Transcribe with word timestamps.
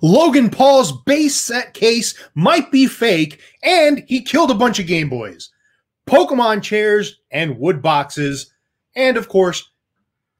Logan 0.00 0.50
Paul's 0.50 0.92
base 1.02 1.38
set 1.38 1.74
case 1.74 2.14
might 2.34 2.70
be 2.70 2.86
fake, 2.86 3.40
and 3.62 4.04
he 4.08 4.22
killed 4.22 4.50
a 4.50 4.54
bunch 4.54 4.78
of 4.78 4.86
Game 4.86 5.08
Boys. 5.08 5.50
Pokemon 6.06 6.62
chairs 6.62 7.20
and 7.30 7.58
wood 7.58 7.82
boxes, 7.82 8.52
and 8.96 9.16
of 9.16 9.28
course, 9.28 9.70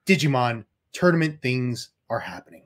Digimon 0.06 0.64
tournament 0.92 1.40
things 1.42 1.90
are 2.10 2.18
happening. 2.18 2.62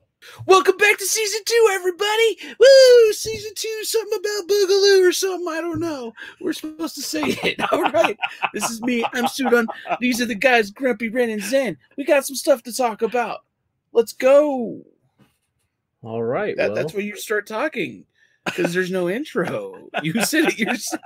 Welcome 0.47 0.77
back 0.77 0.99
to 0.99 1.05
season 1.07 1.41
two, 1.45 1.69
everybody. 1.73 2.39
Woo! 2.59 3.13
Season 3.13 3.53
two, 3.55 3.85
something 3.85 4.19
about 4.19 4.49
Boogaloo 4.49 5.09
or 5.09 5.13
something. 5.13 5.47
I 5.49 5.61
don't 5.61 5.79
know. 5.79 6.13
We're 6.41 6.53
supposed 6.53 6.97
to 6.97 7.03
say 7.03 7.23
it. 7.45 7.61
All 7.73 7.83
right. 7.83 8.19
this 8.53 8.69
is 8.71 8.83
me. 8.83 9.05
I'm 9.13 9.27
Sudon. 9.27 9.67
These 10.01 10.21
are 10.21 10.27
the 10.27 10.35
guys, 10.35 10.71
Grumpy, 10.71 11.11
Ren, 11.11 11.31
and 11.31 11.43
Zen. 11.43 11.77
We 11.97 12.05
got 12.05 12.27
some 12.27 12.37
stuff 12.37 12.63
to 12.65 12.73
talk 12.73 13.03
about. 13.03 13.45
Let's 13.93 14.13
go. 14.13 14.83
All 16.07 16.23
right. 16.23 16.57
That, 16.57 16.69
well, 16.69 16.77
That's 16.77 16.95
when 16.95 17.05
you 17.05 17.17
start 17.17 17.49
talking 17.49 18.05
because 18.45 18.73
there's 18.73 18.93
no 18.93 19.09
intro. 19.11 19.89
You 20.05 20.23
said 20.23 20.45
it 20.45 20.59
yourself. 20.59 21.03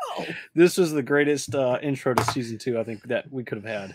this 0.54 0.76
was 0.76 0.92
the 0.92 1.02
greatest 1.02 1.54
uh, 1.54 1.78
intro 1.80 2.12
to 2.12 2.24
season 2.32 2.58
two 2.58 2.78
I 2.78 2.84
think 2.84 3.04
that 3.04 3.32
we 3.32 3.44
could 3.44 3.56
have 3.56 3.64
had. 3.64 3.94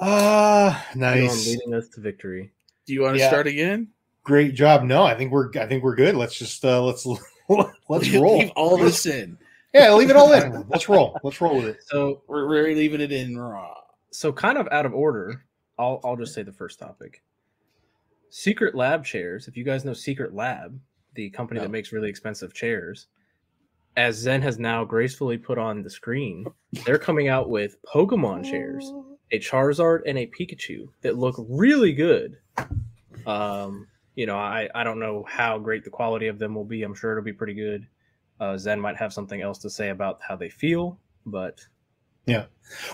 Ah, 0.00 0.86
Elon 0.94 1.00
nice. 1.00 1.46
leading 1.46 1.72
us 1.74 1.88
to 1.90 2.00
victory. 2.00 2.52
Do 2.86 2.92
you 2.92 3.02
want 3.02 3.14
to 3.14 3.20
Yeah. 3.20 3.28
start 3.28 3.46
again? 3.46 3.88
Great 4.22 4.54
job. 4.54 4.82
No, 4.84 5.02
I 5.02 5.14
think 5.14 5.32
we're 5.32 5.50
I 5.58 5.66
think 5.66 5.82
we're 5.82 5.94
good. 5.94 6.14
Let's 6.14 6.38
just 6.38 6.62
uh 6.64 6.82
let's 6.82 7.06
let's 7.88 8.10
roll. 8.10 8.38
Leave 8.38 8.50
all 8.54 8.76
this 8.76 9.06
in. 9.06 9.38
Yeah, 9.72 9.94
leave 9.94 10.10
it 10.10 10.16
all 10.16 10.32
in. 10.32 10.66
Let's 10.68 10.88
roll. 10.88 11.18
Let's 11.22 11.40
roll 11.40 11.56
with 11.56 11.66
it. 11.66 11.78
So, 11.86 12.22
We're, 12.26 12.46
we're 12.48 12.74
leaving 12.74 13.00
it 13.00 13.12
in 13.12 13.38
raw. 13.38 13.74
so 14.10 14.32
kind 14.32 14.58
of 14.58 14.68
out 14.70 14.84
of 14.84 14.92
order. 14.94 15.44
I'll 15.78 16.00
I'll 16.04 16.16
just 16.16 16.34
say 16.34 16.42
the 16.42 16.52
first 16.52 16.78
topic. 16.78 17.22
Secret 18.30 18.74
Lab 18.74 19.04
chairs. 19.04 19.48
If 19.48 19.56
you 19.56 19.64
guys 19.64 19.84
know 19.84 19.92
Secret 19.92 20.34
Lab, 20.34 20.78
the 21.14 21.30
company 21.30 21.58
No. 21.58 21.64
that 21.64 21.70
makes 21.70 21.92
really 21.92 22.08
expensive 22.08 22.52
chairs, 22.54 23.06
as 23.96 24.16
Zen 24.16 24.42
has 24.42 24.58
now 24.58 24.84
gracefully 24.84 25.38
put 25.38 25.58
on 25.58 25.82
the 25.82 25.90
screen, 25.90 26.46
they're 26.84 26.98
coming 26.98 27.28
out 27.28 27.48
with 27.48 27.76
Pokemon 27.92 28.44
chairs, 28.44 28.92
a 29.32 29.38
Charizard 29.40 30.02
and 30.06 30.18
a 30.18 30.26
Pikachu 30.26 30.88
that 31.02 31.16
look 31.18 31.36
really 31.48 31.92
good. 31.92 32.36
Um, 33.26 33.88
you 34.14 34.26
know, 34.26 34.36
I 34.36 34.68
I 34.74 34.84
don't 34.84 34.98
know 35.00 35.24
how 35.28 35.58
great 35.58 35.84
the 35.84 35.90
quality 35.90 36.28
of 36.28 36.38
them 36.38 36.54
will 36.54 36.64
be. 36.64 36.82
I'm 36.82 36.94
sure 36.94 37.12
it'll 37.12 37.24
be 37.24 37.32
pretty 37.32 37.54
good. 37.54 37.86
Uh, 38.40 38.56
Zen 38.56 38.80
might 38.80 38.96
have 38.96 39.12
something 39.12 39.40
else 39.40 39.58
to 39.60 39.70
say 39.70 39.88
about 39.90 40.20
how 40.26 40.36
they 40.36 40.48
feel, 40.48 41.00
but 41.26 41.60
yeah. 42.26 42.44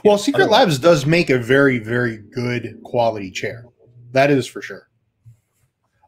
Well, 0.04 0.16
Secret 0.16 0.44
otherwise- 0.44 0.60
Labs 0.60 0.78
does 0.78 1.06
make 1.06 1.28
a 1.28 1.38
very, 1.38 1.78
very 1.78 2.18
good 2.18 2.80
quality 2.84 3.30
chair. 3.30 3.66
That 4.12 4.30
is 4.30 4.46
for 4.46 4.62
sure. 4.62 4.88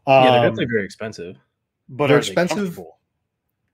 Yeah, 0.06 0.20
they're 0.22 0.38
Um, 0.38 0.42
definitely 0.42 0.66
very 0.66 0.84
expensive. 0.84 1.36
but 1.88 2.06
They're 2.08 2.16
are 2.16 2.20
expensive. 2.20 2.56
comfortable? 2.58 2.98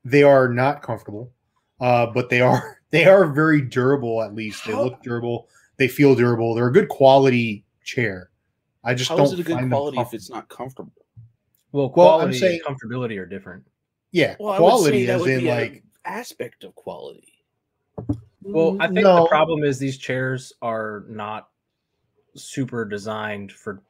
They 0.05 0.23
are 0.23 0.49
not 0.49 0.83
comfortable, 0.83 1.33
uh, 1.81 2.07
but 2.07 2.29
they 2.29 2.41
are 2.41 2.79
they 2.91 3.05
are 3.07 3.27
very 3.27 3.63
durable. 3.63 4.23
At 4.23 4.35
least 4.35 4.65
they 4.67 4.75
look 4.75 5.03
durable. 5.03 5.49
They 5.77 5.89
feel 5.89 6.15
durable. 6.15 6.55
They're 6.55 6.69
a 6.69 6.73
good 6.73 6.89
quality 6.89 7.65
chair. 7.85 8.31
I 8.85 8.95
just 8.95 9.11
How 9.11 9.17
don't 9.17 9.27
is 9.27 9.33
it 9.35 9.41
a 9.41 9.43
good 9.45 9.53
find 9.55 9.65
them 9.65 9.71
quality 9.71 9.97
if 9.97 10.03
comfortable. 10.05 10.17
it's 10.17 10.31
not 10.31 10.49
comfortable? 10.49 10.93
Well, 11.73 11.93
Well, 11.97 12.09
I'm 12.15 12.19
quality 12.21 12.39
saying- 12.39 12.61
and 12.67 12.77
comfortability 12.79 13.19
are 13.19 13.27
different. 13.27 13.65
yeah 14.11 14.37
Well, 14.39 14.51
I 14.51 14.59
would 14.61 14.67
say 14.67 14.71
quality 14.71 15.07
that 15.07 15.15
as 15.15 15.21
would 15.23 15.31
in 15.31 15.41
be 15.41 15.49
a 15.49 15.55
like 15.55 15.83
aspect 16.05 16.65
of 16.65 16.75
quality. 16.75 17.29
Well, 18.43 18.77
I 18.81 18.87
think 18.89 19.01
No. 19.01 19.23
the 19.23 19.29
problem 19.29 19.63
is 19.63 19.79
these 19.79 19.97
chairs 19.99 20.53
are 20.61 21.05
not 21.09 21.49
super 22.35 22.85
designed 22.85 23.53
for 23.53 23.83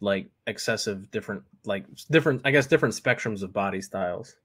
like 0.00 0.28
excessive 0.48 1.10
different 1.12 1.42
like 1.64 1.84
different 2.10 2.42
I 2.44 2.50
guess 2.50 2.66
different 2.66 2.94
spectrums 2.94 3.42
of 3.42 3.52
body 3.52 3.80
styles. 3.80 4.36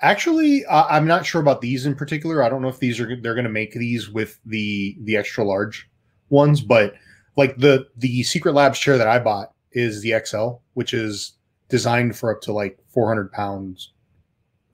Actually, 0.00 0.64
uh, 0.66 0.84
I'm 0.88 1.06
not 1.06 1.26
sure 1.26 1.40
about 1.40 1.60
these 1.60 1.84
in 1.84 1.94
particular. 1.94 2.42
I 2.42 2.48
don't 2.48 2.62
know 2.62 2.68
if 2.68 2.78
these 2.78 3.00
are 3.00 3.20
they're 3.20 3.34
going 3.34 3.44
to 3.44 3.50
make 3.50 3.72
these 3.72 4.08
with 4.08 4.38
the 4.46 4.96
the 5.02 5.16
extra 5.16 5.42
large 5.44 5.90
ones, 6.28 6.60
but 6.60 6.94
like 7.36 7.56
the 7.56 7.88
the 7.96 8.22
Secret 8.22 8.52
Labs 8.54 8.78
chair 8.78 8.96
that 8.96 9.08
I 9.08 9.18
bought 9.18 9.52
is 9.72 10.00
the 10.02 10.14
XL, 10.24 10.60
which 10.74 10.94
is 10.94 11.32
designed 11.68 12.16
for 12.16 12.34
up 12.34 12.40
to 12.42 12.52
like 12.52 12.78
400 12.88 13.32
pounds 13.32 13.92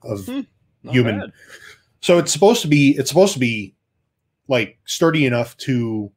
of 0.03 0.25
Hmm, 0.25 0.41
human. 0.83 1.19
bad. 1.21 1.31
So 2.01 2.19
it's 2.19 2.31
supposed 2.31 2.61
to 2.61 2.67
be 2.67 2.91
it's 2.97 3.09
supposed 3.09 3.33
to 3.33 3.39
be 3.39 3.75
like 4.47 4.77
sturdy 4.85 5.25
enough 5.25 5.57
to 5.57 6.11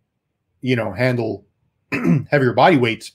you 0.60 0.76
know 0.76 0.92
handle 0.92 1.46
heavier 2.30 2.52
body 2.52 2.76
weights. 2.76 3.12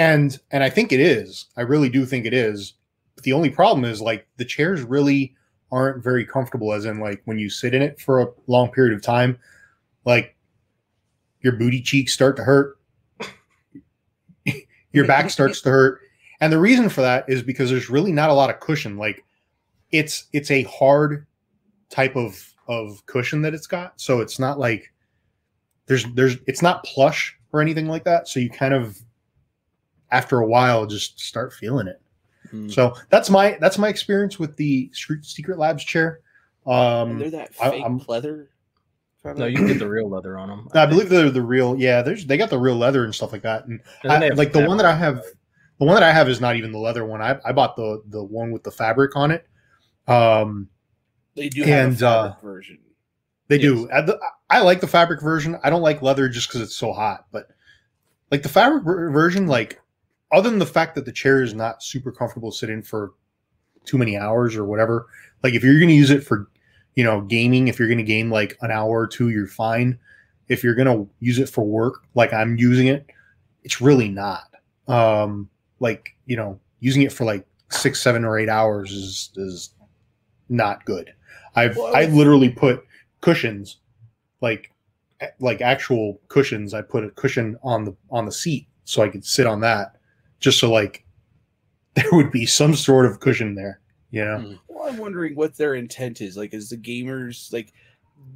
And 0.00 0.38
and 0.50 0.64
I 0.64 0.70
think 0.70 0.92
it 0.92 1.00
is. 1.00 1.44
I 1.58 1.60
really 1.60 1.90
do 1.90 2.06
think 2.06 2.24
it 2.24 2.32
is. 2.32 2.72
But 3.16 3.24
the 3.24 3.34
only 3.34 3.50
problem 3.50 3.84
is 3.84 4.00
like 4.00 4.26
the 4.38 4.46
chairs 4.46 4.80
really 4.80 5.36
aren't 5.70 6.02
very 6.02 6.24
comfortable 6.24 6.72
as 6.72 6.86
in 6.86 7.00
like 7.00 7.20
when 7.26 7.38
you 7.38 7.50
sit 7.50 7.74
in 7.74 7.82
it 7.82 8.00
for 8.00 8.22
a 8.22 8.28
long 8.46 8.70
period 8.70 8.94
of 8.96 9.02
time 9.02 9.38
like 10.06 10.34
your 11.42 11.52
booty 11.52 11.82
cheeks 11.82 12.14
start 12.14 12.34
to 12.36 12.44
hurt. 12.44 12.78
Your 14.92 15.06
back 15.06 15.28
starts 15.28 15.60
to 15.60 15.70
hurt. 15.70 16.00
And 16.40 16.50
the 16.50 16.58
reason 16.58 16.88
for 16.88 17.02
that 17.02 17.28
is 17.28 17.42
because 17.42 17.68
there's 17.68 17.90
really 17.90 18.10
not 18.10 18.30
a 18.30 18.34
lot 18.34 18.48
of 18.48 18.58
cushion. 18.58 18.96
Like 18.96 19.22
it's 19.92 20.24
it's 20.32 20.50
a 20.50 20.62
hard 20.62 21.26
type 21.90 22.16
of 22.16 22.54
of 22.68 23.04
cushion 23.04 23.42
that 23.42 23.52
it's 23.52 23.66
got. 23.66 24.00
So 24.00 24.20
it's 24.20 24.38
not 24.38 24.58
like 24.58 24.94
there's 25.86 26.06
there's 26.14 26.38
it's 26.46 26.62
not 26.62 26.84
plush 26.84 27.36
or 27.52 27.60
anything 27.60 27.86
like 27.86 28.04
that. 28.04 28.28
So 28.28 28.40
you 28.40 28.48
kind 28.48 28.72
of 28.72 28.98
after 30.12 30.40
a 30.40 30.46
while 30.46 30.86
just 30.86 31.18
start 31.20 31.52
feeling 31.52 31.86
it 31.86 32.00
Hmm. 32.50 32.68
so 32.68 32.94
that's 33.10 33.30
my 33.30 33.56
that's 33.60 33.78
my 33.78 33.88
experience 33.88 34.38
with 34.38 34.56
the 34.56 34.90
Secret- 34.92 35.24
secret 35.24 35.58
labs 35.58 35.84
chair 35.84 36.20
um 36.66 37.10
And 37.12 37.20
they're 37.20 37.30
that 37.30 37.50
I- 37.60 37.70
fake 37.70 37.82
I'm- 37.82 38.00
leather. 38.08 38.48
kind 39.22 39.38
No, 39.38 39.46
you 39.46 39.56
can 39.56 39.66
get 39.68 39.78
the 39.78 39.88
real 39.88 40.08
leather 40.08 40.36
on 40.38 40.48
them. 40.48 40.68
i 40.74 40.84
believe 40.86 41.08
they're 41.10 41.30
the 41.30 41.42
real 41.42 41.76
yeah 41.78 42.02
there's 42.02 42.26
they 42.26 42.36
got 42.36 42.50
the 42.50 42.58
real 42.58 42.74
leather 42.76 43.04
and 43.04 43.14
stuff 43.14 43.30
like 43.32 43.42
that 43.42 43.66
and 43.66 43.80
And 44.02 44.12
I, 44.12 44.28
like 44.30 44.52
the 44.52 44.66
one 44.66 44.78
that 44.78 44.86
I 44.86 44.94
have, 44.96 45.22
the 45.78 45.84
one 45.84 45.94
that 45.94 46.02
I 46.02 46.10
have 46.12 46.28
is 46.28 46.40
not 46.40 46.56
even 46.56 46.72
the 46.72 46.78
leather 46.78 47.04
one. 47.06 47.22
I, 47.22 47.38
I 47.44 47.52
bought 47.52 47.76
the 47.76 48.02
the 48.08 48.22
one 48.22 48.50
with 48.50 48.62
the 48.64 48.70
fabric 48.70 49.14
on 49.16 49.30
it. 49.30 49.46
Um, 50.08 50.68
they 51.36 51.48
do 51.48 51.62
have 51.62 51.88
and, 51.92 52.02
a 52.02 52.08
uh, 52.08 52.34
version. 52.42 52.78
they 53.48 53.56
Yes. 53.56 53.62
do. 53.62 53.90
I, 53.92 54.00
the- 54.02 54.18
I 54.50 54.60
like 54.62 54.80
the 54.80 54.86
fabric 54.88 55.22
version. 55.22 55.56
I 55.62 55.70
don't 55.70 55.82
like 55.82 56.02
leather 56.02 56.28
just 56.28 56.48
because 56.48 56.60
it's 56.62 56.74
so 56.76 56.92
hot. 56.92 57.26
But 57.32 57.46
like 58.30 58.42
the 58.42 58.48
fabric 58.48 58.82
version, 58.84 59.46
like 59.46 59.80
other 60.32 60.50
than 60.50 60.58
the 60.58 60.66
fact 60.66 60.94
that 60.94 61.04
the 61.04 61.12
chair 61.12 61.42
is 61.42 61.54
not 61.54 61.82
super 61.82 62.12
comfortable 62.12 62.50
to 62.50 62.56
sit 62.56 62.70
in 62.70 62.82
for 62.82 63.12
too 63.84 63.98
many 63.98 64.16
hours 64.16 64.56
or 64.56 64.64
whatever. 64.64 65.06
Like 65.42 65.54
if 65.54 65.64
you're 65.64 65.78
going 65.78 65.88
to 65.88 65.94
use 65.94 66.10
it 66.10 66.24
for, 66.24 66.48
you 66.94 67.04
know, 67.04 67.22
gaming, 67.22 67.68
if 67.68 67.78
you're 67.78 67.88
going 67.88 67.98
to 67.98 68.04
game 68.04 68.30
like 68.30 68.56
an 68.60 68.70
hour 68.70 69.00
or 69.00 69.06
two, 69.06 69.30
you're 69.30 69.46
fine. 69.46 69.98
If 70.48 70.62
you're 70.64 70.74
going 70.74 70.88
to 70.88 71.08
use 71.20 71.38
it 71.38 71.48
for 71.48 71.64
work, 71.64 72.04
like 72.14 72.32
I'm 72.32 72.56
using 72.58 72.88
it, 72.88 73.06
it's 73.64 73.80
really 73.80 74.08
not. 74.08 74.44
Um, 74.88 75.48
like 75.78 76.16
you 76.26 76.36
know, 76.36 76.60
using 76.80 77.02
it 77.02 77.12
for 77.12 77.24
like 77.24 77.46
six, 77.70 78.00
seven, 78.02 78.24
or 78.24 78.38
eight 78.38 78.48
hours 78.48 78.92
is 78.92 79.30
is 79.36 79.74
not 80.48 80.84
good. 80.84 81.12
I've 81.54 81.78
I 81.78 82.06
literally 82.06 82.50
put 82.50 82.84
cushions, 83.20 83.78
like 84.40 84.72
like 85.38 85.60
actual 85.60 86.20
cushions. 86.28 86.74
I 86.74 86.82
put 86.82 87.04
a 87.04 87.10
cushion 87.10 87.56
on 87.62 87.84
the 87.84 87.96
on 88.10 88.26
the 88.26 88.32
seat 88.32 88.66
so 88.84 89.02
I 89.02 89.08
could 89.08 89.24
sit 89.24 89.46
on 89.46 89.60
that, 89.60 89.96
just 90.40 90.58
so 90.58 90.70
like 90.70 91.04
there 91.94 92.10
would 92.12 92.30
be 92.32 92.46
some 92.46 92.74
sort 92.74 93.06
of 93.06 93.20
cushion 93.20 93.54
there. 93.54 93.80
You 94.10 94.24
know, 94.24 94.58
Well, 94.66 94.88
I'm 94.88 94.96
wondering 94.98 95.36
what 95.36 95.56
their 95.56 95.74
intent 95.74 96.20
is. 96.20 96.36
Like, 96.36 96.52
is 96.52 96.68
the 96.70 96.76
gamers 96.76 97.52
like 97.52 97.72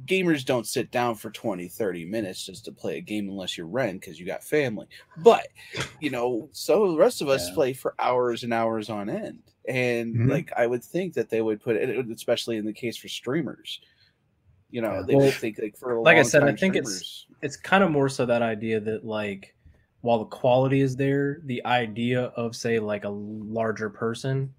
gamers 0.05 0.45
don't 0.45 0.65
sit 0.67 0.89
down 0.91 1.15
for 1.15 1.29
20, 1.31 1.67
30 1.67 2.05
minutes 2.05 2.45
just 2.45 2.65
to 2.65 2.71
play 2.71 2.97
a 2.97 3.01
game 3.01 3.27
unless 3.29 3.57
you're 3.57 3.67
Ren 3.67 3.97
because 3.97 4.19
you 4.19 4.25
got 4.25 4.43
family. 4.43 4.87
But 5.17 5.47
you 5.99 6.09
know, 6.11 6.47
so 6.53 6.91
the 6.91 6.97
rest 6.97 7.21
of 7.21 7.27
us 7.27 7.49
Yeah. 7.49 7.53
play 7.55 7.73
for 7.73 7.93
hours 7.99 8.43
and 8.43 8.53
hours 8.53 8.89
on 8.89 9.09
end. 9.09 9.39
And 9.67 10.15
Mhm. 10.15 10.29
like 10.29 10.53
I 10.55 10.65
would 10.67 10.83
think 10.83 11.13
that 11.15 11.29
they 11.29 11.41
would 11.41 11.61
put 11.61 11.75
it, 11.75 12.09
especially 12.11 12.57
in 12.57 12.65
the 12.65 12.73
case 12.73 12.95
for 12.97 13.07
streamers. 13.09 13.81
You 14.71 14.81
know, 14.81 14.93
Yeah. 14.93 15.03
they 15.07 15.15
Well, 15.15 15.25
would 15.25 15.33
think 15.35 15.59
like 15.59 15.75
for 15.77 15.95
a 15.95 16.01
like 16.01 16.15
I 16.15 16.21
long 16.21 16.29
said, 16.29 16.43
I 16.43 16.47
time 16.47 16.57
think 16.57 16.75
it's- 16.75 17.25
it's 17.41 17.57
kind 17.57 17.83
of 17.83 17.91
more 17.91 18.09
so 18.09 18.25
that 18.25 18.41
idea 18.41 18.79
that 18.79 19.05
like 19.05 19.54
while 20.05 20.19
the 20.19 20.25
quality 20.25 20.81
is 20.81 20.95
there, 20.95 21.39
the 21.45 21.65
idea 21.65 22.25
of 22.35 22.55
say 22.55 22.77
like 22.77 23.05
a 23.05 23.09
larger 23.09 23.89
person, 23.89 24.53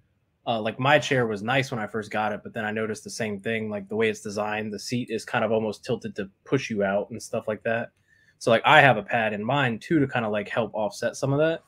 uh, 0.45 0.59
like 0.61 0.77
my 0.77 0.99
chair 0.99 1.25
was 1.25 1.41
nice 1.41 1.71
when 1.71 1.79
I 1.79 1.87
first 1.87 2.11
got 2.11 2.33
it, 2.33 2.41
but 2.43 2.53
then 2.53 2.65
I 2.65 2.71
noticed 2.71 3.05
the 3.05 3.09
same 3.09 3.39
thing, 3.39 3.69
like 3.69 3.87
the 3.87 3.95
way 3.95 4.09
it's 4.09 4.19
designed, 4.19 4.73
the 4.73 4.79
seat 4.79 5.09
is 5.09 5.23
kind 5.23 5.45
of 5.45 5.53
almost 5.53 5.85
tilted 5.85 6.17
to 6.17 6.29
push 6.43 6.69
you 6.69 6.83
out 6.83 7.09
and 7.11 7.23
stuff 7.23 7.47
like 7.47 7.63
that. 7.63 7.91
So 8.39 8.51
like 8.51 8.61
I 8.65 8.81
have 8.81 8.97
a 8.97 9.03
pad 9.03 9.31
in 9.31 9.41
mine 9.43 9.79
too 9.79 9.99
to 9.99 10.07
kind 10.07 10.25
of 10.25 10.33
like 10.33 10.49
help 10.49 10.73
offset 10.73 11.15
some 11.15 11.31
of 11.31 11.39
that. 11.39 11.61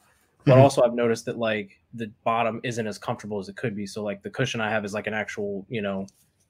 But 0.44 0.58
Mhm. 0.58 0.62
also 0.62 0.82
I've 0.82 0.94
noticed 0.94 1.26
that 1.26 1.38
like 1.38 1.80
the 1.94 2.12
bottom 2.26 2.60
isn't 2.66 2.86
as 2.88 2.98
comfortable 2.98 3.40
as 3.40 3.48
it 3.48 3.56
could 3.56 3.76
be. 3.78 3.86
So 3.86 4.04
like 4.04 4.22
the 4.24 4.30
cushion 4.30 4.60
I 4.60 4.70
have 4.72 4.84
is 4.84 4.94
like 4.94 5.08
an 5.08 5.14
actual, 5.14 5.66
you 5.70 5.82
know, 5.82 6.06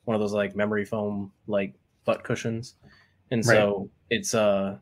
one 0.06 0.16
of 0.16 0.22
those 0.22 0.34
like 0.34 0.56
memory 0.56 0.86
foam 0.86 1.32
like 1.48 1.76
butt 2.06 2.24
cushions. 2.24 2.76
And 3.32 3.46
so 3.46 3.90
it's 4.10 4.34
uh 4.34 4.80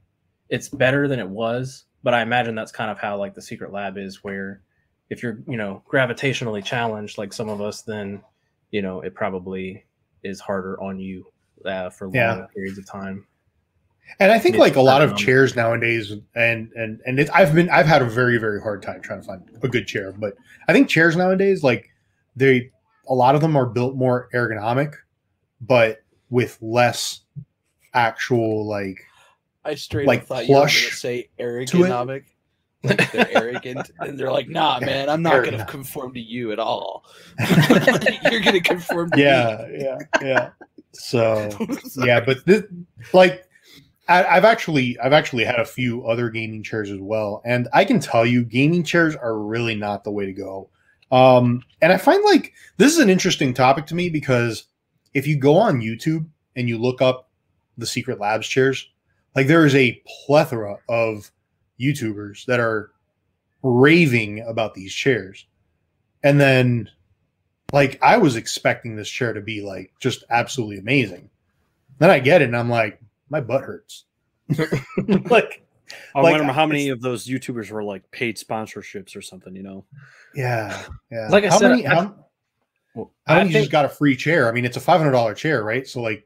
it's 0.50 0.69
better 0.69 1.07
than 1.09 1.19
it 1.19 1.27
was, 1.29 1.85
but 2.07 2.13
I 2.13 2.21
imagine 2.21 2.56
that's 2.56 2.71
kind 2.71 2.89
of 2.89 2.98
how 2.98 3.18
like 3.18 3.33
the 3.33 3.42
secret 3.42 3.74
lab 3.74 3.98
is 3.98 4.24
where 4.24 4.62
if 5.09 5.21
you're 5.21 5.39
you 5.45 5.57
know 5.57 5.83
gravitationally 5.92 6.63
challenged 6.63 7.18
like 7.18 7.33
some 7.33 7.50
of 7.50 7.59
us, 7.59 7.81
then 7.81 8.21
you 8.71 8.81
know 8.81 9.01
it 9.01 9.13
probably 9.13 9.83
is 10.24 10.39
harder 10.39 10.81
on 10.81 11.01
you 11.01 11.25
uh, 11.65 11.89
for 11.89 12.06
long 12.06 12.13
Yeah. 12.15 12.45
periods 12.56 12.77
of 12.77 12.86
time. 12.86 13.27
And 14.21 14.31
I 14.31 14.39
think 14.39 14.56
It's 14.56 14.62
like 14.62 14.77
a 14.77 14.81
lot 14.81 15.01
of 15.01 15.18
chairs 15.18 15.54
nowadays, 15.57 16.13
and 16.33 16.71
and 16.77 17.01
and 17.06 17.19
it, 17.19 17.30
I've 17.33 17.54
been 17.54 17.69
I've 17.69 17.88
had 17.88 18.01
a 18.01 18.06
very 18.06 18.38
very 18.38 18.62
hard 18.62 18.81
time 18.81 19.01
trying 19.01 19.19
to 19.19 19.27
find 19.27 19.42
a 19.62 19.68
good 19.68 19.86
chair. 19.86 20.13
But 20.13 20.38
I 20.69 20.71
think 20.71 20.88
chairs 20.88 21.18
nowadays, 21.18 21.62
like 21.62 21.89
they, 22.38 22.71
a 23.10 23.13
lot 23.13 23.36
of 23.36 23.42
them 23.42 23.57
are 23.57 23.65
built 23.65 23.98
more 23.98 24.30
ergonomic, 24.33 24.94
but 25.60 26.06
with 26.30 26.57
less 26.62 27.19
actual 27.94 28.65
like. 28.65 28.98
I 29.67 29.75
straight 29.75 30.07
Like 30.07 30.21
up 30.21 30.27
thought 30.27 30.47
you 30.47 30.53
were 30.53 30.59
going 30.61 30.67
plush 30.69 30.89
to 30.89 30.95
say 30.95 31.29
ergonomic. 31.39 32.23
Like 32.83 33.11
they're 33.11 33.29
arrogant, 33.37 33.91
and 33.99 34.17
they're 34.17 34.31
like, 34.31 34.47
"Nah, 34.47 34.79
man, 34.79 35.09
I'm 35.09 35.21
not 35.21 35.31
going 35.31 35.43
to 35.45 35.49
Arrogant. 35.49 35.69
conform 35.69 36.13
to 36.13 36.19
you 36.19 36.51
at 36.51 36.59
all. 36.59 37.05
You're 37.39 38.41
going 38.41 38.53
to 38.53 38.61
conform 38.61 39.11
to 39.11 39.17
me. 39.17 39.23
Yeah, 39.23 39.67
yeah, 39.71 39.97
yeah. 40.21 40.49
So 40.93 41.49
yeah, 41.97 42.19
but 42.21 42.45
this 42.45 42.63
like 43.13 43.45
I, 44.07 44.23
I've 44.23 44.45
actually 44.45 44.97
I've 44.99 45.13
actually 45.13 45.43
had 45.43 45.59
a 45.59 45.65
few 45.65 46.05
other 46.05 46.29
gaming 46.29 46.63
chairs 46.63 46.89
as 46.89 46.99
well, 46.99 47.41
and 47.45 47.67
I 47.73 47.83
can 47.83 47.99
tell 47.99 48.25
you, 48.25 48.43
gaming 48.43 48.83
chairs 48.83 49.15
are 49.15 49.37
really 49.37 49.75
not 49.75 50.03
the 50.03 50.11
way 50.11 50.25
to 50.25 50.33
go. 50.33 50.69
Um, 51.11 51.63
and 51.81 51.91
I 51.91 51.97
find 51.97 52.23
like 52.23 52.53
this 52.77 52.93
is 52.93 52.99
an 52.99 53.09
interesting 53.09 53.53
topic 53.53 53.85
to 53.87 53.95
me 53.95 54.09
because 54.09 54.65
if 55.13 55.27
you 55.27 55.37
go 55.37 55.57
on 55.57 55.81
YouTube 55.81 56.25
and 56.55 56.69
you 56.69 56.77
look 56.77 57.01
up 57.01 57.29
the 57.77 57.85
Secret 57.85 58.19
Labs 58.19 58.47
chairs, 58.47 58.89
like 59.38 59.48
there 59.48 59.66
is 59.66 59.75
a 59.75 60.01
plethora 60.25 60.78
of 60.89 61.31
YouTubers 61.80 62.44
that 62.45 62.60
are 62.60 62.92
raving 63.63 64.42
about 64.42 64.74
these 64.74 64.94
chairs, 64.94 65.45
and 66.24 66.42
then 66.42 66.89
like 67.72 68.00
I 68.01 68.18
was 68.18 68.36
expecting 68.36 68.95
this 68.95 69.10
chair 69.10 69.34
to 69.34 69.42
be 69.42 69.62
like 69.62 69.94
just 70.00 70.24
absolutely 70.30 70.80
amazing. 70.80 71.30
Then 72.00 72.10
I 72.10 72.19
get 72.19 72.42
it 72.42 72.45
and 72.45 72.57
I'm 72.57 72.69
like, 72.69 73.00
my 73.30 73.39
butt 73.42 73.63
hurts. 73.63 74.06
like, 75.30 75.62
I 76.16 76.22
Like, 76.22 76.38
wonder 76.38 76.51
how 76.54 76.66
many 76.66 76.89
of 76.89 77.01
those 77.01 77.25
YouTubers 77.28 77.69
were 77.72 77.84
like 77.84 78.10
paid 78.12 78.38
sponsorships 78.38 79.16
or 79.16 79.22
something. 79.22 79.56
You 79.56 79.63
know, 79.63 79.86
yeah, 80.36 80.84
yeah. 81.12 81.28
Like 81.30 81.44
I 81.44 81.50
how 81.50 81.60
said, 81.60 81.69
many, 81.72 81.86
I- 81.88 81.94
how, 81.95 82.16
Well, 82.95 83.12
how 83.28 83.36
I 83.36 83.38
many 83.39 83.51
think 83.51 83.63
just 83.63 83.72
got 83.72 83.86
a 83.86 83.89
free 83.89 84.16
chair? 84.16 84.48
I 84.48 84.51
mean, 84.51 84.66
it's 84.66 84.78
a 84.78 84.81
five 84.81 85.00
hundred 85.00 85.12
dollar 85.12 85.34
chair, 85.34 85.63
right? 85.63 85.88
So 85.88 86.01
like, 86.01 86.25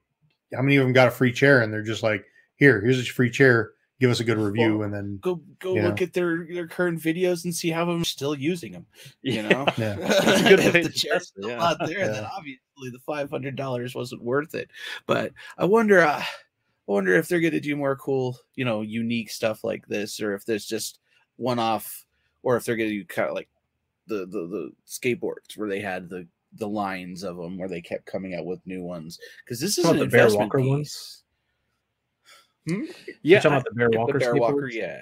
how 0.54 0.62
many 0.62 0.78
of 0.78 0.84
them 0.84 0.94
got 0.94 1.08
a 1.08 1.12
free 1.12 1.32
chair 1.34 1.62
and 1.62 1.74
they're 1.74 1.82
just 1.84 2.04
like, 2.04 2.26
here, 2.62 2.80
here's 2.80 3.00
a 3.00 3.04
free 3.04 3.32
chair. 3.32 3.72
Give 4.00 4.10
us 4.12 4.20
a 4.20 4.24
good 4.24 4.38
review, 4.38 4.78
Well, 4.80 4.86
and 4.86 4.94
then 4.94 5.20
go 5.22 5.42
go 5.60 5.74
look 5.74 6.00
know. 6.00 6.04
at 6.06 6.14
their 6.14 6.48
their 6.52 6.68
current 6.68 7.00
videos 7.00 7.44
and 7.44 7.54
see 7.54 7.70
how 7.70 7.90
I'm 7.90 8.04
still 8.06 8.36
using 8.36 8.72
them. 8.72 8.86
You 9.22 9.44
know, 9.44 9.66
Yeah. 9.78 9.96
It's 10.00 10.42
a 10.42 10.50
good 10.50 10.60
if 10.60 10.74
the 10.74 10.84
to 10.84 10.90
chair's 10.90 11.28
still 11.28 11.50
yeah. 11.50 11.58
not 11.58 11.78
there, 11.86 12.08
then 12.08 12.24
obviously 12.26 12.90
the 12.92 13.00
five 13.06 13.30
hundred 13.30 13.56
dollars 13.56 13.94
wasn't 13.94 14.24
worth 14.24 14.56
it. 14.56 14.70
But 15.06 15.34
I 15.58 15.66
wonder, 15.66 16.00
uh, 16.02 16.20
I 16.22 16.92
wonder 16.92 17.14
if 17.16 17.28
they're 17.28 17.40
going 17.42 17.54
to 17.54 17.60
do 17.60 17.76
more 17.76 17.96
cool, 17.96 18.38
you 18.56 18.66
know, 18.66 18.82
unique 18.82 19.30
stuff 19.30 19.64
like 19.64 19.88
this, 19.88 20.20
or 20.20 20.34
if 20.34 20.46
there's 20.46 20.66
just 20.66 21.00
one 21.38 21.60
off, 21.60 22.06
or 22.44 22.56
if 22.58 22.66
they're 22.66 22.76
going 22.78 22.90
to 22.90 22.96
do 23.00 23.06
kind 23.06 23.30
of 23.30 23.36
like 23.36 23.50
the, 24.08 24.26
the 24.26 24.48
the 24.48 24.72
skateboards 24.88 25.58
where 25.58 25.70
they 25.70 25.80
had 25.80 26.10
the 26.10 26.28
the 26.54 26.68
lines 26.68 27.24
of 27.24 27.38
them 27.38 27.58
where 27.58 27.70
they 27.70 27.82
kept 27.82 28.06
coming 28.08 28.34
out 28.36 28.46
with 28.46 28.66
new 28.66 28.82
ones 28.84 29.20
because 29.46 29.60
this 29.60 29.78
is 29.78 29.86
an 29.86 29.92
about 29.92 30.00
the 30.00 30.08
Bear 30.08 30.28
Walker 30.36 30.58
piece. 30.60 30.68
ones? 30.68 31.21
Hmm? 32.68 32.84
Yeah, 32.84 32.94
yeah. 33.24 33.40
talking 33.40 33.58
about 33.58 33.66
the 33.66 33.72
Bear 33.76 33.90
The 33.92 33.98
Walker. 34.00 34.20
Bear 34.20 34.36
Walker, 34.36 34.70
yeah. 34.70 35.02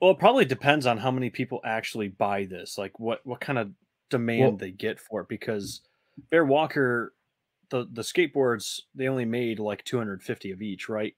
Well, 0.00 0.12
it 0.12 0.18
probably 0.18 0.44
depends 0.44 0.86
on 0.86 0.98
how 0.98 1.10
many 1.10 1.30
people 1.30 1.60
actually 1.64 2.08
buy 2.08 2.44
this. 2.44 2.78
Like 2.78 2.98
what 3.00 3.24
what 3.26 3.40
kind 3.40 3.58
of 3.58 3.70
demand 4.10 4.40
Well- 4.42 4.56
they 4.56 4.70
get 4.70 4.98
for 5.00 5.22
it. 5.22 5.28
Because 5.28 5.82
Bear 6.30 6.44
Walker, 6.44 7.14
the 7.70 7.86
the 7.92 8.02
skateboards, 8.02 8.82
they 8.94 9.08
only 9.08 9.24
made 9.24 9.58
like 9.58 9.84
two 9.84 9.98
hundred 9.98 10.22
fifty 10.22 10.50
of 10.50 10.62
each, 10.62 10.88
right? 10.88 11.14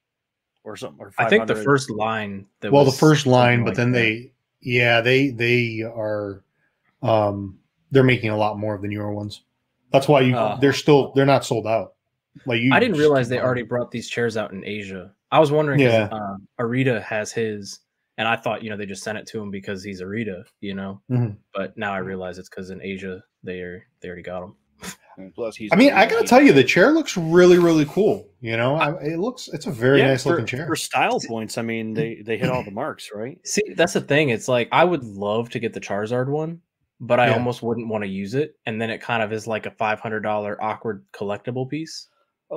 Or 0.64 0.76
something. 0.76 1.00
Or 1.00 1.12
I 1.18 1.28
think 1.28 1.46
the 1.46 1.56
first 1.56 1.90
line. 1.90 2.46
That 2.60 2.70
well, 2.72 2.84
the 2.84 2.92
first 2.92 3.26
line, 3.26 3.60
but 3.60 3.68
like 3.70 3.76
then 3.76 3.92
that. 3.92 3.98
they, 3.98 4.32
yeah, 4.60 5.00
they 5.00 5.30
they 5.30 5.82
are, 5.82 6.44
um, 7.02 7.58
they're 7.90 8.02
making 8.04 8.28
a 8.30 8.36
lot 8.36 8.58
more 8.58 8.74
of 8.74 8.82
the 8.82 8.88
newer 8.88 9.10
ones. 9.12 9.42
That's 9.90 10.06
why 10.06 10.20
you 10.20 10.36
Oh. 10.36 10.58
they're 10.60 10.74
still 10.74 11.12
they're 11.14 11.24
not 11.24 11.46
sold 11.46 11.66
out. 11.66 11.94
Like 12.44 12.60
you, 12.60 12.72
I 12.74 12.78
didn't 12.78 12.98
realize 12.98 13.28
they 13.28 13.40
already 13.40 13.62
brought 13.62 13.90
these 13.90 14.08
chairs 14.08 14.36
out 14.36 14.52
in 14.52 14.62
Asia. 14.64 15.12
I 15.32 15.38
was 15.38 15.52
wondering. 15.52 15.80
Yeah. 15.80 16.08
Yeah. 16.10 16.16
Uh, 16.16 16.36
Arita 16.60 17.02
has 17.02 17.32
his, 17.32 17.80
and 18.18 18.26
I 18.28 18.36
thought 18.36 18.62
you 18.62 18.70
know 18.70 18.76
they 18.76 18.86
just 18.86 19.02
sent 19.02 19.18
it 19.18 19.26
to 19.28 19.40
him 19.40 19.50
because 19.50 19.82
he's 19.84 20.02
Arita, 20.02 20.42
you 20.60 20.74
know. 20.74 21.00
Mhm. 21.10 21.36
But 21.54 21.76
now 21.76 21.92
I 21.92 21.98
realize 21.98 22.38
it's 22.38 22.48
because 22.48 22.70
in 22.70 22.82
Asia 22.82 23.22
they 23.42 23.60
are 23.60 23.84
they 24.00 24.08
already 24.08 24.22
got 24.22 24.42
him. 24.42 24.54
And 25.18 25.34
plus, 25.34 25.54
he's 25.56 25.70
I 25.72 25.76
mean, 25.76 25.92
I 25.92 26.06
gotta 26.06 26.26
tell 26.26 26.40
you, 26.40 26.52
the 26.54 26.64
chair 26.64 26.92
looks 26.92 27.14
really, 27.16 27.58
really 27.58 27.84
cool. 27.84 28.26
You 28.40 28.56
know, 28.56 28.76
I, 28.76 28.92
it 29.02 29.18
looks 29.18 29.48
it's 29.52 29.66
a 29.66 29.70
very 29.70 29.98
Yeah, 29.98 30.08
nice 30.08 30.22
for, 30.22 30.30
looking 30.30 30.46
chair. 30.46 30.66
For 30.66 30.76
style 30.76 31.20
points, 31.28 31.58
I 31.58 31.62
mean, 31.62 31.92
they 31.92 32.22
they 32.24 32.38
hit 32.38 32.48
all 32.48 32.64
the 32.64 32.70
marks, 32.70 33.10
right? 33.14 33.38
See, 33.46 33.62
that's 33.76 33.92
the 33.92 34.00
thing. 34.00 34.30
It's 34.30 34.48
like 34.48 34.68
I 34.72 34.84
would 34.84 35.04
love 35.04 35.50
to 35.50 35.58
get 35.58 35.74
the 35.74 35.80
Charizard 35.80 36.28
one, 36.28 36.62
but 37.00 37.20
I 37.20 37.26
Yeah. 37.26 37.34
almost 37.34 37.62
wouldn't 37.62 37.88
want 37.88 38.02
to 38.04 38.08
use 38.08 38.34
it, 38.34 38.54
and 38.64 38.80
then 38.80 38.88
it 38.88 39.02
kind 39.02 39.22
of 39.22 39.30
is 39.32 39.46
like 39.46 39.66
a 39.66 39.70
five 39.72 40.00
hundred 40.00 40.20
dollar 40.20 40.56
awkward 40.62 41.04
collectible 41.12 41.68
piece. 41.68 42.06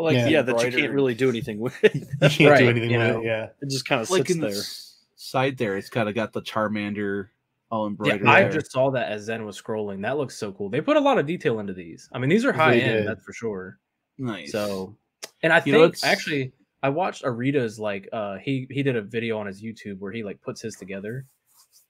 Like 0.01 0.16
Yeah. 0.16 0.28
Yeah, 0.28 0.42
that 0.44 0.63
you 0.63 0.72
can't 0.72 0.94
really 0.94 1.13
do 1.16 1.30
anything 1.30 1.60
with. 1.60 1.78
you 1.84 1.90
can't 2.19 2.31
do 2.40 2.45
anything 2.69 2.90
you 2.92 2.98
with 2.98 3.07
know. 3.07 3.19
it. 3.22 3.25
Yeah, 3.25 3.50
It 3.62 3.69
just 3.69 3.86
kind 3.88 4.01
of 4.01 4.10
like 4.10 4.19
sits 4.28 4.31
in 4.31 4.42
the 4.42 4.48
there. 4.50 4.57
s- 4.57 5.06
side 5.16 5.57
there, 5.57 5.78
it's 5.78 5.90
kind 5.90 6.10
of 6.10 6.16
got 6.16 6.34
the 6.34 6.42
Charmander 6.42 7.28
all 7.69 7.92
Yeah. 8.04 8.18
I 8.25 8.42
there. 8.44 8.51
just 8.51 8.72
saw 8.72 8.92
that 8.92 9.12
as 9.12 9.24
Zen 9.24 9.45
was 9.45 9.60
scrolling. 9.60 10.01
That 10.04 10.18
looks 10.18 10.36
so 10.38 10.51
cool. 10.51 10.69
They 10.69 10.81
put 10.81 10.95
a 10.98 11.00
lot 11.00 11.18
of 11.18 11.25
detail 11.25 11.60
into 11.60 11.74
these. 11.74 12.07
I 12.12 12.19
mean, 12.19 12.30
these 12.30 12.45
are 12.45 12.51
They 12.51 12.57
high 12.57 12.74
did. 12.80 12.84
end, 12.98 13.07
that's 13.07 13.24
for 13.24 13.34
sure. 13.34 13.80
nice. 14.18 14.51
So, 14.51 14.95
and 15.42 15.51
I 15.51 15.57
You 15.57 15.74
think 15.74 15.75
it's- 15.96 16.04
actually, 16.04 16.54
I 16.84 16.89
watched 16.89 17.24
Arita's 17.24 17.80
like 17.80 18.10
uh 18.12 18.38
he 18.38 18.68
he 18.69 18.84
did 18.84 18.96
a 18.96 19.01
video 19.01 19.38
on 19.39 19.48
his 19.48 19.62
YouTube 19.63 20.00
where 20.00 20.12
he 20.12 20.22
like 20.24 20.42
puts 20.42 20.62
his 20.62 20.75
together, 20.75 21.25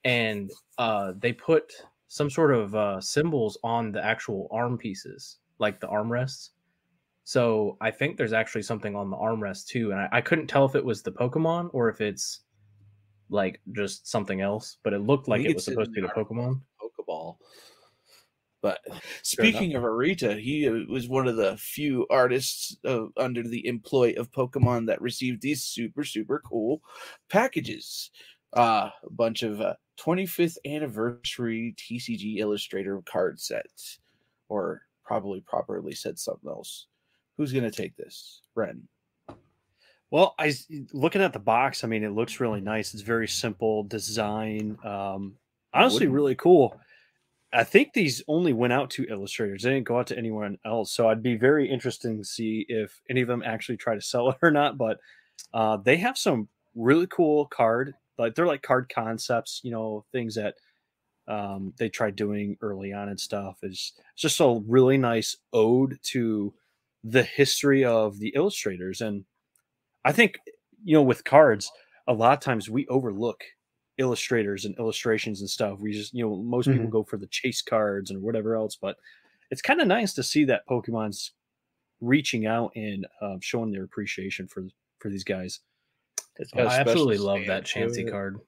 and 0.04 0.50
uh 0.78 1.12
they 1.18 1.32
put 1.32 1.72
some 2.08 2.30
sort 2.30 2.54
of 2.54 2.74
uh 2.74 3.00
symbols 3.00 3.58
on 3.64 3.90
the 3.92 4.02
actual 4.04 4.48
arm 4.52 4.78
pieces, 4.78 5.38
like 5.58 5.80
the 5.80 5.88
armrests. 5.88 6.50
So 7.24 7.78
I 7.80 7.90
think 7.90 8.16
there's 8.16 8.34
actually 8.34 8.62
something 8.62 8.94
on 8.94 9.10
the 9.10 9.16
armrest 9.16 9.66
too, 9.66 9.90
and 9.90 10.00
I, 10.00 10.08
I 10.12 10.20
couldn't 10.20 10.46
tell 10.46 10.66
if 10.66 10.74
it 10.74 10.84
was 10.84 11.02
the 11.02 11.12
Pokemon 11.12 11.70
or 11.72 11.88
if 11.88 12.00
it's 12.00 12.40
like 13.30 13.60
just 13.72 14.06
something 14.06 14.42
else, 14.42 14.76
but 14.84 14.92
it 14.92 15.00
looked 15.00 15.26
like 15.26 15.42
it 15.42 15.54
was 15.54 15.64
supposed 15.64 15.94
to 15.94 16.00
be 16.00 16.06
the 16.06 16.12
Pokemon. 16.12 16.60
Pokeball. 16.80 17.36
But 18.60 18.80
speaking 19.22 19.74
of 19.74 19.82
Arita, 19.82 20.40
he 20.40 20.66
uh, 20.68 20.90
was 20.90 21.06
one 21.06 21.28
of 21.28 21.36
the 21.36 21.56
few 21.58 22.06
artists 22.08 22.76
uh, 22.86 23.06
under 23.16 23.42
the 23.42 23.66
employ 23.66 24.14
of 24.16 24.30
Pokemon 24.30 24.86
that 24.86 25.02
received 25.02 25.42
these 25.42 25.62
super 25.62 26.04
super 26.04 26.42
cool 26.46 26.80
packages. 27.28 28.10
Uh, 28.54 28.88
a 29.02 29.10
bunch 29.10 29.42
of 29.42 29.60
uh, 29.60 29.74
25th 30.00 30.56
anniversary 30.64 31.74
TCG 31.76 32.38
Illustrator 32.38 33.02
card 33.04 33.40
sets, 33.40 33.98
or 34.48 34.82
probably 35.04 35.40
properly 35.40 35.92
said 35.92 36.18
something 36.18 36.48
else. 36.48 36.86
Who's 37.36 37.52
gonna 37.52 37.70
take 37.70 37.96
this, 37.96 38.42
Ren? 38.54 38.86
Well, 40.10 40.34
I 40.38 40.54
looking 40.92 41.22
at 41.22 41.32
the 41.32 41.40
box. 41.40 41.82
I 41.82 41.88
mean, 41.88 42.04
it 42.04 42.12
looks 42.12 42.38
really 42.38 42.60
nice. 42.60 42.94
It's 42.94 43.02
very 43.02 43.26
simple 43.26 43.82
design. 43.82 44.78
Um, 44.84 45.34
honestly, 45.72 46.06
really 46.06 46.36
cool. 46.36 46.78
I 47.52 47.64
think 47.64 47.92
these 47.92 48.22
only 48.26 48.52
went 48.52 48.72
out 48.72 48.90
to 48.90 49.06
illustrators. 49.08 49.62
They 49.62 49.70
didn't 49.70 49.86
go 49.86 49.98
out 49.98 50.08
to 50.08 50.18
anyone 50.18 50.58
else. 50.64 50.92
So 50.92 51.08
I'd 51.08 51.22
be 51.22 51.36
very 51.36 51.68
interested 51.68 52.16
to 52.16 52.24
see 52.24 52.66
if 52.68 53.00
any 53.08 53.22
of 53.22 53.28
them 53.28 53.42
actually 53.44 53.76
try 53.76 53.94
to 53.94 54.00
sell 54.00 54.30
it 54.30 54.36
or 54.42 54.50
not. 54.50 54.76
But 54.76 54.98
uh, 55.52 55.78
they 55.78 55.96
have 55.96 56.18
some 56.18 56.48
really 56.74 57.06
cool 57.08 57.46
card. 57.46 57.94
Like 58.18 58.34
they're 58.34 58.46
like 58.46 58.62
card 58.62 58.92
concepts. 58.94 59.60
You 59.64 59.72
know, 59.72 60.04
things 60.12 60.34
that 60.36 60.54
um, 61.26 61.72
they 61.76 61.88
tried 61.88 62.16
doing 62.16 62.56
early 62.60 62.92
on 62.92 63.08
and 63.08 63.18
stuff. 63.18 63.58
Is 63.62 63.92
it's 64.12 64.22
just 64.22 64.40
a 64.40 64.62
really 64.66 64.98
nice 64.98 65.36
ode 65.52 65.98
to 66.04 66.54
the 67.04 67.22
history 67.22 67.84
of 67.84 68.18
the 68.18 68.32
illustrators 68.34 69.00
and 69.02 69.24
I 70.04 70.12
think 70.12 70.38
you 70.84 70.94
know 70.94 71.02
with 71.02 71.24
cards, 71.24 71.70
a 72.06 72.12
lot 72.12 72.34
of 72.34 72.40
times 72.40 72.68
we 72.68 72.86
overlook 72.88 73.42
illustrators 73.96 74.64
and 74.64 74.76
illustrations 74.78 75.40
and 75.40 75.48
stuff. 75.48 75.78
We 75.78 75.92
just 75.92 76.14
you 76.14 76.24
know 76.24 76.36
most 76.36 76.68
people 76.68 76.88
go 76.88 77.04
for 77.04 77.16
the 77.16 77.26
chase 77.28 77.62
cards 77.62 78.10
and 78.10 78.22
whatever 78.22 78.54
else, 78.54 78.76
but 78.76 78.96
it's 79.50 79.62
kind 79.62 79.80
of 79.80 79.86
nice 79.88 80.12
to 80.14 80.22
see 80.22 80.44
that 80.44 80.66
Pokemon's 80.68 81.32
reaching 82.00 82.46
out 82.46 82.72
and 82.76 83.06
um, 83.22 83.40
showing 83.40 83.70
their 83.70 83.84
appreciation 83.84 84.46
for 84.46 84.64
for 84.98 85.08
these 85.08 85.24
guys. 85.24 85.60
Oh, 86.56 86.64
I 86.64 86.80
absolutely 86.80 87.18
love 87.18 87.46
that 87.46 87.64
Chansey 87.64 88.10
card. 88.10 88.40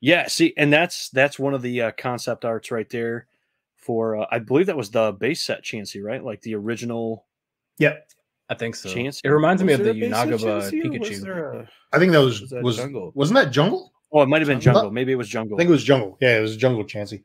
Yeah, 0.00 0.28
see, 0.28 0.52
and 0.56 0.72
that's 0.72 1.08
that's 1.10 1.38
one 1.38 1.54
of 1.54 1.62
the 1.62 1.82
uh, 1.82 1.90
concept 1.98 2.44
arts 2.44 2.70
right 2.70 2.88
there. 2.90 3.26
For 3.74 4.16
uh, 4.16 4.26
I 4.30 4.40
believe 4.40 4.66
that 4.66 4.76
was 4.76 4.90
the 4.90 5.12
base 5.12 5.40
set 5.40 5.62
Chansey, 5.64 6.02
right? 6.02 6.22
Like 6.22 6.42
the 6.42 6.54
original 6.54 7.25
Yep. 7.78 8.08
I 8.48 8.54
think 8.54 8.76
so. 8.76 8.88
Chansey? 8.88 9.20
It 9.24 9.30
reminds 9.30 9.62
me 9.64 9.72
of 9.72 9.80
the 9.80 9.86
there 9.92 9.94
Unagaba 9.94 10.38
Chansey 10.38 10.84
or 10.84 10.98
was 10.98 11.10
Pikachu. 11.10 11.20
there 11.22 11.50
a- 11.52 11.68
I 11.92 11.98
think 11.98 12.12
that 12.12 12.20
was 12.20 12.40
Was 12.42 12.50
that 12.50 12.62
was 12.62 12.76
Jungle? 12.76 13.12
wasn't 13.14 13.34
that 13.36 13.50
jungle? 13.50 13.92
Oh, 14.12 14.22
it 14.22 14.26
might 14.28 14.40
have 14.40 14.46
been 14.48 14.60
Jungle? 14.60 14.82
Jungle. 14.82 14.92
Maybe 14.94 15.12
it 15.12 15.16
was 15.16 15.28
Jungle. 15.28 15.56
I 15.56 15.58
think 15.58 15.68
it 15.68 15.72
was 15.72 15.82
jungle. 15.84 16.16
Yeah, 16.20 16.38
it 16.38 16.40
was 16.40 16.56
jungle 16.56 16.84
Chansey. 16.84 17.22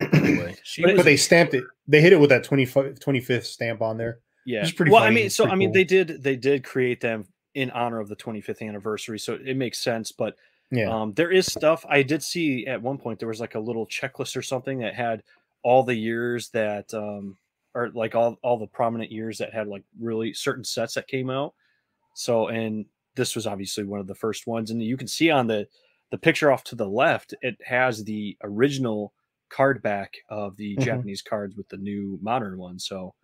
Anyway, 0.00 0.54
But 0.82 0.96
but 0.96 1.04
they 1.04 1.16
stamped 1.16 1.54
it. 1.54 1.64
They 1.88 2.00
hit 2.02 2.12
it 2.12 2.20
with 2.20 2.30
that 2.30 2.44
25 2.44 2.94
25th 3.00 3.44
stamp 3.44 3.80
on 3.80 3.96
there. 3.96 4.18
Yeah, 4.44 4.60
it's 4.62 4.72
pretty 4.72 4.92
well, 4.92 5.02
I 5.02 5.10
mean, 5.10 5.30
so 5.30 5.44
pretty 5.44 5.52
I 5.54 5.56
mean, 5.56 5.72
they 5.72 5.84
did 5.84 6.22
they 6.22 6.36
did 6.36 6.64
create 6.64 7.00
them 7.00 7.26
in 7.54 7.70
honor 7.70 7.98
of 8.00 8.08
the 8.08 8.16
25th 8.16 8.60
anniversary, 8.60 9.18
so 9.18 9.38
it 9.42 9.56
makes 9.56 9.78
sense. 9.78 10.12
But 10.12 10.36
Yeah. 10.70 10.90
um, 10.94 11.14
there 11.14 11.30
is 11.32 11.46
stuff 11.46 11.86
I 11.88 12.02
did 12.02 12.22
see 12.22 12.66
at 12.66 12.80
one 12.82 12.98
point. 12.98 13.18
There 13.18 13.28
was 13.28 13.40
like 13.40 13.54
a 13.54 13.58
little 13.60 13.86
checklist 13.86 14.36
or 14.36 14.42
something 14.42 14.80
that 14.80 14.94
had 14.94 15.22
all 15.62 15.82
the 15.82 15.94
years 15.94 16.50
that, 16.50 16.92
um, 16.92 17.38
or 17.76 17.90
like 17.90 18.14
all 18.14 18.38
all 18.42 18.58
the 18.58 18.66
prominent 18.66 19.12
years 19.12 19.38
that 19.38 19.52
had 19.52 19.68
like 19.68 19.84
really 20.00 20.32
certain 20.32 20.64
sets 20.64 20.94
that 20.94 21.06
came 21.08 21.28
out. 21.30 21.54
So, 22.14 22.48
and 22.48 22.86
this 23.14 23.34
was 23.36 23.46
obviously 23.46 23.84
one 23.84 24.00
of 24.00 24.06
the 24.06 24.14
first 24.14 24.46
ones, 24.46 24.70
and 24.70 24.82
you 24.82 24.96
can 24.96 25.06
see 25.08 25.30
on 25.30 25.46
the 25.46 25.68
the 26.10 26.18
picture 26.18 26.50
off 26.50 26.64
to 26.64 26.76
the 26.76 26.88
left, 26.88 27.34
it 27.42 27.56
has 27.64 28.02
the 28.04 28.36
original 28.42 29.12
card 29.50 29.82
back 29.82 30.14
of 30.28 30.56
the 30.56 30.76
Mhm. 30.76 30.82
Japanese 30.84 31.22
cards 31.22 31.56
with 31.56 31.68
the 31.68 31.76
new 31.76 32.18
modern 32.22 32.58
one. 32.58 32.78
So. 32.78 33.14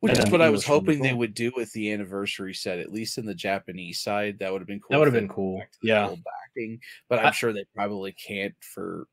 Which 0.00 0.18
is 0.18 0.30
what 0.30 0.42
I 0.42 0.50
was 0.50 0.62
English 0.62 0.66
hoping 0.66 1.02
they 1.02 1.14
would 1.14 1.32
do 1.32 1.50
with 1.56 1.72
the 1.72 1.90
anniversary 1.90 2.52
set, 2.52 2.78
at 2.78 2.92
least 2.92 3.16
in 3.16 3.24
the 3.24 3.34
Japanese 3.34 3.98
side. 4.00 4.38
That 4.38 4.52
would 4.52 4.60
have 4.60 4.68
been 4.68 4.78
cool. 4.78 4.88
That 4.90 4.98
would 4.98 5.06
have 5.06 5.14
been 5.14 5.26
cool. 5.26 5.54
went 5.56 5.62
back 5.62 5.72
to 5.72 5.78
the 5.80 5.88
Yeah. 5.88 6.08
old 6.10 6.22
backing, 6.22 6.80
but 7.08 7.18
I- 7.18 7.22
I'm 7.24 7.32
sure 7.32 7.52
they 7.54 7.64
probably 7.74 8.12
can't 8.12 8.54
for 8.62 9.08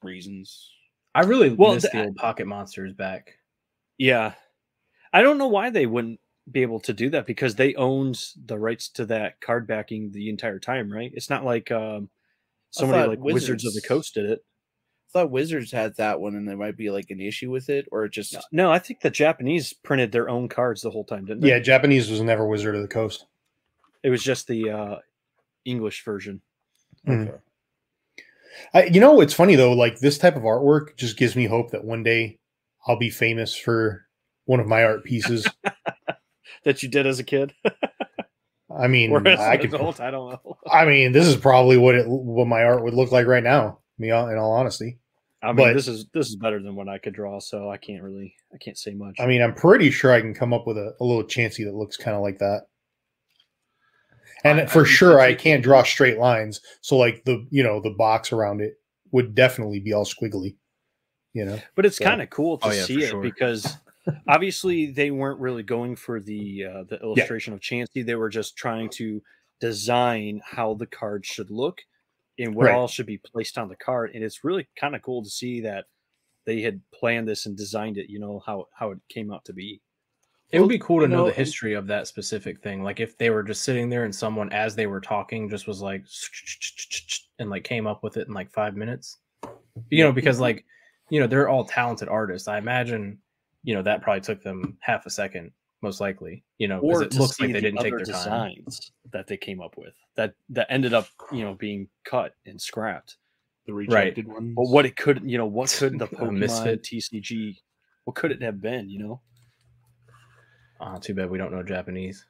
reasons. 0.00 0.70
I 1.14 1.22
really 1.22 1.50
Well, 1.50 1.74
miss 1.74 1.82
the- 1.82 1.90
the 1.92 2.04
old 2.06 2.16
Pocket 2.16 2.46
Monsters 2.46 2.92
back. 2.94 3.36
Yeah. 4.02 4.32
I 5.12 5.22
don't 5.22 5.38
know 5.38 5.46
why 5.46 5.70
they 5.70 5.86
wouldn't 5.86 6.18
be 6.50 6.62
able 6.62 6.80
to 6.80 6.92
do 6.92 7.08
that 7.10 7.24
because 7.24 7.54
they 7.54 7.76
owned 7.76 8.20
the 8.46 8.58
rights 8.58 8.88
to 8.88 9.06
that 9.06 9.40
card 9.40 9.68
backing 9.68 10.10
the 10.10 10.28
entire 10.28 10.58
time, 10.58 10.92
right? 10.92 11.12
It's 11.14 11.30
not 11.30 11.44
like 11.44 11.70
um 11.70 12.10
somebody 12.72 13.06
like 13.06 13.20
Wizards 13.20 13.64
of 13.64 13.74
the 13.74 13.80
Coast 13.80 14.14
did 14.14 14.24
it. 14.24 14.40
I 14.40 15.08
thought 15.12 15.30
Wizards 15.30 15.70
had 15.70 15.94
that 15.96 16.20
one, 16.20 16.34
and 16.34 16.48
there 16.48 16.56
might 16.56 16.76
be 16.76 16.90
like 16.90 17.10
an 17.10 17.20
issue 17.20 17.50
with 17.52 17.68
it, 17.68 17.86
or 17.92 18.04
it 18.06 18.12
just 18.12 18.36
No, 18.50 18.72
I 18.72 18.80
think 18.80 19.00
the 19.02 19.10
Japanese 19.10 19.72
printed 19.72 20.10
their 20.10 20.28
own 20.28 20.48
cards 20.48 20.82
the 20.82 20.90
whole 20.90 21.04
time, 21.04 21.26
didn't 21.26 21.42
they? 21.42 21.50
Yeah, 21.50 21.60
Japanese 21.60 22.10
was 22.10 22.22
never 22.22 22.44
Wizard 22.44 22.74
of 22.74 22.82
the 22.82 22.88
Coast. 22.88 23.26
It 24.02 24.10
was 24.10 24.24
just 24.24 24.48
the 24.48 24.70
uh 24.70 24.96
English 25.64 26.04
version. 26.04 26.40
Mhm. 27.06 27.28
Okay. 27.28 27.38
I, 28.74 28.84
you 28.84 29.00
know, 29.00 29.20
it's 29.20 29.34
funny 29.34 29.54
though. 29.54 29.74
Like 29.74 30.00
this 30.00 30.18
type 30.18 30.34
of 30.34 30.42
artwork 30.42 30.96
just 30.96 31.16
gives 31.16 31.36
me 31.36 31.46
hope 31.46 31.70
that 31.70 31.84
one 31.84 32.02
day 32.02 32.40
I'll 32.86 32.98
be 32.98 33.10
famous 33.10 33.56
for 33.56 34.06
one 34.44 34.60
of 34.60 34.66
my 34.66 34.84
art 34.84 35.04
pieces. 35.04 35.46
That 36.64 36.80
you 36.82 36.88
did 36.88 37.08
as 37.08 37.18
a 37.18 37.24
kid. 37.24 37.52
I 38.70 38.86
mean, 38.86 39.12
I 39.26 39.56
could. 39.56 39.74
adult, 39.74 40.00
I 40.00 40.12
don't 40.12 40.30
know. 40.30 40.58
I 40.72 40.84
mean, 40.84 41.10
this 41.10 41.26
is 41.26 41.34
probably 41.34 41.76
what 41.76 41.96
it 41.96 42.04
what 42.06 42.46
my 42.46 42.62
art 42.62 42.84
would 42.84 42.94
look 42.94 43.10
like 43.10 43.26
right 43.26 43.42
now. 43.42 43.80
Me, 43.98 44.10
in 44.10 44.14
all 44.14 44.52
honesty. 44.52 44.98
I 45.42 45.48
mean, 45.48 45.56
But- 45.56 45.72
this 45.74 45.88
is 45.88 46.06
this 46.14 46.28
is 46.28 46.36
better 46.36 46.62
than 46.62 46.76
what 46.76 46.88
I 46.88 46.98
could 46.98 47.14
draw, 47.14 47.40
so 47.40 47.68
I 47.68 47.78
can't 47.78 48.02
really 48.04 48.34
I 48.54 48.58
can't 48.58 48.78
say 48.78 48.92
much. 48.94 49.16
I 49.18 49.26
mean, 49.26 49.42
I'm 49.42 49.54
pretty 49.54 49.90
sure 49.90 50.12
I 50.12 50.20
can 50.20 50.34
come 50.34 50.52
up 50.52 50.68
with 50.68 50.78
a, 50.78 50.94
a 51.00 51.04
little 51.04 51.24
chancy 51.24 51.64
that 51.64 51.74
looks 51.74 51.96
kind 51.96 52.16
of 52.16 52.22
like 52.22 52.38
that. 52.38 52.62
And 54.44 54.60
I- 54.60 54.66
for 54.66 54.82
I- 54.82 54.88
sure, 54.88 55.20
I 55.20 55.28
I- 55.28 55.34
can't 55.34 55.64
draw 55.64 55.82
straight 55.82 56.18
lines. 56.18 56.60
So, 56.80 56.96
like 56.96 57.24
the 57.24 57.44
you 57.50 57.64
know 57.64 57.80
the 57.80 57.90
box 57.98 58.30
around 58.30 58.60
it 58.60 58.74
would 59.10 59.34
definitely 59.34 59.80
be 59.80 59.92
all 59.92 60.04
squiggly. 60.04 60.56
You 61.34 61.44
know, 61.46 61.58
but 61.74 61.86
it's 61.86 61.96
So- 61.96 62.04
kind 62.04 62.20
of 62.22 62.30
cool 62.30 62.58
to 62.58 62.66
Oh, 62.66 62.70
yeah, 62.70 62.82
see 62.84 63.02
it 63.02 63.10
sure. 63.10 63.22
because 63.22 63.76
obviously 64.28 64.90
they 64.90 65.10
weren't 65.10 65.40
really 65.40 65.62
going 65.62 65.96
for 65.96 66.20
the 66.20 66.64
uh, 66.64 66.82
the 66.84 67.00
illustration 67.02 67.54
of 67.54 67.60
Chansey. 67.60 68.04
They 68.04 68.14
were 68.16 68.28
just 68.28 68.56
trying 68.56 68.90
to 68.90 69.22
design 69.60 70.40
how 70.44 70.74
the 70.74 70.86
card 70.86 71.24
should 71.24 71.50
look 71.50 71.80
and 72.38 72.54
what 72.54 72.66
Right. 72.66 72.74
all 72.74 72.88
should 72.88 73.06
be 73.06 73.18
placed 73.18 73.56
on 73.58 73.68
the 73.68 73.76
card. 73.76 74.10
And 74.14 74.22
it's 74.24 74.42
really 74.44 74.66
kind 74.76 74.94
of 74.96 75.02
cool 75.02 75.22
to 75.22 75.30
see 75.30 75.60
that 75.62 75.86
they 76.44 76.60
had 76.60 76.80
planned 76.92 77.28
this 77.28 77.46
and 77.46 77.56
designed 77.56 77.96
it. 77.98 78.10
You 78.10 78.18
know 78.18 78.42
how 78.44 78.66
how 78.74 78.90
it 78.90 78.98
came 79.08 79.32
out 79.32 79.44
to 79.46 79.52
be. 79.52 79.80
It 80.50 80.60
would 80.60 80.68
be 80.68 80.78
cool 80.80 80.98
to 80.98 81.04
you 81.04 81.08
know, 81.08 81.16
know, 81.18 81.26
the 81.28 81.32
history 81.32 81.72
of 81.72 81.86
that 81.86 82.06
specific 82.08 82.60
thing. 82.60 82.82
Like 82.82 83.00
if 83.00 83.16
they 83.16 83.30
were 83.30 83.42
just 83.42 83.62
sitting 83.62 83.88
there 83.88 84.04
and 84.04 84.14
someone, 84.14 84.52
as 84.52 84.74
they 84.74 84.86
were 84.86 85.00
talking, 85.00 85.48
just 85.48 85.66
was 85.66 85.80
like, 85.80 86.04
and 87.38 87.48
like 87.48 87.64
came 87.64 87.86
up 87.86 88.02
with 88.02 88.18
it 88.18 88.28
in 88.28 88.34
like 88.34 88.50
five 88.52 88.76
minutes. 88.76 89.18
You 89.88 90.04
know, 90.04 90.12
because 90.12 90.40
like, 90.40 90.64
you 91.12 91.20
know, 91.20 91.26
they're 91.26 91.48
all 91.50 91.62
talented 91.64 92.08
artists. 92.08 92.48
I 92.48 92.56
imagine, 92.56 93.18
you 93.64 93.74
know, 93.74 93.82
that 93.82 94.00
probably 94.00 94.22
took 94.22 94.42
them 94.42 94.78
half 94.80 95.04
a 95.04 95.10
second, 95.10 95.52
most 95.82 96.00
likely. 96.00 96.42
You 96.56 96.68
know, 96.68 96.78
Or 96.80 97.02
it 97.02 97.12
looks 97.14 97.38
like 97.38 97.48
they 97.48 97.52
the 97.52 97.60
didn't 97.60 97.82
take 97.82 97.92
other 97.92 98.04
their 98.04 98.14
time. 98.14 98.54
designs 98.54 98.92
that 99.12 99.26
they 99.26 99.36
came 99.36 99.60
up 99.60 99.76
with 99.76 99.92
that 100.16 100.32
that 100.48 100.66
ended 100.70 100.94
up 100.94 101.06
you 101.30 101.42
know 101.44 101.52
being 101.54 101.86
cut 102.04 102.34
and 102.46 102.58
scrapped. 102.58 103.18
the 103.66 103.74
rejected 103.74 104.26
ones. 104.26 104.54
But 104.56 104.68
what 104.70 104.86
it 104.86 104.96
could, 104.96 105.22
you 105.22 105.36
know, 105.36 105.44
what 105.46 105.68
could 105.78 105.98
the 105.98 106.04
A 106.06 106.08
Pokemon 106.08 106.38
misfit. 106.38 106.82
TCG, 106.82 107.58
what 108.04 108.16
could 108.16 108.32
it 108.32 108.40
have 108.42 108.62
been, 108.62 108.88
you 108.88 108.98
know? 108.98 109.20
Oh, 110.80 110.96
too 110.96 111.14
bad 111.14 111.30
we 111.30 111.36
don't 111.38 111.52
know 111.52 111.62
Japanese. 111.62 112.24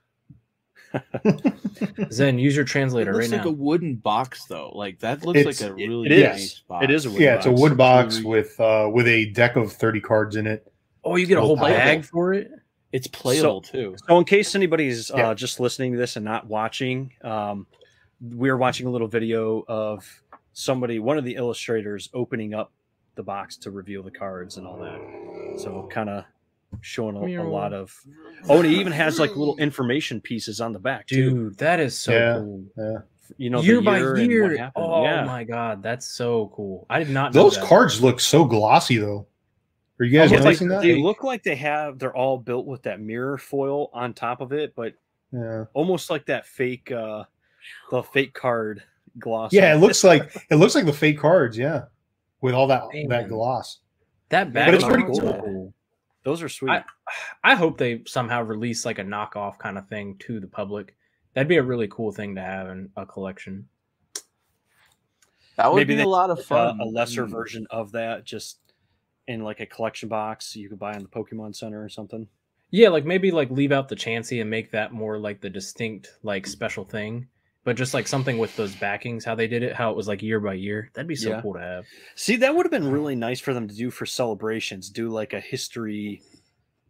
Zen, 2.12 2.38
use 2.38 2.54
your 2.54 2.64
It 2.64 2.68
translator 2.68 3.12
right 3.12 3.18
looks 3.20 3.32
like 3.32 3.44
now. 3.44 3.48
a 3.50 3.52
wooden 3.52 3.96
box 3.96 4.44
though. 4.46 4.70
Like 4.74 4.98
that 5.00 5.24
looks 5.24 5.38
It's- 5.40 5.60
like 5.60 5.70
a 5.70 5.74
it- 5.74 5.88
really 5.88 6.06
it 6.06 6.12
is. 6.12 6.22
nice 6.24 6.58
box. 6.68 6.84
It 6.84 6.90
is 6.90 7.06
a 7.06 7.10
wood 7.10 7.20
yeah, 7.20 7.36
it's 7.36 7.46
a 7.46 7.52
wood 7.52 7.76
box 7.76 8.16
Really- 8.18 8.28
with 8.28 8.60
uh 8.60 8.88
with 8.92 9.06
a 9.08 9.26
deck 9.30 9.56
of 9.56 9.72
thirty 9.72 10.00
cards 10.00 10.36
in 10.36 10.46
it. 10.46 10.70
oh, 11.04 11.16
you 11.16 11.26
get 11.26 11.36
a 11.38 11.40
Well, 11.40 11.48
whole 11.48 11.56
playable. 11.56 11.78
bag 11.78 12.04
for 12.04 12.32
it? 12.34 12.50
It's 12.92 13.06
playable 13.06 13.60
too. 13.62 13.96
So, 14.06 14.18
in 14.18 14.24
case 14.24 14.54
anybody's 14.54 15.10
Yeah. 15.14 15.30
uh, 15.30 15.34
just 15.34 15.58
listening 15.60 15.92
to 15.92 15.98
this 15.98 16.16
and 16.16 16.24
not 16.24 16.46
watching, 16.46 17.12
um, 17.22 17.66
we're 18.20 18.56
watching 18.58 18.86
a 18.86 18.90
little 18.90 19.08
video 19.08 19.64
of 19.66 20.22
somebody, 20.52 20.98
one 20.98 21.16
of 21.18 21.24
the 21.24 21.34
illustrators, 21.36 22.10
opening 22.12 22.52
up 22.54 22.70
the 23.14 23.22
box 23.22 23.56
to 23.56 23.70
reveal 23.70 24.02
the 24.02 24.10
cards 24.10 24.58
and 24.58 24.66
all 24.66 24.76
that. 24.78 25.58
So, 25.60 25.88
kind 25.90 26.08
of 26.10 26.24
showing 26.80 27.16
a, 27.16 27.42
a 27.42 27.44
lot 27.48 27.72
of. 27.72 27.94
Oh, 28.48 28.58
and 28.58 28.66
he 28.66 28.80
even 28.80 28.92
has 28.92 29.18
like 29.20 29.36
little 29.36 29.56
information 29.58 30.20
pieces 30.20 30.60
on 30.60 30.72
the 30.72 30.78
back 30.78 31.06
too. 31.06 31.30
Dude, 31.30 31.58
that 31.58 31.78
is 31.80 31.96
so 31.98 32.12
Yeah. 32.12 32.34
cool. 32.34 32.64
Yeah, 32.76 32.98
You 33.36 33.50
know, 33.50 33.60
year 33.60 33.80
by 33.80 33.98
year 33.98 34.16
year. 34.18 34.72
Oh 34.76 35.02
yeah. 35.04 35.24
my 35.24 35.44
god, 35.44 35.82
that's 35.82 36.06
so 36.06 36.52
cool. 36.54 36.86
I 36.90 36.98
did 36.98 37.10
not 37.10 37.32
those 37.32 37.54
that. 37.56 37.64
cards 37.64 38.02
look 38.02 38.20
so 38.20 38.44
glossy 38.44 38.96
though. 38.98 39.26
Are 40.00 40.04
you 40.04 40.18
guys 40.18 40.30
Yeah, 40.30 40.38
like, 40.38 40.44
noticing 40.46 40.68
that? 40.68 40.82
they 40.82 41.00
look 41.00 41.22
like 41.22 41.42
they 41.44 41.54
have 41.56 41.98
they're 41.98 42.16
all 42.16 42.38
built 42.38 42.66
with 42.66 42.82
that 42.82 43.00
mirror 43.00 43.38
foil 43.38 43.90
on 43.92 44.14
top 44.14 44.40
of 44.40 44.52
it, 44.52 44.74
but 44.74 44.94
Yeah, 45.32 45.64
almost 45.74 46.10
like 46.10 46.26
that 46.26 46.46
fake 46.46 46.90
uh 46.90 47.24
the 47.92 48.02
fake 48.02 48.34
card 48.34 48.82
gloss. 49.18 49.52
yeah, 49.52 49.72
it 49.72 49.78
looks 49.78 50.02
like 50.12 50.34
it 50.50 50.56
looks 50.56 50.74
like 50.74 50.86
the 50.86 50.92
fake 50.92 51.18
cards. 51.20 51.56
Yeah, 51.56 51.84
with 52.40 52.54
all 52.54 52.66
that 52.66 52.84
Man. 52.92 53.08
that 53.08 53.28
gloss. 53.28 53.78
That 54.30 54.52
bag 54.52 54.66
But 54.66 54.74
it's 54.74 54.84
pretty 54.84 55.04
cool. 55.04 55.20
cool. 55.20 55.74
Those 56.24 56.42
are 56.42 56.48
sweet. 56.48 56.70
I, 56.70 56.84
I 57.44 57.54
hope 57.54 57.78
they 57.78 58.02
somehow 58.06 58.42
release 58.42 58.84
like 58.84 58.98
a 58.98 59.04
knockoff 59.04 59.58
kind 59.58 59.78
of 59.78 59.88
thing 59.88 60.16
to 60.20 60.40
the 60.40 60.46
public. 60.46 60.94
That'd 61.34 61.48
be 61.48 61.56
a 61.56 61.62
really 61.62 61.88
cool 61.88 62.12
thing 62.12 62.34
to 62.34 62.40
have 62.42 62.68
in 62.68 62.90
a 62.96 63.06
collection. 63.06 63.68
That 65.56 65.70
would 65.72 65.76
Maybe 65.78 65.94
be 65.94 65.96
they 65.98 66.02
a 66.04 66.08
lot 66.08 66.30
of 66.30 66.38
uh, 66.38 66.42
fun. 66.42 66.80
a 66.80 66.84
lesser 66.84 67.26
Mm. 67.26 67.30
version 67.30 67.66
of 67.70 67.92
that 67.92 68.24
just 68.24 68.58
in 69.28 69.42
like 69.44 69.60
a 69.60 69.66
collection 69.66 70.08
box 70.08 70.56
you 70.56 70.68
could 70.68 70.78
buy 70.78 70.92
on 70.94 71.02
the 71.02 71.08
Pokemon 71.08 71.54
Center 71.54 71.82
or 71.82 71.88
something. 71.88 72.26
Yeah, 72.70 72.88
like 72.88 73.04
maybe 73.04 73.30
like 73.30 73.50
leave 73.50 73.70
out 73.72 73.88
the 73.88 73.96
Chansey 73.96 74.40
and 74.40 74.48
make 74.48 74.70
that 74.70 74.92
more 74.92 75.18
like 75.18 75.40
the 75.40 75.50
distinct 75.50 76.16
like 76.22 76.46
special 76.46 76.84
thing. 76.84 77.28
But 77.64 77.76
just 77.76 77.94
like 77.94 78.08
something 78.08 78.38
with 78.38 78.56
those 78.56 78.74
backings, 78.74 79.24
how 79.24 79.36
they 79.36 79.46
did 79.46 79.62
it, 79.62 79.74
how 79.76 79.90
it 79.90 79.96
was 79.96 80.08
like 80.08 80.20
year 80.20 80.40
by 80.40 80.54
year. 80.54 80.90
That'd 80.94 81.06
be 81.06 81.14
so 81.14 81.30
Yeah. 81.30 81.42
cool 81.42 81.54
to 81.54 81.60
have. 81.60 81.84
See, 82.16 82.36
that 82.36 82.54
would 82.54 82.66
have 82.66 82.72
been 82.72 82.90
really 82.90 83.14
nice 83.28 83.38
for 83.38 83.54
them 83.54 83.68
to 83.68 83.74
do 83.74 83.90
for 83.90 84.04
celebrations. 84.04 84.90
Do 84.90 85.08
like 85.10 85.32
a 85.32 85.38
history, 85.40 86.22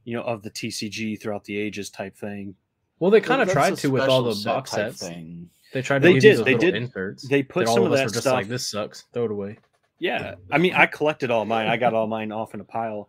you 0.05 0.17
know, 0.17 0.23
of 0.23 0.43
the 0.43 0.51
TCG 0.51 1.21
throughout 1.21 1.45
the 1.45 1.59
ages 1.59 1.91
type 1.91 2.17
thing. 2.17 2.55
Well, 3.01 3.11
they 3.11 3.21
kind 3.21 3.43
of 3.43 3.49
That's 3.49 3.55
tried 3.55 3.77
to 3.79 3.89
with 3.91 4.03
all 4.05 4.23
the 4.23 4.33
special 4.35 4.55
box 4.57 4.71
sets. 4.71 5.01
Thing. 5.01 5.51
They 5.75 5.83
tried 5.83 6.01
to 6.01 6.09
They 6.09 6.13
leave 6.15 6.23
did, 6.23 6.39
these 6.39 6.45
they 6.45 6.55
little 6.55 6.71
did. 6.71 6.75
inserts. 6.77 7.29
They 7.29 7.43
put 7.43 7.61
that 7.61 7.69
all 7.69 7.75
some 7.75 7.83
of 7.85 7.87
of 7.89 7.93
us 7.95 7.99
that 8.01 8.05
were 8.07 8.11
just 8.11 8.23
stuff. 8.23 8.35
like, 8.35 8.49
"This 8.49 8.69
sucks. 8.69 9.03
Throw 9.13 9.25
it 9.27 9.31
away." 9.31 9.59
Yeah, 9.99 10.35
I 10.51 10.59
mean, 10.59 10.75
I 10.75 10.87
collected 10.99 11.31
all 11.31 11.45
mine. 11.45 11.67
I 11.69 11.77
got 11.77 11.93
all 11.95 12.07
mine 12.07 12.33
off 12.33 12.55
in 12.55 12.61
a 12.61 12.65
pile. 12.65 13.09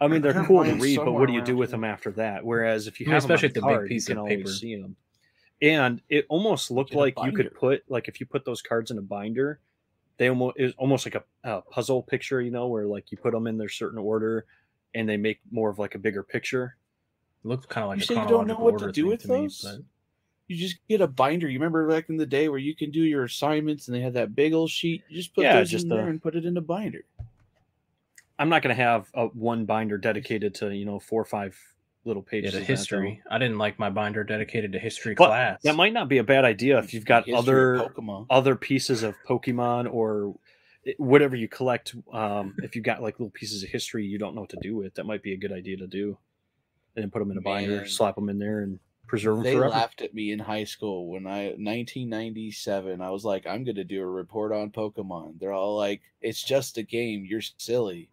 I 0.00 0.08
mean, 0.08 0.22
they're 0.22 0.44
cool 0.44 0.64
to 0.64 0.74
read, 0.74 0.96
but 0.98 1.12
what 1.12 1.26
do 1.26 1.32
you 1.34 1.42
do 1.42 1.56
with 1.56 1.70
them 1.70 1.84
after 1.84 2.10
that? 2.12 2.44
Whereas 2.44 2.86
if 2.86 2.98
you 3.00 3.06
I 3.06 3.08
mean, 3.08 3.14
have 3.14 3.22
them 3.22 3.30
on 3.32 3.34
especially 3.36 3.48
the 3.52 3.60
the 3.60 3.66
big 3.66 3.76
card, 3.76 3.88
piece 3.88 4.08
you 4.08 4.12
of 4.14 4.18
can 4.18 4.26
paper. 4.26 4.40
always 4.48 4.60
see 4.60 4.76
them. 4.80 4.96
And 5.62 6.02
it 6.08 6.26
almost 6.28 6.70
looked 6.70 6.90
Get 6.90 6.98
like 6.98 7.14
you 7.24 7.30
could 7.32 7.54
put 7.54 7.84
like 7.88 8.08
if 8.08 8.18
you 8.20 8.26
put 8.26 8.44
those 8.44 8.60
cards 8.60 8.90
in 8.90 8.98
a 8.98 9.02
binder, 9.02 9.60
they 10.18 10.28
almost 10.28 10.56
it 10.58 10.64
was 10.64 10.74
almost 10.76 11.06
like 11.06 11.14
a, 11.14 11.24
a 11.48 11.60
puzzle 11.62 12.02
picture, 12.02 12.40
you 12.42 12.50
know, 12.50 12.66
where 12.66 12.84
like 12.86 13.10
you 13.12 13.16
put 13.16 13.32
them 13.32 13.46
in 13.46 13.56
their 13.58 13.68
certain 13.68 13.98
order, 13.98 14.44
and 14.94 15.08
they 15.08 15.16
make 15.16 15.38
more 15.52 15.70
of 15.70 15.78
like 15.78 15.94
a 15.94 15.98
bigger 15.98 16.22
picture. 16.24 16.76
It 17.44 17.48
looked 17.48 17.68
kind 17.68 17.84
of 17.84 17.90
like 17.90 17.98
You 17.98 18.02
a 18.02 18.06
say 18.06 18.14
you 18.22 18.28
don't 18.28 18.46
know 18.48 18.58
what 18.58 18.78
to 18.80 18.90
do 18.92 19.06
with 19.06 19.22
to 19.22 19.28
me, 19.28 19.42
those? 19.42 19.62
but- 19.62 19.84
You 20.48 20.56
just 20.56 20.76
get 20.88 21.00
a 21.00 21.06
binder. 21.06 21.48
You 21.48 21.58
remember 21.60 21.88
back 21.88 22.08
in 22.08 22.16
the 22.16 22.26
day 22.26 22.48
where 22.48 22.58
you 22.58 22.74
can 22.74 22.90
do 22.90 23.00
your 23.02 23.22
assignments 23.24 23.86
and 23.86 23.94
they 23.96 24.00
had 24.00 24.14
that 24.14 24.34
big 24.34 24.52
old 24.54 24.70
sheet. 24.70 25.02
You 25.08 25.16
just 25.16 25.32
put 25.34 25.44
Yeah, 25.44 25.54
those 25.58 25.70
just 25.70 25.86
in 25.86 25.92
a- 25.92 25.94
there 25.94 26.08
and 26.08 26.20
put 26.20 26.34
it 26.34 26.44
in 26.44 26.56
a 26.56 26.60
binder. 26.60 27.04
I'm 28.38 28.48
not 28.48 28.62
going 28.62 28.74
to 28.76 28.82
have 28.82 29.08
a 29.14 29.26
one 29.28 29.64
binder 29.64 29.96
dedicated 29.96 30.54
to 30.56 30.74
you 30.74 30.84
know 30.84 30.98
four 30.98 31.22
or 31.22 31.24
five 31.24 31.56
little 32.04 32.22
pages. 32.22 32.52
to 32.52 32.60
of 32.60 32.66
history. 32.66 33.22
I 33.30 33.38
didn't 33.38 33.58
like 33.58 33.78
my 33.78 33.90
binder 33.90 34.24
dedicated 34.24 34.72
to 34.72 34.78
history 34.78 35.14
But 35.14 35.28
class. 35.28 35.62
That 35.62 35.76
might 35.76 35.92
not 35.92 36.08
be 36.08 36.18
a 36.18 36.24
bad 36.24 36.44
idea 36.44 36.78
if 36.78 36.92
you've 36.94 37.04
got 37.04 37.26
History 37.26 37.38
other 37.38 37.76
Pokemon. 37.78 38.26
other 38.30 38.56
pieces 38.56 39.02
of 39.02 39.14
Pokemon 39.28 39.92
or 39.92 40.34
whatever 40.98 41.36
you 41.36 41.48
collect, 41.48 41.94
um, 42.12 42.54
if 42.62 42.74
you've 42.74 42.84
got 42.84 43.02
like 43.02 43.18
little 43.20 43.30
pieces 43.30 43.62
of 43.62 43.68
history 43.68 44.04
you 44.04 44.18
don't 44.18 44.34
know 44.34 44.40
what 44.42 44.50
to 44.50 44.58
do 44.60 44.74
with, 44.76 44.94
that 44.94 45.04
might 45.04 45.22
be 45.22 45.32
a 45.32 45.36
good 45.36 45.52
idea 45.52 45.76
to 45.76 45.86
do. 45.86 46.16
And 46.96 47.04
then 47.04 47.10
put 47.10 47.20
them 47.20 47.30
in 47.30 47.38
a 47.38 47.40
binder, 47.40 47.86
slap 47.86 48.16
them 48.16 48.28
in 48.28 48.38
there, 48.38 48.60
and 48.60 48.78
preserve 49.06 49.36
them 49.36 49.44
They 49.44 49.54
forever. 49.54 49.70
laughed 49.70 50.02
at 50.02 50.12
me 50.12 50.30
in 50.32 50.38
high 50.40 50.64
school 50.64 51.08
when 51.08 51.26
I 51.26 51.54
1997. 51.56 53.00
I 53.00 53.10
was 53.10 53.24
like, 53.24 53.46
I'm 53.46 53.64
gonna 53.64 53.84
do 53.84 54.02
a 54.02 54.06
report 54.06 54.52
on 54.52 54.70
Pokemon. 54.70 55.38
They're 55.38 55.52
all 55.52 55.76
like, 55.76 56.02
it's 56.20 56.42
just 56.42 56.78
a 56.78 56.82
game. 56.82 57.24
You're 57.26 57.40
silly. 57.56 58.10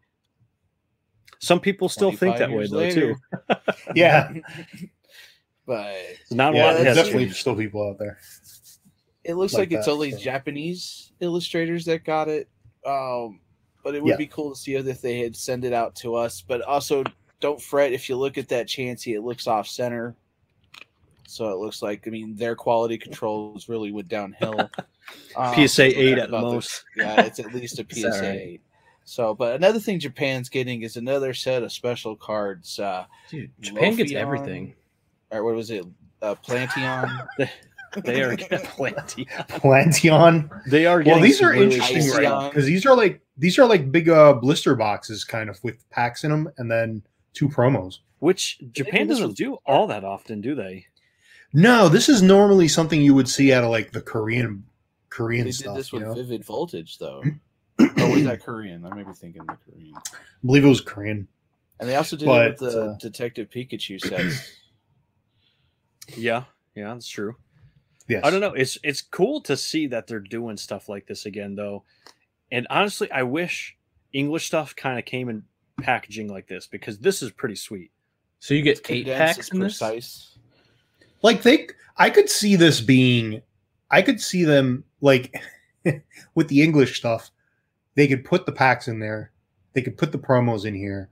Some 1.39 1.59
people 1.59 1.88
still 1.89 2.12
think 2.12 2.38
that 2.38 2.50
way 2.50 2.57
years 2.57 2.71
though 2.71 2.89
too. 2.89 3.15
Yeah, 3.95 4.31
but 5.65 5.95
Not 6.31 6.53
a 6.53 6.57
yeah, 6.57 6.65
lot 6.65 6.74
there's 6.77 6.95
definitely 6.95 7.25
changed. 7.25 7.38
still 7.38 7.55
people 7.55 7.88
out 7.89 8.00
there. 8.00 8.17
it 9.24 9.36
looks 9.36 9.53
Like 9.53 9.69
like, 9.69 9.71
it's 9.74 9.86
that, 9.86 9.91
only 9.91 10.12
so. 10.12 10.17
Japanese 10.17 11.12
illustrators 11.19 11.86
that 11.86 12.03
got 12.03 12.27
it. 12.27 12.50
Um, 12.86 13.39
but 13.83 13.95
it 13.95 14.03
would 14.03 14.09
Yeah. 14.12 14.15
be 14.17 14.27
cool 14.27 14.50
to 14.53 14.59
see 14.59 14.75
if 14.75 15.01
they 15.01 15.19
had 15.19 15.36
send 15.36 15.63
it 15.65 15.74
out 15.74 15.95
to 15.98 16.15
us. 16.15 16.41
But 16.41 16.62
also, 16.63 17.03
don't 17.39 17.62
fret 17.62 17.93
if 17.93 18.09
you 18.09 18.15
look 18.17 18.38
at 18.38 18.50
that 18.50 18.67
Chansey, 18.67 19.15
it 19.15 19.21
looks 19.21 19.48
off 19.48 19.67
center. 19.67 20.15
So 21.27 21.50
it 21.51 21.57
looks 21.59 21.81
like 21.81 22.07
I 22.07 22.09
mean 22.09 22.36
their 22.36 22.55
quality 22.55 22.98
controls 22.98 23.69
really 23.69 23.91
went 23.91 24.07
downhill. 24.09 24.69
Um, 25.36 25.55
PSA 25.67 25.86
eight 26.00 26.19
at 26.19 26.29
the 26.29 26.38
about 26.38 26.50
the- 26.50 26.53
most. 26.53 26.83
yeah, 26.95 27.21
it's 27.21 27.39
at 27.39 27.51
least 27.51 27.79
a 27.79 27.86
PSA 27.89 28.05
all 28.05 28.12
right. 28.21 28.39
eight. 28.39 28.62
So, 29.09 29.33
but 29.33 29.55
another 29.55 29.79
thing 29.79 29.99
Japan's 29.99 30.49
getting 30.49 30.83
is 30.83 30.95
another 30.95 31.33
set 31.33 31.63
of 31.63 31.71
special 31.71 32.15
cards. 32.15 32.79
Uh, 32.79 33.05
Dude, 33.29 33.51
Japan 33.59 33.95
gets 33.95 34.13
everything. 34.13 34.75
or 35.31 35.43
what 35.43 35.55
was 35.55 35.71
it? 35.71 35.85
Uh, 36.21 36.35
Planteon. 36.35 37.27
They 38.03 38.21
are 38.21 38.35
getting 38.35 38.59
plenty. 38.59 39.25
Planteon. 39.25 40.47
They 40.69 40.85
are. 40.85 40.97
Well, 40.97 41.05
getting 41.05 41.23
these 41.23 41.39
some 41.39 41.47
are 41.47 41.51
really 41.53 41.63
interesting 41.75 42.01
cool 42.01 42.09
Icy 42.13 42.17
right 42.17 42.31
on. 42.31 42.49
because 42.49 42.65
these 42.67 42.85
are 42.85 42.95
like 42.95 43.19
these 43.35 43.57
are 43.57 43.65
like 43.65 43.91
big 43.91 44.09
uh 44.09 44.33
blister 44.33 44.75
boxes, 44.75 45.23
kind 45.23 45.49
of 45.49 45.59
with 45.63 45.89
packs 45.89 46.23
in 46.23 46.29
them, 46.29 46.51
and 46.59 46.69
then 46.69 47.01
two 47.33 47.49
promos. 47.49 47.95
Which 48.19 48.59
Japan 48.73 49.07
doesn't 49.07 49.37
do 49.37 49.57
all 49.65 49.87
that 49.87 50.03
often, 50.03 50.39
do 50.39 50.53
they? 50.53 50.85
No, 51.51 51.89
this 51.89 52.09
is 52.09 52.21
normally 52.21 52.67
something 52.67 53.01
you 53.01 53.15
would 53.15 53.27
see 53.27 53.51
out 53.53 53.63
of 53.63 53.71
like 53.71 53.91
the 53.91 54.01
Korean 54.01 54.65
Korean 55.09 55.45
They 55.45 55.51
stuff. 55.51 55.73
did 55.73 55.79
this 55.79 55.91
you 55.91 55.97
with 55.97 56.07
know? 56.09 56.13
Vivid 56.13 56.45
Voltage, 56.45 56.99
though. 56.99 57.23
or 57.79 58.09
was 58.12 58.24
that 58.24 58.41
Korean? 58.43 58.86
I 58.86 58.93
may 58.93 59.03
be 59.03 59.13
thinking 59.13 59.43
the 59.45 59.57
Korean. 59.65 59.93
I 59.95 60.01
believe 60.45 60.65
it 60.65 60.69
was 60.69 60.81
Korean. 60.81 61.27
And 61.79 61.88
they 61.88 61.95
also 61.95 62.17
did 62.17 62.25
But, 62.25 62.45
it 62.45 62.59
with 62.62 62.71
the 62.74 62.81
uh, 62.91 62.98
Detective 62.98 63.50
Pikachu 63.50 64.00
sets. 64.00 64.53
Yeah, 66.17 66.45
yeah, 66.75 66.91
that's 66.93 67.07
true. 67.07 67.36
Yes, 68.07 68.24
I 68.25 68.31
don't 68.31 68.41
know. 68.41 68.53
It's 68.53 68.79
it's 68.83 69.00
cool 69.03 69.41
to 69.41 69.55
see 69.55 69.86
that 69.88 70.07
they're 70.07 70.19
doing 70.19 70.57
stuff 70.57 70.89
like 70.89 71.05
this 71.05 71.27
again, 71.27 71.53
though. 71.53 71.83
And 72.51 72.65
honestly, 72.71 73.12
I 73.12 73.21
wish 73.21 73.77
English 74.12 74.48
stuff 74.48 74.75
kind 74.75 74.98
of 74.98 75.05
came 75.05 75.29
in 75.29 75.43
packaging 75.79 76.27
like 76.27 76.48
this 76.48 76.65
because 76.65 76.98
this 76.98 77.21
is 77.21 77.29
pretty 77.29 77.53
sweet. 77.53 77.91
So 78.39 78.55
you 78.55 78.63
get 78.63 78.79
It's 78.79 78.89
eight 78.89 79.05
packs 79.05 79.38
it's 79.38 79.50
in 79.51 79.59
this. 79.59 79.74
precise. 79.77 80.39
Like 81.21 81.43
they, 81.43 81.67
I 81.98 82.09
could 82.09 82.27
see 82.27 82.55
this 82.55 82.81
being, 82.81 83.43
I 83.91 84.01
could 84.01 84.19
see 84.19 84.43
them 84.45 84.83
like 85.01 85.36
with 86.33 86.48
the 86.48 86.63
English 86.63 86.98
stuff. 86.98 87.29
They 87.99 88.07
could 88.07 88.23
put 88.23 88.45
the 88.45 88.53
packs 88.53 88.87
in 88.87 88.99
there. 88.99 89.29
They 89.73 89.81
could 89.81 89.97
put 89.97 90.13
the 90.13 90.17
promos 90.17 90.63
in 90.63 90.73
here, 90.73 91.09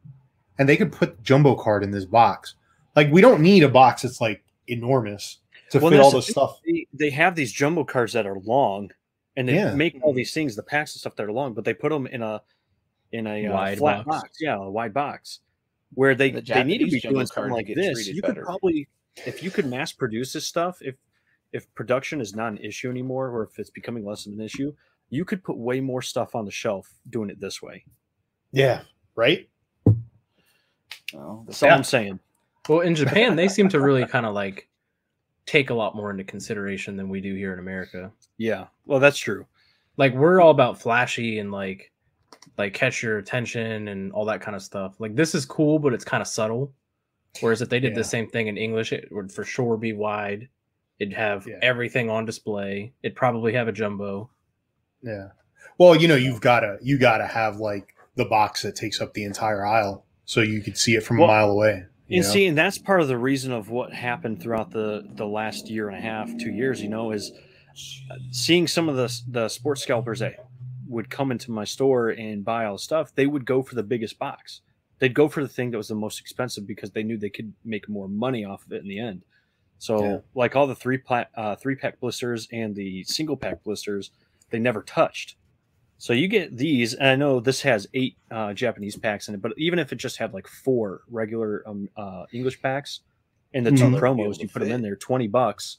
and 0.57 0.69
they 0.69 0.77
could 0.77 0.93
put 0.93 1.21
jumbo 1.21 1.53
card 1.53 1.83
in 1.83 1.91
this 1.91 2.05
box. 2.05 2.55
Like 2.95 3.11
we 3.11 3.19
don't 3.19 3.41
need 3.41 3.63
a 3.63 3.67
box 3.67 4.03
that's 4.03 4.21
like 4.21 4.41
enormous 4.69 5.39
to 5.71 5.79
Well, 5.79 5.91
fit 5.91 5.99
all 5.99 6.11
that's 6.11 6.27
the 6.27 6.29
the 6.29 6.31
stuff. 6.31 6.61
They, 6.65 6.87
they 6.93 7.09
have 7.09 7.35
these 7.35 7.51
jumbo 7.51 7.83
cards 7.83 8.13
that 8.13 8.25
are 8.25 8.39
long, 8.39 8.91
and 9.35 9.49
they 9.49 9.55
Yeah. 9.55 9.73
make 9.75 9.99
all 10.01 10.13
these 10.13 10.33
things, 10.33 10.55
the 10.55 10.63
packs 10.63 10.93
and 10.95 11.01
stuff 11.01 11.17
that 11.17 11.23
are 11.25 11.31
long, 11.33 11.53
but 11.53 11.65
they 11.65 11.73
put 11.73 11.89
them 11.89 12.07
in 12.07 12.21
a 12.21 12.41
in 13.11 13.27
a 13.27 13.45
uh, 13.47 13.51
Wide 13.53 13.77
flat 13.79 14.05
box. 14.05 14.21
box. 14.21 14.37
yeah, 14.39 14.55
a 14.55 14.69
wide 14.71 14.93
box, 14.93 15.41
where 15.93 16.15
they 16.15 16.31
The 16.31 16.39
they 16.39 16.63
need 16.63 16.77
to 16.77 16.85
be 16.85 17.01
doing 17.01 17.25
something 17.27 17.51
like 17.51 17.67
this. 17.67 18.07
You 18.07 18.21
better. 18.21 18.35
could 18.35 18.43
probably, 18.43 18.87
if 19.25 19.43
you 19.43 19.51
could 19.51 19.65
mass 19.65 19.91
produce 19.91 20.31
this 20.31 20.47
stuff, 20.47 20.77
if 20.81 20.95
if 21.51 21.67
production 21.75 22.21
is 22.21 22.33
not 22.33 22.53
an 22.53 22.59
issue 22.59 22.89
anymore, 22.89 23.27
or 23.29 23.43
if 23.43 23.59
it's 23.59 23.71
becoming 23.71 24.05
less 24.05 24.25
of 24.25 24.31
an 24.31 24.39
issue, 24.39 24.73
you 25.09 25.23
could 25.25 25.43
put 25.43 25.57
way 25.57 25.79
more 25.79 26.01
stuff 26.01 26.35
on 26.35 26.45
the 26.45 26.51
shelf 26.51 26.89
doing 27.09 27.29
it 27.29 27.39
this 27.39 27.61
way. 27.61 27.83
Yeah, 28.51 28.81
right. 29.15 29.47
No, 31.13 31.43
That's 31.45 31.63
all 31.63 31.69
Yeah. 31.69 31.75
I'm 31.75 31.83
saying. 31.83 32.19
Well, 32.67 32.81
in 32.81 32.95
Japan, 32.95 33.35
they 33.35 33.47
seem 33.47 33.69
to 33.69 33.79
really 33.79 34.05
kind 34.05 34.25
of 34.25 34.33
like 34.33 34.67
take 35.45 35.69
a 35.69 35.73
lot 35.73 35.95
more 35.95 36.11
into 36.11 36.23
consideration 36.25 36.97
than 36.97 37.07
we 37.07 37.21
do 37.21 37.33
here 37.33 37.53
in 37.53 37.59
America. 37.59 38.11
Yeah, 38.37 38.67
well, 38.85 38.99
that's 38.99 39.17
true. 39.17 39.45
Like 39.95 40.13
we're 40.13 40.41
all 40.41 40.51
about 40.51 40.79
flashy 40.81 41.39
and 41.39 41.51
like 41.51 41.91
like 42.57 42.73
catch 42.73 43.01
your 43.03 43.17
attention 43.19 43.87
and 43.89 44.11
all 44.11 44.25
that 44.25 44.41
kind 44.41 44.55
of 44.55 44.61
stuff. 44.61 44.99
Like 44.99 45.15
this 45.15 45.33
is 45.33 45.45
cool, 45.45 45.79
but 45.79 45.93
it's 45.93 46.03
kind 46.05 46.21
of 46.21 46.27
subtle. 46.27 46.73
Whereas 47.39 47.61
if 47.61 47.69
they 47.69 47.79
did 47.79 47.91
Yeah. 47.93 47.99
the 47.99 48.03
same 48.03 48.27
thing 48.27 48.47
in 48.47 48.57
English, 48.57 48.91
it 48.91 49.07
would 49.11 49.31
for 49.31 49.43
sure 49.45 49.77
be 49.77 49.93
wide. 49.93 50.49
It'd 50.99 51.13
have 51.13 51.47
Yeah. 51.47 51.59
everything 51.61 52.09
on 52.09 52.25
display. 52.25 52.93
It'd 53.03 53.15
probably 53.15 53.53
have 53.53 53.67
a 53.67 53.71
jumbo. 53.71 54.29
Yeah. 55.01 55.29
Well, 55.77 55.95
you 55.95 56.07
know, 56.07 56.15
you've 56.15 56.41
got 56.41 56.61
to 56.61 56.77
you 56.81 56.97
got 56.97 57.17
to 57.19 57.27
have 57.27 57.57
like 57.57 57.93
the 58.15 58.25
box 58.25 58.63
that 58.63 58.75
takes 58.75 58.99
up 58.99 59.13
the 59.13 59.23
entire 59.23 59.65
aisle, 59.65 60.05
so 60.25 60.41
you 60.41 60.61
could 60.61 60.77
see 60.77 60.95
it 60.95 61.03
from 61.03 61.17
Well, 61.17 61.29
a 61.29 61.31
mile 61.33 61.51
away. 61.51 61.83
you 62.07 62.17
And 62.17 62.25
know? 62.27 62.33
see, 62.33 62.45
and 62.47 62.57
that's 62.57 62.77
part 62.77 63.01
of 63.01 63.07
the 63.07 63.17
reason 63.17 63.51
of 63.51 63.69
what 63.69 63.93
happened 63.93 64.41
throughout 64.41 64.71
the 64.71 65.07
the 65.15 65.25
last 65.27 65.69
year 65.69 65.87
and 65.89 65.97
a 65.97 66.01
half, 66.01 66.29
two 66.39 66.51
years. 66.51 66.81
You 66.81 66.89
know, 66.89 67.11
is 67.11 67.31
uh, 68.09 68.15
seeing 68.31 68.65
some 68.67 68.89
of 68.89 68.95
the 68.95 69.21
the 69.27 69.49
sports 69.49 69.83
scalpers 69.83 70.19
that 70.19 70.45
would 70.87 71.09
come 71.09 71.31
into 71.31 71.51
my 71.51 71.63
store 71.65 72.09
and 72.09 72.43
buy 72.43 72.65
all 72.65 72.73
the 72.73 72.79
stuff. 72.79 73.13
They 73.13 73.27
would 73.27 73.45
go 73.45 73.61
for 73.61 73.75
the 73.75 73.83
biggest 73.83 74.17
box. 74.17 74.61
They'd 74.99 75.13
go 75.13 75.27
for 75.27 75.43
the 75.43 75.49
thing 75.49 75.69
that 75.71 75.77
was 75.77 75.89
the 75.89 75.95
most 75.95 76.19
expensive 76.19 76.65
because 76.65 76.89
they 76.91 77.03
knew 77.03 77.17
they 77.17 77.29
could 77.29 77.53
make 77.63 77.87
more 77.87 78.07
money 78.07 78.45
off 78.45 78.65
of 78.65 78.71
it 78.71 78.81
in 78.81 78.87
the 78.87 78.97
end. 78.99 79.23
So, 79.79 80.03
Yeah. 80.03 80.17
like 80.33 80.55
all 80.55 80.65
the 80.65 80.73
three 80.73 80.97
pla- 80.97 81.25
uh, 81.35 81.55
three 81.57 81.75
pack 81.75 81.99
blisters 81.99 82.47
and 82.51 82.73
the 82.73 83.03
single 83.03 83.37
pack 83.37 83.63
blisters, 83.63 84.09
they 84.49 84.59
never 84.59 84.81
touched. 84.83 85.35
So 85.99 86.13
you 86.13 86.27
get 86.27 86.55
these, 86.55 86.93
and 86.93 87.07
I 87.07 87.15
know 87.15 87.39
this 87.39 87.61
has 87.61 87.87
eight 87.93 88.17
uh, 88.29 88.53
Japanese 88.53 88.95
packs 88.95 89.27
in 89.29 89.33
it, 89.35 89.41
but 89.41 89.53
even 89.57 89.79
if 89.79 89.91
it 89.91 89.95
just 89.95 90.17
had 90.17 90.33
like 90.33 90.47
four 90.47 91.01
regular 91.09 91.63
um, 91.67 91.89
uh, 91.97 92.25
English 92.31 92.61
packs 92.61 93.01
and 93.53 93.65
the 93.65 93.71
two 93.71 93.77
Mhm. 93.77 93.79
They'll 93.79 93.89
be 93.89 94.21
able 94.21 94.33
promos, 94.33 94.39
you 94.39 94.47
put 94.47 94.59
them 94.59 94.71
in 94.71 94.81
there, 94.83 94.95
twenty 94.95 95.27
bucks. 95.27 95.77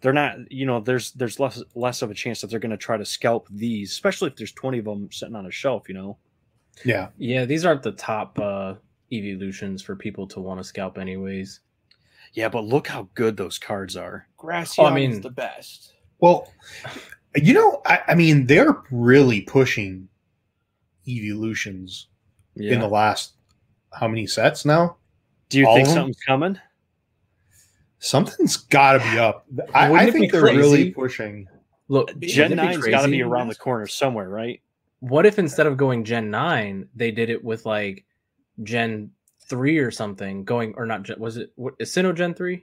They're 0.00 0.12
not, 0.12 0.50
you 0.50 0.64
know, 0.64 0.80
there's 0.80 1.10
there's 1.12 1.40
less 1.40 1.62
less 1.74 2.02
of 2.02 2.10
a 2.10 2.14
chance 2.14 2.40
that 2.40 2.46
they're 2.50 2.60
going 2.60 2.70
to 2.70 2.76
try 2.76 2.96
to 2.96 3.04
scalp 3.04 3.48
these, 3.50 3.90
especially 3.90 4.30
if 4.30 4.36
there's 4.36 4.52
twenty 4.52 4.78
of 4.78 4.84
them 4.84 5.10
sitting 5.10 5.34
on 5.34 5.46
a 5.46 5.50
shelf. 5.50 5.88
You 5.88 5.94
know, 5.96 6.18
yeah, 6.84 7.08
Yeah, 7.18 7.44
these 7.44 7.64
aren't 7.64 7.82
the 7.82 7.92
top 7.92 8.38
uh 8.38 8.74
evolutions 9.12 9.82
for 9.82 9.96
people 9.96 10.26
to 10.28 10.40
want 10.40 10.60
to 10.60 10.64
scalp 10.64 10.98
anyways. 10.98 11.60
yeah, 12.34 12.48
but 12.48 12.64
look 12.64 12.86
how 12.86 13.08
good 13.14 13.36
those 13.36 13.58
cards 13.58 13.96
are. 13.96 14.28
Glaceon 14.38 14.78
Oh, 14.78 14.84
I 14.84 14.88
is 14.90 14.94
mean- 15.14 15.20
the 15.20 15.30
best. 15.30 15.94
Well, 16.20 16.52
you 17.36 17.54
know, 17.54 17.80
I, 17.86 18.00
I 18.08 18.14
mean, 18.14 18.46
they're 18.46 18.76
really 18.90 19.42
pushing 19.42 20.08
evolutions 21.06 22.08
Yeah. 22.54 22.74
in 22.74 22.80
the 22.80 22.88
last 22.88 23.34
how 23.92 24.08
many 24.08 24.26
sets 24.26 24.64
now? 24.64 24.96
Do 25.48 25.58
you 25.58 25.66
all 25.66 25.76
think 25.76 25.88
of 25.88 25.94
them? 25.94 26.00
something's 26.02 26.20
coming? 26.20 26.58
Something's 28.00 28.56
got 28.56 28.92
to 28.94 28.98
be 28.98 29.18
up. 29.18 29.46
I, 29.74 29.92
I 30.06 30.10
think 30.10 30.30
they're 30.30 30.42
crazy? 30.42 30.58
really 30.58 30.90
pushing. 30.90 31.48
Look, 31.88 32.08
Gen 32.20 32.50
wouldn't 32.50 32.60
it 32.60 32.62
be 32.62 32.76
nine's 32.78 32.86
got 32.86 33.02
to 33.02 33.10
be 33.10 33.22
around 33.22 33.48
the 33.48 33.54
corner 33.54 33.86
somewhere, 33.86 34.28
right? 34.28 34.60
What 35.00 35.26
if 35.26 35.38
instead 35.38 35.66
of 35.66 35.76
going 35.76 36.04
Gen 36.04 36.30
9, 36.30 36.88
they 36.94 37.10
did 37.10 37.30
it 37.30 37.42
with 37.42 37.64
like 37.64 38.04
Gen 38.62 39.10
3 39.48 39.78
or 39.78 39.90
something 39.90 40.44
going 40.44 40.74
or 40.76 40.84
not 40.84 41.08
was 41.18 41.38
it 41.38 41.52
what 41.56 41.74
is 41.78 41.90
Sinnoh 41.90 42.14
Gen 42.14 42.34
3? 42.34 42.62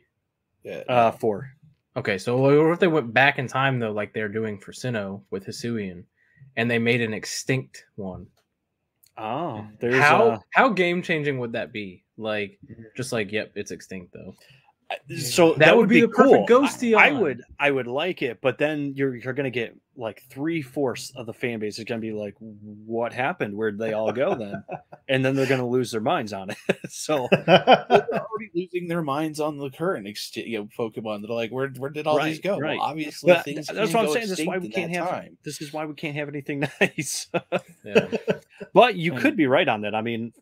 Yeah. 0.64 0.84
Uh, 0.88 1.12
four. 1.12 1.50
Okay, 1.98 2.18
so 2.18 2.38
what 2.38 2.74
if 2.74 2.80
they 2.80 2.88
went 2.88 3.14
back 3.14 3.40
in 3.40 3.48
time 3.48 3.80
though, 3.80 3.92
like 3.92 4.14
they're 4.14 4.28
doing 4.28 4.60
for 4.60 4.74
Sinnoh 4.74 5.22
with 5.30 5.46
Hisuian, 5.46 6.04
and 6.58 6.70
they 6.70 6.80
made 6.80 7.02
an 7.02 7.14
extinct 7.14 7.86
one? 7.96 8.28
Oh, 9.18 9.66
there's 9.80 9.96
how 9.96 10.32
uh, 10.32 10.40
how 10.52 10.70
game 10.70 11.02
changing 11.02 11.40
would 11.40 11.54
that 11.54 11.72
be? 11.72 12.04
Like, 12.18 12.60
just 12.98 13.14
like, 13.14 13.32
yep, 13.32 13.54
it's 13.56 13.72
extinct 13.72 14.14
though. 14.14 14.36
So 15.18 15.54
That 15.56 15.76
would 15.76 15.90
be 15.90 16.02
the 16.02 16.08
perfect 16.08 16.48
cool. 16.48 16.62
Ghosty 16.64 16.96
I, 16.96 17.10
I 17.10 17.12
would 17.12 17.42
I 17.60 17.72
would 17.72 17.88
like 17.88 18.22
it, 18.22 18.40
but 18.42 18.58
then 18.58 18.94
you're 18.96 19.16
you're 19.16 19.34
gonna 19.34 19.50
get 19.50 19.76
like 19.98 20.22
three 20.30 20.62
fourths 20.62 21.12
of 21.16 21.26
the 21.26 21.34
fan 21.34 21.60
base 21.60 21.80
is 21.80 21.86
gonna 21.86 22.02
be 22.02 22.12
like, 22.12 22.36
what 22.40 23.14
happened? 23.14 23.56
Where'd 23.56 23.80
they 23.80 23.94
all 23.94 24.12
go 24.12 24.36
then? 24.36 24.64
and 25.10 25.24
then 25.26 25.36
they're 25.36 25.48
gonna 25.48 25.68
lose 25.68 25.92
their 25.92 26.02
minds 26.02 26.34
on 26.34 26.50
it. 26.52 26.58
so 26.90 27.28
They're 27.48 28.08
already 28.12 28.52
losing 28.54 28.88
their 28.88 29.02
minds 29.02 29.40
on 29.40 29.58
the 29.58 29.70
current 29.70 30.06
exti- 30.08 30.48
you 30.48 30.60
know, 30.60 30.70
Pokemon. 30.78 31.22
They're 31.26 31.36
like, 31.36 31.52
where 31.52 31.70
where 31.70 31.90
did 31.90 32.06
all 32.08 32.22
these 32.24 32.40
go? 32.40 32.60
right. 32.60 32.78
Well, 32.78 32.88
obviously, 32.88 33.34
But 33.34 33.46
things. 33.46 33.68
that's 33.68 33.94
what 33.94 34.06
I'm 34.06 34.12
saying. 34.14 34.28
This 34.30 34.40
is 34.40 34.46
why 34.48 34.58
we 34.60 34.70
can't 34.70 34.92
that 34.92 35.00
have 35.00 35.10
time. 35.10 35.38
this 35.44 35.62
is 35.62 35.74
why 35.74 35.86
we 35.86 35.96
can't 35.96 36.16
have 36.16 36.30
anything 36.30 36.60
nice. 36.82 37.28
Yeah. 37.84 38.08
but 38.74 38.96
you 38.96 39.14
could 39.14 39.36
be 39.36 39.48
right 39.48 39.68
on 39.68 39.82
that. 39.82 39.96
I 39.96 40.02
mean, 40.02 40.34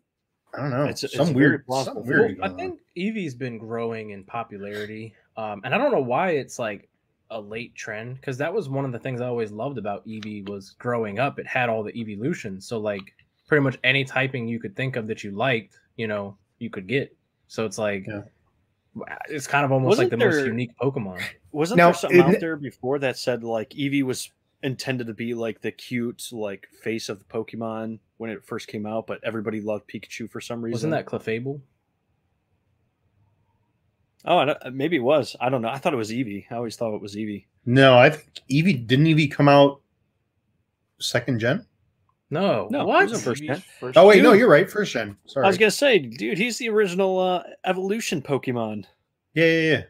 I 0.56 0.60
don't 0.62 0.70
know. 0.70 0.82
It's- 0.84 1.04
it's 1.04 1.14
some 1.16 1.26
very 1.28 1.36
weird, 1.36 1.66
plausible. 1.66 2.02
some 2.02 2.08
weird. 2.08 2.38
Well, 2.38 2.52
I 2.52 2.54
think 2.56 2.80
Eevee's 2.96 3.34
been 3.34 3.58
growing 3.58 4.10
in 4.10 4.24
popularity, 4.24 5.14
um, 5.36 5.60
and 5.64 5.74
I 5.74 5.78
don't 5.78 5.92
know 5.92 6.00
why 6.02 6.30
it's 6.32 6.58
like 6.58 6.88
a 7.30 7.40
late 7.40 7.74
trend 7.74 8.16
because 8.16 8.38
that 8.38 8.52
was 8.52 8.68
one 8.68 8.84
of 8.84 8.92
the 8.92 8.98
things 8.98 9.20
I 9.20 9.26
always 9.26 9.50
loved 9.50 9.78
about 9.78 10.06
Eevee 10.06 10.48
was 10.48 10.70
growing 10.72 11.18
up. 11.18 11.38
It 11.38 11.46
had 11.46 11.68
all 11.68 11.82
the 11.82 11.96
evolutions, 11.98 12.66
so 12.66 12.78
like 12.78 13.02
pretty 13.48 13.62
much 13.62 13.78
any 13.84 14.04
typing 14.04 14.46
you 14.46 14.60
could 14.60 14.76
think 14.76 14.96
of 14.96 15.06
that 15.08 15.24
you 15.24 15.30
liked, 15.32 15.78
you 15.96 16.06
know, 16.06 16.36
you 16.58 16.70
could 16.70 16.86
get. 16.86 17.14
So 17.48 17.64
it's 17.66 17.78
like 17.78 18.06
Yeah. 18.06 18.22
it's 19.28 19.46
kind 19.46 19.64
of 19.64 19.72
almost 19.72 19.98
Wasn't 19.98 20.12
like 20.12 20.18
the 20.18 20.24
most 20.24 20.46
unique 20.46 20.70
Pokemon. 20.80 21.20
Wasn't 21.52 21.76
Now, 21.76 21.86
there 21.86 21.94
something 21.94 22.20
isn't 22.20 22.34
out 22.36 22.40
there 22.40 22.56
before 22.56 22.98
that 23.00 23.18
said 23.18 23.42
like 23.42 23.70
Eevee 23.70 24.02
was 24.04 24.30
intended 24.64 25.06
to 25.06 25.14
be 25.14 25.34
like 25.34 25.60
the 25.60 25.70
cute 25.70 26.28
like 26.32 26.66
face 26.82 27.08
of 27.08 27.18
the 27.20 27.24
Pokemon 27.26 27.98
when 28.16 28.30
it 28.30 28.44
first 28.44 28.66
came 28.66 28.86
out, 28.86 29.06
but 29.06 29.22
everybody 29.22 29.60
loved 29.60 29.88
Pikachu 29.88 30.28
for 30.30 30.40
some 30.40 30.60
reason? 30.62 30.72
Wasn't 30.72 30.90
that 30.92 31.06
Clefable? 31.06 31.60
Oh, 34.24 34.38
I 34.38 34.44
don't- 34.46 34.74
maybe 34.74 34.96
it 34.96 35.00
was. 35.02 35.36
I 35.40 35.50
don't 35.50 35.60
know. 35.62 35.68
I 35.68 35.78
thought 35.78 35.92
it 35.92 35.96
was 35.98 36.10
Eevee. 36.10 36.46
I 36.50 36.54
always 36.54 36.76
thought 36.76 36.94
it 36.94 37.00
was 37.02 37.14
Eevee. 37.14 37.44
No, 37.66 37.98
I 37.98 38.10
think 38.10 38.40
Eevee 38.50 38.86
didn't 38.86 39.06
Eevee 39.06 39.30
come 39.30 39.48
out 39.48 39.80
second 40.98 41.40
gen. 41.40 41.66
No, 42.30 42.68
No, 42.70 42.80
it 42.80 42.86
what? 42.86 43.02
wasn't 43.04 43.22
first 43.22 43.42
gen. 43.44 43.62
First 43.78 43.98
Oh 43.98 44.06
wait, 44.06 44.22
no, 44.22 44.32
you're 44.32 44.48
right. 44.48 44.68
First 44.70 44.92
gen. 44.92 45.16
Sorry. 45.26 45.44
I 45.44 45.48
was 45.48 45.58
gonna 45.58 45.70
say, 45.70 45.98
dude, 45.98 46.38
he's 46.38 46.56
the 46.58 46.70
original 46.70 47.18
uh, 47.18 47.42
evolution 47.64 48.22
Pokemon. 48.22 48.86
yeah, 49.34 49.44
yeah, 49.44 49.60
yeah. 49.70 49.82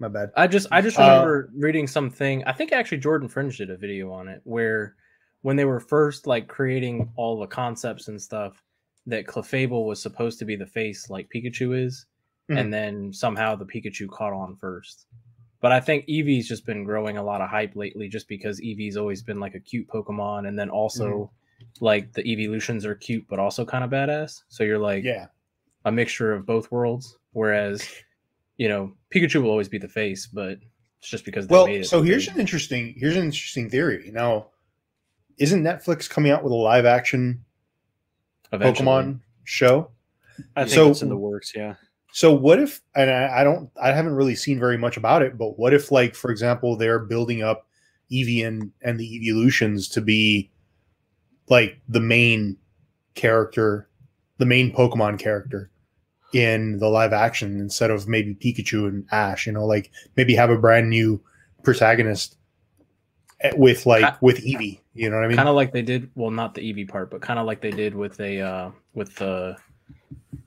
My 0.00 0.08
bad. 0.08 0.30
I 0.36 0.46
just 0.46 0.68
I 0.70 0.80
just 0.80 0.98
Uh, 0.98 1.02
remember 1.02 1.50
reading 1.56 1.86
something. 1.86 2.44
I 2.44 2.52
think 2.52 2.72
actually 2.72 2.98
Jordan 2.98 3.28
Fringe 3.28 3.56
did 3.56 3.70
a 3.70 3.76
video 3.76 4.12
on 4.12 4.28
it 4.28 4.40
where 4.44 4.94
when 5.42 5.56
they 5.56 5.64
were 5.64 5.80
first 5.80 6.26
like 6.26 6.46
creating 6.48 7.10
all 7.16 7.38
the 7.38 7.46
concepts 7.46 8.08
and 8.08 8.20
stuff, 8.20 8.62
that 9.06 9.26
Clefable 9.26 9.86
was 9.86 10.00
supposed 10.00 10.38
to 10.38 10.44
be 10.44 10.54
the 10.56 10.66
face 10.66 11.08
like 11.10 11.28
Pikachu 11.34 11.76
is, 11.84 12.06
Mhm. 12.50 12.58
and 12.60 12.72
then 12.74 13.12
somehow 13.12 13.56
the 13.56 13.64
Pikachu 13.64 14.08
caught 14.08 14.32
on 14.32 14.54
first. 14.56 15.06
But 15.60 15.72
I 15.72 15.80
think 15.80 16.06
Eevee's 16.06 16.46
just 16.46 16.64
been 16.66 16.84
growing 16.84 17.16
a 17.16 17.22
lot 17.22 17.40
of 17.40 17.48
hype 17.48 17.74
lately, 17.74 18.08
just 18.08 18.28
because 18.28 18.60
Eevee's 18.60 18.96
always 18.96 19.22
been 19.22 19.40
like 19.40 19.54
a 19.56 19.60
cute 19.60 19.88
Pokemon, 19.88 20.46
and 20.46 20.56
then 20.58 20.70
also 20.70 21.32
like 21.80 22.12
the 22.12 22.24
evolutions 22.24 22.86
are 22.86 22.94
cute 22.94 23.26
but 23.28 23.40
also 23.40 23.64
kind 23.64 23.82
of 23.82 23.90
badass. 23.90 24.42
So 24.48 24.62
you're 24.62 24.78
like 24.78 25.02
Yeah. 25.02 25.26
a 25.84 25.90
mixture 25.90 26.32
of 26.32 26.46
both 26.46 26.70
worlds. 26.70 27.18
Whereas, 27.32 27.82
you 28.58 28.68
know, 28.68 28.92
Pikachu 29.14 29.40
will 29.42 29.50
always 29.50 29.68
be 29.68 29.78
the 29.78 29.88
face, 29.88 30.26
but 30.26 30.58
it's 30.98 31.08
just 31.08 31.24
because 31.24 31.46
they 31.46 31.64
made 31.64 31.74
Well, 31.78 31.84
so 31.84 32.02
here's 32.02 32.28
an 32.28 32.38
interesting 32.38 32.94
here's 32.98 33.16
an 33.16 33.24
interesting 33.24 33.70
theory. 33.70 34.10
Now, 34.12 34.48
isn't 35.38 35.62
Netflix 35.62 36.10
coming 36.10 36.30
out 36.32 36.42
with 36.42 36.52
a 36.52 36.56
live 36.56 36.84
action 36.84 37.44
Eventually. 38.52 38.86
Pokemon 38.86 39.20
show? 39.44 39.90
I 40.56 40.64
think 40.64 40.74
So- 40.74 40.90
it's 40.90 41.02
in 41.02 41.08
the 41.08 41.16
works. 41.16 41.52
Yeah. 41.54 41.74
So 42.12 42.32
what 42.32 42.58
if 42.58 42.80
and 42.96 43.10
I, 43.10 43.40
I 43.40 43.44
don't 43.44 43.70
I 43.80 43.92
haven't 43.92 44.14
really 44.14 44.34
seen 44.34 44.58
very 44.58 44.76
much 44.78 44.96
about 44.96 45.22
it, 45.22 45.38
but 45.38 45.58
what 45.58 45.72
if 45.74 45.92
like 45.92 46.14
for 46.14 46.30
example 46.30 46.76
they're 46.76 46.98
building 46.98 47.42
up 47.42 47.66
Eevee 48.10 48.46
and, 48.46 48.72
and 48.82 48.98
the 48.98 49.14
evolutions 49.16 49.88
to 49.90 50.00
be 50.00 50.50
like 51.48 51.78
the 51.88 52.00
main 52.00 52.56
character, 53.14 53.88
the 54.38 54.46
main 54.46 54.74
Pokemon 54.74 55.18
character 55.18 55.70
in 56.32 56.78
the 56.78 56.88
live 56.88 57.12
action 57.12 57.60
instead 57.60 57.90
of 57.90 58.06
maybe 58.06 58.34
Pikachu 58.34 58.88
and 58.88 59.06
Ash, 59.10 59.46
you 59.46 59.52
know, 59.52 59.64
like 59.64 59.90
maybe 60.16 60.34
have 60.34 60.50
a 60.50 60.58
brand 60.58 60.90
new 60.90 61.20
protagonist 61.62 62.36
eh, 63.40 63.52
with 63.56 63.86
like 63.86 64.20
with 64.20 64.44
Eevee, 64.44 64.80
you 64.94 65.10
know 65.10 65.16
what 65.16 65.24
I 65.24 65.28
mean? 65.28 65.36
kind 65.36 65.48
of 65.48 65.54
like 65.54 65.72
they 65.72 65.82
did. 65.82 66.10
Well, 66.14 66.30
not 66.30 66.54
the 66.54 66.60
Eevee 66.60 66.88
part, 66.88 67.10
but 67.10 67.22
kind 67.22 67.38
of 67.38 67.46
like 67.46 67.60
they 67.60 67.70
did 67.70 67.94
with 67.94 68.20
a 68.20 68.40
uh, 68.40 68.70
with 68.94 69.14
the 69.16 69.56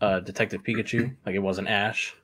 uh, 0.02 0.20
Detective 0.20 0.63
Pikachu. 0.63 1.15
Like 1.26 1.36
it 1.36 1.39
wasn't 1.39 1.67
Ash. 1.67 2.15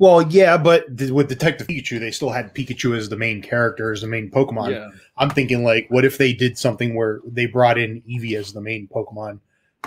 Well, 0.00 0.22
yeah, 0.22 0.56
but 0.56 0.96
th- 0.96 1.10
with 1.10 1.28
Detective 1.28 1.66
Pikachu, 1.66 1.98
they 1.98 2.12
still 2.12 2.30
had 2.30 2.54
Pikachu 2.54 2.96
as 2.96 3.08
the 3.08 3.16
main 3.16 3.42
character, 3.42 3.90
as 3.90 4.02
the 4.02 4.06
main 4.06 4.30
Pokemon. 4.30 4.70
Yeah. 4.70 4.90
I'm 5.16 5.30
thinking 5.30 5.64
like, 5.64 5.86
what 5.88 6.04
if 6.04 6.18
they 6.18 6.32
did 6.32 6.56
something 6.56 6.94
where 6.94 7.20
they 7.26 7.46
brought 7.46 7.78
in 7.78 8.02
Eevee 8.02 8.38
as 8.38 8.52
the 8.52 8.60
main 8.60 8.86
Pokemon 8.86 9.40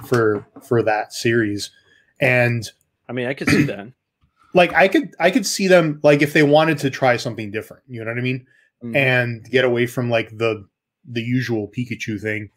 for 0.06 0.46
for 0.62 0.84
that 0.84 1.14
series, 1.14 1.72
and 2.22 2.64
I 3.10 3.14
mean, 3.14 3.28
I 3.28 3.34
could 3.34 3.50
see 3.50 3.64
that. 3.64 3.92
like 4.54 4.74
I 4.74 4.88
could 4.88 5.14
I 5.20 5.32
could 5.32 5.46
see 5.46 5.68
them 5.68 6.00
like 6.04 6.22
if 6.22 6.34
they 6.34 6.44
wanted 6.44 6.78
to 6.80 6.90
try 6.90 7.18
something 7.18 7.52
different, 7.52 7.84
you 7.88 8.04
know 8.04 8.12
what 8.12 8.18
I 8.18 8.22
mean, 8.22 8.46
Mhm. 8.84 8.96
and 8.96 9.44
get 9.50 9.66
away 9.66 9.86
from 9.88 10.10
like 10.10 10.38
the 10.38 10.68
the 11.10 11.22
usual 11.22 11.68
Pikachu 11.68 12.20
thing, 12.22 12.50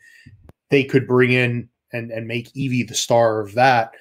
they 0.71 0.85
could 0.85 1.07
bring 1.07 1.33
in 1.33 1.69
and 1.93 2.11
and 2.11 2.27
make 2.27 2.53
Eevee 2.53 2.87
the 2.89 2.95
star 2.95 3.41
of 3.41 3.55
that, 3.55 3.93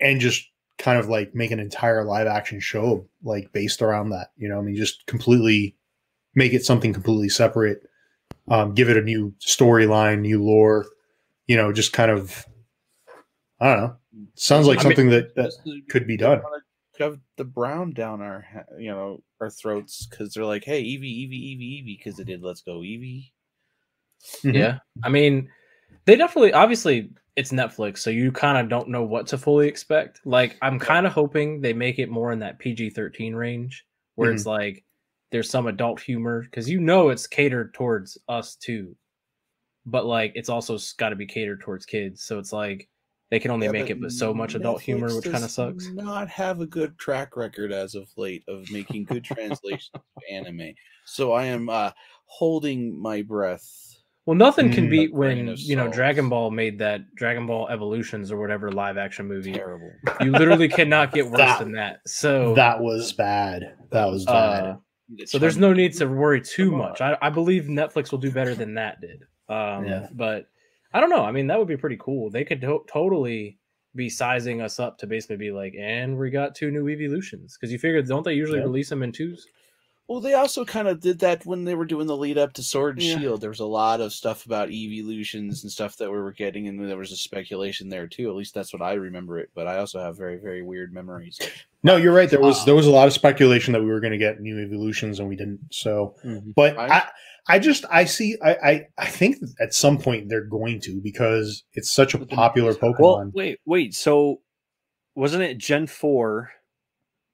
and 0.00 0.20
just 0.20 0.48
kind 0.78 0.98
of 0.98 1.08
like 1.08 1.34
make 1.34 1.50
an 1.52 1.60
entire 1.60 2.04
live 2.04 2.26
action 2.26 2.58
show 2.60 3.06
like 3.22 3.52
based 3.52 3.82
around 3.82 4.10
that. 4.10 4.28
You 4.36 4.48
know, 4.48 4.58
I 4.58 4.62
mean, 4.62 4.74
just 4.76 5.06
completely 5.06 5.76
make 6.34 6.52
it 6.54 6.64
something 6.64 6.92
completely 6.92 7.28
separate. 7.28 7.82
Um, 8.48 8.74
give 8.74 8.88
it 8.88 8.96
a 8.96 9.02
new 9.02 9.34
storyline, 9.40 10.20
new 10.20 10.42
lore. 10.42 10.86
You 11.46 11.56
know, 11.56 11.72
just 11.72 11.92
kind 11.92 12.10
of. 12.10 12.46
I 13.60 13.66
don't 13.74 13.80
know. 13.82 13.96
Sounds 14.34 14.66
like 14.66 14.78
I 14.78 14.82
mean- 14.82 14.96
something 14.96 15.10
that, 15.10 15.34
that 15.34 15.52
could 15.88 16.06
be 16.06 16.16
done. 16.16 16.42
Shove 16.98 17.18
the 17.38 17.44
brown 17.44 17.92
down 17.92 18.20
our, 18.20 18.44
you 18.78 18.90
know, 18.90 19.22
our 19.40 19.48
throats 19.48 20.06
because 20.06 20.34
they're 20.34 20.44
like, 20.44 20.62
"Hey, 20.62 20.84
Eevee, 20.84 21.00
Eevee, 21.26 21.56
Eevee, 21.56 21.82
Eevee," 21.82 21.96
because 21.98 22.16
they 22.16 22.24
did 22.24 22.42
"Let's 22.42 22.60
Go 22.60 22.80
Eevee." 22.80 23.32
Mhm. 24.42 24.54
Yeah, 24.54 24.78
I 25.02 25.08
mean, 25.08 25.50
they 26.04 26.16
definitely 26.16 26.52
obviously 26.52 27.10
it's 27.34 27.50
Netflix, 27.50 27.98
so 27.98 28.10
you 28.10 28.30
kind 28.30 28.58
of 28.58 28.68
don't 28.68 28.90
know 28.90 29.02
what 29.04 29.26
to 29.28 29.38
fully 29.38 29.68
expect. 29.68 30.20
Like, 30.26 30.58
I'm 30.60 30.78
kind 30.78 31.06
of 31.06 31.12
hoping 31.14 31.62
they 31.62 31.72
make 31.72 31.98
it 31.98 32.10
more 32.10 32.30
in 32.30 32.38
that 32.40 32.58
PG-13 32.58 33.34
range, 33.34 33.86
where 34.16 34.30
it's 34.30 34.44
like 34.44 34.84
there's 35.30 35.48
some 35.48 35.66
adult 35.66 35.98
humor 35.98 36.42
because 36.42 36.68
you 36.68 36.78
know 36.78 37.08
it's 37.08 37.26
catered 37.26 37.72
towards 37.72 38.18
us 38.28 38.54
too, 38.56 38.94
but 39.86 40.04
like 40.04 40.32
it's 40.34 40.50
also 40.50 40.76
got 40.98 41.08
to 41.08 41.16
be 41.16 41.26
catered 41.26 41.62
towards 41.62 41.86
kids. 41.86 42.22
So 42.22 42.38
it's 42.38 42.52
like 42.52 42.86
they 43.32 43.40
can 43.40 43.50
only 43.50 43.64
Yeah, 43.66 43.72
make 43.72 43.88
it 43.88 43.98
but 43.98 44.12
so 44.12 44.34
much 44.34 44.54
adult 44.54 44.82
humor, 44.82 45.08
which 45.16 45.24
kind 45.24 45.42
of 45.42 45.50
sucks. 45.50 45.88
Not 45.88 46.28
have 46.28 46.60
a 46.60 46.66
good 46.66 46.98
track 46.98 47.34
record 47.34 47.72
as 47.72 47.94
of 47.94 48.06
late 48.18 48.44
of 48.46 48.70
making 48.70 49.04
good 49.04 49.24
translations 49.24 49.88
of 49.94 50.02
anime. 50.30 50.74
So 51.06 51.32
I 51.32 51.46
am 51.46 51.70
uh, 51.70 51.92
holding 52.26 53.00
my 53.00 53.22
breath. 53.22 53.64
Well, 54.26 54.36
nothing 54.36 54.70
can 54.70 54.90
beat 54.90 55.14
when 55.14 55.54
you 55.56 55.76
know. 55.76 55.88
Dragon 55.88 56.28
Ball 56.28 56.50
made 56.50 56.78
that 56.80 57.12
Dragon 57.14 57.46
Ball 57.46 57.68
Evolutions 57.70 58.30
or 58.30 58.38
whatever 58.38 58.70
live 58.70 58.98
action 58.98 59.26
movie. 59.26 59.52
Terrible. 59.54 59.90
You 60.20 60.30
literally 60.30 60.68
cannot 60.68 61.12
get 61.12 61.24
worse 61.30 61.38
That- 61.38 61.58
than 61.58 61.72
that. 61.72 62.00
So 62.06 62.54
That 62.54 62.80
was 62.80 63.14
bad. 63.14 63.74
That 63.90 64.04
was 64.10 64.26
bad. 64.26 64.64
uh, 64.64 64.76
so 65.24 65.38
there's 65.38 65.56
no 65.56 65.72
need 65.72 65.94
to 65.94 66.06
worry 66.06 66.40
too 66.42 66.70
much. 66.70 67.00
I, 67.00 67.16
I 67.22 67.30
believe 67.30 67.64
Netflix 67.64 68.12
will 68.12 68.18
do 68.20 68.30
better 68.30 68.54
than 68.54 68.74
that 68.74 69.00
did. 69.00 69.22
Um, 69.48 69.86
Yeah. 69.86 70.08
But 70.12 70.48
I 70.94 71.00
don't 71.00 71.10
know. 71.10 71.24
I 71.24 71.32
mean, 71.32 71.46
that 71.46 71.58
would 71.58 71.68
be 71.68 71.76
pretty 71.76 71.96
cool. 71.98 72.30
They 72.30 72.44
could 72.44 72.60
to- 72.60 72.84
totally 72.92 73.58
be 73.94 74.08
sizing 74.08 74.60
us 74.62 74.78
up 74.80 74.98
to 74.98 75.06
basically 75.06 75.36
be 75.36 75.50
like, 75.52 75.74
and 75.78 76.18
we 76.18 76.30
got 76.30 76.54
two 76.54 76.70
new 76.70 76.88
evolutions 76.88 77.56
because 77.58 77.72
you 77.72 77.78
figured 77.78 78.06
don't 78.06 78.24
they 78.24 78.34
usually 78.34 78.58
Yeah. 78.58 78.64
release 78.64 78.88
them 78.88 79.02
in 79.02 79.12
twos? 79.12 79.46
Well, 80.08 80.20
they 80.20 80.34
also 80.34 80.64
kind 80.64 80.88
of 80.88 81.00
did 81.00 81.20
that 81.20 81.46
when 81.46 81.64
they 81.64 81.74
were 81.74 81.86
doing 81.86 82.06
the 82.06 82.16
lead 82.16 82.36
up 82.36 82.52
to 82.54 82.62
Sword 82.62 82.96
and 82.98 83.06
Yeah. 83.06 83.18
Shield. 83.18 83.40
There 83.40 83.48
was 83.50 83.60
a 83.60 83.64
lot 83.66 84.00
of 84.00 84.12
stuff 84.12 84.44
about 84.44 84.70
evolutions 84.70 85.62
and 85.62 85.70
stuff 85.72 85.96
that 85.98 86.10
we 86.10 86.18
were 86.18 86.32
getting, 86.32 86.66
and 86.68 86.78
there 86.88 86.96
was 86.98 87.12
a 87.12 87.16
speculation 87.16 87.88
there 87.88 88.06
too. 88.08 88.28
At 88.28 88.34
least 88.36 88.52
that's 88.52 88.72
what 88.72 88.82
I 88.82 88.94
remember 88.94 89.38
it. 89.38 89.50
But 89.54 89.66
I 89.68 89.78
also 89.78 90.00
have 90.00 90.16
very, 90.18 90.36
very 90.38 90.60
weird 90.62 90.92
memories. 90.92 91.38
no, 91.82 91.96
you're 91.96 92.12
right. 92.12 92.28
There 92.28 92.40
was 92.40 92.60
uh, 92.60 92.64
there 92.66 92.74
was 92.74 92.86
a 92.86 92.90
lot 92.90 93.06
of 93.06 93.14
speculation 93.14 93.72
that 93.72 93.80
we 93.80 93.86
were 93.88 94.00
going 94.00 94.12
to 94.12 94.18
get 94.18 94.40
new 94.40 94.58
evolutions 94.60 95.18
and 95.20 95.28
we 95.28 95.36
didn't. 95.36 95.60
So, 95.70 96.16
Mhm. 96.24 96.52
but 96.54 96.76
I- 96.76 96.88
I 96.98 97.08
I 97.48 97.58
just 97.58 97.84
I 97.90 98.04
see 98.04 98.36
I 98.42 98.54
I, 98.54 98.86
I 98.98 99.06
think 99.06 99.36
at 99.60 99.72
some 99.72 99.98
point 99.98 100.28
they're 100.28 100.44
going 100.44 100.80
to 100.82 101.00
because 101.00 101.64
it's 101.74 101.90
such 101.90 102.14
a 102.14 102.18
popular 102.26 102.74
Pokemon. 102.74 102.98
Well, 103.00 103.30
wait, 103.34 103.60
wait. 103.64 103.94
So 103.94 104.42
wasn't 105.14 105.42
it 105.44 105.58
Gen 105.58 105.86
four 105.86 106.50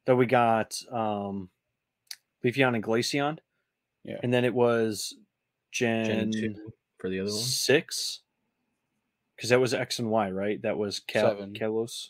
that 0.06 0.16
we 0.16 0.26
got 0.26 0.74
um 0.92 1.50
Leafeon 2.44 2.74
and 2.74 2.82
Glaceon? 2.84 3.38
Yeah. 4.04 4.18
And 4.22 4.32
then 4.32 4.44
it 4.44 4.54
was 4.54 5.14
Gen 5.72 6.04
Gen, 6.06 6.32
two 6.32 6.72
for 6.98 7.10
the 7.10 7.20
other 7.20 7.30
one. 7.30 7.38
six? 7.40 8.20
Because 9.36 9.50
that 9.50 9.60
was 9.60 9.74
X 9.74 9.98
and 9.98 10.10
Y, 10.10 10.30
right? 10.30 10.60
That 10.62 10.76
was 10.78 11.00
Cal- 11.00 11.30
Seven. 11.30 11.52
Kalos. 11.54 12.08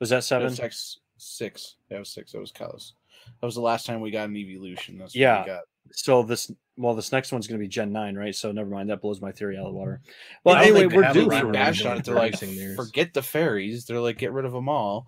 Was 0.00 0.10
that 0.10 0.16
That 0.16 0.22
seven? 0.22 0.46
was 0.48 0.56
six. 0.56 0.98
Six. 1.18 1.76
That 1.90 1.98
was 1.98 2.08
six. 2.10 2.32
That 2.32 2.40
was 2.40 2.52
Kalos. 2.52 2.92
That 3.40 3.46
was 3.46 3.54
the 3.54 3.60
last 3.60 3.86
time 3.86 4.00
we 4.00 4.10
got 4.10 4.28
an 4.28 4.36
evolution. 4.36 4.98
That's 4.98 5.12
what 5.14 5.20
Yeah. 5.20 5.42
we 5.42 5.46
got. 5.46 5.62
So 5.92 6.22
this 6.22 6.50
well, 6.76 6.94
this 6.94 7.12
next 7.12 7.30
one's 7.30 7.46
going 7.46 7.58
to 7.60 7.62
be 7.64 7.68
Gen 7.68 7.92
nine, 7.92 8.16
right? 8.16 8.34
So 8.34 8.50
never 8.50 8.68
mind. 8.70 8.90
That 8.90 9.00
blows 9.00 9.20
my 9.20 9.30
theory 9.30 9.56
out 9.56 9.66
of 9.66 9.72
the 9.72 9.78
water. 9.78 10.00
Well, 10.42 10.56
anyway, 10.56 10.86
we're 10.86 11.02
have 11.04 11.14
due 11.14 11.26
a 11.26 11.28
rhyme 11.28 11.40
for 11.42 11.46
or 11.46 11.52
one. 11.52 11.52
reason. 11.52 11.52
bashed 11.52 11.86
on 11.86 11.98
it. 11.98 12.04
They're 12.04 12.14
like, 12.16 12.76
forget 12.76 13.14
the 13.14 13.22
fairies. 13.22 13.84
They're 13.84 14.00
like, 14.00 14.18
get 14.18 14.32
rid 14.32 14.44
of 14.44 14.52
them 14.52 14.68
all, 14.68 15.06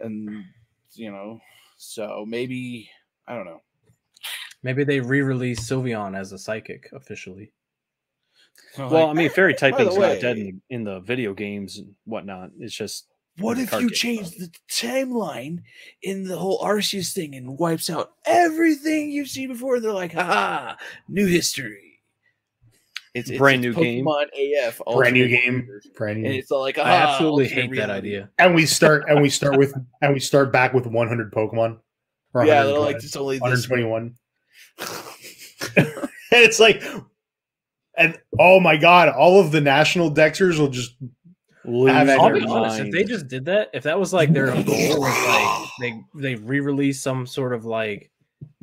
and 0.00 0.44
you 0.94 1.10
know, 1.10 1.40
so 1.78 2.24
maybe 2.28 2.90
I 3.26 3.34
don't 3.34 3.46
know. 3.46 3.62
Maybe 4.62 4.84
they 4.84 5.00
re-release 5.00 5.60
Sylveon 5.60 6.16
as 6.16 6.32
a 6.32 6.38
psychic 6.38 6.88
officially. 6.92 7.52
Well, 8.78 9.08
I 9.08 9.12
mean, 9.14 9.30
fairy 9.30 9.54
By 9.54 9.70
the 9.70 9.70
typing's 9.70 9.96
not 9.96 10.20
dead 10.20 10.38
in 10.38 10.46
the, 10.46 10.74
in 10.74 10.84
the 10.84 11.00
video 11.00 11.34
games 11.34 11.78
and 11.78 11.94
whatnot. 12.04 12.50
It's 12.58 12.74
just 12.74 13.06
What 13.38 13.58
if 13.58 13.72
you 13.72 13.90
change 13.90 14.30
the 14.32 14.50
timeline 14.70 15.62
in 16.02 16.24
the 16.24 16.36
whole 16.36 16.60
Arceus 16.60 17.12
thing 17.12 17.34
and 17.34 17.58
wipes 17.58 17.90
out 17.90 18.12
everything 18.26 19.10
you've 19.10 19.28
seen 19.28 19.48
before? 19.48 19.80
They're 19.80 19.92
like, 19.92 20.12
haha, 20.12 20.76
new 21.08 21.26
history. 21.26 21.90
It's, 23.12 23.28
a 23.28 23.38
Brand 23.38 23.60
new 23.60 23.74
game. 23.74 24.04
Pokemon 24.04 24.26
AF, 24.38 24.80
Brand 24.94 25.14
new 25.14 25.26
game. 25.26 25.54
universe. 25.54 25.88
Brand 25.96 26.18
and 26.18 26.32
new. 26.32 26.38
it's 26.38 26.52
all 26.52 26.60
like, 26.60 26.78
I 26.78 26.82
ah, 26.82 27.12
absolutely 27.12 27.46
alternate 27.46 27.70
hate 27.70 27.76
that 27.76 27.90
idea. 27.90 28.30
And 28.38 28.54
we 28.54 28.66
start 28.66 29.06
and 29.08 29.20
we 29.20 29.30
start 29.30 29.58
with 29.58 29.74
and 30.00 30.14
we 30.14 30.20
start 30.20 30.52
back 30.52 30.72
with 30.72 30.86
100 30.86 31.32
Pokemon. 31.32 31.78
Or 32.34 32.46
Yeah, 32.46 32.62
they're 32.64 32.78
like, 32.78 32.96
it's 32.96 33.16
only 33.16 33.36
this. 33.36 33.68
121. 33.68 34.14
and 35.76 36.08
it's 36.32 36.60
like, 36.60 36.82
and 37.96 38.18
oh 38.38 38.60
my 38.60 38.76
god, 38.76 39.08
all 39.08 39.40
of 39.40 39.52
the 39.52 39.60
national 39.60 40.12
dexers 40.12 40.58
will 40.58 40.68
just 40.68 40.96
Lose 41.64 41.92
I'll 41.92 42.06
their 42.06 42.34
be 42.34 42.46
honest. 42.46 42.80
If 42.80 42.90
they 42.90 43.04
just 43.04 43.28
did 43.28 43.44
that, 43.44 43.68
if 43.74 43.82
that 43.82 43.98
was 44.00 44.14
like 44.14 44.32
their 44.32 44.46
goal, 44.64 45.00
like 45.00 45.68
they 45.80 46.00
they 46.14 46.34
re-release 46.36 47.02
some 47.02 47.26
sort 47.26 47.52
of 47.52 47.66
like 47.66 48.10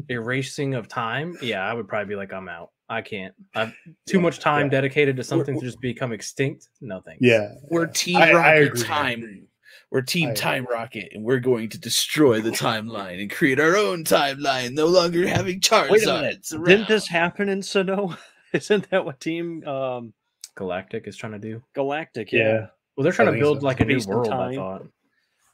erasing 0.10 0.74
of 0.74 0.88
time, 0.88 1.38
yeah, 1.42 1.62
I 1.64 1.74
would 1.74 1.88
probably 1.88 2.08
be 2.10 2.16
like, 2.16 2.34
I'm 2.34 2.50
out. 2.50 2.72
I 2.90 3.02
can't. 3.02 3.36
I've 3.54 3.74
too 4.08 4.20
much 4.20 4.40
time 4.40 4.66
Yeah. 4.68 4.72
dedicated 4.72 5.16
to 5.18 5.24
something 5.24 5.60
to 5.60 5.66
just 5.66 5.80
become 5.80 6.12
extinct. 6.12 6.70
No 6.82 7.02
thanks. 7.02 7.20
yeah. 7.22 7.50
We're 7.70 7.86
Team 7.86 8.18
I- 8.18 8.32
I 8.32 8.54
agree. 8.56 8.82
Time. 8.82 9.47
We're 9.90 10.02
Team 10.02 10.30
I- 10.30 10.34
Time 10.34 10.66
Rocket, 10.70 11.10
and 11.14 11.24
we're 11.24 11.40
going 11.40 11.70
to 11.70 11.80
destroy 11.80 12.42
the 12.42 12.52
timeline 12.52 13.22
and 13.22 13.32
create 13.32 13.60
our 13.60 13.78
own 13.78 14.04
timeline. 14.04 14.74
No 14.74 14.88
longer 14.88 15.26
having 15.28 15.62
Charizard. 15.62 15.90
Wait 15.92 16.08
a 16.08 16.14
minute. 16.14 16.48
Didn't 16.66 16.88
this 16.88 17.08
happen 17.08 17.48
in 17.50 17.62
Sinnoh? 17.62 18.18
Isn't 18.54 18.90
that 18.90 19.06
what 19.06 19.20
Team 19.20 19.66
um, 19.68 20.14
Galactic 20.56 21.08
is 21.08 21.16
trying 21.16 21.34
to 21.34 21.40
do. 21.40 21.64
Galactic? 21.74 22.32
Yeah. 22.32 22.40
Yeah. 22.40 22.68
Well, 22.96 23.04
they're 23.04 23.14
trying 23.14 23.30
I 23.30 23.34
to 23.34 23.40
build 23.40 23.62
so. 23.62 23.66
like 23.66 23.80
a 23.80 23.86
new 23.86 24.00
Space 24.00 24.08
and 24.08 24.16
world. 24.16 24.30
I 24.34 24.56
thought. 24.56 24.88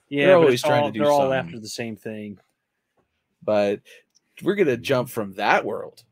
Yeah, 0.09 0.27
They're 0.27 0.35
but 0.35 0.41
always 0.41 0.53
it's 0.55 0.63
trying 0.63 0.85
to 0.85 0.91
do 0.91 1.03
They're 1.03 1.11
all 1.11 1.33
after 1.33 1.59
the 1.59 1.67
same 1.67 1.95
thing. 1.95 2.39
But 3.43 3.81
we're 4.41 4.55
gonna 4.55 4.77
jump 4.77 5.09
from 5.09 5.33
that 5.33 5.65
world 5.65 6.03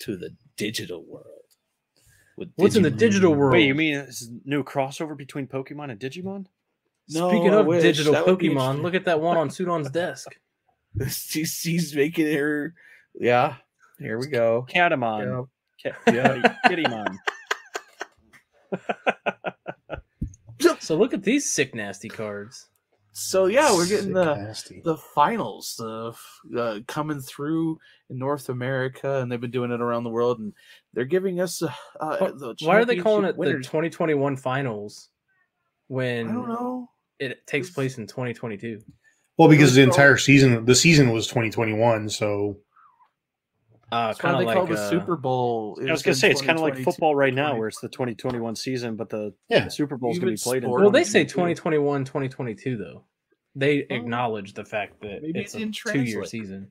to 0.00 0.16
the 0.16 0.34
digital 0.56 1.02
world. 1.02 1.26
What's 2.56 2.76
in 2.76 2.82
the 2.82 2.90
digital 2.90 3.34
world? 3.34 3.52
Wait, 3.52 3.66
you 3.66 3.74
mean 3.74 3.96
it's 3.96 4.26
a 4.26 4.30
new 4.44 4.62
crossover 4.62 5.16
between 5.16 5.46
Pokemon 5.46 5.90
and 5.90 6.00
Digimon? 6.00 6.46
No, 7.12 7.28
Speaking 7.28 7.54
of 7.54 7.66
wish. 7.66 7.82
digital 7.82 8.12
That 8.12 8.26
would 8.26 8.38
be 8.38 8.50
Pokemon, 8.50 8.82
look 8.82 8.94
at 8.94 9.04
that 9.06 9.20
one 9.20 9.36
on 9.36 9.48
Sudon's 9.48 9.90
desk. 10.02 10.28
she's, 11.08 11.50
she's 11.52 11.94
making 11.94 12.32
her. 12.36 12.74
Yeah, 13.18 13.56
here 13.98 14.18
we 14.18 14.28
go. 14.28 14.66
Catamon. 14.68 15.46
Yeah. 15.84 15.92
Ca- 15.92 15.98
yeah. 16.12 16.56
Kittymon. 16.66 17.16
So 20.80 20.96
look 20.96 21.14
at 21.14 21.22
these 21.22 21.50
sick, 21.50 21.74
nasty 21.74 22.08
cards. 22.08 22.68
So 23.12 23.46
yeah, 23.46 23.72
we're 23.72 23.86
getting 23.86 24.06
Sick 24.06 24.14
the 24.14 24.34
nasty. 24.34 24.82
the 24.84 24.96
finals 24.96 25.80
f- 25.82 26.40
uh, 26.56 26.80
coming 26.86 27.20
through 27.20 27.78
in 28.08 28.18
North 28.18 28.48
America, 28.48 29.20
and 29.20 29.30
they've 29.30 29.40
been 29.40 29.50
doing 29.50 29.70
it 29.70 29.80
around 29.80 30.04
the 30.04 30.10
world, 30.10 30.38
and 30.40 30.52
they're 30.92 31.04
giving 31.04 31.40
us. 31.40 31.62
Uh, 31.62 31.70
uh, 32.00 32.30
the 32.32 32.54
Why 32.62 32.76
are 32.76 32.84
they 32.84 32.96
calling 32.96 33.24
championship 33.24 33.54
it 33.56 33.58
the 33.58 33.64
2021 33.64 34.36
finals 34.36 35.08
When 35.88 36.28
I 36.28 36.32
don't 36.32 36.48
know. 36.48 36.90
It 37.20 37.46
takes 37.46 37.70
place 37.70 37.98
in 37.98 38.06
2022? 38.06 38.80
Well, 39.38 39.48
because 39.48 39.74
the 39.74 39.80
Those 39.82 39.86
are 39.86 39.90
all- 39.90 39.94
entire 39.94 40.16
season, 40.16 40.64
the 40.64 40.74
season 40.74 41.10
was 41.12 41.26
2021, 41.28 42.08
so 42.08 42.58
Uh, 43.92 44.06
That's 44.08 44.20
kind 44.20 44.36
they 44.38 44.46
of 44.46 44.54
call 44.54 44.62
like 44.66 44.72
the 44.72 44.80
uh, 44.80 44.88
Super 44.90 45.16
Bowl. 45.16 45.76
I 45.86 45.90
was 45.90 46.02
gonna 46.04 46.14
say 46.14 46.30
it's 46.30 46.40
kind 46.42 46.56
of 46.56 46.62
like 46.62 46.76
football 46.78 47.16
right 47.16 47.34
now, 47.34 47.56
where 47.56 47.66
it's 47.66 47.80
the 47.80 47.88
2021 47.88 48.54
season, 48.54 48.94
but 48.94 49.08
the 49.08 49.34
Yeah. 49.48 49.66
Super 49.66 49.96
Bowl's 49.96 50.18
gonna 50.20 50.30
be 50.30 50.34
Even 50.34 50.42
played 50.42 50.62
in. 50.64 50.70
Well, 50.70 50.90
they 50.92 51.02
say 51.02 51.24
2021, 51.24 52.04
2022 52.04 52.76
though. 52.76 53.04
They 53.56 53.82
Oh. 53.82 53.86
acknowledge 53.96 54.54
the 54.54 54.64
fact 54.64 55.00
that 55.02 55.22
Maybe 55.22 55.40
it's 55.40 55.54
it 55.54 55.56
a 55.56 55.60
didn't 55.62 55.74
two-year 55.74 56.24
season. 56.24 56.70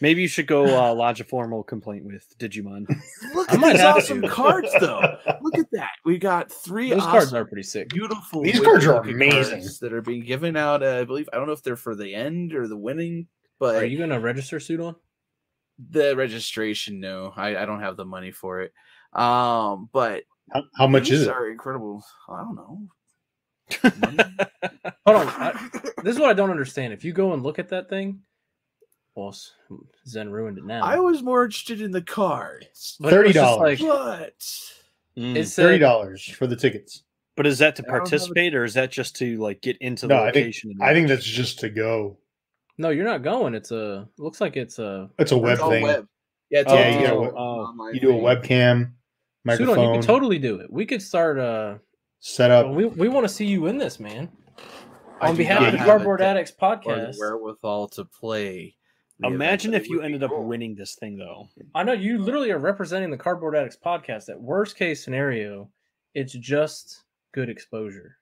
Maybe 0.00 0.22
you 0.22 0.28
should 0.28 0.46
go 0.46 0.64
uh, 0.90 0.94
lodge 0.94 1.20
a 1.20 1.24
formal 1.24 1.62
complaint 1.62 2.04
with 2.04 2.26
Digimon. 2.38 2.86
Look 3.34 3.50
I 3.50 3.54
at 3.54 3.60
might 3.60 3.72
these 3.72 3.80
have 3.80 3.96
awesome 3.96 4.22
to. 4.22 4.28
cards, 4.28 4.68
though. 4.80 5.00
Look 5.42 5.58
at 5.58 5.70
that. 5.72 5.90
We 6.04 6.18
got 6.18 6.52
three 6.52 6.90
Those 6.90 6.98
awesome, 7.00 7.10
cards 7.10 7.34
are 7.34 7.44
pretty 7.46 7.62
sick. 7.62 7.88
beautiful. 7.88 8.42
These 8.42 8.60
cards 8.60 8.86
are 8.86 9.00
amazing. 9.02 9.60
cards 9.60 9.78
that 9.80 9.92
are 9.92 10.02
being 10.02 10.24
given 10.24 10.56
out. 10.56 10.82
Uh, 10.82 10.98
I 11.00 11.04
believe 11.04 11.28
I 11.32 11.36
don't 11.36 11.46
know 11.46 11.52
if 11.52 11.62
they're 11.62 11.76
for 11.76 11.94
the 11.94 12.14
end 12.14 12.54
or 12.54 12.68
the 12.68 12.76
winning, 12.76 13.28
but 13.58 13.76
Are 13.76 13.84
you 13.86 13.96
going 13.98 14.10
to 14.10 14.20
register 14.20 14.58
Sudon? 14.58 14.96
the 15.90 16.16
registration. 16.16 17.00
No, 17.00 17.32
I, 17.36 17.56
I 17.56 17.66
don't 17.66 17.80
have 17.80 17.96
the 17.96 18.04
money 18.06 18.30
for 18.32 18.60
it. 18.62 18.72
Um, 19.12 19.88
but 19.92 20.24
how, 20.52 20.62
how 20.76 20.86
much 20.86 21.08
these 21.10 21.20
is 21.22 21.26
it? 21.26 21.30
Are 21.32 21.50
incredible. 21.50 22.02
I 22.28 22.42
don't 22.42 22.54
know. 22.54 22.80
Hold 25.06 25.16
on. 25.16 25.28
I, 25.28 25.70
this 26.02 26.14
is 26.14 26.18
what 26.20 26.30
I 26.30 26.34
don't 26.34 26.50
understand. 26.50 26.92
If 26.92 27.04
you 27.04 27.12
go 27.12 27.32
and 27.32 27.42
look 27.42 27.58
at 27.58 27.68
that 27.70 27.88
thing, 27.88 28.20
well, 29.16 29.34
Zen 30.06 30.30
ruined 30.30 30.58
it 30.58 30.64
now. 30.64 30.82
I 30.84 30.98
was 31.00 31.22
more 31.22 31.44
interested 31.44 31.80
in 31.80 31.90
the 31.90 32.02
cards, 32.02 32.96
But 33.00 33.12
it 33.12 33.24
was 33.24 33.32
just 33.34 33.58
$30. 33.58 33.60
Like, 33.60 33.78
but 33.80 34.38
Mm. 35.18 35.34
it's 35.36 35.54
Thirty 35.56 35.78
dollars 35.78 36.22
for 36.28 36.46
the 36.46 36.56
tickets. 36.56 37.02
But 37.36 37.46
is 37.46 37.58
that 37.58 37.74
to 37.76 37.82
I 37.84 37.86
a- 37.86 37.90
participate, 37.90 38.54
or 38.54 38.64
is 38.64 38.74
that 38.74 38.90
just 38.92 39.16
to 39.16 39.38
like 39.38 39.62
get 39.62 39.78
into 39.78 40.06
the 40.06 40.14
No, 40.14 40.22
I 40.22 40.30
think 40.30 40.44
location? 40.44 40.70
and 40.72 40.82
I 40.82 40.92
think 40.92 41.08
that's 41.08 41.24
just 41.24 41.58
to 41.60 41.70
go. 41.70 42.18
no, 42.78 42.90
you're 42.90 43.04
not 43.06 43.22
going. 43.22 43.54
It's 43.54 43.70
a 43.70 44.06
looks 44.18 44.40
like 44.42 44.56
it's 44.56 44.78
a 44.78 45.08
It's 45.18 45.32
a 45.32 45.38
web 45.38 45.58
it's 45.58 45.68
thing. 45.68 45.82
web. 45.82 46.06
Yeah, 46.50 46.60
it's 46.60 46.70
Oh, 46.70 46.74
all 46.76 46.80
Yeah, 46.80 46.88
you 46.90 46.98
digital 47.00 47.24
gotta- 47.24 47.36
oh, 47.38 47.90
You 47.94 48.00
do 48.00 48.10
a 48.10 48.12
thing. 48.12 48.22
webcam, 48.22 48.76
Sudon. 48.76 48.90
microphone, 49.44 49.94
You 49.94 50.00
could 50.00 50.06
totally 50.06 50.38
do 50.38 50.60
it. 50.60 50.70
We 50.70 50.84
could 50.86 51.00
start. 51.02 51.38
Uh, 51.38 51.78
set 52.20 52.50
up. 52.50 52.66
well, 52.66 52.74
we 52.74 52.84
we 52.84 53.08
want 53.08 53.26
to 53.26 53.32
see 53.32 53.46
you 53.46 53.66
in 53.68 53.78
this, 53.78 53.98
man. 53.98 54.28
I 55.20 55.30
On 55.30 55.36
behalf 55.36 55.62
of 55.62 55.72
the 55.72 55.78
have 55.78 55.86
Cardboard 55.86 56.20
a 56.20 56.24
de- 56.24 56.28
Addicts 56.28 56.52
or 56.52 56.76
the 56.76 56.76
podcast, 56.76 57.18
wherewithal 57.18 57.88
to 57.88 58.04
play. 58.04 58.75
The 59.18 59.28
event, 59.28 59.34
Imagine 59.34 59.74
if 59.74 59.88
you 59.88 59.96
would 59.96 60.02
be 60.02 60.06
ended 60.06 60.22
up 60.24 60.30
winning 60.36 60.74
this 60.74 60.94
thing, 60.94 61.16
though. 61.16 61.48
I 61.74 61.82
know 61.84 61.92
you 61.92 62.18
literally 62.18 62.50
are 62.50 62.58
representing 62.58 63.10
the 63.10 63.16
Cardboard 63.16 63.56
Addicts 63.56 63.78
podcast. 63.82 64.28
At 64.28 64.40
worst 64.40 64.76
case 64.76 65.02
scenario, 65.04 65.70
it's 66.14 66.32
just 66.34 67.02
good 67.32 67.48
exposure. 67.48 68.16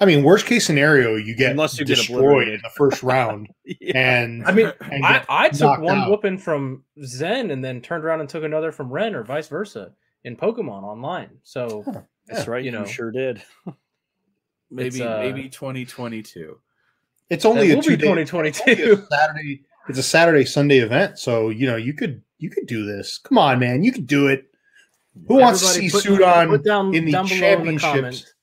I 0.00 0.06
mean, 0.06 0.24
worst 0.24 0.46
case 0.46 0.66
scenario, 0.66 1.14
you 1.14 1.36
get 1.36 1.52
Unless 1.52 1.78
you 1.78 1.84
get 1.84 1.96
destroyed 1.96 2.18
obliterated. 2.20 2.54
in 2.54 2.60
the 2.64 2.70
first 2.70 3.02
round, 3.04 3.48
yeah. 3.64 3.92
and 3.96 4.44
I 4.44 4.50
mean, 4.52 4.72
and 4.80 5.04
I, 5.06 5.24
I 5.28 5.48
took 5.50 5.78
one 5.80 5.98
out. 5.98 6.10
whooping 6.10 6.38
from 6.38 6.82
Zen 7.04 7.52
and 7.52 7.64
then 7.64 7.80
turned 7.80 8.04
around 8.04 8.18
and 8.20 8.28
took 8.28 8.42
another 8.42 8.72
from 8.72 8.90
Ren 8.90 9.14
or 9.14 9.22
vice 9.22 9.46
versa 9.48 9.92
in 10.24 10.36
Pokemon 10.36 10.82
online. 10.82 11.30
So 11.44 11.84
That's 12.26 12.46
Yeah, 12.46 12.50
right. 12.50 12.64
you 12.64 12.72
You, 12.72 12.78
know. 12.78 12.84
sure 12.86 13.12
did. 13.12 13.42
maybe 14.70 15.02
uh, 15.02 15.18
maybe 15.20 15.48
2022. 15.48 16.58
it's 17.30 17.44
only 17.44 17.70
a 17.70 17.76
will 17.76 17.82
two 17.82 17.90
be 17.90 17.96
day 17.96 18.02
2022. 18.24 19.06
Saturday. 19.10 19.62
It's 19.88 19.98
a 19.98 20.02
Saturday 20.02 20.44
Sunday 20.44 20.78
event, 20.78 21.18
so 21.18 21.50
you 21.50 21.66
know 21.66 21.76
you 21.76 21.92
could 21.94 22.22
you 22.38 22.50
could 22.50 22.66
do 22.66 22.84
this. 22.86 23.18
Come 23.18 23.38
on, 23.38 23.58
man, 23.58 23.84
you 23.84 23.92
could 23.92 24.06
do 24.06 24.28
it. 24.28 24.46
Who 25.28 25.36
wants 25.36 25.60
to 25.60 25.66
see 25.66 25.86
Everybody 25.86 26.08
put- 26.08 26.20
Sudon 26.22 26.48
put 26.48 26.64
down, 26.64 26.94
in 26.94 27.04
the 27.04 27.12
down 27.12 27.28
below 27.28 27.52
in 27.52 27.74
the 27.74 27.78
championships? 27.80 28.34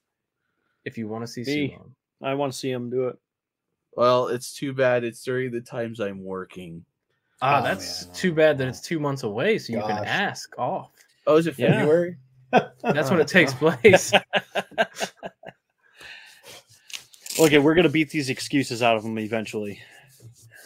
if 0.86 0.97
you 0.97 1.08
want 1.08 1.23
to 1.23 1.27
see 1.27 1.41
Me. 1.43 1.77
Sudon. 1.77 1.91
I 2.23 2.34
want 2.36 2.54
to 2.54 2.58
see 2.58 2.71
him 2.71 2.89
do 2.89 3.08
it. 3.10 3.17
Well, 3.95 4.27
it's 4.27 4.54
too 4.56 4.71
bad. 4.73 5.04
It's 5.04 5.21
during 5.23 5.51
the 5.51 5.62
times 5.62 5.99
I'm 5.99 6.23
working. 6.23 6.86
Ah, 7.41 7.60
Oh, 7.60 7.63
that's 7.63 8.06
man. 8.06 8.15
too 8.15 8.34
bad 8.34 8.58
that 8.60 8.67
it's 8.67 8.80
two 8.82 8.99
months 8.99 9.23
away, 9.23 9.58
so 9.58 9.73
you 9.73 9.80
can 9.82 10.06
ask 10.06 10.58
off. 10.58 10.91
Oh, 11.27 11.36
is 11.38 11.47
it 11.47 11.58
Yeah. 11.58 11.80
February? 11.80 12.17
That's 12.51 13.10
when 13.10 13.19
it 13.19 13.27
takes 13.27 13.54
place. 13.54 14.13
Okay, 17.39 17.60
we're 17.60 17.73
gonna 17.75 17.89
beat 17.89 18.10
these 18.10 18.30
excuses 18.30 18.84
out 18.84 18.97
of 18.97 19.04
them 19.04 19.17
eventually. 19.17 19.80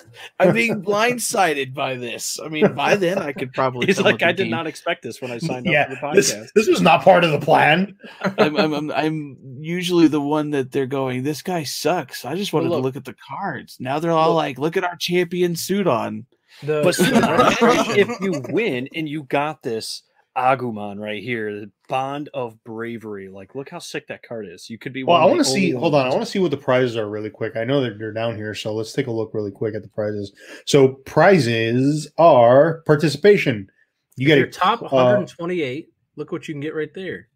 I'm 0.39 0.53
being 0.53 0.81
blindsided 0.81 1.73
by 1.73 1.95
this. 1.95 2.39
I 2.43 2.47
mean, 2.49 2.73
by 2.73 2.95
then 2.95 3.17
I 3.19 3.31
could 3.34 3.53
probably. 3.53 3.88
He's 3.88 3.97
come 3.97 4.05
like, 4.05 4.15
with 4.15 4.21
a 4.23 4.25
I 4.27 4.31
did 4.31 4.43
game. 4.45 4.51
not 4.51 4.67
expect 4.67 5.03
this 5.03 5.21
when 5.21 5.31
I 5.31 5.38
signed 5.38 5.65
Yeah, 5.65 5.84
up 5.91 5.97
for 5.99 6.10
the 6.12 6.15
this, 6.15 6.34
podcast. 6.34 6.53
this 6.53 6.67
was 6.67 6.81
not 6.81 7.01
part 7.03 7.23
of 7.23 7.31
the 7.31 7.39
plan. 7.39 7.97
I'm, 8.21 8.55
I'm, 8.58 8.73
I'm, 8.73 8.91
I'm 8.91 9.38
usually 9.60 10.08
the 10.08 10.21
one 10.21 10.51
that 10.51 10.71
they're 10.71 10.86
going. 10.86 11.23
This 11.23 11.41
guy 11.41 11.63
sucks. 11.63 12.23
I 12.25 12.36
just 12.36 12.53
wanted 12.53 12.69
Well, 12.69 12.79
to 12.79 12.84
look- 12.84 12.95
look 12.95 13.01
at 13.01 13.05
the 13.05 13.15
cards. 13.27 13.77
Now 13.79 13.99
they're 13.99 14.12
all 14.12 14.29
Look. 14.29 14.36
like, 14.38 14.60
look 14.60 14.77
at 14.77 14.84
our 14.84 14.95
champion 14.95 15.55
suit 15.55 15.88
on. 15.88 16.25
The, 16.63 16.81
But 16.84 16.95
if 17.97 18.08
you 18.21 18.41
win 18.49 18.88
and 18.95 19.10
you 19.10 19.23
got 19.23 19.62
this 19.62 20.03
Agumon 20.37 20.99
right 20.99 21.21
here, 21.23 21.53
the 21.61 21.71
bond 21.87 22.29
of 22.33 22.61
bravery. 22.63 23.29
Like, 23.29 23.55
look 23.55 23.69
how 23.69 23.79
sick 23.79 24.07
that 24.07 24.21
card 24.21 24.47
is. 24.47 24.69
You 24.69 24.77
could 24.77 24.91
be. 24.93 25.03
Well, 25.03 25.17
I 25.17 25.25
want 25.25 25.39
to 25.39 25.45
see. 25.45 25.71
Hold 25.71 25.95
on, 25.95 26.05
I 26.05 26.09
want 26.09 26.21
to 26.23 26.29
see 26.29 26.39
what 26.39 26.51
the 26.51 26.57
prizes 26.57 26.97
are 26.97 27.09
really 27.09 27.29
quick. 27.29 27.55
I 27.55 27.63
know 27.63 27.81
that 27.81 27.97
they're 27.99 28.11
down 28.13 28.35
here, 28.35 28.53
so 28.53 28.73
let's 28.73 28.91
take 28.93 29.07
a 29.07 29.11
look 29.11 29.33
really 29.33 29.51
quick 29.51 29.75
at 29.75 29.81
the 29.81 29.87
prizes. 29.89 30.33
So 30.65 30.89
prizes 31.05 32.11
are 32.17 32.81
participation. 32.85 33.69
You 34.17 34.27
get 34.27 34.37
your 34.37 34.47
a 34.47 34.51
top 34.51 34.81
uh, 34.83 34.87
128. 34.87 35.89
Look 36.15 36.31
what 36.31 36.47
you 36.47 36.53
can 36.53 36.61
get 36.61 36.75
right 36.75 36.93
there. 36.93 37.27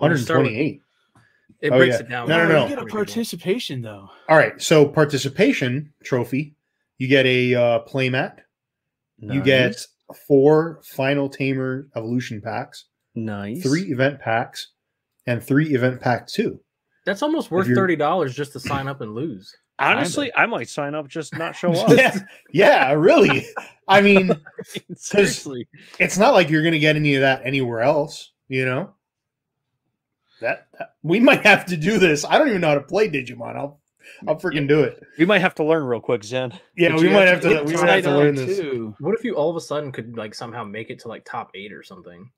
We'll 0.00 0.16
start 0.16 0.42
with- 0.42 0.52
128. 0.52 0.80
It 1.62 1.72
Oh, 1.72 1.78
breaks 1.78 1.94
yeah. 1.94 2.00
it 2.00 2.08
down. 2.10 2.28
No, 2.28 2.38
no, 2.38 2.48
no. 2.48 2.62
You 2.64 2.76
get 2.76 2.82
a 2.82 2.86
participation 2.86 3.80
though. 3.80 4.08
All 4.28 4.36
right, 4.36 4.60
so 4.60 4.86
participation 4.86 5.92
trophy. 6.04 6.54
You 6.98 7.08
get 7.08 7.24
a 7.26 7.54
uh, 7.54 7.78
playmat. 7.84 8.38
You 9.18 9.42
get 9.42 9.86
four 10.26 10.80
final 10.84 11.28
tamer 11.28 11.88
evolution 11.96 12.40
packs, 12.40 12.86
nice 13.14 13.62
three 13.62 13.90
event 13.92 14.20
packs, 14.20 14.68
and 15.26 15.42
three 15.42 15.74
event 15.74 16.00
pack 16.00 16.26
two. 16.26 16.60
That's 17.04 17.22
almost 17.22 17.50
worth 17.50 17.72
thirty 17.74 17.96
dollars 17.96 18.34
just 18.34 18.52
to 18.54 18.60
sign 18.60 18.88
up 18.88 19.00
and 19.00 19.14
lose. 19.14 19.54
Honestly, 19.78 20.32
I 20.34 20.46
might 20.46 20.68
sign 20.70 20.94
up 20.94 21.06
just 21.06 21.36
not 21.36 21.54
show 21.54 21.72
up. 21.74 21.90
yeah, 21.90 22.18
yeah, 22.52 22.92
really. 22.92 23.46
I 23.88 24.00
mean, 24.00 24.30
Seriously. 24.96 25.68
it's 25.98 26.16
not 26.18 26.32
like 26.34 26.48
you're 26.50 26.62
going 26.62 26.72
to 26.72 26.78
get 26.78 26.96
any 26.96 27.14
of 27.14 27.20
that 27.20 27.42
anywhere 27.44 27.80
else, 27.82 28.32
you 28.48 28.64
know? 28.64 28.94
That, 30.40 30.68
that- 30.78 30.94
we 31.02 31.20
might 31.20 31.44
have 31.46 31.66
to 31.66 31.76
do 31.76 31.98
this. 31.98 32.24
I 32.24 32.38
don't 32.38 32.48
even 32.48 32.60
know 32.60 32.68
how 32.68 32.74
to 32.74 32.80
play 32.80 33.08
Digimon. 33.08 33.56
I'll 33.56 33.80
I'll 34.26 34.36
freaking 34.36 34.68
do 34.68 34.82
it. 34.82 35.02
We 35.18 35.24
might 35.24 35.40
have 35.40 35.54
to 35.56 35.64
learn 35.64 35.84
real 35.84 36.00
quick, 36.00 36.24
Zen. 36.24 36.52
Yeah, 36.76 36.90
But 36.92 37.00
we 37.00 37.08
might 37.10 37.28
have 37.28 37.40
to 37.42 37.48
to 37.48 37.62
we 37.64 37.74
might 37.76 37.88
have 37.88 38.04
to 38.04 38.10
up, 38.10 38.16
learn 38.16 38.34
this. 38.34 38.58
too. 38.58 38.94
What 39.00 39.14
if 39.14 39.24
you 39.24 39.34
all 39.34 39.50
of 39.50 39.56
a 39.56 39.60
sudden 39.60 39.92
could 39.92 40.16
like 40.16 40.34
somehow 40.34 40.64
make 40.64 40.90
it 40.90 40.98
to 41.00 41.08
like 41.08 41.24
top 41.24 41.50
eight 41.54 41.72
or 41.72 41.82
something? 41.82 42.30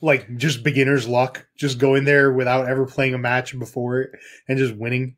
Like 0.00 0.36
just 0.36 0.62
beginner's 0.62 1.08
luck, 1.08 1.46
just 1.56 1.78
going 1.78 2.04
there 2.04 2.32
without 2.32 2.68
ever 2.68 2.84
playing 2.86 3.14
a 3.14 3.18
match 3.18 3.58
before 3.58 4.00
it 4.02 4.10
and 4.48 4.58
just 4.58 4.74
winning. 4.74 5.16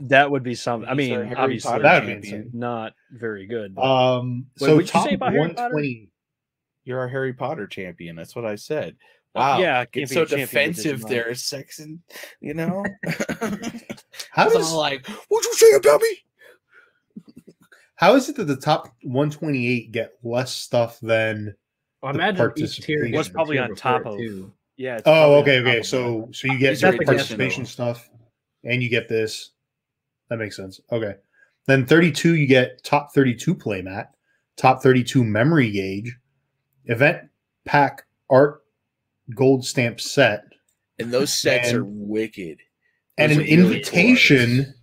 That 0.00 0.30
would 0.30 0.42
be 0.42 0.54
something. 0.54 0.88
I 0.88 0.94
mean, 0.94 1.10
Harry 1.12 1.34
obviously, 1.36 1.70
Potter 1.70 1.82
That 1.84 2.04
would 2.06 2.22
be 2.22 2.44
not 2.52 2.94
very 3.12 3.46
good. 3.46 3.74
but- 3.74 3.82
Um 3.82 4.46
Wait, 4.60 4.66
so 4.66 4.74
what'd 4.76 4.88
you 4.88 4.92
top 4.92 5.08
say 5.08 5.14
about 5.14 5.32
Harry 5.32 5.48
Potter? 5.48 5.74
120 5.74 6.10
You're 6.84 6.98
our 7.00 7.08
Harry 7.08 7.32
Potter 7.32 7.66
champion. 7.66 8.16
That's 8.16 8.34
what 8.34 8.44
I 8.44 8.56
said. 8.56 8.96
Wow. 9.34 9.58
yeah, 9.58 9.84
can't 9.84 10.08
Get 10.08 10.10
so 10.10 10.22
a 10.22 10.26
champion 10.26 10.40
with 10.42 10.50
defensive 10.50 11.00
Digimon. 11.00 11.08
there, 11.08 11.34
Sexton. 11.34 12.02
You 12.40 12.54
know? 12.54 12.84
How 14.30 14.46
It's 14.46 14.54
does 14.54 14.72
all 14.72 14.78
like, 14.78 15.06
what'd 15.28 15.44
you 15.44 15.54
say 15.54 15.72
about 15.74 16.00
me? 16.00 16.18
how 17.96 18.14
is 18.16 18.28
it 18.28 18.36
that 18.36 18.44
the 18.44 18.56
top 18.56 18.86
128 19.02 19.92
get 19.92 20.12
less 20.24 20.52
stuff 20.52 20.98
than 21.00 21.54
Well, 22.02 22.10
I 22.10 22.12
The 22.12 22.18
imagine 22.18 22.52
each 22.56 22.80
tier 22.80 23.08
Was 23.12 23.28
oh, 23.28 23.32
probably 23.32 23.58
on 23.58 23.74
top 23.74 24.04
of- 24.06 24.14
it, 24.14 24.18
too. 24.18 24.52
Yeah. 24.76 25.00
Oh, 25.06 25.34
okay, 25.36 25.60
okay. 25.60 25.82
So 25.84 26.28
so 26.32 26.48
you 26.52 26.58
get 26.58 26.78
the 26.80 26.98
participation 27.04 27.64
stuff 27.64 28.10
and 28.64 28.82
you 28.82 28.88
get 28.88 29.08
this. 29.08 29.50
That 30.28 30.38
makes 30.38 30.56
sense. 30.56 30.80
Okay. 30.90 31.14
Then 31.66 31.86
32 31.86 32.34
you 32.34 32.46
get 32.48 32.82
top 32.82 33.14
32 33.14 33.54
playmat, 33.54 34.08
top 34.56 34.82
32 34.82 35.22
memory 35.22 35.70
gauge, 35.70 36.16
event 36.86 37.28
pack 37.64 38.02
art 38.28 38.63
gold 39.34 39.64
stamp 39.64 40.00
set, 40.00 40.44
And 40.98 41.12
those 41.12 41.32
sets 41.32 41.72
Man. 41.72 41.80
are 41.80 41.84
wicked. 41.84 42.58
and 43.18 43.32
an 43.32 43.38
really 43.38 43.50
invitation 43.52 44.74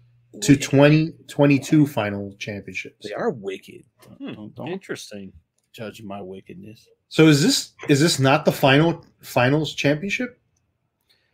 to 0.41 0.53
Wicked. 0.53 0.61
2022 0.61 1.85
final 1.87 2.33
championships. 2.39 3.05
They 3.07 3.13
are 3.13 3.29
wicked. 3.31 3.83
Hmm, 4.17 4.33
Don't, 4.33 4.55
don't 4.55 4.67
Interesting. 4.69 5.33
judge 5.73 6.01
my 6.01 6.21
wickedness. 6.21 6.87
So 7.09 7.27
is 7.27 7.43
this 7.43 7.73
is 7.89 7.99
this 7.99 8.19
not 8.19 8.45
the 8.45 8.51
final 8.53 9.05
finals 9.21 9.73
championship? 9.75 10.39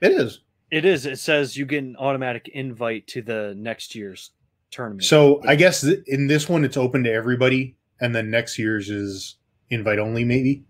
It 0.02 0.12
is. 0.12 0.42
It 0.72 0.84
is. 0.86 1.06
It 1.06 1.20
says 1.20 1.56
you 1.56 1.66
get 1.66 1.84
an 1.84 1.96
automatic 1.98 2.50
invite 2.54 3.06
to 3.10 3.22
the 3.22 3.54
next 3.58 3.94
year's 3.96 4.32
tournament. 4.72 5.04
So 5.04 5.42
I 5.46 5.56
guess 5.56 5.82
th- 5.82 6.04
in 6.08 6.26
this 6.28 6.50
one 6.50 6.66
it's 6.66 6.78
open 6.78 7.04
to 7.04 7.12
everybody, 7.14 7.78
and 8.02 8.16
then 8.16 8.32
next 8.32 8.58
year's 8.58 8.90
is 8.90 9.36
invite 9.70 10.00
only, 10.00 10.24
maybe. 10.26 10.64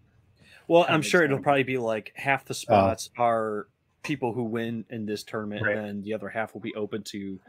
Well, 0.67 0.86
I'm 0.88 1.01
sure 1.01 1.23
it'll 1.23 1.39
probably 1.39 1.63
be 1.63 1.77
like 1.77 2.12
half 2.15 2.45
the 2.45 2.53
spots 2.53 3.10
are 3.17 3.67
people 4.03 4.32
who 4.34 4.43
win 4.43 4.86
in 4.89 5.06
this 5.06 5.23
tournament, 5.23 5.63
Right. 5.65 5.75
and 5.77 5.86
then 5.86 6.01
the 6.01 6.13
other 6.13 6.30
half 6.30 6.53
will 6.53 6.62
be 6.62 6.73
open 6.75 7.03
to 7.06 7.39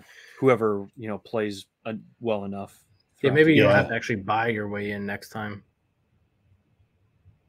whoever 0.40 0.86
you 0.96 1.08
know 1.08 1.18
plays 1.18 1.66
uh, 1.86 1.94
well 2.20 2.44
enough. 2.44 2.78
Yeah, 3.22 3.30
maybe 3.32 3.54
you 3.54 3.62
don't 3.62 3.72
Yeah. 3.72 3.78
have 3.78 3.88
to 3.88 3.94
actually 3.94 4.16
buy 4.16 4.48
your 4.48 4.68
way 4.68 4.92
in 4.92 5.04
next 5.06 5.30
time. 5.30 5.64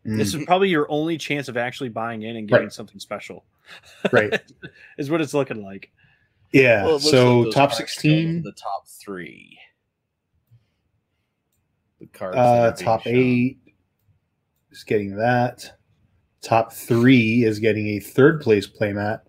This 0.06 0.34
Mm, 0.34 0.40
is 0.40 0.46
probably 0.46 0.70
your 0.70 0.90
only 0.90 1.18
chance 1.18 1.48
of 1.50 1.58
actually 1.58 1.90
buying 1.90 2.22
in 2.24 2.38
and 2.38 2.48
getting 2.48 2.66
Right. 2.66 2.74
something 2.74 3.00
special. 3.00 3.46
right. 4.12 4.42
is 4.98 5.12
what 5.12 5.22
it's 5.22 5.34
looking 5.34 5.62
like. 5.62 5.92
Yeah. 6.52 6.86
Well, 6.86 7.00
so 7.00 7.42
like 7.42 7.54
top 7.54 7.74
sixteen, 7.74 8.42
the 8.42 8.52
top 8.54 8.88
three. 8.88 9.60
The 12.00 12.08
cards. 12.08 12.38
uh, 12.38 12.72
top 12.72 13.06
eight 13.06 13.60
is 14.72 14.84
getting 14.84 15.16
that. 15.18 15.78
Top 16.42 16.72
three 16.72 17.44
is 17.44 17.60
getting 17.60 17.88
a 17.88 18.00
third 18.00 18.42
place 18.42 18.68
playmat, 18.68 19.22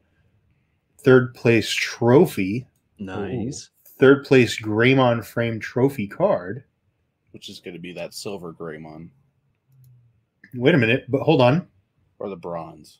third 0.99 1.35
place 1.35 1.71
trophy, 1.73 2.67
Nice. 2.99 3.71
third 3.99 4.25
place 4.25 4.61
Greymon 4.61 5.25
frame 5.25 5.59
trophy 5.59 6.07
card. 6.07 6.65
which 7.33 7.49
is 7.49 7.61
going 7.61 7.75
to 7.75 7.81
be 7.81 7.93
that 7.95 8.13
silver 8.15 8.53
Greymon 8.53 9.09
Wait 10.55 10.75
a 10.75 10.79
minute, 10.79 11.05
but 11.09 11.23
hold 11.23 11.41
on. 11.41 11.69
or 12.19 12.29
the 12.29 12.37
bronze. 12.37 12.99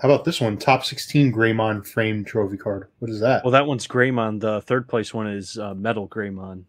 How 0.00 0.08
about 0.10 0.24
this 0.24 0.40
one? 0.40 0.56
Top 0.58 0.84
16 0.84 1.32
Greymon 1.32 1.86
frame 1.86 2.22
trophy 2.24 2.56
card. 2.58 2.88
What 2.98 3.10
is 3.10 3.20
that? 3.20 3.44
Well, 3.44 3.52
that 3.52 3.66
one's 3.66 3.86
Greymon. 3.86 4.40
The 4.40 4.60
third 4.62 4.88
place 4.88 5.14
one 5.14 5.26
is 5.26 5.58
uh, 5.58 5.74
Metal 5.74 6.06
Greymon. 6.08 6.64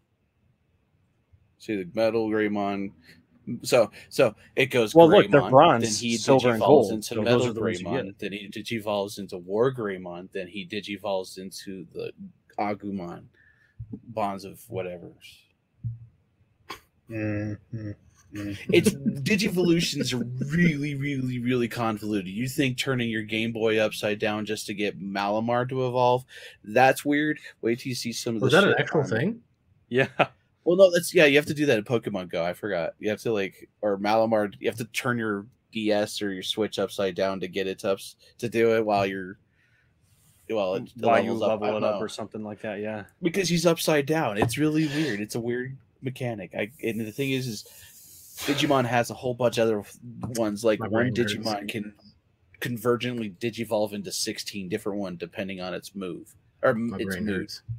See 1.58 1.74
the 1.76 1.88
metal 1.94 2.28
Greymon. 2.30 2.92
So 3.62 3.90
so 4.08 4.34
it 4.56 4.66
goes. 4.66 4.94
Well, 4.94 5.08
look, 5.08 5.30
they're 5.30 5.48
bronze, 5.48 5.84
Then 5.84 6.08
he 6.10 6.16
silver, 6.16 6.50
and 6.50 6.60
gold, 6.60 6.92
into 6.92 7.06
so 7.06 7.14
those 7.16 7.24
metal 7.24 7.46
are 7.46 7.52
the 7.52 7.60
ones 7.60 7.80
you 7.80 7.86
Greymon. 7.86 8.18
Then 8.18 8.32
he 8.32 8.48
digivolves 8.48 9.18
into 9.18 9.38
War 9.38 9.72
Greymon. 9.72 10.28
Then 10.32 10.46
he 10.48 10.66
digivolves 10.66 11.38
into 11.38 11.86
the 11.92 12.12
Agumon. 12.58 13.24
Bonds 14.08 14.44
of 14.44 14.60
whatever. 14.68 15.12
Mm, 17.10 17.56
mm, 17.74 17.94
mm. 18.34 18.58
It's 18.70 18.90
Digivolutions 18.92 20.12
are 20.12 20.24
really, 20.54 20.94
really, 20.94 21.38
really 21.38 21.68
convoluted. 21.68 22.28
You 22.28 22.48
think 22.48 22.76
turning 22.76 23.08
your 23.08 23.22
Game 23.22 23.52
Boy 23.52 23.78
upside 23.78 24.18
down 24.18 24.44
just 24.44 24.66
to 24.66 24.74
get 24.74 25.00
Malamar 25.00 25.66
to 25.70 25.86
evolve? 25.86 26.24
That's 26.64 27.04
weird. 27.04 27.38
Wait 27.62 27.78
till 27.80 27.88
you 27.90 27.94
see 27.94 28.12
some 28.12 28.36
of 28.36 28.42
Was 28.42 28.52
the 28.52 28.60
that 28.60 28.68
an 28.68 28.74
actual 28.78 29.00
on- 29.00 29.08
thing? 29.08 29.40
Yeah. 29.88 30.08
Well, 30.68 30.76
no, 30.76 30.90
that's 30.92 31.14
yeah. 31.14 31.24
You 31.24 31.36
have 31.36 31.46
to 31.46 31.54
do 31.54 31.64
that 31.64 31.78
in 31.78 31.84
Pokemon 31.84 32.28
Go. 32.28 32.44
I 32.44 32.52
forgot. 32.52 32.92
You 32.98 33.08
have 33.08 33.22
to 33.22 33.32
like 33.32 33.70
or 33.80 33.96
Malamar. 33.96 34.52
You 34.60 34.68
have 34.68 34.76
to 34.76 34.84
turn 34.84 35.16
your 35.16 35.46
DS 35.72 36.20
or 36.20 36.30
your 36.30 36.42
Switch 36.42 36.78
upside 36.78 37.14
down 37.14 37.40
to 37.40 37.48
get 37.48 37.66
it 37.66 37.78
to 37.78 37.92
ups, 37.92 38.16
to 38.36 38.50
do 38.50 38.76
it 38.76 38.84
while 38.84 39.04
mm-hmm. 39.04 39.12
you're 39.12 39.38
well 40.50 40.74
it 40.74 40.92
Why 40.96 41.20
you 41.20 41.32
levels 41.32 41.42
up. 41.42 41.60
Level 41.62 41.78
it 41.78 41.84
up 41.84 41.94
know. 41.94 42.00
or 42.00 42.08
something 42.10 42.44
like 42.44 42.60
that. 42.60 42.80
Yeah. 42.80 43.04
because 43.22 43.48
he's 43.48 43.64
upside 43.64 44.04
down. 44.04 44.36
It's 44.36 44.58
really 44.58 44.88
weird. 44.88 45.22
It's 45.22 45.36
a 45.36 45.40
weird 45.40 45.74
mechanic. 46.02 46.50
I 46.54 46.70
and 46.82 47.00
the 47.00 47.12
thing 47.12 47.30
is, 47.30 47.46
is 47.46 47.64
Digimon 48.40 48.84
has 48.84 49.08
a 49.08 49.14
whole 49.14 49.32
bunch 49.32 49.56
of 49.56 49.62
other 49.62 49.82
ones. 50.36 50.64
Like 50.64 50.80
My 50.80 50.88
one. 50.88 51.14
Digimon 51.14 51.66
can 51.66 51.94
convergently 52.60 53.34
digivolve 53.38 53.94
into 53.94 54.12
sixteen 54.12 54.68
different 54.68 54.98
one 54.98 55.16
depending 55.16 55.62
on 55.62 55.72
its 55.72 55.94
move 55.94 56.34
or 56.62 56.74
My 56.74 56.98
its 56.98 57.16
moves. 57.16 57.24
move. 57.24 57.78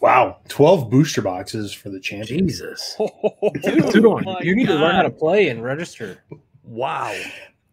Hurts. 0.00 0.02
Wow. 0.02 0.38
12 0.48 0.90
booster 0.90 1.22
boxes 1.22 1.72
for 1.72 1.90
the 1.90 2.00
champion. 2.00 2.46
Jesus. 2.48 2.96
Dude, 3.62 4.04
oh 4.06 4.20
Dude, 4.20 4.44
you 4.44 4.54
need 4.56 4.66
to 4.68 4.74
learn 4.74 4.94
how 4.94 5.02
to 5.02 5.10
play 5.10 5.48
and 5.48 5.62
register. 5.62 6.22
Wow. 6.62 7.14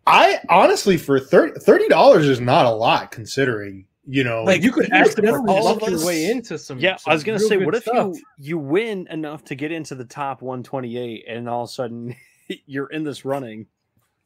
I 0.05 0.39
honestly, 0.49 0.97
for 0.97 1.19
30 1.19 1.87
dollars 1.87 2.27
is 2.27 2.41
not 2.41 2.65
a 2.65 2.71
lot 2.71 3.11
considering, 3.11 3.85
you 4.05 4.23
know, 4.23 4.43
Like 4.43 4.61
you 4.61 4.71
could 4.71 4.85
you 4.87 4.89
would- 4.93 4.99
accidentally 5.07 5.49
all 5.53 5.63
luck 5.63 5.81
of 5.81 5.89
your 5.89 6.05
way 6.05 6.29
into 6.29 6.57
some. 6.57 6.77
Yeah, 6.79 6.97
some 6.97 7.11
I 7.11 7.13
was 7.13 7.23
gonna 7.23 7.39
say, 7.39 7.55
good 7.57 7.65
what 7.65 7.75
if 7.75 7.83
stuff. 7.83 8.15
you 8.15 8.21
you 8.37 8.57
win 8.57 9.07
enough 9.09 9.45
to 9.45 9.55
get 9.55 9.71
into 9.71 9.95
the 9.95 10.03
top 10.05 10.41
128, 10.41 11.23
and 11.27 11.47
all 11.47 11.63
of 11.63 11.69
a 11.69 11.71
sudden 11.71 12.15
you're 12.65 12.87
in 12.87 13.03
this 13.03 13.23
running? 13.25 13.67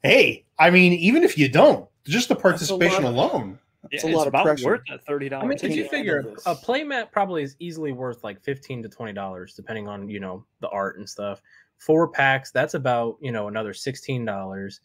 hey, 0.03 0.45
I 0.57 0.69
mean, 0.69 0.93
even 0.93 1.23
if 1.23 1.37
you 1.37 1.47
don't, 1.49 1.87
just 2.05 2.27
the 2.29 2.33
That's 2.35 2.39
a 2.39 2.41
participation 2.41 3.03
of- 3.05 3.13
alone. 3.13 3.59
It's 3.91 4.03
Yeah, 4.03 4.11
a 4.11 4.15
lot 4.15 4.23
of 4.23 4.27
about 4.29 4.43
pressure. 4.45 4.65
worth 4.65 4.81
that 4.89 5.03
thirty 5.05 5.29
dollars. 5.29 5.43
I 5.45 5.47
mean, 5.47 5.71
if 5.71 5.77
you 5.77 5.87
figure 5.89 6.15
handle 6.21 6.33
this. 6.35 6.43
a 6.45 6.55
playmat 6.55 7.11
probably 7.11 7.43
is 7.43 7.55
easily 7.59 7.91
worth 7.91 8.23
like 8.23 8.41
fifteen 8.43 8.81
to 8.83 8.89
twenty 8.89 9.13
dollars, 9.13 9.53
depending 9.53 9.87
on 9.87 10.09
you 10.09 10.19
know 10.19 10.45
the 10.61 10.69
art 10.69 10.97
and 10.97 11.07
stuff. 11.09 11.41
Four 11.77 12.07
packs, 12.07 12.51
that's 12.51 12.73
about 12.73 13.17
you 13.21 13.31
know 13.31 13.47
another 13.47 13.73
sixteen 13.73 14.25
dollars. 14.25 14.79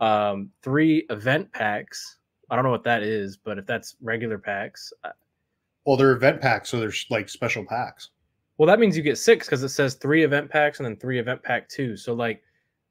Um, 0.00 0.50
three 0.62 1.06
event 1.10 1.52
packs, 1.52 2.18
I 2.50 2.56
don't 2.56 2.64
know 2.64 2.70
what 2.72 2.82
that 2.84 3.02
is, 3.04 3.36
but 3.36 3.58
if 3.58 3.66
that's 3.66 3.94
regular 4.00 4.36
packs, 4.38 4.92
uh, 5.04 5.10
Well, 5.86 5.96
they're 5.96 6.12
event 6.12 6.40
packs, 6.40 6.70
so 6.70 6.80
there's 6.80 7.06
like 7.10 7.28
special 7.28 7.64
packs. 7.64 8.10
well, 8.58 8.66
that 8.66 8.80
means 8.80 8.96
you 8.96 9.02
get 9.04 9.16
six 9.18 9.46
because 9.46 9.62
it 9.62 9.68
says 9.68 9.94
three 9.94 10.24
event 10.24 10.50
packs 10.50 10.78
and 10.80 10.86
then 10.86 10.96
three 10.96 11.18
event 11.20 11.42
pack 11.42 11.68
two. 11.68 11.96
So 11.96 12.14
like, 12.14 12.42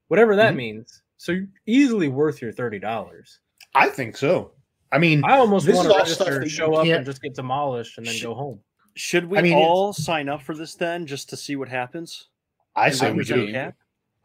whatever 0.08 0.36
that 0.38 0.54
Mhm. 0.54 0.58
means, 0.58 1.04
so 1.17 1.33
you're 1.33 1.48
easily 1.65 2.08
worth 2.08 2.42
your 2.42 2.52
thirty 2.54 2.79
dollars. 2.79 3.40
I 3.75 3.90
think 3.90 4.15
so. 4.15 4.54
I 4.92 4.98
mean, 4.98 5.23
I 5.23 5.37
almost 5.37 5.65
This 5.65 5.75
want 5.75 5.89
to 5.89 5.98
register, 5.98 6.39
that 6.39 6.50
show 6.50 6.73
up, 6.75 6.85
and 6.85 7.06
just 7.06 7.21
get 7.21 7.33
demolished 7.35 7.98
and 7.98 8.06
then 8.06 8.13
Sh- 8.13 8.23
go 8.23 8.33
home. 8.33 8.60
Should 8.96 9.25
we 9.25 9.37
I 9.37 9.42
mean, 9.42 9.54
all 9.54 9.94
sign 9.94 10.27
up 10.27 10.42
for 10.42 10.54
this 10.56 10.75
then, 10.75 11.06
just 11.06 11.29
to 11.29 11.37
see 11.37 11.56
what 11.56 11.69
happens? 11.69 12.27
I 12.75 12.87
And 12.87 12.96
say 12.96 13.12
we 13.13 13.23
do 13.23 13.52
cap? 13.52 13.75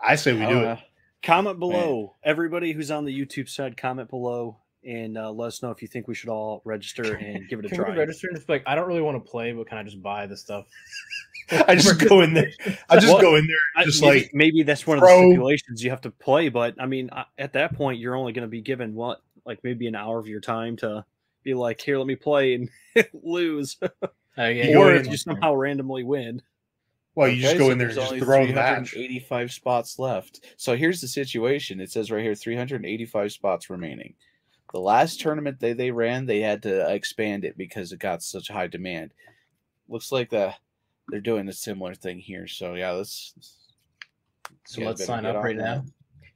I 0.03 0.17
say 0.17 0.33
we 0.33 0.45
do 0.47 0.65
Uh, 0.67 0.73
it. 0.75 0.79
Comment 1.23 1.59
below. 1.59 2.15
Everybody 2.25 2.73
who's 2.73 2.91
on 2.91 3.05
the 3.05 3.17
YouTube 3.17 3.49
side, 3.49 3.77
comment 3.77 4.11
below 4.11 4.59
and 4.85 5.19
uh, 5.19 5.31
let 5.33 5.49
us 5.49 5.63
know 5.63 5.71
if 5.73 5.83
you 5.83 5.89
think 5.89 6.07
we 6.07 6.15
should 6.15 6.29
all 6.29 6.63
register 6.65 7.15
and 7.17 7.49
give 7.49 7.59
it 7.61 7.65
a 7.67 7.69
Can 7.69 7.79
try. 7.79 7.91
we 7.91 7.97
register 7.99 8.29
and 8.29 8.37
just 8.37 8.47
be 8.47 8.55
like, 8.55 8.63
I 8.67 8.75
don't 8.75 8.87
really 8.87 9.01
want 9.01 9.25
to 9.25 9.31
play, 9.31 9.53
but 9.53 9.67
can 9.69 9.79
I 9.79 9.83
just 9.85 10.01
buy 10.03 10.27
the 10.27 10.37
stuff? 10.37 10.67
I 11.67 11.75
just 11.77 11.99
go 12.09 12.21
in 12.23 12.35
there. 12.35 12.51
I 12.89 12.97
just 12.97 13.07
Well, 13.13 13.21
go 13.21 13.37
in 13.37 13.47
there 13.47 13.85
just 13.85 14.03
maybe, 14.03 14.21
like 14.21 14.31
maybe 14.35 14.63
that's 14.65 14.87
one 14.87 14.99
of 14.99 15.03
the 15.05 15.09
stipulations 15.31 15.83
you 15.83 15.91
have 15.91 16.01
to 16.03 16.11
play. 16.11 16.49
But 16.49 16.75
I 16.81 16.87
mean, 16.87 17.09
at 17.39 17.53
that 17.55 17.75
point, 17.75 18.01
you're 18.01 18.17
only 18.17 18.33
going 18.33 18.43
to 18.43 18.49
be 18.49 18.61
given 18.63 18.95
what, 18.95 19.23
like 19.47 19.63
maybe 19.63 19.87
an 19.87 19.95
hour 19.95 20.19
of 20.19 20.27
your 20.27 20.41
time 20.41 20.77
to, 20.79 21.05
be 21.43 21.55
like, 21.55 21.81
"Here, 21.81 21.97
let 21.97 22.07
me 22.07 22.17
play 22.17 22.55
and 22.55 22.69
lose," 23.23 23.77
Uh, 23.83 23.89
yeah, 24.37 24.77
or 24.77 24.93
if 24.95 25.07
you 25.07 25.17
somehow 25.17 25.55
randomly 25.55 26.03
win. 26.03 26.43
Well, 27.15 27.29
you 27.29 27.41
just 27.41 27.57
go 27.57 27.67
so 27.67 27.71
in 27.71 27.79
there 27.79 27.89
and 27.89 27.97
just 27.97 28.17
throw 28.17 28.47
the 28.47 28.53
match. 28.53 28.91
385 28.91 29.53
spots 29.53 29.99
left. 29.99 30.45
So 30.59 30.77
here's 30.77 31.01
the 31.01 31.09
situation. 31.09 31.81
It 31.81 31.91
says 31.91 32.11
right 32.11 32.23
here 32.23 32.35
385 32.35 33.33
spots 33.33 33.71
remaining. 33.71 34.15
The 34.75 34.81
last 34.81 35.21
tournament 35.21 35.59
they, 35.59 35.73
they 35.73 35.91
ran, 35.91 36.27
they 36.27 36.41
had 36.41 36.63
to 36.65 36.93
expand 36.93 37.47
it 37.47 37.57
because 37.57 37.93
it 37.93 38.01
got 38.01 38.23
such 38.23 38.49
high 38.49 38.67
demand. 38.67 39.15
Looks 39.89 40.13
like 40.13 40.29
the 40.29 40.53
they're 41.09 41.21
doing 41.21 41.49
a 41.49 41.53
similar 41.55 41.95
thing 41.95 42.19
here. 42.19 42.47
So 42.49 42.75
yeah, 42.75 42.91
let's 42.91 43.33
So 44.67 44.83
let's 44.83 45.05
sign 45.07 45.25
up 45.25 45.37
on 45.37 45.43
right 45.43 45.57
that. 45.57 45.63
now. 45.63 45.85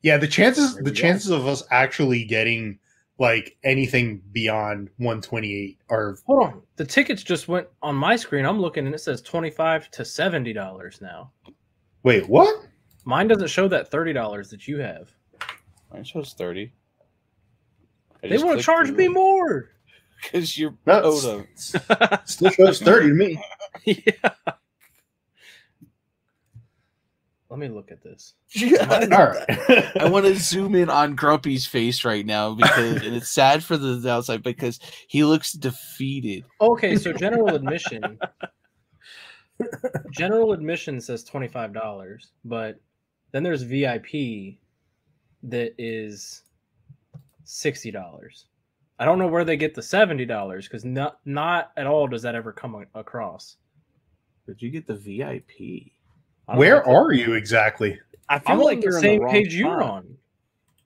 Yeah, 0.03 0.17
the 0.17 0.29
chances 0.29 0.77
the 0.77 0.85
we 0.85 0.91
go. 0.93 0.95
chances 0.95 1.31
of 1.31 1.47
us 1.47 1.63
actually 1.71 2.25
getting 2.25 2.79
like 3.21 3.57
anything 3.63 4.23
beyond 4.33 4.89
128 4.97 5.79
are 5.91 6.17
Hold 6.27 6.43
on. 6.43 6.63
The 6.77 6.85
tickets 6.85 7.23
just 7.23 7.47
went 7.47 7.69
on 7.83 7.95
my 7.95 8.17
screen. 8.17 8.45
I'm 8.45 8.61
looking 8.61 8.87
and 8.87 8.95
it 8.95 8.99
says 8.99 9.23
twenty 9.23 9.51
five 9.51 9.89
to 9.93 10.05
seventy 10.05 10.53
dollars 10.53 10.99
now. 11.01 11.31
wait 12.03 12.29
what? 12.29 12.67
Mine 13.05 13.29
doesn't 13.29 13.49
show 13.49 13.69
that 13.69 13.91
thirty 13.91 14.13
dollars 14.13 14.51
that 14.51 14.67
you 14.67 14.79
have. 14.79 15.13
Mine 15.93 16.05
shows 16.05 16.35
30. 16.39 16.73
They 18.23 18.39
want 18.39 18.59
to 18.59 18.65
charge 18.65 18.91
me 18.91 19.09
more. 19.09 19.71
because 20.23 20.59
you're 20.59 20.75
No, 20.87 21.03
Oda. 21.03 21.47
Still 22.25 22.51
shows 22.51 22.81
30 22.81 23.09
to 23.09 23.15
me. 23.15 23.43
yeah. 23.85 24.31
Let 27.51 27.59
me 27.59 27.69
look 27.69 27.91
at 27.91 28.01
this. 28.01 28.35
All 28.81 28.87
right. 28.89 29.97
I 30.01 30.09
want 30.09 30.25
to 30.25 30.37
zoom 30.37 30.77
in 30.77 30.89
on 30.89 31.17
Grumpy's 31.17 31.67
face 31.67 32.05
right 32.05 32.25
now 32.25 32.55
because 32.55 33.05
and 33.05 33.17
it's 33.17 33.29
sad 33.29 33.65
for 33.65 33.77
the 33.77 34.09
outside 34.09 34.45
because 34.45 34.79
he 35.09 35.25
looks 35.25 35.53
defeated. 35.53 36.45
Okay, 36.61 36.95
so 36.97 37.13
general 37.13 37.49
admission. 37.49 38.19
general 40.13 40.53
admission 40.53 41.01
says 41.01 41.25
twenty 41.25 41.49
five 41.49 41.73
dollars, 41.73 42.31
but 42.45 42.81
then 43.33 43.43
there's 43.43 43.63
VIP 43.63 44.59
that 45.43 45.75
is 45.77 46.45
sixty 47.45 47.91
dollars. 47.91 48.47
I 49.01 49.05
don't 49.07 49.19
know 49.19 49.27
where 49.27 49.45
they 49.45 49.57
get 49.57 49.75
the 49.75 49.83
seventy 49.83 50.25
dollars 50.25 50.69
because 50.69 50.85
not 50.85 51.19
not 51.25 51.73
at 51.77 51.89
all 51.89 52.07
does 52.07 52.23
that 52.23 52.37
ever 52.37 52.53
come 52.53 52.87
across. 52.95 53.57
Did 54.47 54.63
you 54.63 54.71
get 54.71 54.87
the 54.87 54.95
VIP? 54.95 55.93
I 56.51 56.55
don't 56.55 56.59
Where 56.59 56.85
are 56.87 57.13
you 57.13 57.35
exactly? 57.35 57.99
I 58.29 58.39
feel 58.39 58.53
I'm 58.57 58.61
like 58.61 58.79
on 58.79 58.83
you're 58.83 58.93
the 58.95 59.01
same 59.01 59.19
the 59.21 59.25
wrong 59.25 59.33
page 59.33 59.55
you're 59.55 59.83
on. 59.83 60.17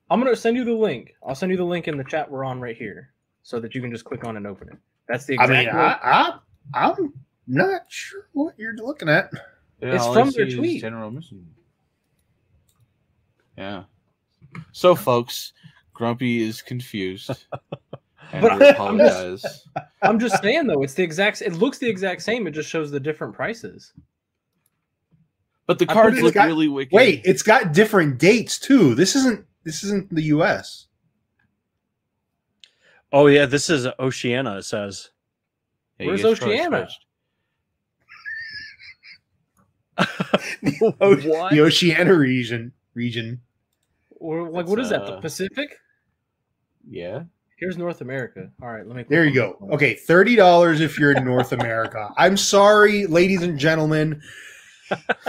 I'm 0.09 0.19
gonna 0.21 0.35
send 0.35 0.55
you 0.57 0.63
the 0.63 0.73
link. 0.73 1.13
I'll 1.25 1.35
send 1.35 1.51
you 1.51 1.57
the 1.57 1.63
link 1.65 1.87
in 1.87 1.97
the 1.97 2.03
chat 2.03 2.29
we're 2.29 2.43
on 2.43 2.59
right 2.61 2.77
here, 2.77 3.09
so 3.43 3.59
that 3.59 3.73
you 3.73 3.81
can 3.81 3.91
just 3.91 4.05
click 4.05 4.23
on 4.25 4.37
and 4.37 4.45
open 4.45 4.69
it. 4.69 4.77
That's 5.07 5.25
the 5.25 5.33
Exact 5.33 5.51
I 5.51 5.59
exact. 5.61 5.75
mean, 5.75 5.83
link. 5.83 5.97
I, 6.03 6.39
I 6.75 6.89
I'm 6.91 7.13
not 7.47 7.81
sure 7.87 8.27
what 8.33 8.53
you're 8.57 8.75
looking 8.75 9.09
at. 9.09 9.31
Yeah, 9.81 9.95
It's 9.95 10.05
from 10.05 10.29
I 10.29 10.31
their 10.31 10.49
tweet. 10.49 10.81
General 10.81 11.09
mission. 11.11 11.45
Yeah. 13.57 13.83
So, 14.71 14.95
folks, 14.95 15.53
Grumpy 15.93 16.41
is 16.41 16.61
confused. 16.61 17.31
And 18.31 18.41
But 18.41 18.59
we 18.59 18.67
I'm 18.69 18.97
just- 18.97 19.37
apologize. 19.37 19.67
I'm 20.01 20.19
just 20.19 20.41
saying 20.41 20.65
though, 20.65 20.81
it's 20.81 20.95
the 20.95 21.03
exact. 21.03 21.43
It 21.43 21.53
looks 21.53 21.77
the 21.77 21.87
exact 21.87 22.23
same. 22.23 22.47
It 22.47 22.51
just 22.51 22.67
shows 22.67 22.89
the 22.89 22.99
different 22.99 23.35
prices. 23.35 23.93
But 25.67 25.79
the 25.79 25.89
I 25.89 25.93
cards 25.93 26.21
look 26.21 26.33
got- 26.35 26.45
really 26.47 26.67
wicked. 26.67 26.93
Wait, 26.93 27.21
it's 27.25 27.41
got 27.41 27.73
different 27.73 28.17
dates 28.19 28.59
too. 28.59 28.93
This 28.95 29.15
isn't 29.15 29.45
this 29.63 29.83
isn't 29.83 30.13
the 30.13 30.23
US. 30.23 30.87
Oh 33.11 33.27
yeah, 33.27 33.45
this 33.45 33.69
is 33.69 33.87
Oceania. 33.99 34.57
It 34.57 34.63
says. 34.63 35.09
Yeah, 35.99 36.07
Where's 36.07 36.21
get 36.21 36.27
Oceania? 36.43 36.69
first. 36.71 36.99
what? 40.79 41.51
The 41.51 41.61
Oceania 41.61 42.13
region 42.13 42.73
region. 42.93 43.41
Or 44.17 44.49
like, 44.49 44.63
It's, 44.63 44.69
what 44.69 44.79
is 44.79 44.89
that? 44.89 45.05
The 45.05 45.13
uh, 45.13 45.21
Pacific? 45.21 45.77
Yeah. 46.89 47.23
Here's 47.57 47.77
North 47.77 48.01
America. 48.01 48.49
All 48.61 48.67
right, 48.69 48.85
let 48.85 48.97
me. 48.97 49.05
There 49.07 49.23
you 49.23 49.29
on 49.29 49.35
go. 49.59 49.69
Okay, 49.75 49.93
thirty 49.95 50.35
dollars 50.35 50.81
if 50.81 50.99
you're 50.99 51.11
in 51.15 51.23
North 51.23 51.53
America. 51.53 52.09
I'm 52.17 52.35
sorry, 52.35 53.05
ladies 53.07 53.43
and 53.43 53.57
gentlemen, 53.57 54.21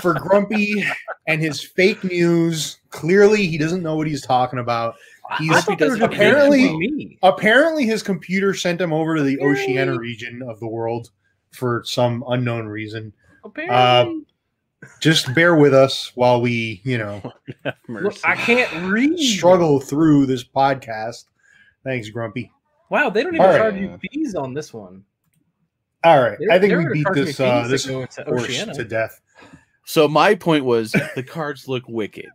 for 0.00 0.14
Grumpy 0.14 0.84
and 1.26 1.40
his 1.40 1.62
fake 1.62 2.02
news. 2.04 2.78
Clearly, 2.90 3.46
he 3.46 3.58
doesn't 3.58 3.82
know 3.82 3.96
what 3.96 4.06
he's 4.06 4.22
talking 4.24 4.58
about. 4.58 4.94
He's 5.38 5.50
thought 5.64 5.78
they 5.78 5.88
were 5.88 5.96
just 5.96 6.12
apparently 6.12 7.18
apparently 7.22 7.84
his 7.84 8.02
computer 8.02 8.54
sent 8.54 8.80
him 8.80 8.92
over 8.92 9.16
to 9.16 9.22
the 9.22 9.32
Yay. 9.40 9.44
Oceania 9.46 9.98
region 9.98 10.42
of 10.42 10.60
the 10.60 10.68
world 10.68 11.10
for 11.50 11.82
some 11.84 12.22
unknown 12.28 12.66
reason. 12.66 13.12
Apparently. 13.44 14.22
Just 15.00 15.34
bear 15.34 15.56
with 15.56 15.74
us 15.74 16.12
while 16.14 16.40
we, 16.40 16.80
you 16.84 16.98
know, 16.98 17.32
Look. 17.88 18.14
I 18.24 18.36
can't 18.36 18.92
read. 18.92 19.18
struggle 19.18 19.80
through 19.80 20.26
this 20.26 20.44
podcast. 20.44 21.24
Thanks, 21.82 22.08
Grumpy. 22.10 22.52
Wow, 22.90 23.10
they 23.10 23.24
don't 23.24 23.34
even 23.34 23.44
All 23.44 23.50
right. 23.52 23.58
charge 23.58 23.76
you 23.76 23.98
fees 24.12 24.36
on 24.36 24.54
this 24.54 24.72
one. 24.72 25.02
All 26.04 26.20
right, 26.22 26.36
They're- 26.38 26.52
I 26.52 26.58
think 26.60 26.76
we 26.76 26.92
beat 26.92 27.06
this 27.14 27.40
uh, 27.40 27.66
this 27.66 27.84
to 27.84 28.06
horse 28.26 28.46
to 28.64 28.84
death. 28.84 29.20
So 29.88 30.08
my 30.08 30.34
point 30.34 30.64
was 30.64 30.90
the 31.14 31.22
cards 31.22 31.68
look 31.68 31.84
wicked. 31.88 32.26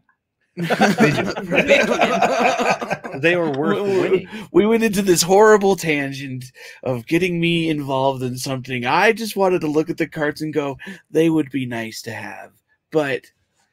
They 3.19 3.35
were 3.35 3.51
worth 3.51 3.81
winning. 3.81 4.27
We 4.53 4.65
went 4.65 4.83
into 4.83 5.01
this 5.01 5.21
horrible 5.21 5.75
tangent 5.75 6.45
of 6.83 7.05
getting 7.07 7.39
me 7.41 7.69
involved 7.69 8.23
in 8.23 8.37
something. 8.37 8.85
I 8.85 9.11
just 9.11 9.35
wanted 9.35 9.61
to 9.61 9.67
look 9.67 9.89
at 9.89 9.97
the 9.97 10.07
cards 10.07 10.41
and 10.41 10.53
go, 10.53 10.77
they 11.11 11.29
would 11.29 11.51
be 11.51 11.65
nice 11.65 12.01
to 12.03 12.11
have. 12.13 12.51
But 12.91 13.25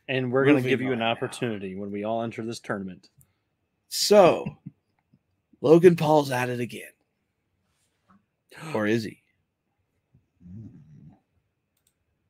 And 0.08 0.32
we're 0.32 0.44
going 0.44 0.62
to 0.62 0.68
give 0.68 0.80
you 0.80 0.88
on 0.88 0.92
an 0.94 0.98
now. 1.00 1.10
opportunity 1.12 1.76
when 1.76 1.90
we 1.92 2.04
all 2.04 2.22
enter 2.22 2.44
this 2.44 2.60
tournament. 2.60 3.08
so 3.88 4.44
Logan 5.60 5.94
Paul's 5.96 6.30
at 6.32 6.48
it 6.50 6.60
again. 6.60 6.82
Or 8.74 8.86
is 8.86 9.04
he? 9.04 9.22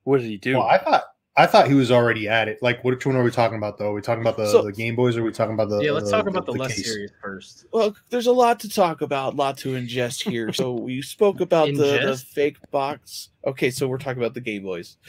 What 0.05 0.21
did 0.21 0.27
he 0.29 0.37
do? 0.37 0.55
Well, 0.59 0.67
I 0.67 0.79
thought 0.79 1.05
I 1.39 1.47
thought 1.47 1.68
he 1.68 1.74
was 1.74 1.93
already 1.93 2.28
at 2.28 2.49
it. 2.49 2.61
Like, 2.62 2.82
which 2.82 3.07
one 3.07 3.14
are 3.14 3.22
we 3.22 3.30
talking 3.30 3.59
about 3.59 3.78
though? 3.78 3.91
Are 3.91 3.95
we 3.95 4.01
talking 4.03 4.22
about 4.22 4.36
the, 4.36 4.51
So- 4.51 4.62
the 4.62 4.72
Game 4.72 4.97
Boys 4.97 5.16
or 5.16 5.20
are 5.20 5.24
we 5.24 5.30
talking 5.30 5.55
about 5.55 5.68
the 5.68 5.78
yeah, 5.80 5.93
let's 5.93 6.11
the- 6.11 6.16
talk 6.16 6.26
about 6.26 6.47
the, 6.47 6.53
the 6.53 6.59
less 6.59 6.74
case? 6.74 6.86
serious 6.93 7.12
first. 7.22 7.64
Well, 7.72 7.95
there's 8.11 8.26
a 8.26 8.32
lot 8.32 8.59
to 8.61 8.68
talk 8.68 9.03
about, 9.03 9.34
a 9.34 9.36
lot 9.36 9.57
to 9.59 9.74
ingest 9.74 10.28
here. 10.28 10.53
So 10.53 10.72
we 10.74 11.01
spoke 11.01 11.41
about 11.41 11.68
the, 11.68 12.01
the 12.05 12.16
fake 12.16 12.57
box. 12.72 13.28
Okay, 13.47 13.70
so 13.70 13.86
we're 13.86 13.99
talking 13.99 14.20
about 14.20 14.34
the 14.34 14.41
Game 14.41 14.64
Boys. 14.64 14.97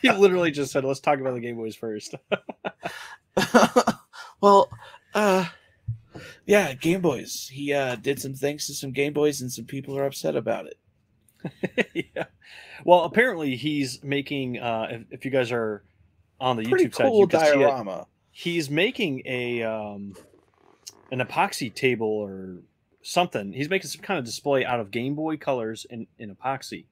he 0.00 0.10
literally 0.10 0.52
just 0.52 0.70
said, 0.72 0.84
"Let's 0.84 1.00
talk 1.00 1.18
about 1.18 1.34
the 1.34 1.40
Game 1.40 1.56
Boys 1.56 1.74
first. 1.74 2.14
well, 4.40 4.70
uh 5.12 5.46
yeah, 6.46 6.72
Game 6.74 7.00
Boys. 7.00 7.50
He 7.52 7.72
uh 7.72 7.96
did 7.96 8.20
some 8.20 8.34
things 8.34 8.68
to 8.68 8.74
some 8.74 8.92
Game 8.92 9.12
Boys 9.12 9.40
and 9.40 9.52
some 9.52 9.64
people 9.64 9.98
are 9.98 10.06
upset 10.06 10.36
about 10.36 10.66
it. 10.66 10.78
yeah. 11.94 12.24
Well, 12.84 13.04
apparently 13.04 13.56
he's 13.56 14.02
making. 14.02 14.58
Uh, 14.58 14.88
if, 14.90 15.02
if 15.10 15.24
you 15.24 15.30
guys 15.30 15.52
are 15.52 15.84
on 16.40 16.56
the 16.56 16.64
Pretty 16.64 16.86
YouTube 16.86 16.94
side, 16.94 17.06
cool 17.06 17.20
you 17.20 17.26
can 17.26 17.40
see 17.40 17.46
it. 17.46 17.58
diorama. 17.58 18.06
He's 18.30 18.68
making 18.68 19.22
a 19.24 19.62
um, 19.62 20.14
an 21.10 21.20
epoxy 21.20 21.72
table 21.74 22.08
or 22.08 22.56
something. 23.02 23.52
He's 23.52 23.70
making 23.70 23.88
some 23.88 24.02
kind 24.02 24.18
of 24.18 24.24
display 24.24 24.64
out 24.64 24.80
of 24.80 24.90
Game 24.90 25.14
Boy 25.14 25.36
colors 25.36 25.86
in, 25.88 26.06
in 26.18 26.34
epoxy, 26.34 26.84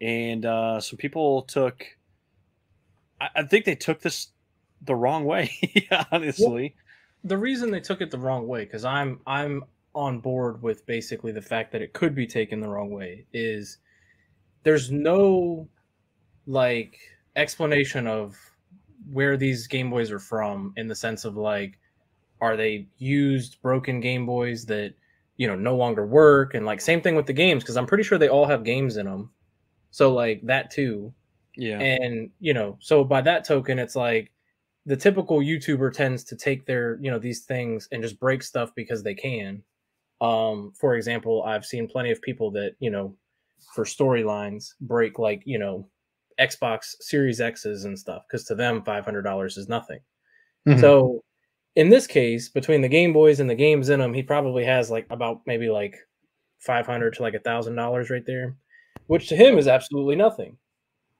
and 0.00 0.44
uh, 0.44 0.80
some 0.80 0.98
people 0.98 1.42
took. 1.42 1.84
I, 3.20 3.28
I 3.36 3.42
think 3.44 3.64
they 3.64 3.76
took 3.76 4.00
this 4.00 4.28
the 4.82 4.94
wrong 4.94 5.24
way. 5.24 5.50
honestly, 6.12 6.74
The 7.24 7.38
reason 7.38 7.70
they 7.70 7.80
took 7.80 8.00
it 8.00 8.10
the 8.10 8.18
wrong 8.18 8.46
way, 8.46 8.64
because 8.64 8.84
I'm 8.84 9.20
I'm 9.26 9.64
on 9.94 10.20
board 10.20 10.62
with 10.62 10.86
basically 10.86 11.32
the 11.32 11.42
fact 11.42 11.72
that 11.72 11.82
it 11.82 11.92
could 11.92 12.14
be 12.14 12.26
taken 12.26 12.60
the 12.60 12.68
wrong 12.68 12.90
way, 12.90 13.26
is 13.32 13.78
there's 14.62 14.90
no 14.90 15.68
like 16.46 16.98
explanation 17.36 18.06
of 18.06 18.36
where 19.10 19.36
these 19.36 19.66
Game 19.66 19.90
Boys 19.90 20.10
are 20.10 20.18
from 20.18 20.72
in 20.76 20.88
the 20.88 20.94
sense 20.94 21.24
of 21.24 21.36
like, 21.36 21.78
are 22.40 22.56
they 22.56 22.88
used 22.98 23.60
broken 23.62 24.00
Game 24.00 24.26
Boys 24.26 24.64
that 24.66 24.94
you 25.36 25.46
know 25.46 25.56
no 25.56 25.76
longer 25.76 26.06
work, 26.06 26.54
and 26.54 26.66
like 26.66 26.80
same 26.80 27.00
thing 27.00 27.14
with 27.16 27.26
the 27.26 27.32
games, 27.32 27.62
because 27.62 27.76
I'm 27.76 27.86
pretty 27.86 28.04
sure 28.04 28.18
they 28.18 28.28
all 28.28 28.46
have 28.46 28.64
games 28.64 28.96
in 28.96 29.06
them. 29.06 29.30
So 29.90 30.12
like 30.14 30.40
that 30.46 30.70
too. 30.70 31.12
yeah. 31.56 31.78
and 31.78 32.30
you 32.40 32.54
know 32.54 32.78
so 32.80 33.04
by 33.04 33.20
that 33.20 33.44
token 33.44 33.78
it's 33.78 33.94
like 33.96 34.32
the 34.86 34.96
typical 34.96 35.40
youtuber 35.40 35.92
tends 35.92 36.24
to 36.24 36.36
take 36.36 36.64
their 36.66 36.98
you 37.00 37.10
know 37.10 37.18
these 37.18 37.40
things 37.44 37.88
and 37.92 38.02
just 38.02 38.18
break 38.18 38.42
stuff 38.42 38.70
because 38.74 39.02
they 39.02 39.14
can 39.14 39.62
um 40.22 40.72
for 40.80 40.94
example 40.94 41.42
i've 41.42 41.66
seen 41.66 41.86
plenty 41.86 42.10
of 42.10 42.22
people 42.22 42.50
that 42.50 42.72
you 42.78 42.90
know 42.90 43.14
for 43.74 43.84
storylines 43.84 44.70
break 44.80 45.18
like 45.18 45.42
you 45.44 45.58
know 45.58 45.86
xbox 46.40 46.94
series 47.00 47.40
x's 47.40 47.84
and 47.84 47.98
stuff 47.98 48.22
because 48.26 48.44
to 48.44 48.54
them 48.54 48.80
$500 48.82 49.58
is 49.58 49.68
nothing 49.68 50.00
Mhm. 50.66 50.80
so 50.80 51.24
in 51.74 51.88
this 51.88 52.06
case, 52.06 52.50
between 52.50 52.82
the 52.82 52.88
Game 52.88 53.14
Boys 53.14 53.40
and 53.40 53.48
the 53.48 53.54
games 53.54 53.88
in 53.88 53.98
them, 53.98 54.12
he 54.12 54.22
probably 54.22 54.62
has 54.64 54.90
like 54.90 55.06
about 55.08 55.40
maybe 55.46 55.70
like 55.70 55.96
five 56.58 56.84
hundred 56.86 57.14
to 57.14 57.22
like 57.22 57.32
a 57.32 57.38
thousand 57.40 57.76
dollars 57.76 58.10
right 58.10 58.26
there, 58.26 58.54
which 59.06 59.28
to 59.30 59.36
him 59.36 59.56
is 59.56 59.66
absolutely 59.66 60.14
nothing. 60.14 60.58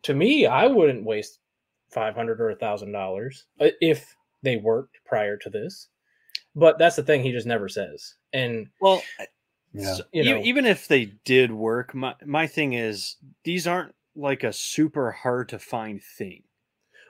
To 0.03 0.14
me, 0.14 0.44
I 0.46 0.66
wouldn't 0.66 1.07
waste 1.07 1.38
five 1.90 2.14
hundred 2.14 2.38
or 2.40 2.50
a 2.50 2.57
thousand 2.57 2.92
dollars 2.92 3.46
uh, 3.61 3.68
if 3.80 4.14
they 4.42 4.57
worked 4.59 4.98
prior 5.07 5.38
to 5.38 5.48
this. 5.48 5.88
But 6.55 6.78
that's 6.78 6.96
the 6.96 7.03
thing; 7.03 7.22
he 7.22 7.32
just 7.32 7.46
never 7.46 7.68
says. 7.68 8.14
And 8.32 8.68
Well, 8.80 9.03
Yeah. 9.72 9.94
So, 9.94 10.05
You 10.12 10.24
know. 10.24 10.42
even 10.42 10.66
if 10.66 10.86
they 10.86 11.07
did 11.24 11.50
work, 11.50 11.94
my 11.94 12.14
my 12.26 12.46
thing 12.46 12.74
is 12.74 13.16
these 13.44 13.66
aren't 13.66 13.94
like 14.14 14.44
a 14.44 14.53
super 14.53 15.11
hard 15.11 15.48
to 15.48 15.59
find 15.59 16.03
thing. 16.18 16.42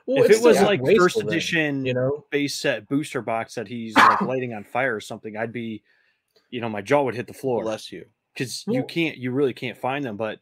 well, 0.05 0.23
if 0.23 0.31
it 0.31 0.41
was 0.41 0.61
like 0.61 0.81
wasteful 0.81 1.03
first 1.03 1.17
then, 1.17 1.27
edition, 1.27 1.85
you 1.85 1.93
know, 1.93 2.25
base 2.31 2.55
set 2.55 2.87
booster 2.87 3.21
box 3.21 3.55
that 3.55 3.67
he's 3.67 3.95
like 3.97 4.21
lighting 4.21 4.53
on 4.53 4.63
fire 4.63 4.95
or 4.95 5.01
something, 5.01 5.35
I'd 5.35 5.51
be, 5.51 5.83
you 6.49 6.61
know, 6.61 6.69
my 6.69 6.81
jaw 6.81 7.03
would 7.03 7.15
hit 7.15 7.27
the 7.27 7.33
floor 7.33 7.63
Bless 7.63 7.91
you. 7.91 8.05
because 8.33 8.63
you 8.67 8.83
can't, 8.83 9.17
you 9.17 9.31
really 9.31 9.53
can't 9.53 9.77
find 9.77 10.05
them. 10.05 10.15
But 10.15 10.39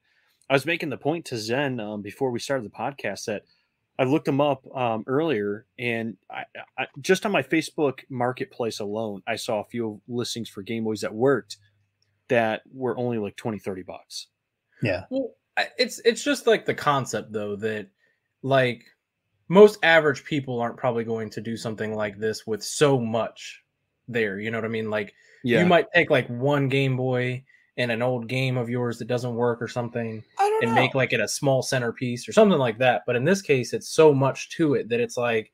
I 0.49 0.53
was 0.53 0.65
making 0.65 0.89
the 0.89 0.97
point 0.97 1.25
to 1.25 1.37
Zen 1.37 1.79
um, 1.79 2.01
before 2.03 2.29
we 2.29 2.39
started 2.39 2.65
the 2.65 2.75
podcast 2.75 3.25
that 3.25 3.43
I 4.01 4.05
looked 4.05 4.25
them 4.25 4.41
up 4.41 4.65
um, 4.75 5.03
earlier, 5.05 5.67
and 5.77 6.17
I, 6.27 6.43
I, 6.75 6.87
just 7.01 7.23
on 7.23 7.31
my 7.31 7.43
Facebook 7.43 7.99
Marketplace 8.09 8.79
alone, 8.79 9.21
I 9.27 9.35
saw 9.35 9.59
a 9.59 9.65
few 9.65 10.01
listings 10.07 10.49
for 10.49 10.63
Game 10.63 10.85
Boys 10.85 11.01
that 11.01 11.13
worked 11.13 11.57
that 12.27 12.63
were 12.73 12.97
only 12.97 13.19
like 13.19 13.35
20, 13.35 13.59
30 13.59 13.83
bucks. 13.83 14.25
Yeah. 14.81 15.03
Well, 15.11 15.35
it's 15.77 16.01
it's 16.03 16.23
just 16.23 16.47
like 16.47 16.65
the 16.65 16.73
concept 16.73 17.31
though 17.31 17.55
that 17.57 17.89
like 18.41 18.85
most 19.49 19.77
average 19.83 20.23
people 20.23 20.59
aren't 20.59 20.77
probably 20.77 21.03
going 21.03 21.29
to 21.29 21.41
do 21.41 21.55
something 21.55 21.93
like 21.93 22.17
this 22.17 22.47
with 22.47 22.63
so 22.63 22.99
much 22.99 23.61
there. 24.07 24.39
You 24.39 24.49
know 24.49 24.57
what 24.57 24.65
I 24.65 24.69
mean? 24.69 24.89
Like 24.89 25.13
you 25.59 25.67
might 25.67 25.85
take 25.93 26.09
like 26.09 26.27
one 26.27 26.69
Game 26.69 26.97
Boy 26.97 27.43
and 27.77 27.91
an 27.91 28.01
old 28.01 28.27
game 28.27 28.57
of 28.57 28.69
yours 28.69 28.99
that 28.99 29.07
doesn't 29.07 29.35
work 29.35 29.61
or 29.61 29.67
something 29.67 30.23
I 30.39 30.49
don't 30.49 30.63
and 30.63 30.75
know. 30.75 30.81
make 30.81 30.93
like 30.95 31.13
it 31.13 31.19
a 31.19 31.27
small 31.27 31.61
centerpiece 31.61 32.27
or 32.27 32.33
something 32.33 32.59
like 32.59 32.77
that. 32.79 33.03
But 33.05 33.15
in 33.15 33.23
this 33.23 33.41
case, 33.41 33.73
it's 33.73 33.89
so 33.89 34.13
much 34.13 34.49
to 34.57 34.73
it 34.75 34.89
that 34.89 34.99
it's 34.99 35.17
like 35.17 35.51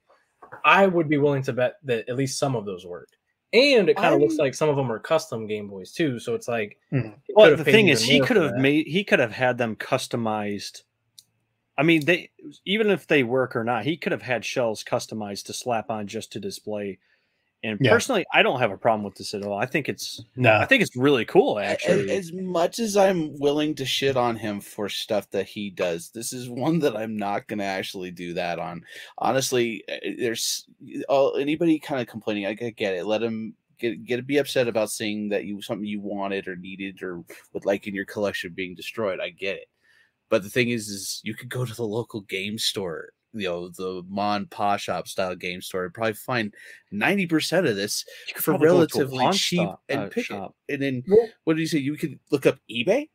I 0.66 0.88
would 0.88 1.10
be 1.10 1.18
willing 1.18 1.44
to 1.44 1.54
bet 1.54 1.76
that 1.84 2.10
at 2.10 2.16
least 2.16 2.40
some 2.40 2.56
of 2.56 2.66
those 2.66 2.86
work. 2.86 3.10
And 3.54 3.88
it 3.88 3.96
kind 3.96 4.14
of 4.14 4.20
looks 4.20 4.36
like 4.38 4.54
some 4.54 4.68
of 4.68 4.76
them 4.76 4.92
are 4.92 5.00
custom 5.00 5.48
Game 5.48 5.68
Boys 5.68 5.92
too. 5.94 6.20
So 6.20 6.36
it's 6.36 6.48
like 6.48 6.78
Mhm. 6.92 7.16
Well, 7.36 7.56
the 7.56 7.64
thing 7.64 7.90
is, 7.90 8.02
he 8.02 8.20
could 8.20 8.38
have 8.38 8.56
made 8.56 8.88
he 8.88 9.04
could 9.04 9.20
have 9.20 9.32
had 9.32 9.58
them 9.58 9.76
customized. 9.76 10.84
I 11.78 11.84
mean, 11.84 12.06
they 12.06 12.32
even 12.66 12.90
if 12.90 13.06
they 13.08 13.24
work 13.24 13.56
or 13.56 13.64
not, 13.64 13.86
he 13.86 13.98
could 13.98 14.12
have 14.12 14.24
had 14.24 14.44
shells 14.44 14.84
customized 14.84 15.46
to 15.46 15.54
slap 15.54 15.90
on 15.92 16.08
just 16.08 16.32
to 16.34 16.40
display. 16.40 17.00
And 17.64 17.80
Yeah. 17.82 17.92
personally, 17.92 18.26
I 18.34 18.44
don't 18.44 18.60
have 18.60 18.72
a 18.72 18.78
problem 18.78 19.04
with 19.04 19.16
this 19.16 19.34
at 19.34 19.44
all. 19.44 19.58
I 19.58 19.66
think 19.66 19.90
it's 19.90 20.22
no, 20.36 20.54
I 20.54 20.66
think 20.66 20.84
it's 20.84 20.96
really 20.96 21.26
cool 21.26 21.60
actually. 21.60 22.12
As 22.12 22.32
much 22.32 22.80
as 22.80 22.96
I'm 22.96 23.38
willing 23.40 23.74
to 23.76 23.86
shit 23.86 24.16
on 24.16 24.36
him 24.36 24.62
for 24.62 24.90
stuff 24.90 25.30
that 25.32 25.48
he 25.48 25.70
does, 25.72 26.12
this 26.12 26.34
is 26.34 26.50
one 26.50 26.80
that 26.80 26.96
I'm 26.96 27.18
not 27.18 27.48
going 27.48 27.60
to 27.60 27.66
actually 27.66 28.12
do 28.12 28.34
that 28.36 28.60
on. 28.60 28.84
Honestly, 29.18 29.84
uh, 29.92 29.96
there's 30.18 30.68
all 31.10 31.36
anybody 31.36 31.80
kind 31.80 32.00
of 32.00 32.08
complaining. 32.08 32.46
I, 32.46 32.50
I 32.50 32.54
get 32.70 32.94
it. 32.94 33.06
Let 33.06 33.24
him 33.24 33.56
get 33.80 34.04
get 34.06 34.28
be 34.28 34.38
upset 34.38 34.68
about 34.68 34.92
seeing 34.92 35.30
that 35.30 35.46
you 35.46 35.62
something 35.62 35.88
you 35.88 36.00
wanted 36.00 36.48
or 36.48 36.56
needed 36.56 37.02
or 37.02 37.24
would 37.54 37.66
like 37.66 37.88
in 37.88 37.96
your 37.96 38.06
collection 38.06 38.54
being 38.54 38.76
destroyed. 38.76 39.20
I 39.20 39.30
get 39.30 39.56
it. 39.56 39.68
But 40.30 40.44
the 40.44 40.50
thing 40.50 40.70
is, 40.70 40.90
is 40.90 41.22
you 41.24 41.34
could 41.34 41.50
go 41.50 41.66
to 41.66 41.74
the 41.74 41.86
local 41.88 42.22
game 42.22 42.58
store, 42.58 43.10
you 43.34 43.48
know, 43.48 43.70
the 43.70 44.04
Mon 44.08 44.46
Pa 44.48 44.78
Shop 44.78 45.08
style 45.08 45.36
game 45.36 45.62
store, 45.62 45.86
and 45.86 45.94
probably 45.94 46.14
find 46.14 46.54
ninety 46.92 47.26
percent 47.28 47.68
of 47.68 47.76
this 47.76 48.06
for 48.36 48.52
probably 48.58 48.68
go 48.68 48.86
to 48.86 48.98
a 49.02 49.06
relatively 49.06 49.32
cheap 49.38 49.60
stop- 49.62 49.84
and 49.90 50.00
uh, 50.02 50.08
pick 50.10 50.26
shop. 50.26 50.56
it. 50.68 50.74
And 50.76 50.82
then 50.84 51.04
Well- 51.08 51.30
what 51.44 51.56
do 51.56 51.62
you 51.62 51.68
say? 51.68 51.80
You 51.80 51.96
can 51.96 52.20
look 52.32 52.46
up 52.46 52.58
eBay 52.70 53.10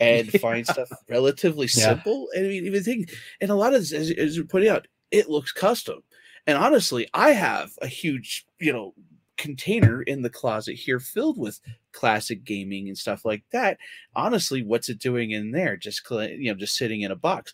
and 0.00 0.28
find 0.40 0.66
stuff 0.66 0.88
relatively 1.08 1.66
Yeah. 1.74 1.84
simple. 1.94 2.28
And 2.34 2.46
I 2.46 2.48
mean, 2.48 2.66
even 2.66 2.82
think, 2.82 3.12
and 3.40 3.50
a 3.50 3.54
lot 3.54 3.74
of 3.74 3.80
this, 3.80 3.92
as, 3.92 4.10
as 4.10 4.36
you're 4.36 4.46
pointing 4.46 4.70
out, 4.70 4.88
it 5.10 5.28
looks 5.28 5.52
custom. 5.52 6.02
And 6.46 6.58
honestly, 6.58 7.06
I 7.14 7.30
have 7.32 7.70
a 7.80 7.86
huge, 7.86 8.44
you 8.58 8.72
know, 8.72 8.94
container 9.38 10.02
in 10.02 10.22
the 10.22 10.30
closet 10.30 10.74
here 10.74 11.00
filled 11.00 11.38
with 11.38 11.60
classic 11.92 12.44
gaming 12.44 12.88
and 12.88 12.96
stuff 12.98 13.24
like 13.24 13.42
that. 13.52 13.78
Honestly, 14.14 14.62
what's 14.62 14.88
it 14.88 14.98
doing 14.98 15.30
in 15.32 15.50
there? 15.52 15.76
Just 15.76 16.02
you 16.10 16.50
know, 16.52 16.54
just 16.54 16.76
sitting 16.76 17.02
in 17.02 17.10
a 17.10 17.16
box. 17.16 17.52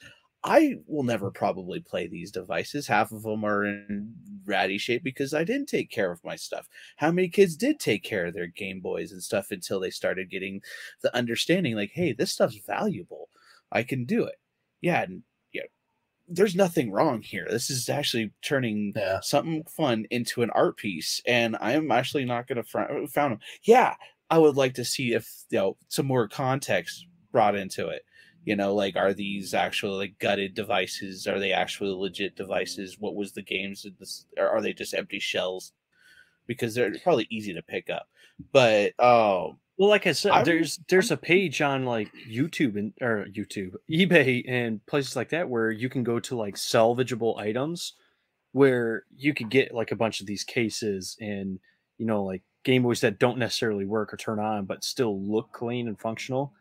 I 0.49 0.76
will 0.86 1.03
never 1.05 1.30
probably 1.30 1.80
play 1.80 2.07
these 2.07 2.30
devices. 2.30 2.86
Half 2.86 3.12
of 3.12 3.22
them 3.22 3.44
are 3.44 3.64
in 3.64 4.14
ratty 4.44 4.78
shape 4.78 5.05
because 5.05 5.34
I 5.34 5.44
didn't 5.44 5.68
take 5.68 5.90
care 5.90 6.11
of 6.11 6.24
my 6.24 6.36
stuff. 6.36 6.68
How 6.96 7.11
many 7.12 7.28
kids 7.28 7.57
did 7.57 7.78
take 7.78 8.03
care 8.03 8.26
of 8.26 8.34
their 8.34 8.46
Game 8.46 8.80
Boys 8.80 9.12
and 9.12 9.22
stuff 9.22 9.51
until 9.51 9.78
they 9.80 9.90
started 9.90 10.30
getting 10.30 10.62
the 11.03 11.14
understanding 11.14 11.74
like, 11.76 11.90
hey, 11.92 12.12
this 12.12 12.32
stuff's 12.32 12.59
valuable. 12.66 13.28
I 13.70 13.82
can 13.82 14.05
do 14.05 14.24
it. 14.24 14.36
Yeah, 14.80 15.03
and 15.03 15.22
yeah, 15.53 15.62
there's 16.28 16.55
nothing 16.57 16.90
wrong 16.90 17.20
here. 17.22 17.46
This 17.51 17.68
is 17.70 17.88
actually 17.88 18.32
turning 18.42 18.92
Yeah. 18.96 19.20
something 19.20 19.64
fun 19.64 20.07
into 20.11 20.42
an 20.42 20.51
art 20.51 20.76
piece, 20.76 21.20
and 21.26 21.57
I'm 21.61 21.90
actually 21.90 22.24
not 22.24 22.46
going 22.46 22.57
to 22.57 22.62
fr- 22.62 23.07
found 23.11 23.32
them. 23.32 23.40
Yeah, 23.62 23.96
I 24.30 24.38
would 24.38 24.57
like 24.57 24.74
to 24.74 24.84
see 24.84 25.12
if 25.14 25.44
you 25.51 25.59
know 25.59 25.76
some 25.88 26.07
more 26.07 26.28
context 26.28 27.07
brought 27.32 27.55
into 27.57 27.88
it. 27.88 28.05
You 28.49 28.57
know, 28.57 28.74
like 28.74 28.96
are 28.96 29.12
these 29.12 29.55
actually 29.55 29.96
like 29.99 30.18
gutted 30.18 30.55
devices? 30.55 31.26
Are 31.26 31.38
they 31.38 31.53
actually 31.53 31.90
legit 31.90 32.34
devices? 32.36 32.96
What 32.99 33.14
was 33.14 33.32
the 33.32 33.42
games? 33.42 33.84
in 33.84 33.94
this- 33.99 34.26
Or 34.36 34.49
are 34.49 34.61
they 34.62 34.72
just 34.72 34.94
empty 34.94 35.18
shells? 35.18 35.72
Because 36.46 36.74
they're 36.74 36.94
probably 37.03 37.26
easy 37.30 37.53
to 37.55 37.62
pick 37.62 37.90
up. 37.90 38.09
But 38.53 38.99
um, 38.99 39.59
Well, 39.76 39.90
like 39.90 40.07
I 40.07 40.12
said, 40.12 40.32
I'm- 40.32 40.44
there's 40.44 40.78
there's 40.88 41.11
a 41.11 41.16
page 41.16 41.61
on 41.61 41.84
like 41.84 42.11
YouTube 42.28 42.76
and 42.78 42.92
or 43.01 43.26
YouTube, 43.32 43.74
eBay, 43.90 44.44
and 44.49 44.84
places 44.86 45.14
like 45.14 45.28
that 45.30 45.49
where 45.49 45.70
you 45.70 45.88
can 45.88 46.03
go 46.03 46.18
to 46.20 46.36
like 46.36 46.55
salvageable 46.55 47.38
items, 47.38 47.94
where 48.53 49.05
you 49.16 49.34
could 49.34 49.51
get 49.51 49.74
like 49.74 49.92
a 49.92 49.96
bunch 49.96 50.20
of 50.20 50.26
these 50.26 50.42
cases 50.44 51.16
and 51.20 51.59
you 51.99 52.07
know 52.07 52.24
like 52.24 52.42
Game 52.64 52.82
Boys 52.82 53.01
that 53.03 53.18
don't 53.18 53.38
necessarily 53.38 53.84
work 53.86 54.12
or 54.12 54.16
turn 54.16 54.38
on 54.38 54.64
but 54.64 54.84
still 54.84 55.20
look 55.20 55.53
clean 55.53 55.86
and 55.86 56.01
functional. 56.01 56.55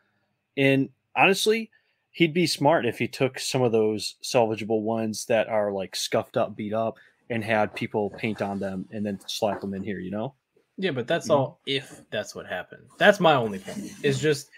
And 0.57 0.89
honestly, 1.17 1.71
he'd 2.11 2.33
be 2.33 2.47
smart 2.47 2.85
if 2.85 2.99
he 2.99 3.07
took 3.07 3.39
some 3.39 3.61
of 3.61 3.71
those 3.71 4.15
salvageable 4.23 4.81
ones 4.81 5.25
that 5.25 5.47
are 5.49 5.71
like 5.71 5.95
scuffed 5.95 6.37
up, 6.37 6.55
beat 6.55 6.73
up, 6.73 6.97
and 7.29 7.43
had 7.43 7.75
people 7.75 8.09
paint 8.11 8.41
on 8.41 8.59
them 8.59 8.87
and 8.91 9.05
then 9.05 9.19
slap 9.27 9.59
them 9.61 9.73
in 9.73 9.83
here. 9.83 9.99
You 9.99 10.11
know. 10.11 10.33
Yeah, 10.77 10.91
but 10.91 11.07
that's 11.07 11.27
Mhm. 11.27 11.35
all 11.35 11.59
if 11.65 12.03
that's 12.11 12.35
what 12.35 12.45
happened. 12.45 12.83
That's 12.99 13.19
my 13.19 13.33
only 13.35 13.59
point. 13.59 13.91
It's 14.03 14.19
just 14.19 14.49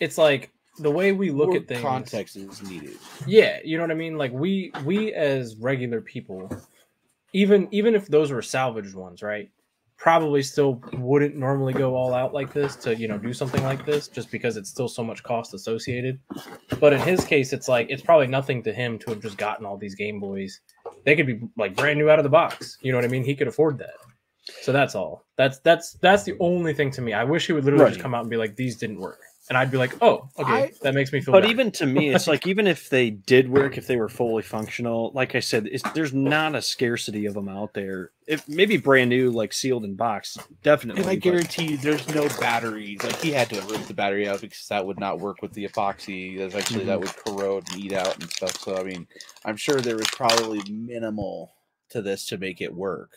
it's 0.00 0.18
like 0.18 0.50
the 0.78 0.90
way 0.90 1.12
we 1.12 1.30
look 1.30 1.48
more 1.48 1.56
at 1.58 1.68
things. 1.68 1.80
context 1.80 2.36
is 2.36 2.62
needed. 2.62 2.96
Yeah, 3.26 3.60
you 3.64 3.76
know 3.78 3.84
what 3.84 3.90
I 3.90 3.94
mean? 3.94 4.18
Like 4.18 4.32
we 4.32 4.72
we 4.84 5.12
as 5.14 5.56
regular 5.56 6.00
people, 6.00 6.50
even 7.32 7.68
even 7.70 7.94
if 7.94 8.06
those 8.08 8.30
were 8.32 8.42
salvaged 8.42 8.94
ones, 8.94 9.22
right? 9.22 9.50
Probably 10.02 10.42
still 10.42 10.82
wouldn't 10.94 11.36
normally 11.36 11.72
go 11.72 11.94
all 11.94 12.12
out 12.12 12.34
like 12.34 12.52
this 12.52 12.74
to, 12.76 12.96
you 12.96 13.06
know, 13.06 13.18
do 13.18 13.32
something 13.32 13.62
like 13.62 13.86
this 13.86 14.08
just 14.08 14.32
because 14.32 14.56
it's 14.56 14.68
still 14.68 14.88
so 14.88 15.04
much 15.04 15.22
cost 15.22 15.54
associated. 15.54 16.18
But 16.80 16.92
in 16.92 16.98
his 16.98 17.24
case, 17.24 17.52
it's 17.52 17.68
like 17.68 17.86
it's 17.88 18.02
probably 18.02 18.26
nothing 18.26 18.64
to 18.64 18.72
him 18.72 18.98
to 18.98 19.10
have 19.10 19.20
just 19.20 19.38
gotten 19.38 19.64
all 19.64 19.76
these 19.76 19.94
Game 19.94 20.18
Boys. 20.18 20.60
They 21.04 21.14
could 21.14 21.28
be 21.28 21.40
like 21.56 21.76
brand 21.76 22.00
new 22.00 22.10
out 22.10 22.18
of 22.18 22.24
the 22.24 22.30
box. 22.30 22.78
You 22.82 22.90
know 22.90 22.98
what 22.98 23.04
I 23.04 23.08
mean? 23.08 23.22
He 23.22 23.36
could 23.36 23.46
afford 23.46 23.78
that. 23.78 23.94
So 24.62 24.72
that's 24.72 24.96
all. 24.96 25.24
That's 25.36 25.60
that's 25.60 25.92
that's 25.94 26.24
the 26.24 26.36
only 26.40 26.74
thing 26.74 26.90
to 26.92 27.00
me. 27.00 27.12
I 27.12 27.22
wish 27.22 27.46
he 27.46 27.52
would 27.52 27.64
literally 27.64 27.90
just 27.90 28.00
come 28.00 28.12
out 28.12 28.22
and 28.22 28.30
be 28.30 28.36
like, 28.36 28.56
"These 28.56 28.78
didn't 28.78 28.98
work," 28.98 29.20
and 29.52 29.58
I'd 29.58 29.70
be 29.70 29.76
like, 29.76 29.94
"Oh, 30.00 30.30
okay, 30.38 30.50
I- 30.50 30.72
that 30.80 30.94
makes 30.94 31.12
me 31.12 31.20
feel." 31.20 31.32
But 31.32 31.42
better." 31.42 31.52
even 31.52 31.70
to 31.72 31.84
me, 31.84 32.08
it's 32.08 32.26
like 32.26 32.46
even 32.46 32.66
if 32.66 32.88
they 32.88 33.10
did 33.10 33.50
work, 33.50 33.76
if 33.76 33.86
they 33.86 33.96
were 33.96 34.08
fully 34.08 34.42
functional, 34.42 35.12
like 35.14 35.34
I 35.34 35.40
said, 35.40 35.68
it's, 35.70 35.82
there's 35.92 36.14
not 36.14 36.54
a 36.54 36.62
scarcity 36.62 37.26
of 37.26 37.34
them 37.34 37.50
out 37.50 37.74
there. 37.74 38.12
If 38.26 38.48
maybe 38.48 38.78
brand 38.78 39.10
new, 39.10 39.30
like 39.30 39.52
sealed 39.52 39.84
in 39.84 39.94
box, 39.94 40.38
definitely. 40.62 41.02
And 41.02 41.10
I 41.10 41.16
but- 41.16 41.22
guarantee 41.22 41.72
you, 41.72 41.76
there's 41.76 42.08
no 42.14 42.28
batteries. 42.40 43.02
Like 43.02 43.20
he 43.20 43.30
had 43.30 43.50
to 43.50 43.60
rip 43.60 43.82
the 43.82 43.92
battery 43.92 44.26
out 44.26 44.40
because 44.40 44.66
that 44.68 44.86
would 44.86 44.98
not 44.98 45.20
work 45.20 45.42
with 45.42 45.52
the 45.52 45.68
epoxy. 45.68 46.38
That's 46.38 46.54
actually 46.54 46.84
that 46.86 46.98
mm-hmm. 46.98 47.28
would 47.28 47.36
corrode 47.36 47.70
and 47.70 47.84
eat 47.84 47.92
out 47.92 48.18
and 48.18 48.30
stuff. 48.30 48.56
So 48.56 48.78
I 48.78 48.84
mean, 48.84 49.06
I'm 49.44 49.58
sure 49.58 49.82
there 49.82 49.96
was 49.96 50.08
probably 50.08 50.62
minimal 50.70 51.52
to 51.90 52.00
this 52.00 52.24
to 52.28 52.38
make 52.38 52.62
it 52.62 52.74
work. 52.74 53.10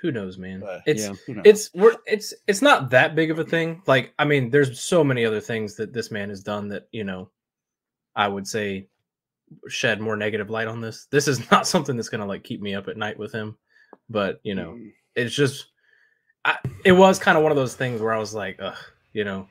Who 0.00 0.12
knows, 0.12 0.38
man? 0.38 0.60
But, 0.60 0.82
it's 0.86 1.02
yeah. 1.02 1.34
Knows? 1.34 1.42
it's 1.44 1.70
we're 1.74 1.96
it's 2.06 2.32
it's 2.46 2.62
not 2.62 2.90
that 2.90 3.14
big 3.14 3.30
of 3.30 3.38
a 3.38 3.44
thing. 3.44 3.82
Like, 3.86 4.14
I 4.18 4.24
mean, 4.24 4.50
there's 4.50 4.80
so 4.80 5.02
many 5.02 5.24
other 5.24 5.40
things 5.40 5.74
that 5.76 5.92
this 5.92 6.10
man 6.10 6.28
has 6.28 6.42
done 6.42 6.68
that 6.68 6.88
you 6.92 7.04
know, 7.04 7.30
I 8.14 8.28
would 8.28 8.46
say 8.46 8.86
shed 9.68 10.00
more 10.00 10.16
negative 10.16 10.50
light 10.50 10.68
on 10.68 10.80
this. 10.80 11.06
This 11.10 11.26
is 11.26 11.50
not 11.50 11.66
something 11.66 11.96
that's 11.96 12.08
gonna 12.08 12.26
like 12.26 12.44
keep 12.44 12.60
me 12.60 12.74
up 12.74 12.88
at 12.88 12.96
night 12.96 13.18
with 13.18 13.32
him. 13.32 13.56
But 14.08 14.40
you 14.42 14.54
know, 14.54 14.72
Mm. 14.72 14.92
it's 15.16 15.34
just, 15.34 15.66
I 16.44 16.58
it 16.84 16.92
was 16.92 17.18
kind 17.18 17.36
of 17.36 17.42
one 17.42 17.52
of 17.52 17.56
those 17.56 17.74
things 17.74 18.00
where 18.00 18.12
I 18.14 18.18
was 18.18 18.34
like, 18.34 18.56
ugh, 18.60 18.76
you 19.12 19.24
know, 19.24 19.48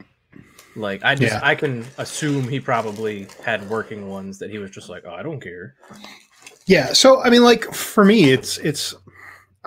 like 0.75 1.03
I 1.03 1.15
just 1.15 1.33
Yeah. 1.33 1.39
I 1.43 1.55
can 1.55 1.85
assume 1.97 2.47
he 2.47 2.59
probably 2.59 3.27
had 3.43 3.67
working 3.69 4.07
ones 4.07 4.39
that 4.39 4.49
he 4.49 4.59
was 4.59 4.71
just 4.71 4.87
like, 4.89 5.03
oh, 5.05 5.13
I 5.13 5.23
don't 5.23 5.41
care. 5.41 5.75
Yeah. 6.67 6.93
So 6.93 7.21
I 7.21 7.29
mean, 7.29 7.43
like 7.43 7.65
for 7.73 8.05
me, 8.05 8.31
it's 8.31 8.57
it's 8.59 8.93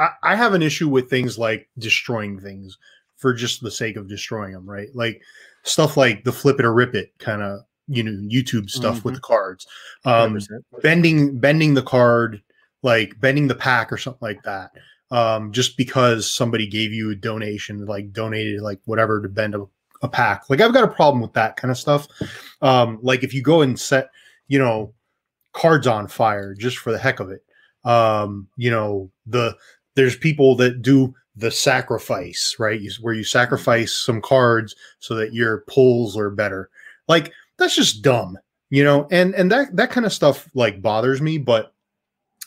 I, 0.00 0.10
I 0.22 0.34
have 0.34 0.54
an 0.54 0.62
issue 0.62 0.88
with 0.88 1.10
things 1.10 1.38
like 1.38 1.68
destroying 1.78 2.40
things 2.40 2.78
for 3.16 3.34
just 3.34 3.62
the 3.62 3.70
sake 3.70 3.96
of 3.96 4.08
destroying 4.08 4.52
them, 4.52 4.68
right? 4.68 4.88
Like 4.94 5.20
stuff 5.62 5.96
like 5.96 6.24
the 6.24 6.32
flip 6.32 6.58
it 6.58 6.64
or 6.64 6.72
rip 6.72 6.94
it 6.94 7.12
kind 7.18 7.42
of 7.42 7.60
you 7.86 8.02
know 8.02 8.12
YouTube 8.12 8.70
stuff 8.70 9.04
with 9.04 9.14
the 9.14 9.20
cards, 9.20 9.66
um, 10.04 10.34
100%. 10.34 10.62
bending 10.82 11.38
bending 11.38 11.74
the 11.74 11.82
card, 11.82 12.42
like 12.82 13.20
bending 13.20 13.48
the 13.48 13.54
pack 13.54 13.92
or 13.92 13.98
something 13.98 14.20
like 14.22 14.42
that. 14.44 14.70
Um, 15.10 15.50
just 15.52 15.76
because 15.76 16.30
somebody 16.30 16.68
gave 16.68 16.92
you 16.92 17.10
a 17.10 17.16
donation, 17.16 17.84
like 17.84 18.12
donated 18.12 18.60
like 18.60 18.80
whatever 18.84 19.20
to 19.20 19.28
bend 19.28 19.56
a, 19.56 19.66
a 20.02 20.08
pack. 20.08 20.48
Like 20.48 20.60
I've 20.60 20.72
got 20.72 20.84
a 20.84 20.88
problem 20.88 21.20
with 21.20 21.32
that 21.32 21.56
kind 21.56 21.70
of 21.72 21.78
stuff. 21.78 22.06
Um, 22.62 23.00
like 23.02 23.24
if 23.24 23.34
you 23.34 23.42
go 23.42 23.60
and 23.60 23.78
set, 23.78 24.10
you 24.46 24.58
know, 24.58 24.94
cards 25.52 25.88
on 25.88 26.06
fire 26.06 26.54
just 26.54 26.78
for 26.78 26.92
the 26.92 26.98
heck 26.98 27.18
of 27.18 27.30
it. 27.30 27.44
Um, 27.84 28.46
you 28.56 28.70
know, 28.70 29.10
the 29.26 29.56
there's 30.00 30.16
people 30.16 30.56
that 30.56 30.80
do 30.80 31.14
the 31.36 31.50
sacrifice, 31.50 32.56
right? 32.58 32.80
You- 32.80 32.90
Where 33.02 33.14
you 33.14 33.22
sacrifice 33.24 33.92
some 33.92 34.22
cards 34.22 34.74
so 34.98 35.14
that 35.16 35.34
your 35.34 35.64
pulls 35.68 36.16
are 36.16 36.30
better. 36.30 36.70
Like 37.06 37.32
that's 37.58 37.76
just 37.76 38.02
dumb, 38.02 38.38
you 38.70 38.82
know. 38.82 39.06
And 39.10 39.34
and 39.34 39.52
that 39.52 39.76
that 39.76 39.90
kind 39.90 40.06
of 40.06 40.12
stuff 40.12 40.48
like 40.54 40.80
bothers 40.82 41.20
me. 41.20 41.36
But 41.38 41.74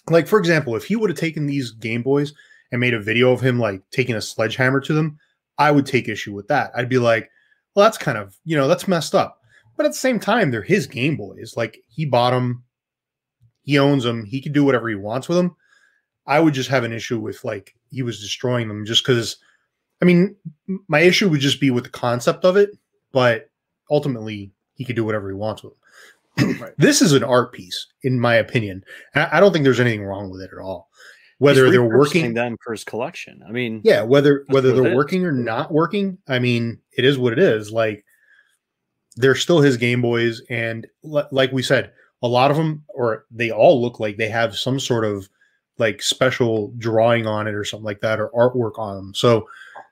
like 0.10 0.28
for 0.28 0.39
example, 0.39 0.76
if 0.76 0.86
he 0.86 0.95
would 0.95 1.10
have 1.10 1.20
taken 1.20 1.45
these 1.45 1.72
Game 1.72 2.01
Boys 2.01 2.34
and 2.72 2.82
made 2.82 2.93
a 2.95 2.99
video 2.99 3.32
of 3.32 3.41
him 3.41 3.60
like 3.60 3.82
taking 3.91 4.16
a 4.16 4.22
sledgehammer 4.22 4.80
to 4.82 4.93
them, 4.93 5.18
I 5.60 5.70
would 5.72 5.86
take 5.86 6.08
issue 6.10 6.34
with 6.34 6.47
that. 6.47 6.72
I'd 6.76 6.89
be 6.89 6.97
like, 6.97 7.30
well, 7.76 7.86
that's 7.86 7.97
kind 7.97 8.18
of 8.18 8.36
you 8.45 8.58
know 8.58 8.68
that's 8.68 8.88
messed 8.88 9.14
up. 9.16 9.39
But 9.78 9.86
at 9.86 9.89
the 9.93 9.97
same 9.97 10.20
time, 10.20 10.49
they're 10.51 10.62
his 10.62 10.88
Game 10.88 11.16
Boys. 11.18 11.54
Like 11.56 11.78
he 11.89 12.06
bought 12.06 12.32
them, 12.32 12.64
he 13.64 13.78
owns 13.80 14.04
them. 14.04 14.26
He 14.26 14.41
can 14.41 14.51
do 14.51 14.64
whatever 14.64 14.89
he 14.89 14.95
wants 14.95 15.28
with 15.30 15.38
them. 15.38 15.56
I 16.26 16.39
would 16.39 16.53
just 16.53 16.69
have 16.69 16.84
an 16.84 16.93
issue 16.93 17.19
with 17.19 17.43
like 17.43 17.76
he 17.89 18.01
was 18.01 18.19
destroying 18.19 18.67
them 18.67 18.86
just 18.86 19.05
because. 19.05 19.38
I 20.01 20.05
mean, 20.05 20.36
my 20.89 20.99
issue 20.99 21.30
would 21.30 21.39
just 21.39 21.61
be 21.61 21.71
with 21.71 21.86
the 21.86 21.89
concept 21.89 22.43
of 22.43 22.57
it, 22.57 22.71
but 23.13 23.49
ultimately 23.89 24.51
he 24.76 24.84
could 24.84 24.97
do 24.97 25.05
whatever 25.05 25.30
he 25.30 25.36
wants 25.36 25.63
with 25.63 25.74
them. 25.74 25.80
Right. 26.59 26.74
This 26.78 27.01
is 27.01 27.13
an 27.13 27.24
art 27.24 27.53
piece, 27.53 27.88
in 28.01 28.19
my 28.19 28.36
opinion. 28.36 28.84
And 29.13 29.30
I 29.32 29.39
don't 29.39 29.53
think 29.53 29.63
there's 29.63 29.80
anything 29.80 30.03
wrong 30.03 30.32
with 30.32 30.41
it 30.41 30.49
at 30.51 30.59
all. 30.59 30.89
Whether 31.38 31.69
they're 31.69 31.84
working, 31.84 32.34
them 32.34 32.57
for 32.63 32.71
his 32.71 32.84
collection. 32.84 33.43
I 33.47 33.51
mean, 33.51 33.82
yeah, 33.84 34.01
whether 34.01 34.45
whether 34.47 34.71
they're 34.71 34.95
working 34.95 35.26
or 35.26 35.32
not 35.32 35.71
working, 35.71 36.17
I 36.28 36.39
mean, 36.39 36.80
it 36.97 37.05
is 37.05 37.17
what 37.17 37.34
it 37.34 37.39
is. 37.39 37.71
Like 37.71 38.05
they're 39.15 39.36
still 39.36 39.61
his 39.61 39.78
Game 39.78 40.01
Boys, 40.01 40.41
and 40.49 40.88
li- 41.03 41.24
like 41.32 41.51
we 41.51 41.61
said, 41.61 41.91
a 42.21 42.28
lot 42.28 42.49
of 42.49 42.57
them, 42.57 42.84
or 42.88 43.26
they 43.30 43.51
all 43.51 43.82
look 43.82 43.99
like 43.99 44.17
they 44.17 44.30
have 44.30 44.57
some 44.57 44.80
sort 44.80 45.05
of 45.05 45.30
like 45.78 46.01
special 46.01 46.74
drawing 46.78 47.26
on 47.28 47.47
it 47.47 47.55
or 47.55 47.63
something 47.63 47.86
like 47.86 48.01
that, 48.01 48.19
or 48.19 48.30
artwork 48.30 48.78
on 48.78 48.95
them. 48.95 49.13
So 49.13 49.47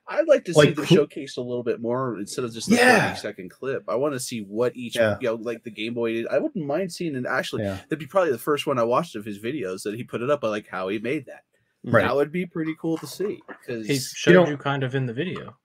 I'd 0.08 0.28
like 0.28 0.44
to 0.46 0.54
see 0.54 0.60
Like, 0.60 0.76
them 0.76 0.86
who- 0.86 0.96
showcased 1.08 1.38
a 1.38 1.42
little 1.42 1.64
bit 1.64 1.80
more 1.82 2.20
instead 2.20 2.44
of 2.46 2.54
just 2.54 2.70
the 2.70 2.76
Yeah. 2.76 3.10
30 3.14 3.20
second 3.20 3.50
clip. 3.52 3.84
I 3.88 3.96
want 3.96 4.14
to 4.14 4.20
see 4.20 4.42
what 4.42 4.76
each, 4.76 4.96
Yeah. 4.98 5.18
you 5.22 5.28
know, 5.30 5.36
like 5.36 5.64
the 5.64 5.72
Game 5.72 5.94
Boy 5.94 6.14
did. 6.14 6.28
I 6.28 6.38
wouldn't 6.40 6.66
mind 6.66 6.92
seeing 6.92 7.16
it 7.16 7.26
actually. 7.26 7.64
yeah, 7.64 7.78
That'd 7.90 8.00
be 8.00 8.06
probably 8.08 8.32
the 8.32 8.38
first 8.38 8.68
one 8.68 8.78
I 8.78 8.84
watched 8.84 9.16
of 9.16 9.24
his 9.26 9.40
videos 9.40 9.84
that 9.84 9.96
he 9.96 10.04
put 10.04 10.22
it 10.22 10.30
up, 10.30 10.44
like 10.44 10.68
how 10.68 10.90
he 10.90 11.00
made 11.00 11.26
that. 11.28 11.44
Mm. 11.88 11.94
Right. 11.94 12.02
That 12.04 12.16
would 12.16 12.32
be 12.32 12.46
pretty 12.46 12.76
cool 12.80 12.98
to 12.98 13.08
see. 13.08 13.42
Because, 13.48 13.88
He 13.88 13.98
showed 13.98 14.32
you, 14.48 14.52
know- 14.54 14.58
kind 14.58 14.84
of 14.84 14.94
in 14.96 15.06
the 15.08 15.14
video. 15.14 15.56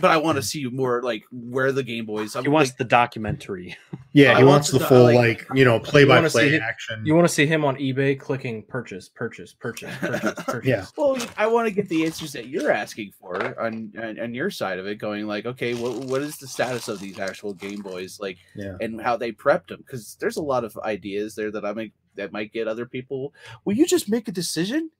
But 0.00 0.10
I 0.10 0.18
want 0.18 0.36
to 0.36 0.42
see 0.42 0.64
more 0.66 1.02
like 1.02 1.24
where 1.32 1.72
the 1.72 1.82
Game 1.82 2.06
Boys. 2.06 2.36
I'm 2.36 2.44
he 2.44 2.48
wants 2.48 2.70
like, 2.70 2.78
the 2.78 2.84
documentary. 2.84 3.76
yeah. 4.12 4.36
He 4.36 4.44
want 4.44 4.46
wants 4.46 4.66
to 4.68 4.74
the 4.74 4.78
know, 4.80 4.86
full 4.88 5.04
like- 5.04 5.16
like 5.16 5.46
you 5.54 5.64
know 5.64 5.80
play 5.80 6.04
by 6.04 6.26
play 6.28 6.48
it- 6.54 6.62
action. 6.62 7.04
You 7.04 7.14
want 7.16 7.26
to 7.26 7.34
see 7.34 7.46
him 7.46 7.64
on 7.64 7.76
eBay 7.76 8.18
clicking 8.18 8.62
purchase, 8.62 9.08
purchase, 9.08 9.52
purchase, 9.52 9.92
purchase, 9.98 10.34
purchase. 10.44 10.68
Yeah. 10.68 10.86
Well, 10.96 11.18
I 11.36 11.46
want 11.48 11.66
to 11.66 11.74
get 11.74 11.88
the 11.88 12.04
answers 12.04 12.32
that 12.34 12.46
you're 12.46 12.70
asking 12.70 13.12
for 13.20 13.58
on, 13.60 13.92
on 14.00 14.20
on 14.20 14.34
your 14.34 14.50
side 14.50 14.78
of 14.78 14.86
it. 14.86 14.96
Going 14.98 15.26
like, 15.26 15.46
okay, 15.46 15.74
what 15.74 15.96
what 16.04 16.22
is 16.22 16.36
the 16.38 16.46
status 16.46 16.86
of 16.88 17.00
these 17.00 17.18
actual 17.18 17.52
Game 17.54 17.80
Boys, 17.80 18.20
like, 18.20 18.38
Yeah. 18.54 18.76
and 18.80 19.00
how 19.00 19.16
they 19.16 19.32
prepped 19.32 19.68
them? 19.68 19.78
Because 19.84 20.16
there's 20.20 20.36
a 20.36 20.42
lot 20.42 20.64
of 20.64 20.76
ideas 20.78 21.34
there 21.34 21.50
that 21.50 21.64
I 21.64 21.72
make 21.72 21.92
that 22.14 22.32
might 22.32 22.52
get 22.52 22.68
other 22.68 22.86
people. 22.86 23.34
Will 23.64 23.74
you 23.74 23.86
just 23.86 24.08
make 24.08 24.28
a 24.28 24.32
decision? 24.32 24.90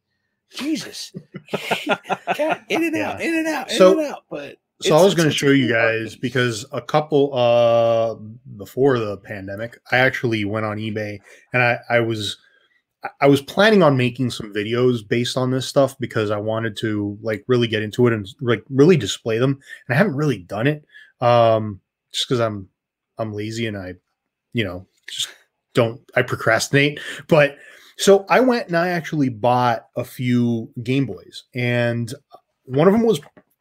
Jesus, 0.53 1.13
Cat, 2.35 2.65
in 2.69 2.83
and 2.83 2.97
out, 2.97 3.21
Yeah. 3.21 3.27
in 3.29 3.35
and 3.39 3.47
out, 3.47 3.71
in 3.71 3.77
So- 3.77 3.99
and 3.99 4.09
out. 4.13 4.25
But 4.29 4.57
so 4.83 4.97
I 4.97 5.03
was 5.03 5.15
going 5.15 5.29
to 5.29 5.35
show 5.35 5.49
you 5.49 5.69
such 5.69 5.71
a 5.71 5.75
cool 5.75 5.83
art 5.83 5.93
guys 6.01 6.17
because 6.17 6.67
a 6.73 6.81
couple 6.81 7.35
uh 7.35 8.15
before 8.57 8.99
the 8.99 9.17
pandemic, 9.19 9.79
I 9.93 9.99
actually 9.99 10.45
went 10.45 10.67
on 10.67 10.79
eBay 10.79 11.19
and 11.53 11.63
I 11.63 11.79
I 11.89 12.01
was 12.01 12.39
I- 13.05 13.11
I 13.23 13.27
was 13.29 13.41
planning 13.43 13.83
on 13.83 13.97
making 13.97 14.31
some 14.31 14.53
videos 14.53 15.07
based 15.07 15.37
on 15.37 15.51
this 15.51 15.67
stuff 15.67 15.99
because 15.99 16.31
I 16.31 16.37
wanted 16.39 16.77
to 16.79 17.19
like 17.23 17.45
really 17.47 17.67
get 17.69 17.83
into 17.83 18.07
it 18.07 18.13
and 18.13 18.29
like 18.41 18.63
really 18.71 18.97
display 18.97 19.39
them. 19.39 19.59
And 19.89 19.95
I 19.95 19.99
haven't 19.99 20.17
really 20.17 20.39
done 20.39 20.67
it 20.67 20.85
um 21.21 21.81
just 22.13 22.27
because 22.29 22.41
I'm 22.41 22.69
I'm 23.19 23.33
lazy 23.33 23.67
and 23.67 23.77
I 23.77 23.95
you 24.53 24.65
know 24.65 24.87
just 25.09 25.29
don't 25.75 26.01
I 26.17 26.23
procrastinate. 26.23 27.01
But 27.29 27.57
so 27.99 28.25
I 28.31 28.41
went 28.41 28.69
and 28.69 28.77
I 28.77 28.89
actually 28.89 29.29
bought 29.29 29.87
a 29.97 30.05
few 30.05 30.71
Game 30.83 31.05
Boys 31.05 31.45
and 31.55 32.13
one 32.65 32.87
of 32.89 32.93
them 32.93 33.03
was 33.03 33.21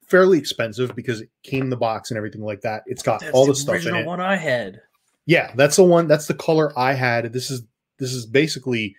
fairly 0.10 0.38
expensive 0.38 0.96
because 0.96 1.22
it 1.22 1.30
came 1.44 1.64
in 1.64 1.70
the 1.70 1.78
box 1.78 2.12
and 2.12 2.18
everything 2.18 2.42
like 2.42 2.62
that. 2.62 2.84
It's 2.88 3.04
got 3.04 3.22
That's 3.22 3.34
all 3.34 3.46
the 3.46 3.54
the 3.54 3.56
stuff 3.58 3.86
in 3.86 3.96
it. 3.96 4.06
one 4.06 4.20
I 4.20 4.36
had. 4.36 4.82
Yeah, 5.26 5.52
that's 5.56 5.76
the 5.76 5.84
one. 5.84 6.08
That's 6.08 6.28
the 6.28 6.34
color 6.34 6.78
I 6.78 6.94
had. 6.94 7.32
This 7.32 7.52
is 7.52 7.62
this 8.00 8.14
is 8.14 8.26
basically 8.26 8.96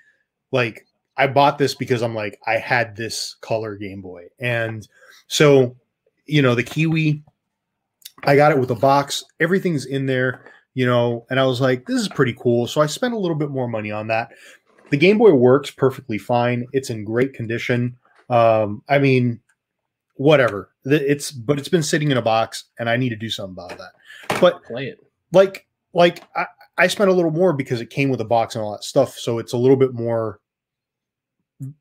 like 0.52 0.86
I 1.16 1.26
bought 1.26 1.58
this 1.58 1.74
because 1.74 2.02
I'm 2.02 2.14
like 2.14 2.38
I 2.46 2.56
had 2.58 2.96
this 2.96 3.36
color 3.40 3.76
Game 3.76 4.00
Boy, 4.00 4.26
and 4.38 4.86
so 5.26 5.76
you 6.26 6.40
know 6.42 6.54
the 6.54 6.62
Kiwi. 6.62 7.22
I 8.22 8.36
got 8.36 8.52
it 8.52 8.58
with 8.58 8.70
a 8.70 8.74
box. 8.74 9.24
Everything's 9.40 9.86
in 9.86 10.04
there, 10.06 10.44
you 10.74 10.84
know, 10.84 11.26
and 11.30 11.40
I 11.40 11.46
was 11.46 11.60
like, 11.60 11.86
this 11.86 12.00
is 12.00 12.08
pretty 12.08 12.34
cool. 12.38 12.66
So 12.66 12.82
I 12.82 12.86
spent 12.86 13.14
a 13.14 13.18
little 13.18 13.36
bit 13.36 13.48
more 13.48 13.66
money 13.66 13.90
on 13.90 14.08
that. 14.08 14.32
The 14.90 14.98
Game 14.98 15.16
Boy 15.18 15.32
works 15.32 15.70
perfectly 15.70 16.18
fine. 16.18 16.66
It's 16.72 16.90
in 16.90 17.04
great 17.04 17.32
condition. 17.32 17.96
Um, 18.28 18.82
I 18.88 18.98
mean, 18.98 19.40
whatever. 20.16 20.69
It's 20.84 21.30
but 21.30 21.58
it's 21.58 21.68
been 21.68 21.82
sitting 21.82 22.10
in 22.10 22.16
a 22.16 22.22
box, 22.22 22.64
and 22.78 22.88
I 22.88 22.96
need 22.96 23.10
to 23.10 23.16
do 23.16 23.30
something 23.30 23.52
about 23.52 23.78
that. 23.78 24.40
But 24.40 24.62
Play 24.64 24.86
it. 24.86 25.04
like 25.32 25.66
like 25.92 26.22
I, 26.36 26.46
I 26.78 26.86
spent 26.86 27.10
a 27.10 27.12
little 27.12 27.30
more 27.30 27.52
because 27.52 27.80
it 27.80 27.90
came 27.90 28.08
with 28.08 28.20
a 28.20 28.24
box 28.24 28.54
and 28.54 28.64
all 28.64 28.72
that 28.72 28.84
stuff. 28.84 29.18
So 29.18 29.38
it's 29.38 29.52
a 29.52 29.58
little 29.58 29.76
bit 29.76 29.92
more 29.92 30.40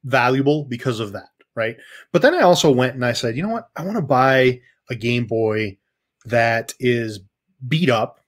valuable 0.04 0.66
because 0.66 1.00
of 1.00 1.14
that 1.14 1.30
right? 1.56 1.76
But 2.12 2.22
then 2.22 2.34
i 2.36 2.42
also 2.42 2.72
went 2.72 2.96
and 2.96 3.06
i 3.06 3.14
said 3.14 3.36
you 3.36 3.44
know 3.44 3.50
what? 3.50 3.70
I 3.76 3.84
want 3.84 3.98
to 3.98 4.02
buy 4.02 4.62
a 4.90 4.96
game 4.96 5.26
boy 5.26 5.78
that 6.26 6.74
is 6.80 7.20
beat 7.68 7.90
up 7.90 8.20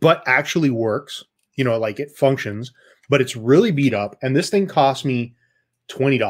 but 0.00 0.22
actually 0.26 0.70
works. 0.70 1.24
You 1.56 1.64
know 1.64 1.78
like 1.78 1.98
it 2.00 2.12
functions 2.16 2.72
but 3.08 3.20
it's 3.20 3.36
really 3.36 3.70
beat 3.72 3.94
up 3.94 4.16
and 4.22 4.36
this 4.36 4.50
thing 4.50 4.66
cost 4.66 5.04
me 5.04 5.34
$20 5.90 6.20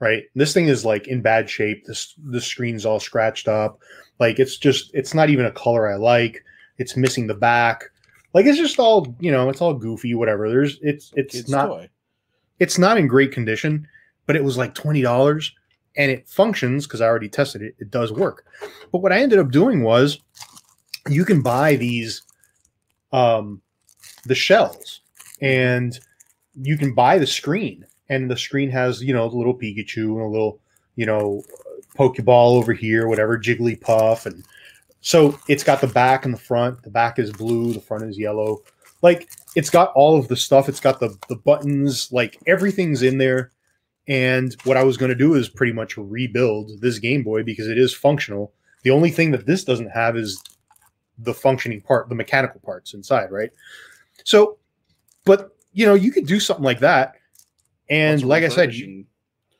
right? 0.00 0.24
This 0.34 0.52
thing 0.52 0.68
is 0.68 0.84
like 0.84 1.08
in 1.08 1.22
bad 1.22 1.48
shape. 1.48 1.84
This 1.86 2.14
the 2.24 2.40
screen's 2.40 2.86
all 2.86 3.00
scratched 3.00 3.48
up. 3.48 3.80
Like 4.18 4.38
it's 4.38 4.56
just 4.56 4.90
it's 4.94 5.14
not 5.14 5.30
even 5.30 5.46
a 5.46 5.52
color 5.52 5.90
i 5.90 5.96
like. 5.96 6.44
It's 6.78 6.96
missing 6.96 7.26
the 7.26 7.34
back. 7.34 7.84
Like 8.32 8.46
it's 8.46 8.58
just 8.58 8.78
all 8.78 9.14
you 9.20 9.30
know 9.30 9.48
it's 9.48 9.60
all 9.60 9.74
goofy 9.74 10.14
whatever. 10.14 10.48
There's 10.48 10.78
it's 10.82 11.12
it's 11.14 11.34
Kid's 11.36 11.50
not 11.50 11.66
toy. 11.66 11.88
it's 12.58 12.78
not 12.78 12.98
in 12.98 13.06
great 13.06 13.32
condition 13.32 13.86
but 14.26 14.36
it 14.36 14.44
was 14.44 14.56
like 14.56 14.74
$20 14.74 15.50
and 15.96 16.10
it 16.10 16.28
functions 16.28 16.86
because 16.86 17.00
i 17.00 17.06
already 17.06 17.28
tested 17.28 17.62
it. 17.62 17.74
It 17.78 17.90
does 17.90 18.12
work. 18.12 18.46
But 18.90 18.98
what 18.98 19.12
i 19.12 19.18
ended 19.20 19.38
up 19.38 19.50
doing 19.50 19.82
was 19.82 20.18
you 21.08 21.24
can 21.24 21.42
buy 21.42 21.76
these 21.76 22.22
um 23.12 23.60
the 24.24 24.34
shells 24.34 25.00
and 25.40 25.98
you 26.54 26.76
can 26.76 26.94
buy 26.94 27.18
the 27.18 27.26
screen 27.26 27.86
and 28.08 28.30
the 28.30 28.36
screen 28.36 28.70
has 28.70 29.02
you 29.02 29.12
know 29.12 29.28
the 29.28 29.36
little 29.36 29.54
pikachu 29.54 30.12
and 30.12 30.20
a 30.20 30.28
little 30.28 30.60
you 30.96 31.06
know 31.06 31.42
pokeball 31.96 32.56
over 32.56 32.72
here 32.72 33.06
whatever 33.06 33.38
jigglypuff 33.38 34.26
and 34.26 34.44
so 35.04 35.38
it's 35.48 35.62
got 35.62 35.82
the 35.82 35.86
back 35.86 36.24
and 36.24 36.32
the 36.32 36.38
front. 36.38 36.82
The 36.82 36.88
back 36.88 37.18
is 37.18 37.30
blue 37.30 37.74
the 37.74 37.80
front 37.80 38.04
is 38.04 38.18
yellow. 38.18 38.62
Like 39.02 39.30
it's 39.54 39.68
got 39.68 39.92
all 39.92 40.18
of 40.18 40.28
the 40.28 40.36
stuff. 40.36 40.66
It's 40.66 40.80
got 40.80 40.98
the 40.98 41.14
the 41.28 41.36
buttons 41.36 42.10
like 42.10 42.38
everything's 42.46 43.02
in 43.02 43.18
there. 43.18 43.52
And 44.08 44.56
what 44.64 44.78
i 44.78 44.82
was 44.82 44.96
going 44.96 45.10
to 45.10 45.14
do 45.14 45.34
is 45.34 45.48
pretty 45.48 45.72
much 45.72 45.98
rebuild 45.98 46.80
this 46.80 46.98
game 46.98 47.22
boy 47.22 47.42
because 47.42 47.68
it 47.68 47.76
is 47.76 47.92
functional. 47.92 48.54
The 48.82 48.90
only 48.90 49.10
thing 49.10 49.30
that 49.32 49.44
this 49.44 49.62
doesn't 49.62 49.90
have 49.90 50.16
is 50.16 50.42
the 51.18 51.34
functioning 51.34 51.82
part 51.82 52.08
the 52.08 52.14
mechanical 52.14 52.60
parts 52.60 52.94
inside 52.94 53.30
right? 53.30 53.50
So 54.24 54.56
but 55.26 55.54
you 55.74 55.84
know 55.84 55.94
you 55.94 56.10
could 56.12 56.26
do 56.26 56.40
something 56.40 56.64
like 56.64 56.80
that 56.80 57.16
and 57.90 58.20
What's 58.20 58.24
like 58.28 58.44
i 58.44 58.48
said 58.48 58.74
you, 58.74 59.04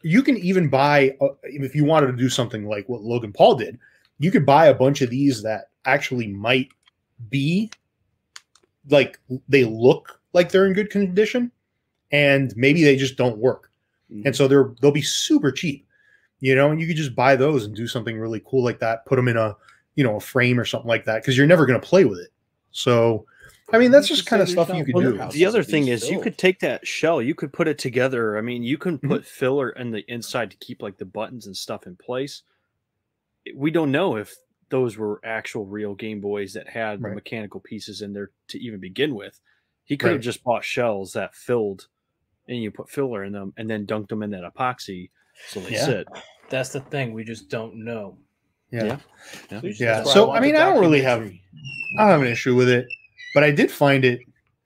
you 0.02 0.22
can 0.22 0.36
even 0.38 0.68
buy 0.68 1.16
uh, 1.20 1.28
if 1.44 1.74
you 1.74 1.84
wanted 1.84 2.08
to 2.08 2.12
do 2.16 2.28
something 2.28 2.66
like 2.66 2.88
what 2.88 3.02
Logan 3.02 3.32
Paul 3.32 3.54
did. 3.54 3.78
You 4.18 4.30
could 4.30 4.44
buy 4.46 4.66
a 4.66 4.74
bunch 4.74 5.00
of 5.02 5.10
these 5.10 5.42
that 5.42 5.70
actually 5.86 6.28
might 6.28 6.68
be 7.30 7.70
like 8.90 9.18
they 9.48 9.64
look 9.64 10.20
like 10.32 10.50
they're 10.50 10.66
in 10.66 10.72
good 10.72 10.90
condition, 10.90 11.50
and 12.12 12.54
maybe 12.56 12.84
they 12.84 12.96
just 12.96 13.16
don't 13.16 13.38
work, 13.38 13.70
Mhm. 14.12 14.26
and 14.26 14.36
so 14.36 14.46
they're 14.46 14.72
they'll 14.80 14.90
be 14.90 15.02
super 15.02 15.50
cheap. 15.50 15.86
You 16.40 16.54
know, 16.54 16.70
and 16.70 16.80
you 16.80 16.86
could 16.86 16.96
just 16.96 17.14
buy 17.14 17.36
those 17.36 17.64
and 17.64 17.74
do 17.74 17.86
something 17.86 18.18
really 18.18 18.42
cool 18.44 18.62
like 18.62 18.78
that. 18.80 19.06
Put 19.06 19.16
them 19.16 19.28
in 19.28 19.36
a 19.36 19.56
you 19.94 20.04
know 20.04 20.16
a 20.16 20.20
frame 20.20 20.60
or 20.60 20.64
something 20.64 20.88
like 20.88 21.06
that 21.06 21.22
because 21.22 21.36
you're 21.36 21.46
never 21.46 21.64
going 21.66 21.80
to 21.80 21.86
play 21.86 22.04
with 22.04 22.18
it. 22.18 22.28
So, 22.72 23.24
I 23.72 23.78
mean, 23.78 23.90
that's 23.90 24.08
just 24.08 24.26
kind 24.26 24.42
of 24.42 24.48
stuff 24.48 24.68
there's 24.68 24.78
you 24.80 24.84
could 24.84 24.94
wonder 24.94 25.12
do. 25.12 25.18
how- 25.18 25.30
the 25.30 25.46
other 25.46 25.62
thing 25.62 25.84
being 25.84 25.94
is 25.94 26.08
you 26.10 26.20
could 26.20 26.36
take 26.36 26.60
that 26.60 26.86
shell, 26.86 27.22
you 27.22 27.34
could 27.34 27.52
put 27.52 27.66
it 27.66 27.78
together. 27.78 28.36
I 28.36 28.40
mean, 28.42 28.62
you 28.62 28.76
can 28.78 28.98
Mhm. 28.98 29.08
put 29.08 29.24
filler 29.26 29.70
in 29.70 29.90
the 29.90 30.04
inside 30.12 30.50
to 30.50 30.56
keep 30.58 30.82
like 30.82 30.98
the 30.98 31.04
buttons 31.06 31.46
and 31.46 31.56
stuff 31.56 31.86
in 31.86 31.96
place. 31.96 32.42
We 33.54 33.70
don't 33.70 33.90
know 33.90 34.16
if 34.16 34.34
those 34.68 34.96
were 34.96 35.20
actual 35.24 35.66
real 35.66 35.94
Game 35.94 36.20
Boys 36.20 36.52
that 36.54 36.68
had 36.68 37.00
the 37.00 37.08
mechanical 37.10 37.60
pieces 37.60 38.02
in 38.02 38.12
there 38.12 38.30
to 38.48 38.58
even 38.58 38.80
begin 38.80 39.14
with. 39.14 39.40
He 39.84 39.96
could 39.96 40.12
have 40.12 40.20
just 40.20 40.42
bought 40.44 40.64
shells 40.64 41.12
that 41.14 41.34
filled 41.34 41.88
and 42.48 42.62
you 42.62 42.70
put 42.70 42.90
filler 42.90 43.24
in 43.24 43.32
them 43.32 43.52
and 43.56 43.68
then 43.68 43.86
dunked 43.86 44.08
them 44.08 44.22
in 44.22 44.30
that 44.30 44.44
epoxy 44.44 45.10
so 45.48 45.60
they 45.60 45.72
Yeah. 45.72 45.84
sit. 45.84 46.06
That's 46.50 46.70
the 46.70 46.80
thing. 46.80 47.12
We 47.12 47.24
just 47.24 47.48
don't 47.48 47.76
know. 47.76 48.18
Yeah. 48.70 48.84
Yeah. 48.84 48.98
Yeah, 49.50 49.60
That's 49.60 50.06
why 50.06 50.12
so, 50.14 50.26
want 50.28 50.38
I 50.38 50.42
mean, 50.42 50.56
I 50.56 50.70
don't 50.70 50.80
really 50.80 51.02
have- 51.02 51.22
I 51.22 51.98
don't 51.98 52.08
have 52.08 52.20
an 52.22 52.26
issue 52.28 52.54
with 52.54 52.68
it, 52.68 52.86
but 53.35 53.45
I 53.45 53.51
did 53.51 53.70
find 53.70 54.05
it. 54.05 54.20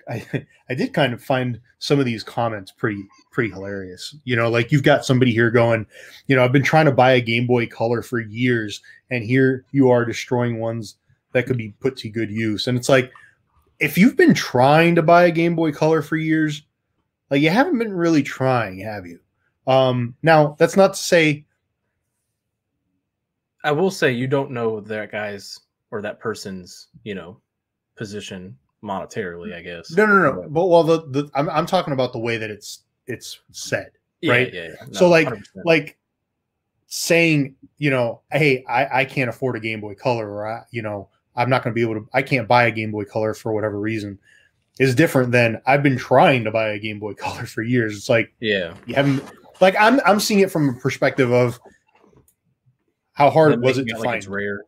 I 0.08 0.24
I 0.70 0.74
did 0.74 0.92
kind 0.92 1.14
of 1.14 1.22
find 1.22 1.60
some 1.78 1.98
of 1.98 2.04
these 2.04 2.22
comments 2.22 2.70
pretty 2.70 3.04
pretty 3.30 3.50
hilarious. 3.50 4.14
You 4.24 4.36
know, 4.36 4.50
like 4.50 4.70
you've 4.70 4.82
got 4.82 5.04
somebody 5.04 5.32
here 5.32 5.50
going, 5.50 5.86
you 6.26 6.36
know, 6.36 6.44
I've 6.44 6.52
been 6.52 6.62
trying 6.62 6.86
to 6.86 6.92
buy 6.92 7.12
a 7.12 7.20
Game 7.20 7.46
Boy 7.46 7.66
Color 7.66 8.02
for 8.02 8.20
years, 8.20 8.82
and 9.10 9.24
here 9.24 9.64
you 9.72 9.90
are 9.90 10.04
destroying 10.04 10.60
ones 10.60 10.96
that 11.32 11.46
could 11.46 11.58
be 11.58 11.74
put 11.80 11.96
to 11.98 12.08
good 12.08 12.30
use. 12.30 12.66
And 12.66 12.78
it's 12.78 12.88
like, 12.88 13.12
if 13.80 13.98
you've 13.98 14.16
been 14.16 14.34
trying 14.34 14.94
to 14.94 15.02
buy 15.02 15.24
a 15.24 15.30
Game 15.30 15.56
Boy 15.56 15.72
Color 15.72 16.02
for 16.02 16.16
years, 16.16 16.62
like 17.30 17.42
you 17.42 17.50
haven't 17.50 17.78
been 17.78 17.92
really 17.92 18.22
trying, 18.22 18.78
have 18.78 19.06
you? 19.06 19.20
Um, 19.66 20.14
now 20.22 20.56
that's 20.58 20.76
not 20.76 20.94
to 20.94 20.98
say 20.98 21.44
I 23.64 23.72
will 23.72 23.90
say 23.90 24.12
you 24.12 24.26
don't 24.26 24.50
know 24.50 24.80
that 24.80 25.12
guy's 25.12 25.60
or 25.90 26.00
that 26.02 26.20
person's, 26.20 26.88
you 27.02 27.14
know, 27.14 27.40
position 27.98 28.56
monetarily, 28.82 29.54
I 29.54 29.60
guess. 29.60 29.90
no, 29.90 30.06
no, 30.06 30.18
no. 30.18 30.48
But 30.48 30.66
well, 30.66 30.84
the, 30.84 31.02
the 31.08 31.30
I'm 31.34 31.50
I'm 31.50 31.66
talking 31.66 31.92
about 31.92 32.12
the 32.12 32.18
way 32.20 32.36
that 32.36 32.50
it's 32.50 32.84
it's 33.06 33.40
said. 33.50 33.90
Yeah, 34.20 34.32
right? 34.32 34.54
Yeah, 34.54 34.68
yeah. 34.68 34.86
So, 34.92 35.08
like- 35.08 35.28
100%. 35.28 35.42
like 35.64 35.98
saying, 36.88 37.54
you 37.76 37.90
know, 37.90 38.22
hey, 38.32 38.64
I, 38.68 39.00
I 39.00 39.04
can't 39.04 39.28
afford 39.28 39.56
a 39.56 39.60
Game 39.60 39.80
Boy 39.80 39.94
Color, 39.94 40.28
or 40.28 40.46
I, 40.46 40.62
you 40.70 40.82
know, 40.82 41.08
I'm 41.36 41.50
not 41.50 41.62
going 41.62 41.72
to 41.72 41.74
be 41.74 41.82
able 41.82 42.00
to, 42.00 42.08
I 42.14 42.22
can't 42.22 42.48
buy 42.48 42.64
a 42.64 42.70
Game 42.70 42.90
Boy 42.90 43.04
Color 43.04 43.34
for 43.34 43.52
whatever 43.52 43.78
reason, 43.78 44.18
is 44.80 44.94
different 44.94 45.30
than 45.30 45.60
I've 45.66 45.82
been 45.82 45.98
trying 45.98 46.44
to 46.44 46.50
buy 46.50 46.68
a 46.70 46.78
Game 46.78 46.98
Boy 46.98 47.14
Color 47.14 47.46
for 47.46 47.62
years. 47.62 47.96
It's 47.96 48.08
like 48.08 48.32
yeah, 48.40 48.74
you 48.86 48.94
haven't, 48.94 49.22
like 49.60 49.76
I'm 49.78 50.00
I'm 50.06 50.18
seeing 50.18 50.40
it 50.40 50.50
from 50.50 50.70
a 50.70 50.72
perspective 50.74 51.30
of 51.30 51.60
how 53.12 53.30
hard 53.30 53.60
was 53.60 53.78
it 53.78 53.86
to 53.88 53.94
like 53.96 54.04
find. 54.04 54.16
it's 54.16 54.26
rare. 54.26 54.64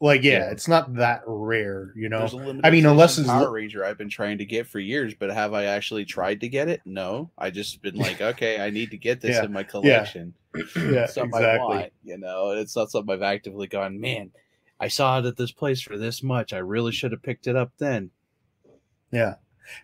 Like, 0.00 0.22
yeah, 0.22 0.32
Yeah. 0.38 0.50
it's 0.50 0.68
not 0.68 0.94
that 0.94 1.22
rare, 1.26 1.92
you 1.96 2.08
know. 2.08 2.20
There's 2.20 2.32
a 2.32 2.36
limited 2.36 2.60
I 2.64 2.70
mean, 2.70 2.86
unless 2.86 3.18
it's- 3.18 3.26
Power 3.32 3.50
Ranger 3.50 3.84
I've 3.84 3.98
been 3.98 4.08
trying 4.08 4.38
to 4.38 4.44
get 4.44 4.66
for 4.68 4.78
years, 4.78 5.12
but 5.14 5.30
have 5.30 5.54
I 5.54 5.64
actually 5.64 6.04
tried 6.04 6.40
to 6.42 6.48
get 6.48 6.68
it? 6.68 6.80
No, 6.84 7.30
I 7.36 7.50
just 7.50 7.82
been 7.82 7.96
like, 7.96 8.20
okay, 8.20 8.60
I 8.60 8.70
need 8.70 8.92
to 8.92 8.96
get 8.96 9.20
this 9.20 9.36
Yeah, 9.36 9.44
in 9.44 9.52
my 9.52 9.64
collection. 9.64 10.34
yeah, 10.76 11.06
something 11.06 11.42
I 11.44 11.58
want, 11.58 11.92
you 12.04 12.16
know. 12.16 12.50
It's 12.52 12.76
not 12.76 12.90
something 12.92 13.12
I've 13.12 13.22
actively 13.22 13.66
gone, 13.66 14.00
man. 14.00 14.30
I 14.78 14.86
saw 14.86 15.18
it 15.18 15.24
at 15.24 15.36
this 15.36 15.50
place 15.50 15.80
for 15.80 15.98
this 15.98 16.22
much. 16.22 16.52
I 16.52 16.58
really 16.58 16.92
should 16.92 17.10
have 17.10 17.22
picked 17.22 17.48
it 17.48 17.56
up 17.56 17.72
then. 17.78 18.10
Yeah. 19.10 19.34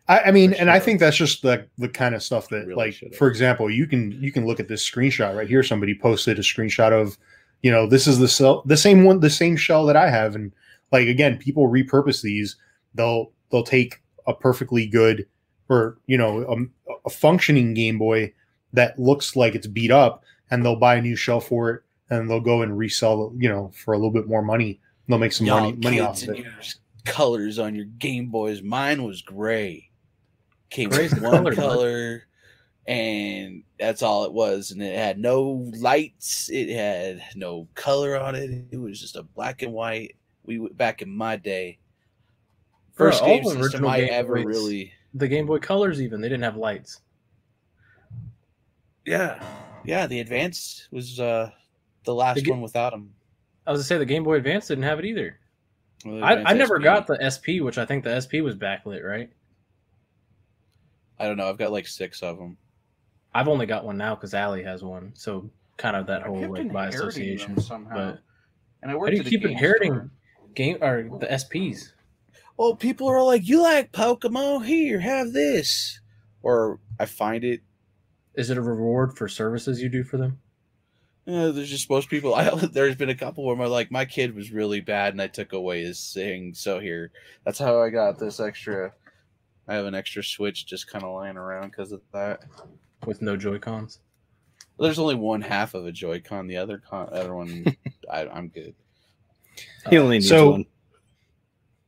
I, 0.08 0.20
I 0.20 0.30
mean, 0.30 0.52
For 0.52 0.58
and 0.60 0.70
I 0.70 0.78
think 0.78 1.00
that's 1.00 1.16
just 1.16 1.42
the 1.42 1.66
the 1.76 1.88
kind 1.88 2.14
of 2.14 2.22
stuff 2.22 2.48
that, 2.50 2.66
Really 2.66 2.74
like, 2.74 2.94
should've. 2.94 3.16
for 3.18 3.28
example, 3.28 3.68
you 3.68 3.86
can 3.86 4.12
you 4.12 4.30
can 4.32 4.46
look 4.46 4.60
at 4.60 4.68
this 4.68 4.88
screenshot 4.88 5.36
right 5.36 5.48
here. 5.48 5.62
Somebody 5.62 5.94
posted 5.98 6.38
a 6.38 6.42
screenshot 6.42 6.92
of, 6.92 7.18
you 7.64 7.70
know, 7.70 7.86
this 7.86 8.06
is 8.06 8.18
the 8.18 8.28
cell, 8.28 8.62
the 8.66 8.76
same 8.76 9.04
one, 9.04 9.20
the 9.20 9.30
same 9.30 9.56
shell 9.56 9.86
that 9.86 9.96
I 9.96 10.10
have, 10.10 10.34
and 10.34 10.52
like 10.92 11.08
again, 11.08 11.38
people 11.38 11.70
repurpose 11.70 12.20
these. 12.20 12.56
They'll 12.94 13.32
they'll 13.50 13.64
take 13.64 14.02
a 14.26 14.34
perfectly 14.34 14.86
good 14.86 15.26
or 15.70 15.96
you 16.06 16.18
know 16.18 16.42
a, 16.42 16.92
a 17.06 17.10
functioning 17.10 17.72
Game 17.72 17.96
Boy 17.96 18.34
that 18.74 18.98
looks 18.98 19.34
like 19.34 19.54
it's 19.54 19.66
beat 19.66 19.90
up, 19.90 20.24
and 20.50 20.62
they'll 20.62 20.76
buy 20.76 20.96
a 20.96 21.00
new 21.00 21.16
shell 21.16 21.40
for 21.40 21.70
it, 21.70 21.82
and 22.10 22.28
they'll 22.28 22.38
go 22.38 22.60
and 22.60 22.76
resell, 22.76 23.32
you 23.38 23.48
know, 23.48 23.72
for 23.74 23.94
a 23.94 23.96
little 23.96 24.12
bit 24.12 24.28
more 24.28 24.42
money. 24.42 24.78
They'll 25.08 25.16
make 25.16 25.32
some 25.32 25.46
money 25.46 25.72
money 25.72 26.00
off 26.00 26.22
of 26.22 26.34
it. 26.34 26.44
colors 27.06 27.58
on 27.58 27.74
your 27.74 27.86
Game 27.86 28.26
Boys. 28.26 28.60
Mine 28.60 29.04
was 29.04 29.22
gray. 29.22 29.88
Came 30.68 30.90
Gray's 30.90 31.14
with 31.14 31.22
one 31.22 31.44
color, 31.44 31.54
color, 31.54 32.18
bud. 32.18 32.24
And 32.86 33.62
that's 33.78 34.02
all 34.02 34.24
it 34.24 34.32
was. 34.32 34.70
And 34.70 34.82
it 34.82 34.96
had 34.96 35.18
no 35.18 35.70
lights. 35.78 36.50
It 36.50 36.68
had 36.74 37.22
no 37.36 37.66
color 37.74 38.18
on 38.20 38.34
it. 38.34 38.50
It 38.70 38.76
was 38.76 39.00
just 39.00 39.16
a 39.16 39.22
black 39.22 39.62
and 39.62 39.72
white. 39.72 40.16
We 40.44 40.58
went 40.58 40.76
back 40.76 41.00
in 41.02 41.08
my 41.10 41.36
day. 41.36 41.78
First 42.94 43.22
all 43.22 43.28
game 43.28 43.44
the 43.44 43.62
system 43.62 43.86
I 43.86 44.00
Game 44.02 44.10
ever 44.12 44.34
Boys- 44.36 44.44
really. 44.44 44.92
The 45.14 45.28
Game 45.28 45.46
Boy 45.46 45.58
Colors, 45.60 46.02
even 46.02 46.20
they 46.20 46.28
didn't 46.28 46.42
have 46.44 46.56
lights. 46.56 47.00
Yeah, 49.06 49.42
yeah. 49.84 50.06
The 50.06 50.20
Advance 50.20 50.88
was 50.90 51.20
uh 51.20 51.50
the 52.04 52.14
last 52.14 52.44
ga- 52.44 52.50
one 52.50 52.60
without 52.62 52.90
them. 52.90 53.12
I 53.66 53.72
was 53.72 53.80
to 53.80 53.84
say 53.86 53.98
the 53.98 54.04
Game 54.06 54.24
Boy 54.24 54.34
Advance 54.36 54.66
didn't 54.68 54.84
have 54.84 54.98
it 54.98 55.04
either. 55.04 55.38
Well, 56.04 56.22
I, 56.22 56.34
I 56.44 56.52
never 56.52 56.78
SP. 56.80 56.84
got 56.84 57.06
the 57.06 57.18
SP, 57.22 57.60
which 57.62 57.78
I 57.78 57.86
think 57.86 58.04
the 58.04 58.20
SP 58.20 58.42
was 58.42 58.56
backlit, 58.56 59.02
right? 59.04 59.30
I 61.18 61.26
don't 61.26 61.36
know. 61.36 61.48
I've 61.48 61.56
got 61.58 61.72
like 61.72 61.86
six 61.86 62.22
of 62.22 62.36
them. 62.38 62.56
I've 63.34 63.48
only 63.48 63.66
got 63.66 63.84
one 63.84 63.96
now 63.96 64.14
because 64.14 64.32
Allie 64.34 64.62
has 64.62 64.82
one, 64.82 65.12
so 65.14 65.50
kind 65.76 65.96
of 65.96 66.06
that 66.06 66.22
I 66.22 66.26
whole 66.26 66.52
like 66.52 66.72
by 66.72 66.86
association. 66.88 67.60
somehow. 67.60 67.94
But 67.94 68.20
And 68.82 68.90
I 68.92 68.94
how 68.94 69.06
do 69.06 69.16
you 69.16 69.24
keep 69.24 69.44
inheriting 69.44 69.92
store. 69.92 70.10
game 70.54 70.78
or 70.80 71.02
the 71.18 71.26
SPs? 71.26 71.92
well, 72.56 72.76
people 72.76 73.08
are 73.08 73.22
like, 73.22 73.46
"You 73.48 73.60
like 73.62 73.90
Pokemon? 73.92 74.66
Here, 74.66 75.00
have 75.00 75.32
this." 75.32 76.00
Or 76.42 76.78
I 77.00 77.06
find 77.06 77.42
it. 77.42 77.62
Is 78.34 78.50
it 78.50 78.58
a 78.58 78.62
reward 78.62 79.16
for 79.16 79.28
services 79.28 79.80
you 79.82 79.88
do 79.88 80.04
for 80.04 80.16
them? 80.18 80.38
Yeah, 81.26 81.46
there's 81.48 81.70
just 81.70 81.88
most 81.88 82.10
people. 82.10 82.34
I 82.34 82.50
there's 82.72 82.96
been 82.96 83.08
a 83.08 83.14
couple 83.14 83.44
where 83.44 83.56
my 83.56 83.66
like 83.66 83.90
my 83.90 84.04
kid 84.04 84.34
was 84.36 84.52
really 84.52 84.80
bad, 84.80 85.14
and 85.14 85.22
I 85.22 85.26
took 85.26 85.52
away 85.52 85.82
his 85.82 86.12
thing. 86.12 86.54
So 86.54 86.78
here, 86.78 87.10
that's 87.44 87.58
how 87.58 87.80
I 87.82 87.90
got 87.90 88.18
this 88.18 88.38
extra. 88.38 88.92
I 89.66 89.74
have 89.74 89.86
an 89.86 89.94
extra 89.94 90.22
Switch 90.22 90.66
just 90.66 90.86
kind 90.88 91.02
of 91.02 91.14
lying 91.14 91.38
around 91.38 91.70
because 91.70 91.90
of 91.90 92.02
that. 92.12 92.40
With 93.06 93.22
no 93.22 93.36
Joy 93.36 93.58
Cons. 93.58 94.00
There's 94.78 94.98
only 94.98 95.14
one 95.14 95.40
half 95.40 95.74
of 95.74 95.86
a 95.86 95.92
Joy-Con. 95.92 96.48
The 96.48 96.56
other 96.56 96.78
con, 96.78 97.08
other 97.12 97.34
one, 97.34 97.64
I, 98.10 98.26
I'm 98.26 98.48
good. 98.48 98.74
He 99.88 99.98
only 99.98 100.16
needs 100.16 100.28
So- 100.28 100.50
one. 100.50 100.66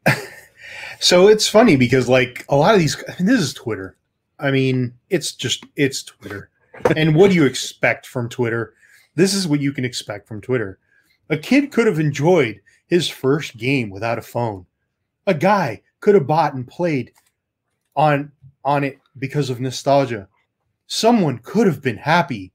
So 0.98 1.28
it's 1.28 1.46
funny 1.46 1.76
because 1.76 2.08
like 2.08 2.44
a 2.48 2.56
lot 2.56 2.72
of 2.74 2.80
these, 2.80 2.96
I 3.06 3.14
mean, 3.18 3.26
this 3.26 3.40
is 3.40 3.52
Twitter. 3.52 3.96
I 4.38 4.50
mean, 4.50 4.94
it's 5.10 5.32
just 5.32 5.64
it's 5.76 6.02
Twitter. 6.02 6.48
and 6.96 7.14
what 7.14 7.28
do 7.30 7.36
you 7.36 7.44
expect 7.44 8.06
from 8.06 8.28
Twitter? 8.30 8.74
This 9.14 9.34
is 9.34 9.46
what 9.46 9.60
you 9.60 9.72
can 9.72 9.84
expect 9.84 10.26
from 10.26 10.40
Twitter. 10.40 10.78
A 11.28 11.36
kid 11.36 11.70
could 11.70 11.86
have 11.86 11.98
enjoyed 11.98 12.60
his 12.86 13.08
first 13.10 13.56
game 13.58 13.90
without 13.90 14.18
a 14.18 14.22
phone. 14.22 14.64
A 15.26 15.34
guy 15.34 15.82
could 16.00 16.14
have 16.14 16.26
bought 16.26 16.54
and 16.54 16.66
played 16.66 17.12
on 17.94 18.32
on 18.64 18.82
it 18.84 18.98
because 19.18 19.50
of 19.50 19.60
nostalgia. 19.60 20.28
Someone 20.86 21.38
could 21.38 21.66
have 21.66 21.82
been 21.82 21.96
happy. 21.96 22.52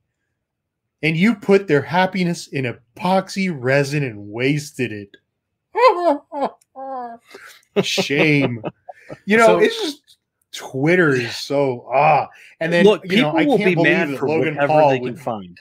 And 1.04 1.18
you 1.18 1.36
put 1.36 1.68
their 1.68 1.82
happiness 1.82 2.48
in 2.48 2.66
epoxy 2.96 3.52
resin 3.56 4.04
and 4.04 4.28
wasted 4.30 4.92
it. 4.92 5.18
Shame. 7.84 8.64
You 9.26 9.38
know, 9.38 9.46
So- 9.48 9.60
it's 9.60 9.82
just 9.82 10.18
Twitter 10.54 11.10
is 11.14 11.36
so 11.36 11.88
ah. 11.94 12.28
And 12.60 12.72
then 12.74 12.86
Look, 12.86 13.04
you 13.06 13.10
people 13.10 13.34
know, 13.34 13.38
I 13.40 13.46
can't 13.46 13.66
be 13.66 13.76
believe 13.76 13.92
mad 13.92 14.10
that 14.10 14.18
for 14.20 14.28
Logan 14.28 14.56
whatever 14.56 14.68
Paul 14.74 14.90
they 14.90 15.00
would- 15.00 15.16
can 15.16 15.24
find. 15.24 15.58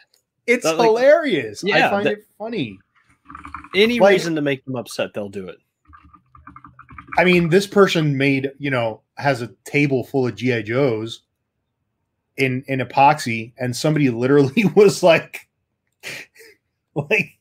It's 0.47 0.64
like- 0.64 0.77
hilarious. 0.79 1.64
I 1.64 1.89
find 1.91 2.07
that- 2.07 2.12
it 2.18 2.25
funny. 2.37 2.79
Any 3.75 4.01
Like- 4.01 4.12
reason 4.12 4.35
to 4.35 4.43
make 4.43 4.64
them 4.64 4.75
upset, 4.77 5.14
they'll 5.14 5.29
do 5.29 5.49
it. 5.49 5.59
I 7.18 7.25
mean, 7.25 7.49
this 7.49 7.66
person 7.66 8.16
made, 8.16 8.51
you 8.59 8.71
know, 8.71 9.03
has 9.16 9.43
a 9.43 9.49
table 9.64 10.05
full 10.05 10.27
of 10.27 10.35
GI 10.35 10.62
Joes 10.64 11.23
in 12.41 12.64
in 12.66 12.80
epoxy, 12.80 13.53
and 13.59 13.74
somebody 13.76 14.11
literally 14.11 14.64
was 14.74 15.03
like, 15.03 15.49
like, 16.95 17.38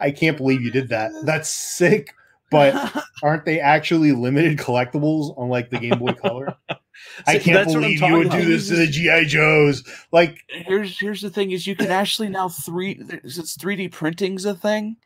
I 0.00 0.10
can't 0.10 0.36
believe 0.36 0.62
you 0.62 0.70
did 0.70 0.88
that. 0.90 1.10
That's 1.24 1.48
sick. 1.48 2.14
But 2.50 3.02
aren't 3.22 3.44
they 3.44 3.58
actually 3.58 4.12
limited 4.12 4.58
collectibles 4.58 5.36
on 5.36 5.48
like 5.48 5.70
the 5.70 5.78
Game 5.78 5.98
Boy 5.98 6.12
Color? 6.12 6.54
I 7.26 7.38
can't 7.38 7.56
that's 7.56 7.74
what 7.74 7.84
I'm 7.84 7.94
believe 7.94 8.02
you 8.02 8.16
would 8.16 8.30
do 8.30 8.44
this 8.44 8.68
to 8.68 8.76
the 8.76 8.86
GI 8.86 9.24
Joes. 9.26 9.82
Like, 10.12 10.38
here's 10.48 10.98
here's 10.98 11.20
the 11.20 11.30
thing: 11.30 11.50
is 11.50 11.66
you 11.66 11.74
can 11.74 11.90
actually 11.90 12.28
now 12.28 12.48
three 12.48 13.02
since 13.26 13.56
three 13.56 13.74
D 13.74 13.88
printing's 13.88 14.44
a 14.44 14.54
thing. 14.54 14.96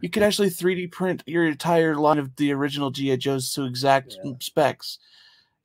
You 0.00 0.08
could 0.10 0.22
actually 0.22 0.50
three 0.50 0.74
D 0.74 0.86
print 0.86 1.22
your 1.26 1.46
entire 1.46 1.96
line 1.96 2.18
of 2.18 2.36
the 2.36 2.52
original 2.52 2.90
GI 2.90 3.16
Joes 3.16 3.52
to 3.54 3.64
exact 3.64 4.16
Yeah. 4.24 4.32
specs, 4.40 4.98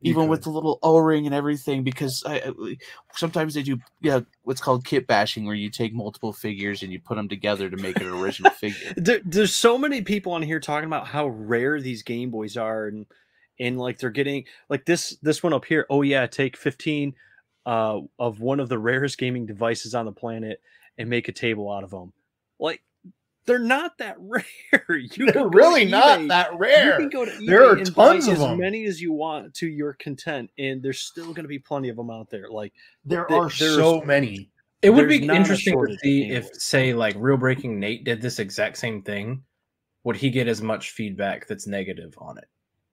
even 0.02 0.28
with 0.28 0.43
the 0.43 0.50
little 0.50 0.80
O 0.82 0.97
ring 0.97 1.26
and 1.26 1.36
everything, 1.36 1.84
because 1.84 2.24
I, 2.26 2.36
I- 2.39 2.78
sometimes 3.14 3.54
they 3.54 3.64
do 3.64 3.80
yeah 4.02 4.22
what's 4.43 4.62
called 4.62 4.86
kit 4.86 5.08
bashing, 5.08 5.45
where 5.45 5.56
you 5.56 5.70
take 5.70 5.93
multiple 5.93 6.32
figures 6.34 6.84
and 6.84 6.91
you 6.91 7.00
put 7.00 7.16
them 7.16 7.28
together 7.28 7.70
to 7.70 7.78
make 7.78 8.00
an 8.00 8.08
original 8.08 8.52
figure. 8.52 8.93
There, 8.97 9.20
there's 9.26 9.54
so 9.54 9.78
many 9.78 10.02
people 10.02 10.34
on 10.34 10.41
here 10.41 10.60
talking 10.60 10.88
about 10.88 11.08
how 11.08 11.28
rare 11.28 11.82
these 11.82 12.04
Game 12.04 12.30
Boys 12.32 12.58
are, 12.58 12.88
and 12.88 13.06
and 13.60 13.78
like 13.78 13.97
they're 14.00 14.10
getting 14.10 14.45
like 14.70 14.86
this 14.86 15.18
this 15.22 15.43
one 15.43 15.54
up 15.54 15.66
here. 15.66 15.86
Oh 15.89 16.02
yeah, 16.02 16.26
take 16.28 16.56
15 16.56 17.14
uh, 17.66 18.00
of 18.18 18.39
one 18.39 18.60
of 18.60 18.70
the 18.70 18.80
rarest 18.80 19.18
gaming 19.18 19.45
devices 19.45 19.93
on 19.93 20.06
the 20.06 20.12
planet 20.12 20.62
and 20.97 21.10
make 21.10 21.28
a 21.28 21.34
table 21.34 21.72
out 21.72 21.84
of 21.84 21.91
them. 21.91 22.14
Like 22.60 22.82
they're 23.46 23.60
not 23.60 23.98
that 23.98 24.16
rare. 24.20 24.98
You 24.98 25.32
they're 25.32 25.48
really 25.50 25.86
not 25.86 26.20
eBay- 26.20 26.28
that 26.30 26.52
You 26.54 26.58
rare. 26.60 26.98
can 26.98 27.10
go 27.10 27.26
to 27.26 27.32
eBay 27.32 27.48
There 27.48 27.66
are 27.66 27.76
and 27.76 27.96
buy 27.96 28.14
tons 28.14 28.28
of 28.28 28.34
as 28.34 28.40
them. 28.40 28.60
many 28.60 28.86
as 28.86 29.02
you 29.02 29.12
want 29.14 29.54
to 29.56 29.68
your 29.68 29.94
content, 29.94 30.52
and 30.58 30.84
there's 30.84 31.02
still 31.02 31.26
going 31.34 31.44
to 31.44 31.48
be 31.50 31.60
plenty 31.60 31.90
of 31.90 31.96
them 31.98 32.10
out 32.10 32.30
there. 32.30 32.50
Like 32.50 32.74
There 33.06 33.26
There- 33.30 33.38
are 33.40 33.50
so 33.50 34.02
many. 34.02 34.50
It 34.82 34.92
would 34.92 35.10
be 35.10 35.26
interesting 35.26 35.78
to 35.86 35.98
see 35.98 36.22
Game 36.28 36.32
if, 36.38 36.50
say, 36.54 36.94
like 36.94 37.14
Real 37.18 37.36
Breaking 37.36 37.80
Nate 37.82 38.06
did 38.06 38.22
this 38.22 38.40
exact 38.40 38.78
same 38.78 39.02
thing. 39.02 39.44
Would 40.06 40.16
he 40.16 40.30
get 40.30 40.48
as 40.48 40.62
much 40.62 40.92
feedback 40.92 41.48
that's 41.48 41.68
negative 41.68 42.14
on 42.18 42.38
it? 42.38 42.46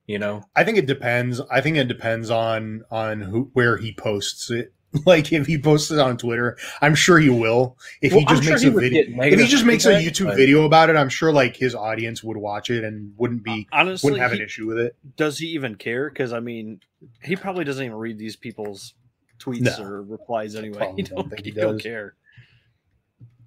You 0.07 0.19
know, 0.19 0.43
I 0.57 0.65
think 0.65 0.79
it 0.79 0.87
depends. 0.87 1.41
I 1.51 1.61
think 1.61 1.77
it 1.77 1.87
depends 1.87 2.29
on 2.31 2.83
on 2.91 3.21
who 3.21 3.51
where 3.53 3.77
he 3.77 3.93
posts 3.95 4.51
it. 4.51 4.73
Like 5.07 5.33
if 5.33 5.47
he 5.47 5.59
posts 5.59 5.91
it 5.91 5.99
on 5.99 6.17
Twitter, 6.17 6.57
I'm 6.81 6.95
sure 6.95 7.19
he 7.19 7.29
will. 7.29 7.77
If 8.03 8.13
Well, 8.13 8.21
he 8.21 8.27
I'm 8.27 8.37
just 8.37 8.43
sure 8.45 8.53
makes 8.53 8.63
he 8.63 8.69
a 8.69 8.73
video, 8.73 9.23
if 9.25 9.41
he 9.41 9.47
just 9.47 9.65
makes 9.65 9.85
a 9.87 9.93
YouTube 9.93 10.27
but- 10.27 10.37
video 10.37 10.65
about 10.65 10.91
it, 10.91 10.97
I'm 10.97 11.09
sure 11.09 11.33
like 11.33 11.57
his 11.57 11.75
audience 11.75 12.23
would 12.25 12.37
watch 12.37 12.71
it 12.71 12.85
and 12.85 13.13
wouldn't 13.17 13.43
be 13.43 13.69
honestly, 13.73 14.11
wouldn't 14.11 14.23
have 14.23 14.39
an 14.39 14.45
issue 14.45 14.67
with 14.67 14.79
it. 14.79 14.97
does 15.17 15.39
he 15.39 15.47
even 15.49 15.75
care? 15.75 16.09
Because 16.09 16.33
I 16.33 16.41
mean, 16.41 16.81
he 17.23 17.37
probably 17.37 17.65
doesn't 17.65 17.85
even 17.85 17.97
read 17.97 18.19
these 18.19 18.37
people's 18.37 18.95
tweets 19.39 19.79
No. 19.79 19.85
or 19.85 20.03
replies 20.03 20.57
anyway. 20.57 20.79
probably 20.79 21.03
He 21.03 21.09
don't 21.09 21.17
don't, 21.17 21.29
think 21.31 21.45
he 21.45 21.51
he 21.53 21.61
don't 21.61 21.79
care. 21.83 22.15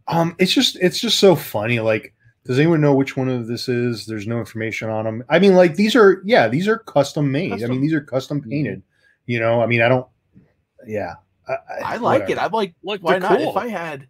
Um, 0.07 0.35
it's 0.39 0.53
just 0.53 0.75
it's 0.81 0.99
just 0.99 1.19
so 1.19 1.35
funny. 1.35 1.79
Like, 1.79 2.13
does 2.45 2.57
anyone 2.57 2.81
know 2.81 2.95
which 2.95 3.15
one 3.15 3.29
of 3.29 3.47
this 3.47 3.69
is? 3.69 4.05
There's 4.05 4.27
no 4.27 4.39
information 4.39 4.89
on 4.89 5.05
them. 5.05 5.23
I 5.29 5.39
mean, 5.39 5.55
like 5.55 5.75
these 5.75 5.95
are 5.95 6.21
yeah, 6.25 6.47
these 6.47 6.67
are 6.67 6.79
custom 6.79 7.31
made. 7.31 7.63
I 7.63 7.67
mean, 7.67 7.81
these 7.81 7.93
are 7.93 8.01
custom 8.01 8.41
painted. 8.41 8.81
You 9.25 9.39
know, 9.39 9.61
I 9.61 9.67
mean, 9.67 9.81
I 9.81 9.89
don't. 9.89 10.07
Yeah, 10.87 11.15
I, 11.49 11.95
I 11.95 11.97
like 11.97 12.29
it. 12.29 12.37
I'm 12.37 12.51
like, 12.51 12.75
Like, 12.83 13.01
why 13.01 13.17
not? 13.19 13.37
cool. 13.37 13.49
If 13.49 13.57
I 13.57 13.67
had, 13.67 14.07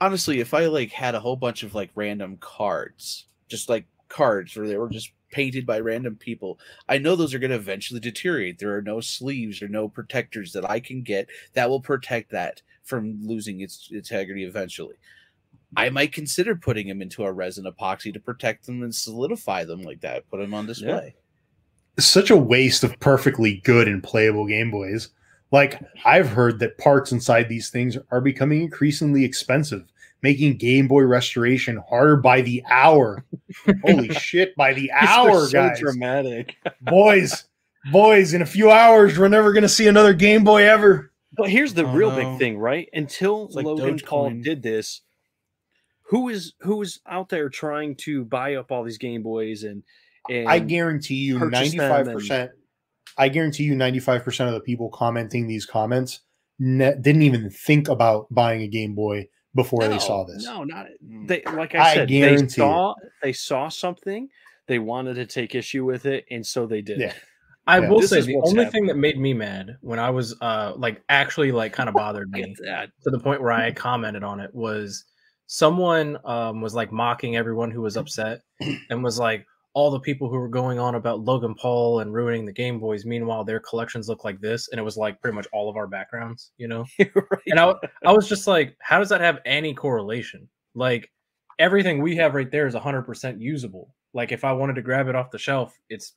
honestly, 0.00 0.40
if 0.40 0.52
I 0.54 0.66
like 0.66 0.90
had 0.90 1.14
a 1.14 1.20
whole 1.20 1.36
bunch 1.36 1.62
of 1.62 1.74
like 1.74 1.90
random 1.94 2.36
cards, 2.38 3.26
just 3.48 3.68
like 3.68 3.86
cards 4.08 4.56
where 4.56 4.66
they 4.66 4.76
were 4.76 4.88
just 4.88 5.12
painted 5.30 5.64
by 5.66 5.80
random 5.80 6.16
people, 6.16 6.58
I 6.88 6.98
know 6.98 7.16
those 7.16 7.34
are 7.34 7.38
going 7.38 7.50
to 7.50 7.56
eventually 7.56 8.00
deteriorate. 8.00 8.58
There 8.58 8.76
are 8.76 8.82
no 8.82 9.00
sleeves 9.00 9.62
or 9.62 9.68
no 9.68 9.88
protectors 9.88 10.52
that 10.52 10.68
I 10.68 10.80
can 10.80 11.02
get 11.02 11.28
that 11.54 11.70
will 11.70 11.80
protect 11.80 12.30
that 12.32 12.62
from 12.82 13.20
losing 13.22 13.60
its 13.60 13.88
integrity 13.92 14.44
eventually. 14.44 14.96
I 15.74 15.88
might 15.88 16.12
consider 16.12 16.54
putting 16.54 16.88
them 16.88 17.00
into 17.00 17.24
a 17.24 17.32
resin 17.32 17.64
epoxy 17.64 18.12
to 18.12 18.20
protect 18.20 18.66
them 18.66 18.82
and 18.82 18.94
solidify 18.94 19.64
them 19.64 19.82
like 19.82 20.02
that. 20.02 20.28
Put 20.28 20.40
them 20.40 20.52
on 20.52 20.66
display. 20.66 21.14
It's 21.96 22.06
such 22.06 22.30
a 22.30 22.36
waste 22.36 22.84
of 22.84 22.98
perfectly 23.00 23.56
good 23.64 23.88
and 23.88 24.02
playable 24.02 24.46
Game 24.46 24.70
Boys. 24.70 25.08
Like 25.52 25.80
I've 26.04 26.28
heard 26.30 26.58
that 26.60 26.78
parts 26.78 27.12
inside 27.12 27.48
these 27.48 27.68
things 27.70 27.96
are 28.10 28.20
becoming 28.20 28.62
increasingly 28.62 29.24
expensive, 29.24 29.84
making 30.22 30.56
Game 30.56 30.88
Boy 30.88 31.02
restoration 31.02 31.82
harder 31.88 32.16
by 32.16 32.40
the 32.40 32.62
hour. 32.70 33.24
Holy 33.84 34.08
shit, 34.14 34.56
by 34.56 34.72
the 34.72 34.90
hour, 34.92 35.40
They're 35.40 35.46
so 35.46 35.52
guys. 35.68 35.78
dramatic. 35.80 36.56
boys, 36.80 37.44
boys, 37.92 38.32
in 38.32 38.40
a 38.42 38.46
few 38.46 38.70
hours, 38.70 39.18
we're 39.18 39.28
never 39.28 39.52
gonna 39.52 39.68
see 39.68 39.86
another 39.88 40.14
Game 40.14 40.42
Boy 40.42 40.66
ever. 40.68 41.12
But 41.36 41.48
here's 41.50 41.74
the 41.74 41.84
Oh, 41.84 41.92
real 41.94 42.10
no. 42.10 42.16
big 42.16 42.26
uh-huh. 42.26 42.38
thing, 42.38 42.58
right? 42.58 42.88
Until 42.92 43.48
like 43.52 43.64
Logan 43.66 43.98
Paul 43.98 44.30
did 44.30 44.62
this, 44.62 45.02
who 46.04 46.28
is 46.30 46.54
who 46.60 46.80
is 46.82 47.00
out 47.06 47.28
there 47.28 47.48
trying 47.50 47.94
to 47.96 48.24
buy 48.24 48.54
up 48.54 48.72
all 48.72 48.84
these 48.84 48.98
Game 48.98 49.22
Boys 49.22 49.64
and 49.64 49.82
and 50.30 50.48
I 50.48 50.60
guarantee 50.60 51.16
you 51.16 51.38
95%. 51.38 52.50
I 53.18 53.28
guarantee 53.28 53.64
you 53.64 53.74
95% 53.74 54.48
of 54.48 54.54
the 54.54 54.60
people 54.60 54.88
commenting 54.90 55.46
these 55.46 55.66
comments 55.66 56.20
ne- 56.58 56.94
didn't 57.00 57.22
even 57.22 57.50
think 57.50 57.88
about 57.88 58.26
buying 58.30 58.62
a 58.62 58.68
Game 58.68 58.94
Boy 58.94 59.28
before 59.54 59.86
they 59.86 59.98
saw 59.98 60.24
this. 60.24 60.44
No, 60.44 60.64
not 60.64 60.86
Mm. 61.06 61.28
they. 61.28 61.42
Like 61.52 61.74
I 61.74 61.90
I 61.90 61.94
said, 61.94 62.08
they 62.08 62.20
guarantee 62.20 62.44
it. 62.44 62.50
saw 62.64 62.94
they 63.22 63.32
saw 63.32 63.68
something, 63.68 64.28
they 64.66 64.78
wanted 64.78 65.14
to 65.14 65.26
take 65.26 65.54
issue 65.54 65.84
with 65.84 66.06
it, 66.06 66.24
and 66.30 66.46
so 66.46 66.66
they 66.66 66.80
did. 66.82 66.98
Yeah. 67.00 67.12
I 67.66 67.78
Yeah. 67.80 67.88
will 67.90 68.00
This 68.00 68.10
say 68.10 68.20
the 68.22 68.36
only 68.36 68.64
happening. 68.64 68.70
thing 68.70 68.86
that 68.86 68.96
made 68.96 69.18
me 69.20 69.34
mad 69.34 69.76
when 69.82 69.98
I 69.98 70.10
was 70.10 70.34
uh 70.40 70.72
like 70.76 71.02
actually 71.08 71.52
like 71.52 71.72
kind 71.72 71.88
of 71.88 71.94
bothered 72.04 72.30
me 72.30 72.40
Get 72.42 72.56
that. 72.64 72.90
to 73.04 73.10
the 73.10 73.20
point 73.20 73.40
where 73.42 73.52
I 73.52 73.70
commented 73.72 74.24
on 74.24 74.40
it 74.40 74.52
was 74.54 75.04
someone 75.46 76.18
um 76.24 76.60
was 76.60 76.74
like 76.74 76.90
mocking 76.90 77.36
everyone 77.36 77.70
who 77.70 77.82
was 77.82 77.96
upset 77.96 78.40
and 78.90 79.04
was 79.04 79.18
like 79.18 79.44
all 79.74 79.90
the 79.90 80.00
people 80.00 80.28
who 80.28 80.36
were 80.36 80.48
going 80.48 80.78
on 80.78 80.96
about 80.96 81.20
Logan 81.20 81.54
Paul 81.54 82.00
and 82.00 82.12
ruining 82.12 82.44
the 82.44 82.52
Game 82.52 82.78
Boys. 82.78 83.06
Meanwhile, 83.06 83.44
their 83.44 83.60
collections 83.60 84.08
look 84.08 84.24
like 84.24 84.40
this, 84.40 84.68
and 84.68 84.78
it 84.78 84.82
was 84.82 84.96
like 84.96 85.20
pretty 85.20 85.34
much 85.34 85.46
all 85.52 85.70
of 85.70 85.76
our 85.76 85.86
backgrounds, 85.86 86.52
you 86.58 86.68
know. 86.68 86.84
right. 86.98 87.40
And 87.46 87.58
I, 87.58 87.74
I 88.04 88.12
was 88.12 88.28
just 88.28 88.46
like, 88.46 88.76
how 88.80 88.98
does 88.98 89.08
that 89.08 89.20
have 89.20 89.38
any 89.46 89.72
correlation? 89.72 90.48
Like 90.74 91.10
everything 91.58 92.02
we 92.02 92.16
have 92.16 92.34
right 92.34 92.50
there 92.50 92.66
is 92.66 92.74
100% 92.74 93.40
usable. 93.40 93.94
Like 94.12 94.32
if 94.32 94.44
I 94.44 94.52
wanted 94.52 94.74
to 94.74 94.82
grab 94.82 95.08
it 95.08 95.14
off 95.14 95.30
the 95.30 95.38
shelf, 95.38 95.78
it's 95.88 96.14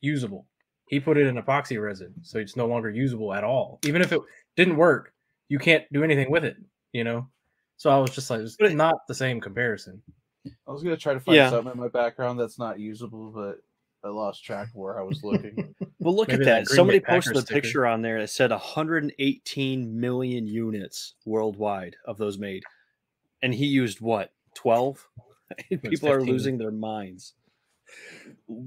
usable. 0.00 0.46
He 0.88 0.98
put 0.98 1.18
it 1.18 1.26
in 1.26 1.36
epoxy 1.36 1.80
resin, 1.80 2.14
so 2.22 2.38
it's 2.38 2.56
no 2.56 2.66
longer 2.66 2.90
usable 2.90 3.32
at 3.34 3.44
all. 3.44 3.78
Even 3.84 4.02
if 4.02 4.10
it 4.12 4.20
didn't 4.56 4.76
work, 4.76 5.12
you 5.48 5.58
can't 5.58 5.84
do 5.92 6.02
anything 6.02 6.30
with 6.30 6.44
it, 6.44 6.56
you 6.92 7.04
know? 7.04 7.28
So 7.76 7.90
I 7.90 7.98
was 7.98 8.10
just 8.10 8.30
like, 8.30 8.40
it's 8.40 8.56
not 8.74 9.06
the 9.06 9.14
same 9.14 9.40
comparison. 9.40 10.02
I 10.46 10.70
was 10.72 10.82
gonna 10.82 10.96
try 10.96 11.14
to 11.14 11.20
find 11.20 11.36
Yeah. 11.36 11.50
something 11.50 11.72
in 11.72 11.78
my 11.78 11.88
background 11.88 12.38
that's 12.40 12.58
not 12.58 12.78
usable, 12.78 13.30
but 13.30 13.58
I 14.04 14.08
lost 14.12 14.44
track 14.44 14.68
of 14.68 14.74
where 14.76 14.98
I 14.98 15.02
was 15.02 15.22
looking. 15.22 15.74
Well, 16.00 16.14
look 16.14 16.28
Maybe 16.28 16.42
at 16.42 16.46
that 16.46 16.68
that. 16.68 16.74
Somebody 16.74 17.00
Bay 17.00 17.06
Packers 17.06 17.24
posted 17.26 17.36
a 17.36 17.40
sticker. 17.42 17.60
picture 17.60 17.86
on 17.86 18.02
there 18.02 18.20
that 18.20 18.30
said 18.30 18.52
118 18.52 20.00
million 20.00 20.46
units 20.46 21.14
worldwide 21.26 21.96
of 22.04 22.18
those 22.18 22.38
made, 22.38 22.62
and 23.42 23.52
he 23.52 23.66
used 23.66 24.00
what 24.00 24.32
12? 24.54 25.04
People 25.82 26.08
are 26.08 26.22
losing 26.22 26.56
their 26.56 26.70
minds. 26.70 27.34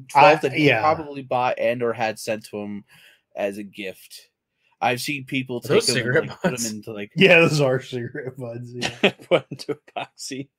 Twelve 0.09 0.39
I- 0.39 0.41
that 0.41 0.51
he 0.53 0.67
yeah. 0.67 0.81
probably 0.81 1.21
bought 1.21 1.57
and 1.57 1.81
or 1.81 1.93
had 1.93 2.19
sent 2.19 2.43
to 2.47 2.57
him 2.57 2.83
as 3.35 3.57
a 3.57 3.63
gift. 3.63 4.27
I've 4.81 4.99
seen 4.99 5.23
people 5.25 5.61
Are 5.63 5.67
those 5.67 5.85
take 5.85 6.03
them 6.03 6.07
and 6.07 6.13
cigarette 6.15 6.27
like, 6.29 6.41
put 6.41 6.57
them 6.59 6.75
into 6.75 6.91
like 6.91 7.11
Yeah, 7.15 7.39
those 7.39 7.61
are 7.61 7.79
cigarette 7.81 8.35
buds. 8.37 8.73
Yeah. 8.73 9.11
Put 9.29 9.45
into 9.51 9.77
epoxy. 9.95 10.49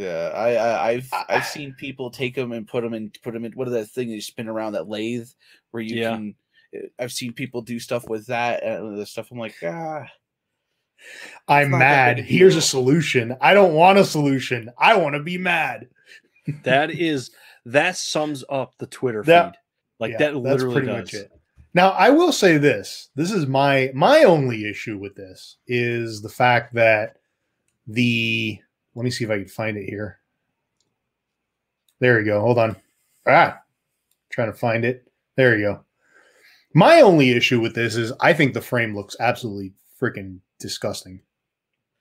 Yeah. 0.00 0.30
I, 0.34 0.54
I 0.54 0.88
I've 0.90 1.08
I- 1.12 1.24
I've 1.28 1.46
seen 1.46 1.74
people 1.74 2.10
take 2.10 2.34
them 2.34 2.52
and 2.52 2.66
put 2.66 2.82
them 2.82 2.94
in 2.94 3.10
put 3.22 3.34
them 3.34 3.44
in 3.44 3.52
what 3.52 3.68
is 3.68 3.74
that 3.74 3.86
thing 3.90 4.08
that 4.08 4.14
you 4.14 4.20
spin 4.22 4.48
around 4.48 4.72
that 4.72 4.88
lathe 4.88 5.28
where 5.70 5.82
you 5.82 5.96
Yeah. 6.00 6.10
can. 6.16 6.34
uh, 6.76 6.86
I've 6.98 7.12
seen 7.12 7.32
people 7.32 7.62
do 7.62 7.78
stuff 7.78 8.08
with 8.08 8.26
that 8.26 8.62
and 8.62 8.98
the 8.98 9.06
stuff. 9.06 9.30
I'm 9.30 9.38
like 9.38 9.54
ah. 9.64 10.04
I'm 11.48 11.70
mad. 11.70 12.18
Here's 12.18 12.56
a 12.56 12.62
solution. 12.62 13.36
I 13.40 13.54
don't 13.54 13.72
want 13.74 13.98
a 13.98 14.04
solution. 14.04 14.70
I 14.78 14.96
want 14.96 15.14
to 15.14 15.22
be 15.22 15.38
mad. 15.38 15.88
That 16.64 16.90
is 16.90 17.30
that 17.66 17.96
sums 17.96 18.42
up 18.50 18.74
the 18.78 18.86
Twitter 18.86 19.22
That- 19.24 19.52
feed. 19.52 19.58
Like 20.00 20.12
Yeah, 20.12 20.18
that 20.18 20.32
that's 20.32 20.36
literally 20.62 20.72
pretty 20.74 20.86
does. 20.88 20.96
much 20.96 21.14
it. 21.14 21.30
Now, 21.74 21.90
I 21.90 22.08
will 22.10 22.32
say 22.32 22.56
this. 22.58 23.10
This 23.14 23.30
is 23.30 23.46
my 23.46 23.90
my 23.94 24.24
only 24.24 24.68
issue 24.68 24.98
with 24.98 25.14
this 25.14 25.58
is 25.68 26.20
the 26.22 26.28
fact 26.28 26.74
that 26.74 27.18
the 27.86 28.58
let 28.94 29.04
me 29.04 29.10
see 29.10 29.24
if 29.24 29.30
I 29.30 29.38
can 29.38 29.48
find 29.48 29.76
it 29.76 29.88
here. 29.88 30.18
There 32.00 32.18
you 32.18 32.24
go. 32.26 32.40
Hold 32.40 32.58
on. 32.58 32.76
Ah, 33.26 33.60
trying 34.30 34.50
to 34.52 34.56
find 34.58 34.84
it. 34.84 35.10
There 35.36 35.58
you 35.58 35.64
go. 35.66 35.84
My 36.74 37.00
only 37.00 37.30
issue 37.30 37.60
with 37.60 37.74
this 37.74 37.96
is 37.96 38.12
I 38.20 38.32
think 38.32 38.54
the 38.54 38.60
frame 38.60 38.94
looks 38.94 39.16
absolutely 39.20 39.72
freaking 40.00 40.38
disgusting. 40.58 41.14
Yeah, 41.14 41.20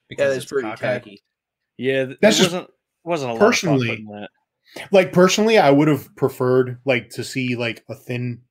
because 0.10 0.34
that's 0.34 0.44
it's 0.44 0.52
pretty 0.52 0.68
cockeyed. 0.70 0.80
tacky. 0.80 1.24
Yeah, 1.78 2.06
th- 2.06 2.18
That's 2.22 2.38
just- 2.38 2.52
wasn't 2.52 2.70
wasn't 3.04 3.32
a 3.32 3.34
lot 3.34 3.40
personally- 3.40 3.90
of 3.92 3.98
fun 3.98 4.06
that. 4.22 4.30
like 4.92 5.14
personally 5.14 5.58
i 5.58 5.72
would 5.72 5.88
have 5.88 6.14
preferred 6.18 6.78
like 6.86 7.10
to 7.10 7.24
see 7.24 7.56
like 7.56 7.84
a 7.90 7.96
thin 7.96 8.42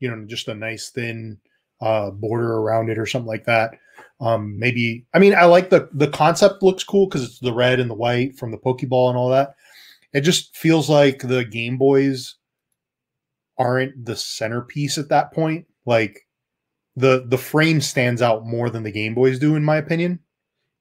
you 0.00 0.10
know 0.10 0.24
just 0.26 0.48
a 0.48 0.54
nice 0.54 0.88
thin 0.90 1.38
uh 1.82 2.10
border 2.10 2.54
around 2.56 2.88
it 2.88 2.98
or 2.98 3.04
something 3.06 3.26
like 3.28 3.44
that 3.44 3.74
um 4.20 4.58
maybe 4.58 5.04
i 5.12 5.18
mean 5.18 5.34
i 5.34 5.44
like 5.44 5.68
the 5.68 5.88
the 5.92 6.08
concept 6.08 6.62
looks 6.62 6.84
cool 6.84 7.06
because 7.06 7.22
it's 7.24 7.38
the 7.40 7.52
red 7.52 7.78
and 7.80 7.90
the 7.90 7.94
white 7.94 8.34
from 8.38 8.50
the 8.50 8.56
pokeball 8.58 9.08
and 9.10 9.18
all 9.18 9.28
that 9.28 9.54
it 10.14 10.20
just 10.22 10.56
feels 10.56 10.88
like 10.88 11.18
the 11.20 11.44
game 11.44 11.76
boys 11.76 12.36
aren't 13.58 14.04
the 14.04 14.16
centerpiece 14.16 14.96
at 14.98 15.08
that 15.08 15.32
point 15.32 15.66
like 15.86 16.20
the 16.96 17.24
the 17.28 17.38
frame 17.38 17.80
stands 17.80 18.22
out 18.22 18.46
more 18.46 18.70
than 18.70 18.82
the 18.82 18.90
game 18.92 19.14
boys 19.14 19.38
do 19.38 19.56
in 19.56 19.64
my 19.64 19.76
opinion 19.76 20.18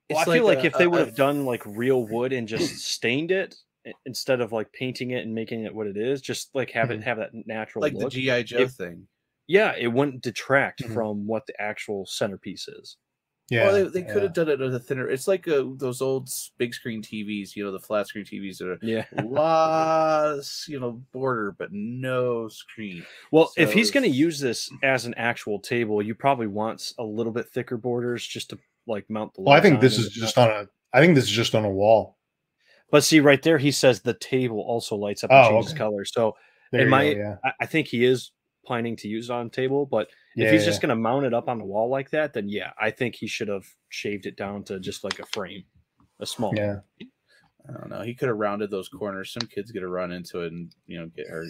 Well, 0.09 0.19
It's 0.21 0.29
I 0.29 0.33
feel 0.35 0.45
like 0.45 0.59
a- 0.63 0.67
if 0.67 0.73
they 0.77 0.87
would 0.87 0.99
have 1.05 1.15
done 1.15 1.45
like 1.45 1.63
real 1.65 2.05
wood 2.05 2.33
and 2.33 2.47
just 2.47 2.79
stained 2.79 3.31
it, 3.31 3.55
instead 4.05 4.41
of 4.41 4.51
like 4.51 4.71
painting 4.73 5.11
it 5.11 5.23
and 5.25 5.33
making 5.33 5.63
it 5.63 5.73
what 5.73 5.87
it 5.87 5.97
is, 5.97 6.21
just 6.21 6.53
like 6.53 6.69
have 6.71 6.91
it 6.91 7.01
have 7.03 7.17
that 7.17 7.31
natural 7.33 7.81
like 7.81 7.97
the. 7.97 8.09
GI 8.09 8.43
Joe 8.43 8.59
If- 8.59 8.71
thing. 8.71 9.07
Yeah, 9.51 9.73
it 9.77 9.87
wouldn't 9.87 10.21
detract 10.23 10.81
Mhm. 10.81 10.93
from 10.93 11.27
what 11.27 11.45
the 11.47 11.59
actual 11.61 12.05
centerpiece 12.05 12.67
is. 12.67 12.97
Yeah, 13.49 13.65
well, 13.65 13.73
they, 13.73 13.83
they 13.83 14.03
could 14.03 14.15
yeah. 14.21 14.27
have 14.29 14.33
done 14.33 14.47
it 14.49 14.59
with 14.59 14.73
a 14.73 14.79
thinner. 14.79 15.09
It's 15.09 15.27
like 15.27 15.45
uh, 15.45 15.65
those 15.75 16.01
old 16.01 16.29
big 16.57 16.73
screen 16.73 17.01
TVs, 17.01 17.53
you 17.53 17.65
know, 17.65 17.71
the 17.73 17.81
flat 17.81 18.07
screen 18.07 18.23
TVs 18.23 18.59
that 18.59 18.67
are 18.69 18.79
Yeah. 18.81 19.05
lots, 19.25 20.65
you 20.69 20.79
know, 20.79 21.01
border 21.11 21.53
but 21.57 21.69
no 21.71 22.47
screen. 22.47 23.05
Well, 23.31 23.51
if 23.57 23.73
he's 23.73 23.91
going 23.91 24.03
to 24.09 24.09
use 24.09 24.39
this 24.39 24.71
as 24.83 25.05
an 25.05 25.13
actual 25.15 25.59
table, 25.59 26.01
you 26.01 26.15
probably 26.15 26.47
want 26.47 26.93
a 26.97 27.03
little 27.03 27.33
bit 27.33 27.49
thicker 27.49 27.75
borders 27.75 28.25
just 28.25 28.51
to 28.51 28.59
like 28.87 29.09
mount 29.09 29.33
the. 29.33 29.41
Well, 29.41 29.57
I 29.57 29.59
think 29.61 29.81
this 29.81 29.97
is 29.97 30.09
just 30.13 30.37
on 30.37 30.49
a. 30.49 30.67
I 30.93 31.01
think 31.01 31.15
this 31.15 31.25
is 31.25 31.31
just 31.31 31.53
on 31.55 31.65
a 31.65 31.69
wall. 31.69 32.17
But 32.89 33.03
see, 33.03 33.19
right 33.21 33.41
there, 33.41 33.57
he 33.57 33.71
says 33.71 34.01
the 34.01 34.13
table 34.13 34.59
also 34.59 34.95
lights 34.95 35.23
up 35.23 35.31
and 35.31 35.45
Oh, 35.45 35.49
changes 35.51 35.71
okay. 35.71 35.77
color. 35.77 36.03
So 36.05 36.35
There 36.71 36.81
in 36.81 36.87
you 36.87 36.91
my, 36.91 37.13
go, 37.13 37.19
yeah. 37.19 37.35
I, 37.43 37.51
I 37.61 37.65
think 37.65 37.87
he 37.87 38.03
is 38.05 38.31
planning 38.71 38.95
to 38.95 39.09
use 39.09 39.29
it 39.29 39.33
on 39.33 39.47
a 39.47 39.49
table. 39.49 39.85
But 39.85 40.07
yeah, 40.33 40.45
if 40.45 40.53
he's 40.53 40.61
yeah. 40.61 40.67
just 40.67 40.81
going 40.81 40.91
to 40.91 40.95
mount 40.95 41.25
it 41.25 41.33
up 41.33 41.49
on 41.49 41.57
the 41.57 41.65
wall 41.65 41.89
like 41.89 42.09
that, 42.11 42.31
then 42.31 42.47
yeah, 42.47 42.71
I 42.79 42.89
think 42.89 43.15
he 43.15 43.27
should 43.27 43.49
have 43.49 43.65
shaved 43.89 44.25
it 44.25 44.37
down 44.37 44.63
to 44.63 44.79
just 44.79 45.03
like 45.03 45.19
a 45.19 45.25
frame, 45.25 45.65
a 46.21 46.25
small. 46.25 46.53
yeah. 46.55 46.77
I 47.67 47.73
don't 47.73 47.89
know. 47.89 48.01
He 48.01 48.13
could 48.15 48.29
have 48.29 48.37
rounded 48.37 48.71
those 48.71 48.87
corners. 48.87 49.33
Some 49.33 49.47
kids 49.49 49.73
get 49.73 49.81
to 49.81 49.89
run 49.89 50.13
into 50.13 50.39
it 50.41 50.53
and 50.53 50.73
you 50.87 50.99
know 50.99 51.07
get 51.13 51.27
hurt 51.27 51.49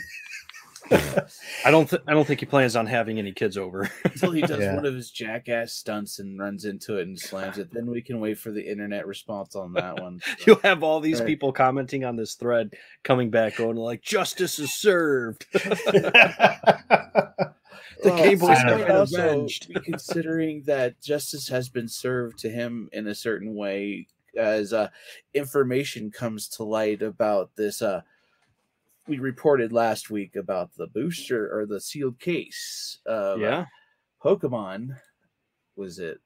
I 0.92 1.70
don't. 1.72 1.90
Th- 1.90 2.02
I 2.08 2.14
don't 2.14 2.26
think 2.26 2.40
he 2.40 2.46
plans 2.46 2.76
on 2.76 2.86
having 2.88 3.20
any 3.20 3.32
kids 3.32 3.58
over. 3.58 3.90
until 4.04 4.32
he 4.32 4.42
does 4.42 4.60
Yeah. 4.60 4.76
one 4.76 4.86
of 4.86 4.94
his 4.96 5.12
jackass 5.12 5.74
stunts 5.74 6.20
and 6.20 6.40
runs 6.40 6.66
into 6.66 6.98
it 6.98 7.04
and 7.08 7.20
slams 7.20 7.58
it. 7.58 7.72
Then 7.72 7.86
we 7.86 8.02
can 8.02 8.20
wait 8.20 8.38
for 8.40 8.52
the 8.52 8.68
internet 8.68 9.06
response 9.08 9.56
on 9.56 9.74
that 9.74 10.00
one. 10.02 10.20
So- 10.40 10.44
You'll 10.48 10.60
have 10.64 10.84
all 10.84 11.00
these 11.00 11.20
Right. 11.20 11.28
people 11.28 11.52
commenting 11.54 12.04
on 12.06 12.16
this 12.16 12.34
thread, 12.36 12.74
coming 13.04 13.30
back, 13.30 13.58
going 13.58 13.78
like, 13.78 14.02
"Justice 14.02 14.58
is 14.60 14.74
served." 14.74 15.46
The 18.04 18.10
Well, 18.10 18.18
Game 18.24 18.40
Boy 18.40 18.48
I 18.48 18.56
Square 18.56 18.78
might 18.80 18.88
got 18.88 18.98
also 18.98 19.24
avenged. 19.24 19.72
considering 19.86 20.64
that 20.66 21.00
justice 21.02 21.48
has 21.50 21.70
been 21.70 21.88
served 21.88 22.40
to 22.40 22.50
him 22.50 22.90
in 22.92 23.06
a 23.08 23.14
certain 23.14 23.54
way 23.54 24.08
as 24.36 24.74
uh, 24.74 24.90
information 25.36 26.10
comes 26.10 26.48
to 26.50 26.64
light 26.64 27.04
about 27.04 27.52
this. 27.58 27.80
Uh, 27.80 28.02
we 29.08 29.20
reported 29.20 29.74
last 29.74 30.10
week 30.10 30.36
about 30.36 30.74
the 30.76 30.88
booster 30.88 31.54
or 31.56 31.66
the 31.66 31.82
sealed 31.82 32.20
case 32.20 33.00
of 33.06 33.40
uh, 33.40 33.44
yeah, 33.44 33.66
Pokemon. 34.24 34.96
Was 35.76 36.00
it 36.00 36.20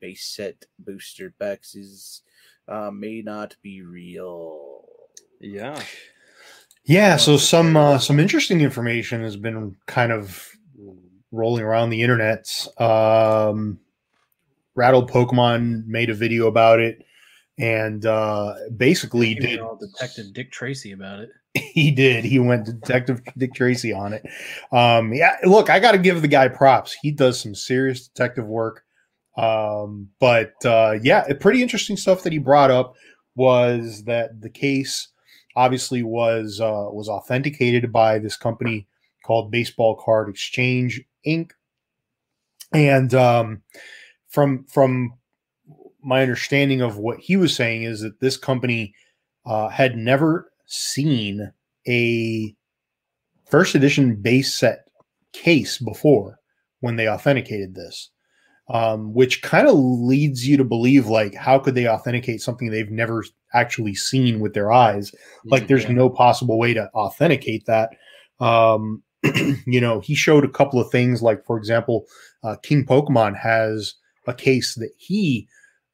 base 0.00 0.34
set 0.34 0.64
booster 0.78 1.34
boxes? 1.38 2.22
Uh, 2.66 2.90
may 2.90 3.22
not 3.22 3.56
be 3.62 3.82
real. 3.82 4.84
yeah. 5.40 5.80
Yeah, 6.84 7.16
so 7.16 7.36
some 7.36 7.76
uh, 7.76 7.98
some 7.98 8.18
interesting 8.18 8.62
information 8.62 9.22
has 9.22 9.36
been 9.36 9.76
kind 9.86 10.10
of 10.10 10.50
rolling 11.30 11.62
around 11.62 11.90
the 11.90 12.00
internet. 12.00 12.66
Um, 12.78 13.78
Rattled 14.74 15.10
Pokemon 15.10 15.86
made 15.86 16.08
a 16.08 16.14
video 16.14 16.46
about 16.46 16.80
it, 16.80 17.04
and 17.58 18.06
uh, 18.06 18.54
basically 18.76 19.32
Even 19.32 19.42
did 19.42 19.60
all 19.60 19.76
Detective 19.76 20.32
Dick 20.32 20.50
Tracy 20.50 20.92
about 20.92 21.20
it. 21.20 21.30
he 21.72 21.90
did 21.90 22.24
he 22.24 22.38
went 22.38 22.66
Detective 22.66 23.20
Dick 23.36 23.54
Tracy 23.54 23.92
on 23.92 24.12
it. 24.12 24.24
Um, 24.72 25.12
yeah, 25.12 25.36
look, 25.44 25.70
I 25.70 25.80
got 25.80 25.92
to 25.92 25.98
give 25.98 26.22
the 26.22 26.28
guy 26.28 26.48
props. 26.48 26.96
He 27.00 27.10
does 27.10 27.40
some 27.40 27.54
serious 27.54 28.08
detective 28.08 28.46
work. 28.46 28.84
Um, 29.36 30.08
but 30.18 30.54
uh, 30.64 30.98
yeah, 31.02 31.24
pretty 31.38 31.62
interesting 31.62 31.96
stuff 31.96 32.24
that 32.24 32.32
he 32.32 32.38
brought 32.38 32.70
up 32.70 32.94
was 33.36 34.02
that 34.04 34.40
the 34.40 34.50
case 34.50 35.08
obviously 35.54 36.02
was 36.02 36.60
uh, 36.60 36.88
was 36.90 37.08
authenticated 37.08 37.92
by 37.92 38.18
this 38.18 38.36
company 38.36 38.86
called 39.24 39.50
Baseball 39.50 39.96
Card 39.96 40.28
Exchange 40.28 41.00
Inc. 41.26 41.50
And 42.72 43.14
um, 43.14 43.62
from 44.28 44.64
from 44.64 45.14
my 46.02 46.22
understanding 46.22 46.80
of 46.80 46.96
what 46.96 47.18
he 47.18 47.36
was 47.36 47.54
saying 47.54 47.82
is 47.82 48.00
that 48.00 48.20
this 48.20 48.36
company 48.36 48.94
uh, 49.46 49.68
had 49.68 49.96
never 49.96 50.50
seen 50.68 51.52
a 51.86 52.54
first 53.46 53.74
edition 53.74 54.14
base 54.14 54.54
set 54.54 54.88
case 55.32 55.78
before 55.78 56.38
when 56.80 56.96
they 56.96 57.08
authenticated 57.08 57.74
this 57.74 58.10
um, 58.70 59.14
which 59.14 59.42
kind 59.42 59.66
of 59.66 59.76
leads 59.76 60.46
you 60.46 60.56
to 60.56 60.64
believe 60.64 61.06
like 61.06 61.34
how 61.34 61.58
could 61.58 61.74
they 61.74 61.88
authenticate 61.88 62.42
something 62.42 62.70
they've 62.70 62.90
never 62.90 63.24
actually 63.54 63.94
seen 63.94 64.40
with 64.40 64.52
their 64.52 64.70
eyes? 64.70 65.12
Like 65.44 65.68
there's 65.68 65.88
no 65.88 66.10
possible 66.10 66.58
way 66.58 66.74
to 66.74 66.90
authenticate 66.94 67.66
that. 67.66 67.90
Um 68.40 69.02
you 69.66 69.80
know 69.80 69.98
he 69.98 70.14
showed 70.14 70.44
a 70.44 70.48
couple 70.48 70.80
of 70.80 70.92
things 70.92 71.22
like 71.22 71.44
for 71.44 71.58
example 71.58 72.06
uh, 72.44 72.54
king 72.62 72.86
pokemon 72.86 73.36
has 73.36 73.94
a 74.28 74.32
case 74.32 74.76
that 74.76 74.90
he 74.96 75.48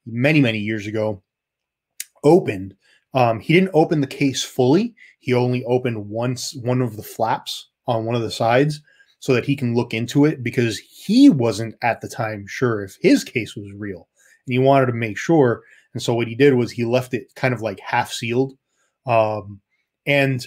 many 0.05 0.39
many 0.39 0.59
years 0.59 0.85
ago 0.85 1.23
opened 2.23 2.75
um 3.15 3.39
he 3.39 3.53
didn't 3.53 3.71
open 3.73 4.01
the 4.01 4.07
case 4.07 4.43
fully. 4.43 4.93
He 5.19 5.33
only 5.33 5.63
opened 5.65 6.07
once 6.09 6.53
one 6.55 6.81
of 6.81 6.95
the 6.97 7.03
flaps 7.03 7.69
on 7.87 8.05
one 8.05 8.13
of 8.15 8.21
the 8.21 8.29
sides 8.31 8.81
so 9.19 9.33
that 9.33 9.45
he 9.45 9.55
can 9.55 9.73
look 9.73 9.93
into 9.93 10.25
it 10.25 10.43
because 10.43 10.77
he 10.77 11.29
wasn't 11.29 11.73
at 11.81 12.01
the 12.01 12.07
time 12.07 12.45
sure 12.47 12.83
if 12.83 12.95
his 13.01 13.23
case 13.23 13.55
was 13.55 13.71
real. 13.75 14.07
And 14.45 14.53
he 14.53 14.59
wanted 14.59 14.85
to 14.87 14.93
make 14.93 15.17
sure. 15.17 15.63
And 15.93 16.03
so 16.03 16.13
what 16.13 16.27
he 16.27 16.35
did 16.35 16.53
was 16.53 16.69
he 16.71 16.85
left 16.85 17.15
it 17.15 17.33
kind 17.35 17.53
of 17.53 17.61
like 17.61 17.79
half 17.79 18.11
sealed. 18.11 18.53
Um, 19.07 19.61
and 20.05 20.45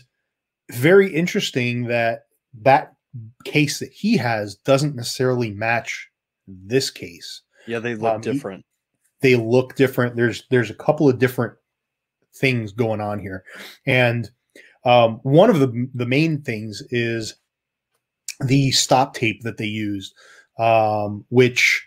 very 0.71 1.13
interesting 1.13 1.85
that 1.85 2.27
that 2.63 2.93
case 3.45 3.81
that 3.81 3.93
he 3.93 4.17
has 4.19 4.55
doesn't 4.57 4.95
necessarily 4.95 5.51
match 5.51 6.09
this 6.47 6.91
case. 6.91 7.43
Yeah, 7.67 7.81
they 7.81 7.95
look 7.97 8.15
Um, 8.15 8.23
he- 8.23 8.33
different. 8.33 8.65
they 9.23 9.35
look 9.35 9.75
different. 9.75 10.15
There's 10.15 10.45
there's 10.51 10.71
a 10.71 10.75
couple 10.75 11.09
of 11.09 11.19
different 11.19 11.55
things 12.39 12.73
going 12.73 13.01
on 13.01 13.19
here. 13.19 13.45
And 13.87 14.31
um, 14.85 15.21
one 15.23 15.51
of 15.51 15.61
the 15.61 15.89
the 15.95 16.07
main 16.07 16.43
things 16.43 16.83
is 16.91 17.35
the 18.41 18.71
stop 18.71 19.15
tape 19.15 19.43
that 19.43 19.57
they 19.57 19.67
used 19.67 20.15
um, 20.59 21.25
which 21.29 21.87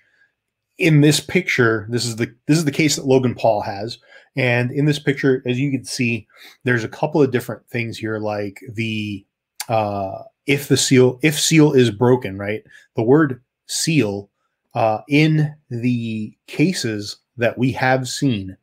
in 0.78 1.02
this 1.02 1.20
picture 1.20 1.88
this 1.90 2.06
is 2.06 2.16
the 2.16 2.34
this 2.48 2.58
is 2.58 2.66
the 2.66 2.72
case 2.72 2.96
that 2.96 3.06
logan 3.06 3.36
paul 3.36 3.62
has. 3.62 3.98
And 4.38 4.72
in 4.72 4.86
this 4.86 5.00
picture 5.00 5.44
as 5.46 5.60
you 5.60 5.72
can 5.72 5.84
see 5.84 6.28
there's 6.64 6.84
a 6.84 6.90
couple 6.90 7.22
of 7.22 7.32
different 7.32 7.68
things 7.68 7.98
here 7.98 8.20
like 8.20 8.62
the 8.74 9.26
uh, 9.70 10.24
if 10.46 10.68
the 10.68 10.78
seal 10.78 11.20
if 11.22 11.40
seal 11.40 11.74
is 11.74 11.92
broken 11.92 12.38
right? 12.38 12.64
The 12.96 13.04
word 13.04 13.42
seal 13.68 14.30
uh, 14.74 15.00
in 15.08 15.54
the 15.70 16.36
cases 16.48 17.18
that 17.38 17.58
we 17.58 17.72
have 17.74 18.08
seen 18.08 18.58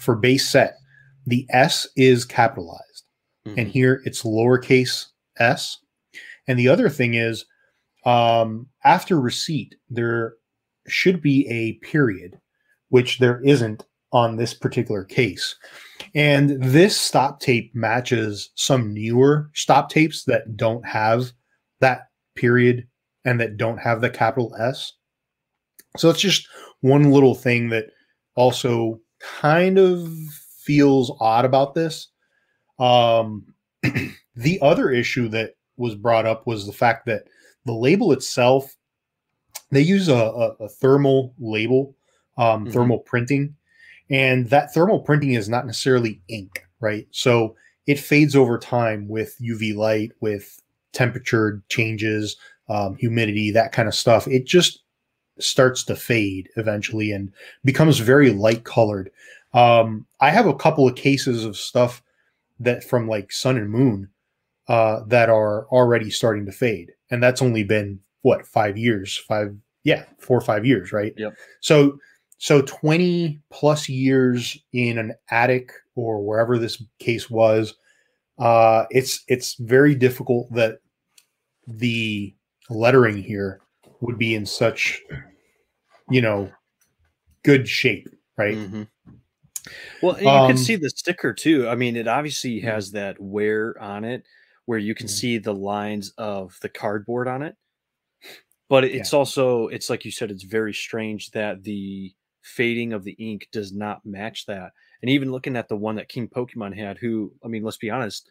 for 0.00 0.16
base 0.16 0.48
set 0.48 0.76
the 1.26 1.46
s 1.50 1.86
is 1.96 2.24
capitalized 2.24 2.96
Mm-hmm. 3.46 3.58
and 3.60 3.68
here 3.68 4.02
it's 4.04 4.22
lowercase 4.22 5.06
s. 5.38 5.78
And 6.48 6.58
the 6.58 6.68
other 6.68 6.88
thing 6.88 7.14
is 7.14 7.44
um, 8.04 8.66
after 8.84 9.20
receipt 9.20 9.74
there 9.88 10.34
should 10.88 11.20
be 11.22 11.46
a 11.48 11.74
period 11.84 12.38
which 12.88 13.18
there 13.18 13.40
isn't 13.42 13.84
on 14.12 14.36
this 14.36 14.54
particular 14.54 15.04
case. 15.04 15.56
And 16.14 16.62
this 16.62 16.98
stop 16.98 17.40
tape 17.40 17.74
matches 17.74 18.50
some 18.54 18.92
newer 18.92 19.50
stop 19.54 19.90
tapes 19.90 20.24
that 20.24 20.56
don't 20.56 20.86
have 20.86 21.32
that 21.80 22.08
period 22.34 22.86
and 23.24 23.40
that 23.40 23.56
don't 23.56 23.78
have 23.78 24.00
the 24.00 24.10
capital 24.10 24.54
s. 24.58 24.92
So 25.96 26.10
it's 26.10 26.20
just 26.20 26.48
one 26.80 27.10
little 27.10 27.34
thing 27.34 27.68
that 27.70 27.86
also 28.34 29.00
kind 29.20 29.78
of 29.78 30.08
feels 30.66 31.12
odd 31.20 31.44
about 31.44 31.74
this 31.74 32.08
um, 32.78 33.54
the 34.36 34.58
other 34.60 34.90
issue 34.90 35.28
that 35.28 35.54
was 35.76 35.94
brought 35.94 36.26
up 36.26 36.46
was 36.46 36.66
the 36.66 36.72
fact 36.72 37.06
that 37.06 37.24
the 37.64 37.72
label 37.72 38.12
itself, 38.12 38.76
they 39.70 39.80
use 39.80 40.08
a, 40.08 40.14
a, 40.14 40.50
a 40.60 40.68
thermal 40.68 41.34
label, 41.38 41.96
um, 42.38 42.66
Mhm. 42.66 42.72
thermal 42.72 42.98
printing, 42.98 43.54
and 44.10 44.48
that 44.50 44.72
thermal 44.72 45.00
printing 45.00 45.32
is 45.32 45.48
not 45.48 45.66
necessarily 45.66 46.20
ink, 46.28 46.64
right? 46.80 47.06
So 47.10 47.56
it 47.86 47.98
fades 47.98 48.36
over 48.36 48.58
time 48.58 49.08
with 49.08 49.36
UV 49.40 49.74
light, 49.74 50.12
with 50.20 50.60
temperature 50.92 51.62
changes, 51.68 52.36
um, 52.68 52.96
humidity, 52.96 53.50
that 53.52 53.72
kind 53.72 53.88
of 53.88 53.94
stuff. 53.94 54.26
It 54.28 54.44
just 54.46 54.82
starts 55.38 55.84
to 55.84 55.94
fade 55.96 56.48
eventually 56.56 57.12
and 57.12 57.32
becomes 57.64 57.98
very 57.98 58.30
light 58.30 58.64
colored. 58.64 59.10
Um, 59.56 60.06
I 60.20 60.30
have 60.30 60.46
a 60.46 60.54
couple 60.54 60.86
of 60.86 60.96
cases 60.96 61.44
of 61.44 61.56
stuff 61.56 62.02
that 62.60 62.84
from 62.84 63.08
like 63.08 63.32
Sun 63.32 63.56
and 63.56 63.70
Moon 63.70 64.10
uh, 64.68 65.00
that 65.06 65.30
are 65.30 65.66
already 65.68 66.10
starting 66.10 66.44
to 66.46 66.52
fade, 66.52 66.92
and 67.10 67.22
that's 67.22 67.40
only 67.40 67.64
been 67.64 68.00
what 68.20 68.46
five 68.46 68.76
years, 68.76 69.16
five 69.16 69.56
yeah, 69.82 70.04
four 70.18 70.36
or 70.36 70.42
five 70.42 70.66
years, 70.66 70.92
right? 70.92 71.14
Yep. 71.16 71.34
So 71.60 71.98
so 72.38 72.60
twenty 72.62 73.40
plus 73.50 73.88
years 73.88 74.58
in 74.72 74.98
an 74.98 75.14
attic 75.30 75.72
or 75.94 76.22
wherever 76.22 76.58
this 76.58 76.82
case 76.98 77.30
was, 77.30 77.74
uh, 78.38 78.84
it's 78.90 79.24
it's 79.26 79.54
very 79.54 79.94
difficult 79.94 80.52
that 80.52 80.80
the 81.66 82.34
lettering 82.68 83.22
here 83.22 83.60
would 84.00 84.18
be 84.18 84.34
in 84.34 84.44
such, 84.44 85.02
you 86.10 86.20
know, 86.20 86.50
good 87.42 87.66
shape, 87.66 88.08
right? 88.36 88.56
Mhm. 88.56 88.88
Well, 90.02 90.14
and 90.16 90.34
you 90.34 90.40
Um, 90.40 90.46
can 90.46 90.56
see 90.56 90.76
the 90.76 90.90
sticker 90.90 91.32
too. 91.32 91.68
I 91.68 91.74
mean, 91.74 91.96
it 91.96 92.08
obviously 92.08 92.60
has 92.60 92.92
that 92.92 93.20
wear 93.20 93.80
on 93.80 94.04
it 94.04 94.24
where 94.66 94.78
you 94.78 94.94
can 94.94 95.08
see 95.08 95.38
the 95.38 95.54
lines 95.54 96.12
of 96.18 96.58
the 96.62 96.68
cardboard 96.68 97.28
on 97.28 97.42
it. 97.42 97.56
But 98.68 98.84
it's 98.84 99.12
also 99.12 99.68
it's 99.68 99.88
like 99.88 100.04
you 100.04 100.10
said 100.10 100.30
it's 100.30 100.42
very 100.42 100.74
strange 100.74 101.30
that 101.30 101.62
the 101.62 102.14
fading 102.42 102.92
of 102.92 103.04
the 103.04 103.12
ink 103.12 103.48
does 103.52 103.72
not 103.72 104.04
match 104.04 104.46
that. 104.46 104.72
And 105.02 105.10
even 105.10 105.30
looking 105.30 105.56
at 105.56 105.68
the 105.68 105.76
one 105.76 105.96
that 105.96 106.08
King 106.08 106.28
Pokemon 106.28 106.76
had 106.76 106.98
who, 106.98 107.32
I 107.44 107.48
mean, 107.48 107.62
let's 107.62 107.76
be 107.76 107.90
honest, 107.90 108.28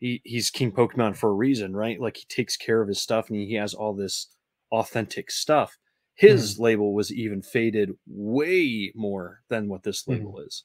he, 0.00 0.20
he's 0.24 0.50
King 0.50 0.72
Pokemon 0.72 1.16
for 1.16 1.30
a 1.30 1.34
reason, 1.34 1.74
right? 1.76 2.00
Like 2.00 2.18
he 2.18 2.24
takes 2.28 2.56
care 2.56 2.82
of 2.82 2.88
his 2.88 3.00
stuff 3.00 3.30
and 3.30 3.38
he 3.38 3.54
has 3.54 3.74
all 3.74 3.94
this 3.94 4.28
authentic 4.72 5.30
stuff. 5.30 5.78
His 6.20 6.58
label 6.58 6.92
was 6.94 7.12
even 7.12 7.42
faded 7.42 7.92
way 8.06 8.92
more 8.94 9.42
than 9.48 9.68
what 9.68 9.82
this 9.82 10.04
Mhm. 10.04 10.08
label 10.08 10.40
is. 10.40 10.64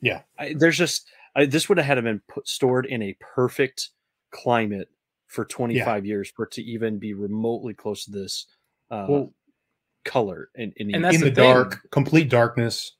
Yeah. 0.00 0.22
I, 0.38 0.54
there's 0.58 0.76
just 0.78 1.08
I, 1.36 1.46
this 1.46 1.68
would 1.68 1.78
have 1.78 1.86
had 1.86 1.94
to 1.96 2.02
been 2.02 2.20
put, 2.28 2.48
stored 2.48 2.86
in 2.86 3.02
a 3.02 3.16
perfect 3.20 3.90
climate 4.32 4.88
for 5.26 5.44
25 5.44 6.04
years 6.06 6.30
for 6.34 6.46
it 6.46 6.52
to 6.52 6.62
even 6.62 6.98
be 6.98 7.14
remotely 7.14 7.74
close 7.74 8.04
to 8.06 8.10
this 8.10 8.46
uh, 8.90 9.06
Well, 9.08 9.32
color 10.04 10.50
in, 10.54 10.72
in 10.76 10.94
and 10.94 11.04
In 11.04 11.20
the 11.20 11.28
the, 11.30 11.34
thing. 11.34 11.44
dark, 11.44 11.86
complete 11.90 12.28
darkness. 12.30 12.96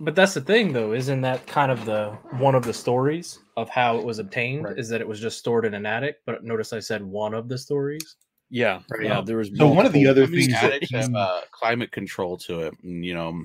But 0.00 0.14
that's 0.14 0.34
the 0.34 0.40
thing, 0.40 0.72
though, 0.72 0.92
isn't 0.94 1.20
that 1.20 1.46
kind 1.46 1.70
of 1.70 1.84
the 1.84 2.10
one 2.38 2.54
of 2.54 2.64
the 2.64 2.72
stories 2.72 3.38
of 3.56 3.68
how 3.68 3.98
it 3.98 4.04
was 4.04 4.18
obtained? 4.18 4.64
Right. 4.64 4.78
Is 4.78 4.88
that 4.88 5.00
it 5.00 5.06
was 5.08 5.20
just 5.20 5.38
stored 5.38 5.64
in 5.64 5.74
an 5.74 5.86
attic? 5.86 6.16
But 6.24 6.42
notice 6.44 6.72
I 6.72 6.80
said 6.80 7.02
one 7.04 7.34
of 7.34 7.48
the 7.48 7.58
stories. 7.58 8.16
Yeah 8.52 8.80
Right. 8.90 9.06
yeah 9.06 9.20
there 9.22 9.38
was 9.38 9.50
So 9.56 9.66
one 9.66 9.86
of 9.86 9.92
the 9.92 10.06
other 10.06 10.24
How 10.26 10.30
many 10.30 10.42
things 10.46 10.52
that 10.60 10.72
attics 10.74 10.90
have 10.92 11.14
uh, 11.14 11.40
climate 11.50 11.90
control 11.90 12.36
to 12.46 12.60
it, 12.66 12.74
and 12.84 13.04
you 13.04 13.14
know, 13.14 13.42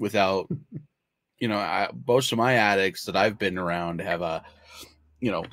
without, 0.00 0.48
you 1.38 1.46
know, 1.48 1.58
I, 1.58 1.88
most 2.06 2.32
of 2.32 2.38
my 2.38 2.54
attics 2.54 3.04
that 3.04 3.14
I've 3.14 3.38
been 3.38 3.58
around 3.58 4.00
have 4.00 4.22
a, 4.22 4.42
you 5.20 5.30
know, 5.30 5.44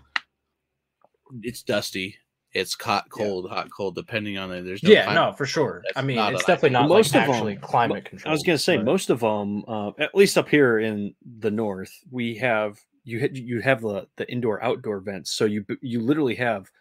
it's 1.42 1.62
dusty, 1.64 2.16
it's 2.54 2.76
hot, 2.82 3.10
cold, 3.10 3.50
hot, 3.50 3.70
cold, 3.76 3.96
depending 3.96 4.38
on 4.38 4.52
it. 4.52 4.62
There's 4.64 4.82
no 4.84 4.90
yeah, 4.92 5.04
climate- 5.06 5.32
no, 5.32 5.36
for 5.36 5.46
sure. 5.46 5.82
That's 5.84 5.98
I 5.98 6.02
mean, 6.02 6.18
it's 6.34 6.46
definitely 6.46 6.70
not 6.72 6.88
Most 6.88 7.14
like 7.14 7.24
of 7.24 7.30
'em- 7.30 7.36
actually 7.36 7.56
climate 7.58 8.06
control. 8.06 8.30
I 8.30 8.34
was 8.34 8.44
going 8.44 8.58
to 8.58 8.64
say 8.64 8.78
but- 8.78 8.86
most 8.86 9.10
of 9.10 9.20
them, 9.20 9.66
uh, 9.68 9.92
at 10.00 10.16
least 10.16 10.38
up 10.38 10.48
here 10.50 10.80
in 10.80 11.14
the 11.40 11.52
north, 11.52 11.92
we 12.12 12.36
have 12.36 12.80
you 13.04 13.20
ha- 13.20 13.28
you 13.34 13.60
have 13.62 13.82
the 13.82 14.08
the 14.16 14.32
indoor 14.32 14.64
outdoor 14.64 15.00
vents, 15.02 15.32
so 15.32 15.46
you 15.46 15.66
you 15.82 16.00
literally 16.00 16.36
have 16.36 16.72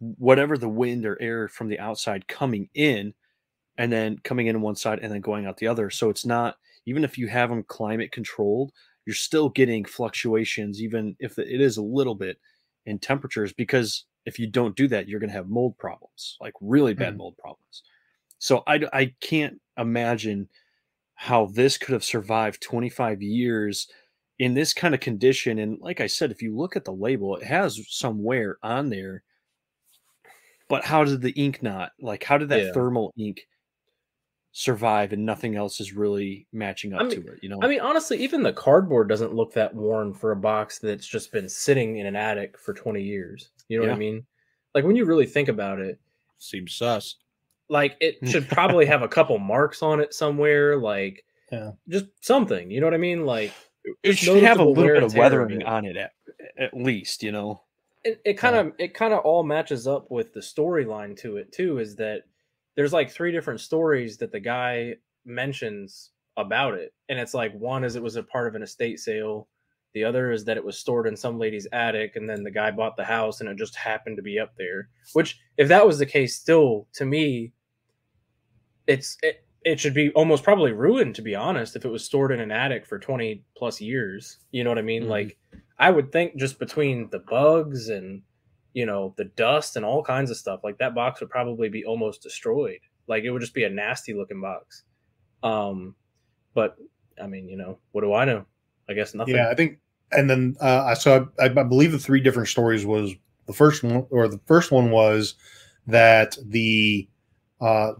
whatever 0.00 0.58
the 0.58 0.68
wind 0.68 1.06
or 1.06 1.20
air 1.20 1.48
from 1.48 1.68
the 1.68 1.78
outside 1.78 2.28
coming 2.28 2.68
in, 2.74 3.14
and 3.76 3.92
then 3.92 4.18
coming 4.18 4.46
in 4.46 4.56
on 4.56 4.62
one 4.62 4.76
side 4.76 5.00
and 5.00 5.12
then 5.12 5.20
going 5.20 5.46
out 5.46 5.56
the 5.58 5.66
other. 5.66 5.90
So 5.90 6.10
it's 6.10 6.26
not 6.26 6.56
even 6.86 7.04
if 7.04 7.18
you 7.18 7.28
have 7.28 7.50
them 7.50 7.64
climate 7.64 8.12
controlled, 8.12 8.72
you're 9.06 9.14
still 9.14 9.48
getting 9.48 9.84
fluctuations, 9.84 10.82
even 10.82 11.16
if 11.18 11.38
it 11.38 11.60
is 11.60 11.76
a 11.76 11.82
little 11.82 12.14
bit 12.14 12.38
in 12.86 12.98
temperatures, 12.98 13.52
because 13.52 14.06
if 14.26 14.38
you 14.38 14.46
don't 14.46 14.76
do 14.76 14.88
that, 14.88 15.08
you're 15.08 15.20
going 15.20 15.30
to 15.30 15.36
have 15.36 15.48
mold 15.48 15.76
problems, 15.78 16.36
like 16.40 16.54
really 16.60 16.94
bad 16.94 17.16
Mhm. 17.16 17.18
mold 17.18 17.36
problems. 17.38 17.82
So 18.38 18.62
I, 18.66 18.82
I 18.92 19.14
can't 19.20 19.60
imagine 19.78 20.48
how 21.14 21.46
this 21.46 21.78
could 21.78 21.92
have 21.92 22.04
survived 22.04 22.62
25 22.62 23.22
years 23.22 23.88
in 24.38 24.54
this 24.54 24.74
kind 24.74 24.94
of 24.94 25.00
condition. 25.00 25.58
And 25.58 25.78
like 25.80 26.00
I 26.00 26.06
said, 26.06 26.30
if 26.30 26.42
you 26.42 26.56
look 26.56 26.76
at 26.76 26.84
the 26.84 26.92
label, 26.92 27.36
it 27.36 27.44
has 27.44 27.80
some 27.88 28.22
wear 28.22 28.58
on 28.62 28.90
there. 28.90 29.22
But 30.68 30.84
how 30.84 31.04
did 31.04 31.20
the 31.20 31.32
ink 31.32 31.62
not? 31.62 31.92
Like, 32.00 32.24
how 32.24 32.38
did 32.38 32.48
that 32.48 32.62
Yeah. 32.66 32.72
thermal 32.72 33.12
ink 33.18 33.46
survive 34.52 35.12
and 35.12 35.26
nothing 35.26 35.56
else 35.56 35.80
is 35.80 35.92
really 35.92 36.46
matching 36.52 36.92
up 36.94 37.00
I 37.00 37.04
mean- 37.04 37.22
to 37.22 37.32
it? 37.32 37.38
You 37.42 37.48
know, 37.48 37.58
I 37.62 37.68
mean, 37.68 37.80
honestly, 37.80 38.18
even 38.22 38.42
the 38.42 38.52
cardboard 38.52 39.08
doesn't 39.08 39.34
look 39.34 39.52
that 39.54 39.74
worn 39.74 40.14
for 40.14 40.30
a 40.32 40.36
box 40.36 40.78
that's 40.78 41.06
just 41.06 41.32
been 41.32 41.48
sitting 41.48 41.98
in 41.98 42.06
an 42.06 42.16
attic 42.16 42.58
for 42.58 42.72
20 42.72 43.02
years. 43.02 43.50
You 43.68 43.78
know 43.80 43.86
what 43.86 43.94
I 43.94 43.98
mean? 43.98 44.24
Like 44.74 44.84
when 44.84 44.96
you 44.96 45.04
really 45.04 45.26
think 45.26 45.48
about 45.48 45.80
it, 45.80 45.98
seems 46.38 46.74
sus. 46.74 47.16
like 47.70 47.96
it 48.00 48.16
should 48.28 48.46
probably 48.48 48.84
have 48.86 49.02
a 49.02 49.08
couple 49.08 49.38
marks 49.38 49.82
on 49.82 49.98
it 50.00 50.12
somewhere, 50.14 50.76
like 50.76 51.24
Yeah. 51.50 51.72
just 51.88 52.06
something. 52.20 52.70
You 52.70 52.80
know 52.80 52.86
what 52.86 52.94
I 52.94 52.98
mean? 52.98 53.24
Like 53.26 53.52
it 54.02 54.16
should 54.18 54.42
have 54.42 54.60
a 54.60 54.64
little 54.64 54.82
bit 54.84 54.96
of 55.02 55.04
of 55.04 55.14
weathering 55.16 55.60
it. 55.62 55.66
on 55.66 55.84
it 55.84 55.96
at, 55.96 56.12
at 56.58 56.74
least, 56.74 57.22
you 57.22 57.32
know. 57.32 57.62
It, 58.04 58.20
it 58.24 58.34
kind 58.34 58.54
of 58.56 58.72
it 58.78 58.94
kind 58.94 59.12
of 59.14 59.20
all 59.20 59.42
matches 59.42 59.86
up 59.86 60.10
with 60.10 60.32
the 60.32 60.40
storyline 60.40 61.16
to 61.18 61.36
it 61.38 61.52
too 61.52 61.78
is 61.78 61.96
that 61.96 62.22
there's 62.76 62.92
like 62.92 63.10
three 63.10 63.32
different 63.32 63.60
stories 63.60 64.18
that 64.18 64.32
the 64.32 64.40
guy 64.40 64.94
mentions 65.24 66.10
about 66.36 66.74
it. 66.74 66.92
And 67.08 67.18
it's 67.18 67.34
like 67.34 67.54
one 67.54 67.84
is 67.84 67.96
it 67.96 68.02
was 68.02 68.16
a 68.16 68.22
part 68.22 68.48
of 68.48 68.54
an 68.56 68.62
estate 68.62 68.98
sale. 69.00 69.48
The 69.94 70.04
other 70.04 70.32
is 70.32 70.44
that 70.46 70.56
it 70.56 70.64
was 70.64 70.76
stored 70.78 71.06
in 71.06 71.16
some 71.16 71.38
lady's 71.38 71.68
attic 71.72 72.16
and 72.16 72.28
then 72.28 72.42
the 72.42 72.50
guy 72.50 72.72
bought 72.72 72.96
the 72.96 73.04
house 73.04 73.40
and 73.40 73.48
it 73.48 73.56
just 73.56 73.76
happened 73.76 74.16
to 74.16 74.22
be 74.22 74.38
up 74.40 74.52
there. 74.58 74.88
Which 75.12 75.38
if 75.56 75.68
that 75.68 75.86
was 75.86 75.98
the 75.98 76.06
case 76.06 76.34
still 76.36 76.88
to 76.94 77.04
me 77.04 77.52
it's 78.86 79.16
it, 79.22 79.44
it 79.64 79.80
should 79.80 79.94
be 79.94 80.10
almost 80.10 80.44
probably 80.44 80.72
ruined 80.72 81.14
to 81.14 81.22
be 81.22 81.34
honest 81.34 81.76
if 81.76 81.84
it 81.84 81.90
was 81.90 82.04
stored 82.04 82.32
in 82.32 82.40
an 82.40 82.50
attic 82.50 82.84
for 82.84 82.98
20 82.98 83.44
plus 83.56 83.80
years. 83.80 84.38
You 84.52 84.64
know 84.64 84.70
what 84.70 84.78
i 84.78 84.82
mean? 84.82 85.04
Mhm. 85.04 85.08
like 85.08 85.38
i 85.78 85.90
would 85.90 86.12
think 86.12 86.36
just 86.36 86.58
between 86.58 87.08
the 87.10 87.18
bugs 87.18 87.88
and 87.88 88.22
you 88.72 88.86
know 88.86 89.14
the 89.16 89.24
dust 89.24 89.76
and 89.76 89.84
all 89.84 90.02
kinds 90.02 90.30
of 90.30 90.36
stuff 90.36 90.60
like 90.64 90.78
that 90.78 90.94
box 90.94 91.20
would 91.20 91.30
probably 91.30 91.68
be 91.68 91.84
almost 91.84 92.22
destroyed 92.22 92.80
like 93.06 93.24
it 93.24 93.30
would 93.30 93.40
just 93.40 93.54
be 93.54 93.64
a 93.64 93.70
nasty 93.70 94.12
looking 94.12 94.40
box 94.40 94.84
um 95.42 95.94
but 96.54 96.76
i 97.22 97.26
mean 97.26 97.48
you 97.48 97.56
know 97.56 97.78
what 97.92 98.02
do 98.02 98.12
i 98.12 98.24
know 98.24 98.44
i 98.88 98.92
guess 98.92 99.14
nothing 99.14 99.34
Yeah, 99.34 99.50
I 99.50 99.54
think, 99.54 99.78
and 100.12 100.28
then 100.28 100.56
uh, 100.60 100.84
I 100.84 100.94
saw. 100.94 101.26
I, 101.40 101.46
I 101.46 101.48
believe 101.48 101.92
the 101.92 101.98
three 101.98 102.20
different 102.20 102.48
stories 102.48 102.84
was 102.84 103.14
the 103.46 103.52
first 103.52 103.82
one, 103.82 104.06
or 104.10 104.28
the 104.28 104.40
first 104.46 104.70
one 104.70 104.90
was 104.90 105.34
that 105.86 106.36
the 106.44 107.08
uh, 107.60 107.92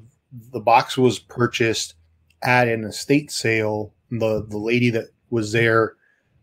the 0.53 0.61
box 0.61 0.97
was 0.97 1.19
purchased 1.19 1.95
at 2.43 2.69
an 2.69 2.85
estate 2.85 3.31
sale. 3.31 3.93
The 4.11 4.45
the 4.49 4.59
lady 4.59 4.91
that 4.91 5.07
was 5.31 5.53
there, 5.53 5.97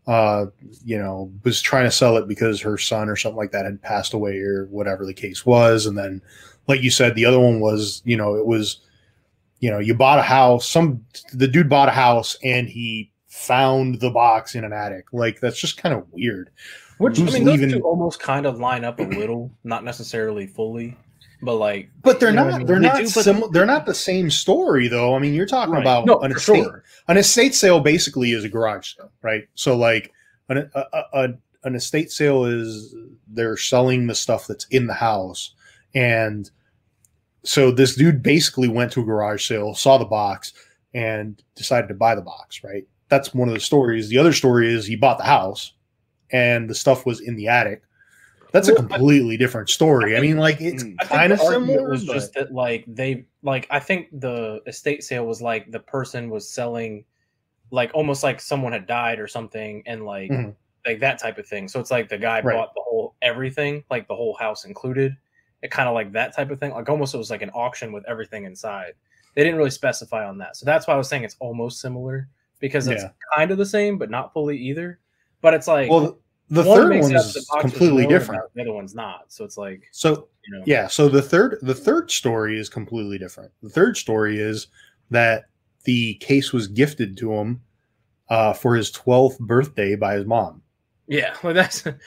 uh, 0.06 0.46
you 0.84 0.98
know, 0.98 1.30
was 1.44 1.60
trying 1.60 1.84
to 1.84 1.90
sell 1.90 2.16
it 2.16 2.26
because 2.26 2.60
her 2.60 2.76
son 2.76 3.08
or 3.08 3.16
something 3.16 3.36
like 3.36 3.52
that 3.52 3.64
had 3.64 3.80
passed 3.82 4.14
away 4.14 4.38
or 4.38 4.66
whatever 4.66 5.06
the 5.06 5.14
case 5.14 5.46
was. 5.46 5.86
And 5.86 5.96
then, 5.96 6.20
like 6.68 6.82
you 6.82 6.90
said, 6.90 7.14
the 7.14 7.24
other 7.24 7.38
one 7.38 7.60
was, 7.60 8.02
you 8.04 8.16
know, 8.16 8.34
it 8.34 8.46
was, 8.46 8.80
you 9.60 9.70
know, 9.70 9.78
you 9.78 9.94
bought 9.94 10.18
a 10.18 10.22
house. 10.22 10.68
Some 10.68 11.04
the 11.32 11.46
dude 11.46 11.68
bought 11.68 11.88
a 11.88 11.92
house 11.92 12.36
and 12.42 12.68
he 12.68 13.12
found 13.28 14.00
the 14.00 14.10
box 14.10 14.54
in 14.54 14.64
an 14.64 14.72
attic. 14.72 15.06
Like 15.12 15.40
that's 15.40 15.60
just 15.60 15.76
kind 15.76 15.94
of 15.94 16.04
weird. 16.10 16.50
which 16.98 17.18
i 17.20 17.24
mean 17.24 17.44
those 17.44 17.58
leaving- 17.60 17.70
two 17.70 17.80
almost 17.80 18.20
kind 18.20 18.44
of 18.46 18.58
line 18.58 18.84
up 18.84 18.98
a 19.00 19.04
little 19.04 19.50
not 19.64 19.84
necessarily 19.84 20.46
fully 20.46 20.96
but 21.42 21.56
like 21.56 21.90
But 22.02 22.20
they're 22.20 22.30
You 22.30 22.36
know 22.36 22.44
what 22.44 22.50
not. 22.50 22.54
I 22.54 22.58
mean? 22.58 22.66
They're 22.66 22.80
They 22.80 23.02
not. 23.02 23.08
sim- 23.08 23.44
they're 23.52 23.66
not 23.66 23.86
the 23.86 23.94
same 23.94 24.30
story, 24.30 24.88
though. 24.88 25.14
I 25.14 25.18
mean, 25.18 25.34
you're 25.34 25.46
talking 25.46 25.74
Right. 25.74 25.80
about 25.82 26.06
no 26.06 26.20
an 26.20 26.32
estate. 26.32 26.62
sure 26.64 26.84
An 27.08 27.16
estate 27.16 27.54
sale 27.54 27.80
basically 27.80 28.32
is 28.32 28.44
a 28.44 28.48
garage 28.48 28.94
sale, 28.96 29.10
right? 29.22 29.44
So, 29.54 29.76
like, 29.76 30.12
an 30.48 30.70
a, 30.74 30.84
a- 31.12 31.34
an 31.64 31.74
estate 31.74 32.10
sale 32.10 32.44
is 32.44 32.94
they're 33.28 33.56
selling 33.56 34.06
the 34.06 34.14
stuff 34.14 34.46
that's 34.46 34.66
in 34.66 34.86
the 34.86 34.94
house, 34.94 35.54
and 35.94 36.50
so 37.44 37.70
this 37.70 37.96
dude 37.96 38.22
basically 38.22 38.68
went 38.68 38.92
to 38.92 39.00
a 39.00 39.04
garage 39.04 39.46
sale, 39.46 39.74
saw 39.74 39.98
the 39.98 40.04
box, 40.04 40.52
and 40.94 41.42
decided 41.56 41.88
to 41.88 41.94
buy 41.94 42.14
the 42.14 42.22
box. 42.22 42.62
Right? 42.64 42.84
That's 43.08 43.34
one 43.34 43.48
of 43.48 43.54
the 43.54 43.60
stories. 43.60 44.08
The 44.08 44.18
other 44.18 44.32
story 44.32 44.72
is 44.72 44.86
he 44.86 44.96
bought 44.96 45.18
the 45.18 45.24
house, 45.24 45.72
and 46.30 46.68
the 46.70 46.74
stuff 46.74 47.04
was 47.06 47.20
in 47.20 47.36
the 47.36 47.48
attic. 47.48 47.82
That's 48.52 48.68
a 48.68 48.74
completely 48.74 49.36
different 49.36 49.70
story. 49.70 50.16
I 50.16 50.20
mean, 50.20 50.36
like 50.36 50.60
it's 50.60 50.84
kind 51.08 51.32
of 51.32 51.40
similar. 51.40 51.90
was 51.90 52.04
but- 52.04 52.12
just 52.14 52.34
that 52.34 52.52
like 52.52 52.84
they 52.86 53.24
like 53.42 53.66
I 53.70 53.80
think 53.80 54.08
the 54.12 54.60
estate 54.66 55.02
sale 55.02 55.26
was 55.26 55.40
like 55.42 55.70
the 55.70 55.80
person 55.80 56.28
was 56.30 56.48
selling 56.48 57.04
like 57.70 57.90
almost 57.94 58.22
like 58.22 58.40
someone 58.40 58.72
had 58.72 58.86
died 58.86 59.18
or 59.18 59.26
something 59.26 59.82
and 59.86 60.04
like 60.04 60.30
Mhm. 60.30 60.54
like 60.86 61.00
that 61.00 61.18
type 61.18 61.38
of 61.38 61.46
thing. 61.46 61.68
So 61.68 61.80
it's 61.80 61.90
like 61.90 62.08
the 62.10 62.18
guy 62.18 62.40
Right. 62.42 62.54
bought 62.54 62.74
the 62.74 62.82
whole 62.82 63.14
everything, 63.22 63.82
like 63.90 64.06
the 64.08 64.14
whole 64.14 64.34
house 64.34 64.64
included. 64.66 65.16
It 65.62 65.70
kind 65.70 65.88
of 65.88 65.94
like 65.94 66.12
that 66.12 66.34
type 66.36 66.50
of 66.50 66.60
thing. 66.60 66.72
Like 66.72 66.88
almost 66.90 67.14
it 67.14 67.18
was 67.18 67.30
like 67.30 67.40
an 67.42 67.50
auction 67.54 67.92
with 67.92 68.04
everything 68.06 68.44
inside. 68.44 68.92
They 69.34 69.42
didn't 69.42 69.56
really 69.56 69.70
specify 69.70 70.26
on 70.28 70.36
that. 70.38 70.56
So 70.56 70.66
that's 70.66 70.86
why 70.86 70.92
I 70.92 70.96
was 70.98 71.08
saying 71.08 71.24
it's 71.24 71.36
almost 71.40 71.80
similar 71.80 72.28
because 72.60 72.86
it's 72.88 73.02
Yeah. 73.02 73.10
kind 73.34 73.50
of 73.50 73.56
the 73.58 73.64
same 73.66 73.96
but 73.96 74.10
not 74.10 74.32
fully 74.34 74.58
either. 74.58 74.98
But 75.40 75.54
it's 75.54 75.66
like 75.66 75.88
well, 75.90 76.18
the 76.52 76.62
one 76.64 76.78
third 76.78 76.88
makes 76.90 77.02
one 77.04 77.12
it 77.12 77.16
up 77.18 77.26
to 77.26 77.32
the 77.32 77.38
is 77.40 77.46
box 77.46 77.60
completely 77.62 78.06
different. 78.06 78.40
about, 78.40 78.54
The 78.54 78.60
other 78.62 78.72
one's 78.72 78.94
not. 78.94 79.24
So 79.32 79.44
it's 79.44 79.56
like 79.56 79.82
So 79.92 80.28
you 80.46 80.56
know 80.58 80.62
yeah, 80.66 80.86
so 80.86 81.08
the 81.08 81.22
third 81.22 81.58
the 81.62 81.74
third 81.74 82.10
story 82.10 82.58
is 82.58 82.68
completely 82.68 83.18
different. 83.18 83.52
The 83.62 83.70
third 83.70 83.96
story 83.96 84.38
is 84.38 84.66
that 85.10 85.44
the 85.84 86.14
case 86.14 86.52
was 86.52 86.68
gifted 86.68 87.16
to 87.18 87.32
him 87.32 87.60
uh, 88.28 88.52
for 88.52 88.74
his 88.76 88.90
twelfth 88.90 89.38
birthday 89.40 89.94
by 89.96 90.14
his 90.14 90.26
mom. 90.26 90.62
Yeah, 91.08 91.34
well, 91.42 91.54
that's 91.54 91.84
And 91.86 91.98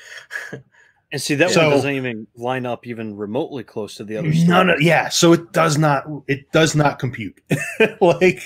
And 1.11 1.21
see 1.21 1.35
that 1.35 1.51
So- 1.51 1.61
one 1.61 1.69
doesn't 1.71 1.91
even 1.95 2.27
line 2.35 2.65
up 2.65 2.85
even 2.87 3.15
remotely 3.15 3.63
close 3.63 3.95
to 3.95 4.03
the 4.03 4.17
other. 4.17 4.31
No, 4.45 4.63
no, 4.63 4.75
yeah, 4.79 5.09
so 5.09 5.33
it 5.33 5.51
does 5.53 5.77
not 5.77 6.05
it 6.27 6.51
does 6.51 6.75
not 6.75 6.99
compute. 6.99 7.39
like, 8.01 8.41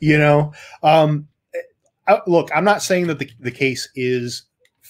you 0.00 0.18
know, 0.18 0.52
um 0.82 1.28
I, 2.08 2.20
look, 2.28 2.50
I'm 2.54 2.64
not 2.64 2.82
saying 2.82 3.08
that 3.08 3.18
the, 3.18 3.28
the 3.40 3.50
case 3.50 3.88
is 3.96 4.44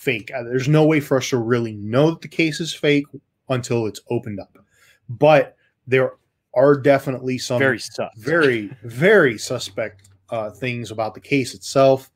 fake. 0.07 0.31
Uh, 0.35 0.43
There's 0.45 0.69
no 0.69 0.85
way 0.87 1.01
for 1.01 1.17
us 1.19 1.29
to 1.31 1.39
really 1.39 1.75
know 1.75 2.11
that 2.11 2.21
the 2.23 2.29
case 2.29 2.61
is 2.61 2.73
fake 2.73 3.07
until 3.49 3.87
it's 3.87 4.01
opened 4.09 4.41
up. 4.41 4.57
But 5.09 5.57
there 5.87 6.13
are 6.55 6.77
definitely 6.77 7.39
some 7.39 7.59
very 7.59 7.79
sus. 7.79 8.11
very 8.17 8.71
very 8.85 9.37
suspect 9.39 10.09
uh, 10.31 10.51
things 10.51 10.91
about 10.91 11.13
the 11.15 11.21
case 11.21 11.55
itself 11.55 12.11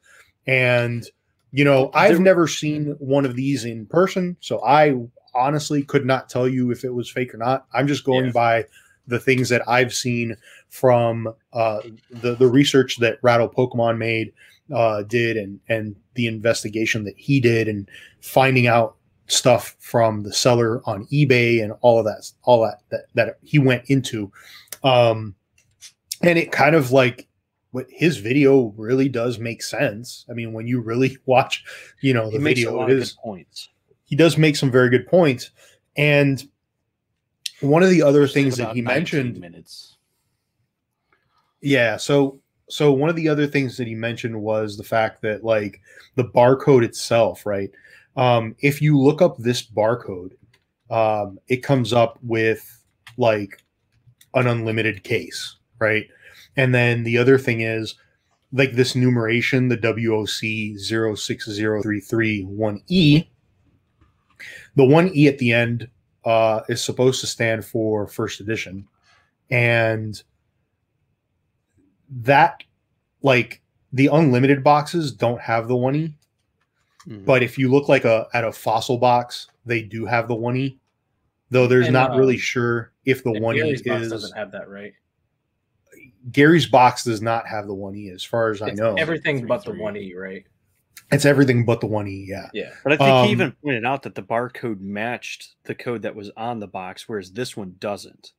and 0.47 1.07
you 1.53 1.65
know 1.65 1.91
i've 1.95 2.12
There- 2.17 2.21
never 2.33 2.47
seen 2.49 2.97
one 2.99 3.27
of 3.27 3.37
these 3.37 3.65
in 3.67 3.85
person 3.87 4.37
so 4.41 4.65
i 4.65 4.95
honestly 5.35 5.83
could 5.83 6.07
not 6.07 6.31
tell 6.31 6.49
you 6.49 6.71
if 6.71 6.85
it 6.85 6.95
was 6.95 7.11
fake 7.11 7.35
or 7.35 7.37
not 7.39 7.67
i'm 7.75 7.87
just 7.87 8.03
going 8.05 8.27
Yeah. 8.27 8.33
by 8.33 8.65
the 9.07 9.21
things 9.21 9.51
that 9.51 9.62
i've 9.69 9.93
seen 9.93 10.35
from 10.71 11.29
uh, 11.53 11.81
the 12.11 12.35
the 12.35 12.49
research 12.49 12.97
that 13.01 13.19
rattle 13.23 13.49
pokemon 13.49 13.99
made 13.99 14.33
uh, 14.75 15.03
did 15.03 15.37
and 15.37 15.61
and 15.69 15.95
the 16.15 16.27
investigation 16.27 17.05
that 17.05 17.16
he 17.16 17.41
did 17.41 17.69
and 17.69 17.89
finding 18.20 18.66
out 18.66 18.97
stuff 19.27 19.77
from 19.78 20.23
the 20.23 20.32
seller 20.32 20.82
on 20.87 21.07
ebay 21.07 21.62
and 21.62 21.73
all 21.82 21.99
of 21.99 22.05
that 22.05 22.31
all 22.43 22.62
that 22.62 22.81
that, 22.91 23.07
that 23.15 23.39
he 23.43 23.59
went 23.59 23.85
into 23.87 24.31
um 24.82 25.35
and 26.23 26.39
it 26.39 26.51
kind 26.51 26.74
of 26.74 26.91
like 26.91 27.28
what 27.70 27.87
his 27.89 28.16
video 28.16 28.74
really 28.77 29.09
does 29.09 29.39
make 29.39 29.62
sense 29.62 30.27
i 30.28 30.32
mean 30.32 30.53
when 30.53 30.66
you 30.66 30.81
really 30.81 31.16
watch 31.27 31.65
you 32.01 32.12
know 32.12 32.31
the 32.31 32.39
video 32.39 32.82
it 32.82 32.91
is 32.91 33.12
points. 33.12 33.69
he 34.05 34.16
does 34.16 34.37
make 34.37 34.57
some 34.57 34.70
very 34.70 34.91
good 34.91 35.07
points 35.07 35.51
and 35.97 36.49
one 37.61 37.82
of 37.82 37.91
the 37.91 38.03
other 38.03 38.27
things 38.27 38.57
that 38.57 38.74
he 38.74 38.82
mentioned 38.82 39.39
minutes. 39.39 39.97
yeah 41.61 41.97
so 41.97 42.40
so 42.71 42.93
one 42.93 43.11
of 43.11 43.17
the 43.17 43.29
other 43.29 43.47
things 43.47 43.77
that 43.77 43.89
he 43.89 43.95
mentioned 43.95 44.41
was 44.41 44.77
the 44.77 44.85
fact 44.85 45.23
that 45.23 45.45
like 45.45 45.81
the 46.15 46.25
barcode 46.25 46.85
itself 46.85 47.45
right? 47.45 47.71
Um 48.17 48.57
if 48.61 48.81
you 48.81 48.99
look 48.99 49.21
up 49.21 49.37
this 49.39 49.67
barcode 49.67 50.33
um 50.91 51.39
it 51.49 51.63
comes 51.63 51.93
up 51.93 52.19
with 52.23 52.83
like 53.17 53.63
an 54.35 54.47
unlimited 54.47 55.03
case 55.03 55.57
right? 55.79 56.07
And 56.57 56.75
then 56.75 57.05
the 57.05 57.19
other 57.19 57.39
thing 57.39 57.61
is 57.61 57.95
like 58.53 58.73
this 58.73 58.97
numeration 58.97 59.69
the 59.69 59.77
woc 59.77 60.77
060331e 60.77 63.29
the 64.77 64.83
1e 64.83 65.27
at 65.27 65.39
the 65.39 65.53
end 65.53 65.89
uh 66.25 66.61
is 66.69 66.83
supposed 66.83 67.21
to 67.21 67.27
stand 67.27 67.65
for 67.65 68.07
first 68.07 68.41
edition. 68.41 68.87
And 69.51 70.23
that 72.11 72.62
like 73.23 73.61
the 73.93 74.07
unlimited 74.09 74.62
boxes 74.65 75.12
don't 75.12 75.41
have 75.41 75.69
the 75.69 75.74
1e 75.77 76.12
Mhm. 77.09 77.24
but 77.24 77.43
if 77.43 77.57
you 77.59 77.70
look 77.70 77.89
like 77.89 78.05
a 78.05 78.27
at 78.35 78.45
a 78.45 78.53
fossil 78.53 78.99
box 78.99 79.47
they 79.65 79.81
do 79.82 80.05
have 80.05 80.28
the 80.28 80.35
1e 80.37 80.78
though 81.51 81.66
there's 81.66 81.87
And, 81.87 81.95
not 81.95 82.12
uh, 82.12 82.19
really 82.19 82.37
sure 82.37 82.93
if 83.07 83.24
the 83.24 83.31
And 83.31 83.43
1e 83.43 83.57
Gary's 83.57 83.82
box 83.82 84.03
is 84.03 84.11
doesn't 84.12 84.37
have 84.37 84.53
that, 84.53 84.69
right? 84.69 84.93
gary's 86.32 86.66
box 86.66 87.05
does 87.05 87.23
not 87.23 87.47
have 87.49 87.66
the 87.66 87.74
1e 87.74 88.12
as 88.12 88.23
far 88.23 88.51
as 88.51 88.61
i 88.61 88.70
know 88.70 88.95
everything 88.97 89.39
Three, 89.39 89.49
but 89.49 89.65
the 89.65 89.70
three. 89.73 89.81
one 89.81 89.97
E, 89.97 90.15
right? 90.15 90.45
it's 91.11 91.24
everything 91.24 91.65
but 91.65 91.81
the 91.81 91.87
1e 91.89 92.27
yeah 92.27 92.49
Yeah. 92.53 92.70
But 92.85 92.93
I 92.93 92.97
think 92.99 93.09
Um, 93.11 93.24
he 93.27 93.32
even 93.32 93.53
pointed 93.65 93.85
out 93.87 94.03
that 94.03 94.15
the 94.15 94.23
barcode 94.23 94.81
matched 94.81 95.55
the 95.65 95.74
code 95.74 96.03
that 96.03 96.15
was 96.15 96.31
on 96.37 96.61
the 96.61 96.66
box, 96.69 97.09
whereas 97.09 97.32
this 97.32 97.57
one 97.57 97.74
doesn't. 97.81 98.32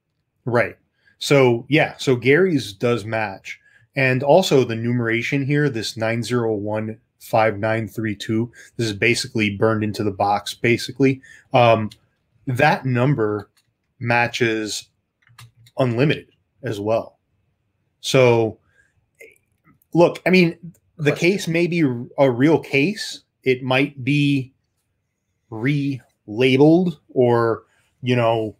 Right. 0.45 0.77
So 1.18 1.65
yeah, 1.69 1.95
so 1.98 2.15
Gary's 2.15 2.72
does 2.73 3.03
match. 3.06 3.60
And 3.95 4.23
also 4.23 4.63
the 4.63 4.76
numeration 4.76 5.45
here, 5.45 5.69
this 5.69 5.95
9015932, 5.95 8.49
this 8.77 8.88
is 8.88 8.93
basically 8.93 9.57
burned 9.57 9.84
into 9.84 10.03
the 10.03 10.11
box, 10.11 10.53
basically. 10.53 11.22
Um, 11.53 11.89
that 12.47 12.85
number 12.85 13.49
matches 13.99 14.88
unlimited 15.77 16.30
as 16.63 16.80
well. 16.80 17.19
So 17.99 18.59
look, 19.93 20.22
I 20.26 20.30
mean, 20.30 20.57
the 20.97 21.11
case 21.11 21.47
may 21.47 21.68
be 21.68 21.81
a 22.18 22.30
real 22.30 22.59
case. 22.59 23.23
It 23.43 23.63
might 23.63 24.03
be 24.03 24.53
relabeled 25.51 26.97
or, 27.09 27.63
you 28.01 28.15
know, 28.15 28.55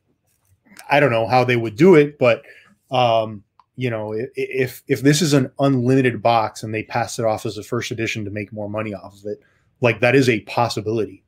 I 0.90 1.00
don't 1.00 1.12
know 1.12 1.28
how 1.28 1.44
they 1.44 1.56
would 1.56 1.76
do 1.76 1.96
it, 1.96 2.18
but 2.18 2.44
um, 2.90 3.44
you 3.76 3.90
know, 3.90 4.14
if 4.36 4.84
if 4.88 5.02
this 5.02 5.22
is 5.22 5.34
an 5.34 5.52
unlimited 5.60 6.22
box 6.22 6.64
and 6.64 6.74
they 6.74 6.84
pass 6.84 7.18
it 7.20 7.26
off 7.26 7.46
as 7.46 7.58
a 7.58 7.64
first 7.64 7.92
edition 7.92 8.26
to 8.26 8.32
make 8.32 8.52
more 8.54 8.70
money 8.70 8.94
off 8.94 9.16
of 9.16 9.26
it, 9.26 9.40
like 9.82 10.00
that 10.02 10.16
is 10.16 10.30
a 10.30 10.42
possibility, 10.42 11.24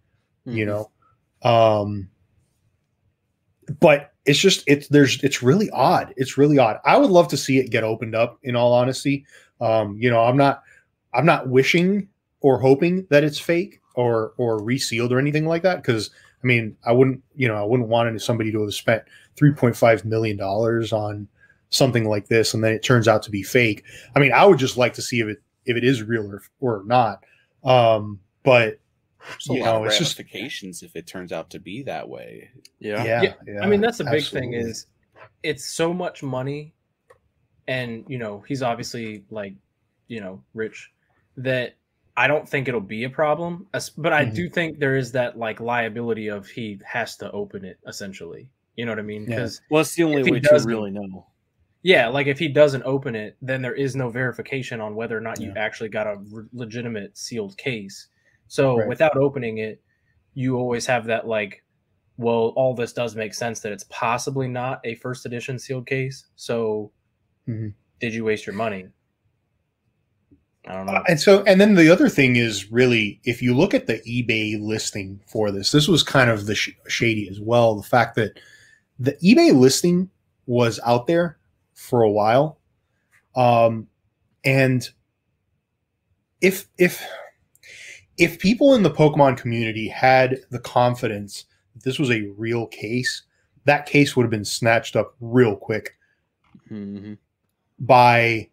you 0.46 0.66
Mhm. 0.66 0.68
know. 0.68 0.92
Um, 1.50 2.10
but 3.80 4.12
it's 4.26 4.40
just 4.40 4.64
it's 4.68 4.88
there's 4.90 5.22
it's 5.24 5.42
really 5.42 5.70
odd. 5.72 6.14
It's 6.18 6.38
really 6.38 6.58
odd. 6.58 6.80
I 6.86 6.98
would 6.98 7.10
love 7.10 7.28
to 7.30 7.38
see 7.38 7.60
it 7.60 7.70
get 7.70 7.84
opened 7.84 8.16
up. 8.16 8.40
In 8.44 8.56
all 8.56 8.74
honesty, 8.74 9.26
um, 9.62 9.98
you 10.00 10.10
know, 10.10 10.22
I'm 10.22 10.38
not 10.38 10.64
I'm 11.14 11.26
not 11.26 11.48
wishing 11.50 12.08
or 12.42 12.60
hoping 12.60 13.08
that 13.10 13.24
it's 13.24 13.40
fake 13.40 13.80
or 13.96 14.34
or 14.38 14.62
resealed 14.62 15.12
or 15.12 15.20
anything 15.20 15.46
like 15.46 15.62
that 15.64 15.78
because 15.78 16.10
I 16.44 16.48
mean 16.48 16.76
I 16.86 16.92
wouldn't 16.92 17.22
you 17.36 17.48
know 17.48 17.56
I 17.56 17.64
wouldn't 17.64 17.90
want 17.90 18.22
somebody 18.22 18.52
to 18.52 18.62
have 18.64 18.74
spent 18.74 19.04
3.5 19.38 20.06
million 20.06 20.38
dollars 20.38 20.92
on 20.92 21.28
something 21.74 22.06
like 22.06 22.28
this 22.28 22.54
and 22.54 22.64
then 22.64 22.72
it 22.74 22.84
turns 22.84 23.08
out 23.08 23.24
to 23.24 23.32
be 23.32 23.44
fake. 23.44 23.84
I 24.16 24.20
mean 24.20 24.32
I 24.32 24.46
would 24.46 24.60
just 24.60 24.78
like 24.78 24.94
to 24.94 25.02
see 25.02 25.20
if 25.20 25.28
it 25.28 25.42
if 25.66 25.78
it 25.78 25.84
is 25.84 26.04
real 26.04 26.30
or 26.32 26.42
or 26.60 26.84
not. 26.86 27.24
Um, 27.64 28.20
but 28.44 28.80
There's 29.20 29.50
a 29.50 29.54
you 29.54 29.64
know, 29.64 29.78
of 29.82 29.86
it's 29.86 29.98
just 29.98 30.20
if 30.20 30.96
it 30.96 31.08
turns 31.08 31.32
out 31.32 31.50
to 31.52 31.60
be 31.60 31.84
that 31.84 32.08
way. 32.08 32.50
Yeah. 32.80 33.04
yeah, 33.04 33.22
Yeah, 33.22 33.34
yeah, 33.48 33.64
I 33.64 33.68
mean, 33.68 33.80
that's 33.82 34.00
the 34.00 34.04
big 34.06 34.26
thing 34.26 34.54
is 34.54 34.88
it's 35.42 35.66
so 35.66 35.94
much 35.94 36.22
money, 36.22 36.74
and 37.68 38.04
you 38.08 38.18
know 38.18 38.44
he's 38.48 38.62
obviously 38.62 39.24
like, 39.30 39.54
you 40.10 40.20
know, 40.20 40.44
rich, 40.54 40.92
that 41.38 41.76
I 42.18 42.28
don't 42.28 42.48
think 42.48 42.68
it'll 42.68 42.82
be 42.82 43.06
a 43.06 43.10
problem. 43.10 43.68
But 43.98 44.14
I 44.14 44.26
Mhm. 44.26 44.36
do 44.36 44.50
think 44.50 44.80
there 44.80 44.98
is 44.98 45.14
that 45.14 45.38
like 45.38 45.60
liability 45.62 46.28
of 46.28 46.48
he 46.48 46.80
has 46.86 47.16
to 47.18 47.32
open 47.32 47.64
it 47.66 47.78
essentially. 47.88 48.50
You 48.76 48.86
know 48.86 48.92
what 48.92 49.00
I 49.00 49.04
mean? 49.04 49.24
Yeah. 49.24 49.38
Because 49.38 49.62
Well, 49.70 49.82
it's 49.82 49.96
the 49.96 50.04
only 50.04 50.24
way 50.30 50.40
to 50.42 50.64
really 50.66 50.92
know. 50.92 51.28
Yeah, 51.84 52.08
like 52.08 52.28
if 52.28 52.40
he 52.40 52.48
doesn't 52.48 52.84
open 52.84 53.16
it, 53.16 53.36
then 53.42 53.62
there 53.62 53.76
is 53.76 53.96
no 53.96 54.10
verification 54.10 54.80
on 54.82 54.96
whether 54.96 55.18
or 55.18 55.22
not 55.22 55.40
you 55.42 55.54
actually 55.58 55.90
got 55.90 56.08
a 56.08 56.16
re- 56.32 56.46
legitimate 56.54 57.18
sealed 57.18 57.58
case. 57.58 58.08
So 58.48 58.78
Right. 58.80 58.88
without 58.88 59.18
opening 59.18 59.58
it, 59.60 59.82
you 60.34 60.56
always 60.58 60.86
have 60.86 61.06
that 61.06 61.28
like, 61.28 61.64
well, 62.18 62.54
all 62.56 62.74
this 62.74 62.94
does 62.94 63.16
make 63.16 63.34
sense 63.34 63.60
that 63.60 63.72
it's 63.74 63.86
possibly 63.90 64.48
not 64.48 64.80
a 64.86 64.96
first 64.96 65.26
edition 65.26 65.60
sealed 65.60 65.86
case. 65.86 66.26
So 66.36 66.92
Mhm. 67.48 67.74
did 68.00 68.14
you 68.14 68.24
waste 68.24 68.46
your 68.46 68.56
money? 68.56 68.88
I 70.66 70.74
don't 70.76 70.86
know. 70.86 70.94
Uh, 70.94 71.04
and 71.10 71.20
so, 71.20 71.44
and 71.44 71.60
then 71.60 71.76
the 71.76 71.90
other 71.90 72.08
thing 72.08 72.38
is 72.38 72.72
really, 72.72 73.20
if 73.26 73.42
you 73.42 73.54
look 73.54 73.74
at 73.74 73.88
the 73.88 74.00
eBay 74.08 74.58
listing 74.62 75.20
for 75.28 75.52
this, 75.52 75.72
this 75.72 75.90
was 75.90 76.04
kind 76.04 76.30
of 76.30 76.46
the 76.46 76.56
sh- 76.56 76.72
shady 76.88 77.28
as 77.28 77.42
well. 77.42 77.76
The 77.76 77.84
fact 77.84 78.16
that 78.16 78.40
the 78.98 79.14
eBay 79.22 79.54
listing 79.54 80.10
was 80.46 80.80
out 80.86 81.08
there 81.08 81.38
for 81.74 82.04
a 82.04 82.12
while, 82.12 82.60
um, 83.36 83.88
and 84.44 84.90
if 86.42 86.68
if 86.78 87.04
if 88.18 88.38
people 88.40 88.76
in 88.76 88.84
the 88.84 88.92
Pokemon 88.92 89.38
community 89.38 89.88
had 89.88 90.40
the 90.52 90.60
confidence 90.60 91.46
that 91.74 91.84
this 91.84 91.98
was 91.98 92.12
a 92.12 92.28
real 92.38 92.68
case, 92.68 93.24
that 93.66 93.86
case 93.86 94.16
would 94.16 94.24
have 94.24 94.30
been 94.32 94.46
snatched 94.46 94.96
up 94.96 95.16
real 95.20 95.56
quick 95.56 95.98
Mhm. 96.70 97.18
by 97.80 98.50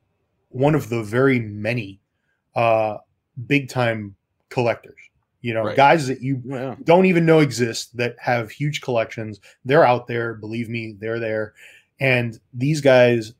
one 0.49 0.75
of 0.75 0.89
the 0.89 1.03
very 1.03 1.39
many 1.41 2.01
uh 2.55 2.97
big 3.47 3.69
time 3.69 4.17
collectors. 4.49 4.99
You 5.43 5.55
know 5.55 5.65
Right. 5.65 5.77
guys 5.77 6.07
that 6.07 6.21
you 6.21 6.41
Well, 6.45 6.77
don't 6.85 7.07
even 7.07 7.25
know 7.27 7.41
exist 7.41 7.97
that 7.97 8.17
have 8.19 8.51
huge 8.51 8.81
collections. 8.81 9.41
They're 9.65 9.87
out 9.87 10.07
there. 10.07 10.35
Believe 10.35 10.69
me 10.69 10.97
they're 10.99 11.19
there 11.21 11.55
and 12.01 12.41
these 12.55 12.81
guys 12.81 13.35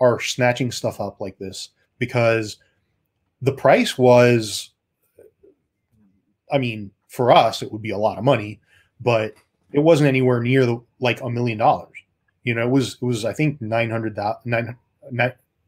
are 0.00 0.20
snatching 0.20 0.70
stuff 0.70 1.00
up 1.00 1.20
like 1.20 1.38
this 1.38 1.70
because 1.98 2.58
the 3.42 3.52
price 3.52 3.96
was 3.98 4.70
i 6.52 6.58
mean 6.58 6.90
for 7.08 7.32
us 7.32 7.62
it 7.62 7.72
would 7.72 7.82
be 7.82 7.90
a 7.90 7.98
lot 7.98 8.18
of 8.18 8.24
money 8.24 8.60
but 9.00 9.34
it 9.72 9.80
wasn't 9.80 10.06
anywhere 10.06 10.40
near 10.40 10.66
the 10.66 10.80
like 11.00 11.20
a 11.22 11.30
million 11.30 11.58
dollars 11.58 11.96
you 12.42 12.54
know 12.54 12.62
it 12.66 12.70
was 12.70 12.94
it 12.94 13.02
was 13.04 13.24
i 13.24 13.32
think 13.32 13.60
900 13.60 14.16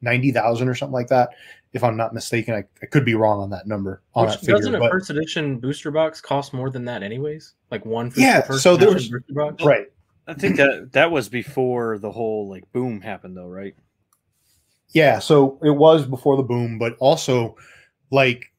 90,000 0.03 0.69
or 0.69 0.75
something 0.75 0.93
like 0.93 1.09
that 1.09 1.31
if 1.73 1.83
I'm 1.83 1.97
not 1.97 2.15
mistaken. 2.15 2.55
I, 2.55 2.65
I 2.83 2.87
could 2.87 3.05
be 3.05 3.15
wrong 3.15 3.41
on 3.41 3.51
that 3.51 3.67
number 3.67 4.03
on 4.15 4.27
Which, 4.27 4.35
that 4.35 4.41
figure. 4.41 4.57
doesn't 4.57 4.75
a 4.75 4.79
but- 4.79 4.91
first 4.91 5.11
edition 5.11 5.59
booster 5.59 5.91
box 5.91 6.21
cost 6.21 6.53
more 6.53 6.71
than 6.71 6.85
that, 6.85 7.03
anyways? 7.03 7.55
Like 7.71 7.85
one 7.85 8.11
for 8.11 8.21
Yeah, 8.21 8.41
first 8.43 8.63
so 8.63 8.77
there 8.77 8.93
was- 8.93 9.09
booster 9.09 9.33
box. 9.35 9.65
right. 9.65 9.87
I 10.27 10.35
think 10.35 10.57
that 10.57 10.91
that 10.93 11.11
was 11.11 11.29
before 11.29 11.99
the 11.99 12.11
whole 12.11 12.49
like 12.49 12.71
boom 12.73 13.01
happened, 13.01 13.37
though, 13.37 13.47
right? 13.47 13.75
Yeah, 14.91 15.19
so 15.19 15.59
it 15.63 15.71
was 15.71 16.07
before 16.07 16.37
the 16.37 16.43
boom, 16.43 16.79
but 16.79 16.97
also 16.99 17.57
like 18.11 18.53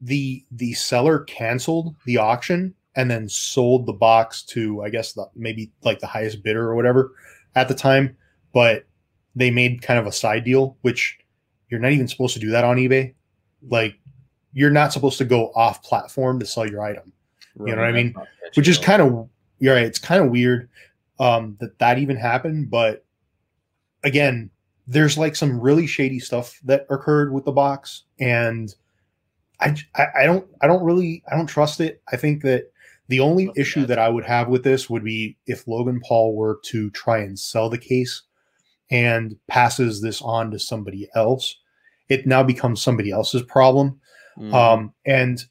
the 0.00 0.44
the 0.50 0.72
seller 0.74 1.20
canceled 1.20 1.94
the 2.04 2.18
auction 2.18 2.74
and 2.96 3.10
then 3.10 3.28
sold 3.28 3.86
the 3.86 3.92
box 3.92 4.42
to 4.42 4.82
I 4.82 4.90
guess 4.90 5.12
the, 5.12 5.26
maybe 5.34 5.72
like 5.82 6.00
the 6.00 6.06
highest 6.06 6.42
bidder 6.42 6.68
or 6.68 6.74
whatever 6.74 7.14
at 7.54 7.68
the 7.68 7.74
time, 7.74 8.16
but 8.52 8.84
they 9.34 9.50
made 9.50 9.82
kind 9.82 9.98
of 9.98 10.06
a 10.06 10.12
side 10.12 10.44
deal 10.44 10.76
which 10.82 11.18
you're 11.70 11.80
not 11.80 11.92
even 11.92 12.06
supposed 12.08 12.34
to 12.34 12.40
do 12.40 12.50
that 12.50 12.64
on 12.64 12.76
eBay. 12.76 13.14
Like 13.68 13.94
you're 14.52 14.70
not 14.70 14.92
supposed 14.92 15.18
to 15.18 15.24
go 15.24 15.50
off 15.54 15.82
platform 15.82 16.38
to 16.40 16.46
sell 16.46 16.68
your 16.68 16.82
item, 16.82 17.12
You 17.58 17.74
know 17.74 17.80
what 17.80 17.88
I 17.88 17.92
mean? 17.92 18.14
which 18.54 18.68
is 18.68 18.76
kind 18.76 19.00
of 19.00 19.28
you're 19.62 19.74
right, 19.74 19.84
it's 19.86 19.98
kind 19.98 20.22
of 20.24 20.30
weird 20.30 20.68
um 21.20 21.56
that 21.60 21.78
that 21.78 21.98
even 21.98 22.16
happened, 22.16 22.68
but 22.70 23.04
again, 24.02 24.50
there's 24.86 25.16
like 25.16 25.36
some 25.36 25.60
really 25.60 25.86
shady 25.86 26.18
stuff 26.18 26.58
that 26.64 26.84
occurred 26.90 27.32
with 27.32 27.44
the 27.44 27.52
box 27.52 28.02
and 28.18 28.74
I, 29.60 29.76
I- 29.94 30.22
I 30.22 30.26
don't 30.26 30.46
I 30.60 30.66
don't 30.66 30.82
really 30.84 31.22
I 31.30 31.36
don't 31.36 31.46
trust 31.46 31.80
it. 31.80 32.02
I 32.12 32.16
think 32.16 32.42
that 32.42 32.72
the 33.08 33.20
only 33.20 33.46
Nothing 33.46 33.60
issue 33.60 33.80
bad. 33.82 33.88
that 33.90 33.98
I 34.00 34.08
would 34.08 34.24
have 34.24 34.48
with 34.48 34.64
this 34.64 34.90
would 34.90 35.04
be 35.04 35.36
if 35.46 35.68
Logan 35.68 36.00
Paul 36.06 36.34
were 36.34 36.58
to 36.64 36.90
try 36.90 37.18
and 37.18 37.38
sell 37.38 37.68
the 37.70 37.78
case 37.78 38.22
and 38.90 39.36
passes 39.48 40.00
this 40.02 40.20
on 40.22 40.50
to 40.50 40.58
somebody 40.58 41.08
else, 41.14 41.56
it 42.08 42.26
now 42.26 42.42
becomes 42.42 42.82
somebody 42.82 43.10
else's 43.10 43.42
problem. 43.42 44.00
Mhm. 44.38 44.52
Um, 44.54 44.94
and 45.06 45.44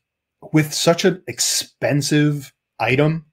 with 0.52 0.74
such 0.74 1.06
an 1.06 1.22
expensive 1.28 2.52
item, 2.80 3.26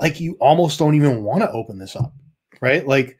like 0.00 0.20
you 0.20 0.36
almost 0.40 0.78
don't 0.78 0.94
even 0.94 1.22
want 1.22 1.42
to 1.42 1.50
open 1.50 1.78
this 1.78 1.94
up, 1.94 2.12
right? 2.60 2.86
Like, 2.86 3.18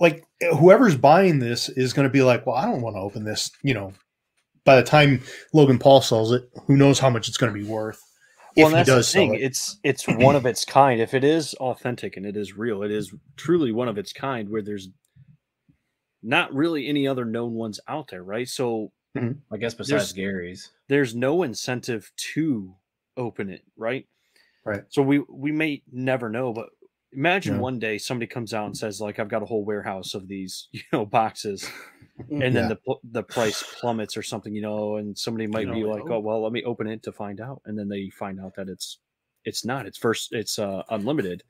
like 0.00 0.24
whoever's 0.58 0.96
buying 0.96 1.38
this 1.38 1.68
is 1.68 1.92
going 1.92 2.08
to 2.08 2.12
be 2.12 2.22
like, 2.22 2.46
well, 2.46 2.56
I 2.56 2.64
don't 2.64 2.82
want 2.82 2.96
to 2.96 3.00
open 3.00 3.24
this. 3.24 3.50
You 3.62 3.74
know, 3.74 3.92
by 4.64 4.76
the 4.76 4.82
time 4.82 5.22
Logan 5.52 5.78
Paul 5.78 6.00
sells 6.00 6.32
it, 6.32 6.48
who 6.66 6.76
knows 6.76 6.98
how 6.98 7.10
much 7.10 7.28
it's 7.28 7.36
going 7.36 7.52
to 7.52 7.58
be 7.58 7.68
worth 7.68 8.00
well, 8.56 8.66
if 8.66 8.72
he 8.72 8.76
that's 8.76 8.88
the 8.88 8.94
does 8.96 9.08
sell 9.08 9.22
thing. 9.22 9.34
it. 9.34 9.42
It's 9.42 9.78
it's 9.84 10.08
one 10.08 10.34
of 10.36 10.46
its 10.46 10.64
kind. 10.64 11.00
If 11.00 11.14
it 11.14 11.24
is 11.24 11.54
authentic 11.54 12.16
and 12.16 12.24
it 12.24 12.36
is 12.36 12.56
real, 12.56 12.82
it 12.82 12.90
is 12.90 13.14
truly 13.36 13.72
one 13.72 13.88
of 13.88 13.98
its 13.98 14.12
kind. 14.12 14.48
Where 14.48 14.62
there's 14.62 14.88
not 16.22 16.54
really 16.54 16.88
any 16.88 17.06
other 17.06 17.24
known 17.24 17.52
ones 17.52 17.78
out 17.86 18.08
there, 18.08 18.22
right? 18.22 18.48
So 18.48 18.92
mm-hmm. 19.16 19.32
I 19.52 19.58
guess 19.58 19.74
besides 19.74 19.90
There's- 19.90 20.12
Gary's. 20.12 20.70
there's 20.88 21.14
no 21.14 21.42
incentive 21.42 22.10
to 22.34 22.74
open 23.16 23.50
it, 23.50 23.62
right? 23.76 24.06
Right. 24.66 24.82
So 24.88 25.02
we 25.02 25.20
we 25.28 25.52
may 25.52 25.82
never 25.92 26.28
know, 26.28 26.52
but 26.52 26.68
imagine 27.12 27.54
Yeah. 27.54 27.60
one 27.60 27.78
day 27.78 27.98
somebody 27.98 28.26
comes 28.26 28.52
out 28.52 28.66
and 28.66 28.76
says 28.76 29.00
like 29.00 29.18
I've 29.18 29.28
got 29.28 29.42
a 29.42 29.46
whole 29.46 29.64
warehouse 29.64 30.12
of 30.14 30.28
these, 30.28 30.68
you 30.72 30.82
know, 30.92 31.06
boxes 31.06 31.70
and 32.30 32.42
Yeah. 32.42 32.50
then 32.50 32.68
the 32.68 32.94
the 33.04 33.22
price 33.22 33.62
plummets 33.80 34.16
or 34.16 34.22
something, 34.22 34.54
you 34.54 34.62
know, 34.62 34.96
and 34.96 35.16
somebody 35.16 35.46
might 35.46 35.68
You 35.68 35.72
be 35.74 35.84
like, 35.84 36.02
"Oh, 36.10 36.18
well, 36.18 36.42
let 36.42 36.52
me 36.52 36.64
open 36.64 36.86
it 36.88 37.02
to 37.04 37.12
find 37.12 37.40
out." 37.40 37.62
And 37.64 37.78
then 37.78 37.88
they 37.88 38.10
find 38.10 38.40
out 38.40 38.54
that 38.56 38.68
it's 38.68 38.98
it's 39.44 39.64
not. 39.64 39.86
It's 39.86 39.98
first 39.98 40.32
it's 40.32 40.58
uh 40.58 40.82
unlimited. 40.90 41.42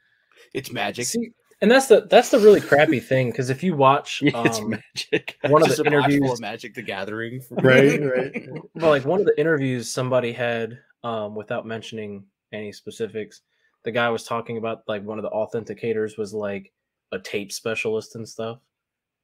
It's 0.53 0.71
magic. 0.71 1.07
See, 1.07 1.31
and 1.63 1.71
that's 1.71 1.87
the 1.87 2.07
that's 2.11 2.31
the 2.31 2.39
really 2.39 2.61
crappy 2.61 3.01
thing 3.01 3.31
because 3.31 3.49
if 3.49 3.63
you 3.63 3.75
watch 3.75 4.21
Yeah, 4.23 4.33
it's 4.45 4.59
um, 4.59 4.71
magic. 4.71 5.39
one 5.49 5.63
of 5.63 5.69
the 5.69 5.81
a 5.81 5.85
box 5.85 5.85
full 5.85 5.87
interviews 5.87 6.33
of 6.33 6.41
Magic 6.41 6.75
the 6.75 6.83
Gathering. 6.83 7.43
Right, 7.51 7.99
right. 8.03 8.49
well, 8.75 8.91
like 8.91 9.07
one 9.07 9.21
of 9.21 9.27
the 9.27 9.39
interviews 9.41 9.91
somebody 9.91 10.33
had, 10.33 10.79
um, 11.03 11.35
without 11.35 11.65
mentioning 11.67 12.25
any 12.53 12.73
specifics, 12.73 13.43
the 13.85 13.93
guy 13.93 14.09
was 14.09 14.25
talking 14.25 14.57
about 14.59 14.83
like 14.89 15.05
one 15.05 15.19
of 15.19 15.23
the 15.23 15.31
authenticators 15.31 16.19
was 16.19 16.33
like 16.35 16.73
a 17.13 17.19
tape 17.19 17.53
specialist 17.53 18.15
and 18.17 18.29
stuff. 18.29 18.59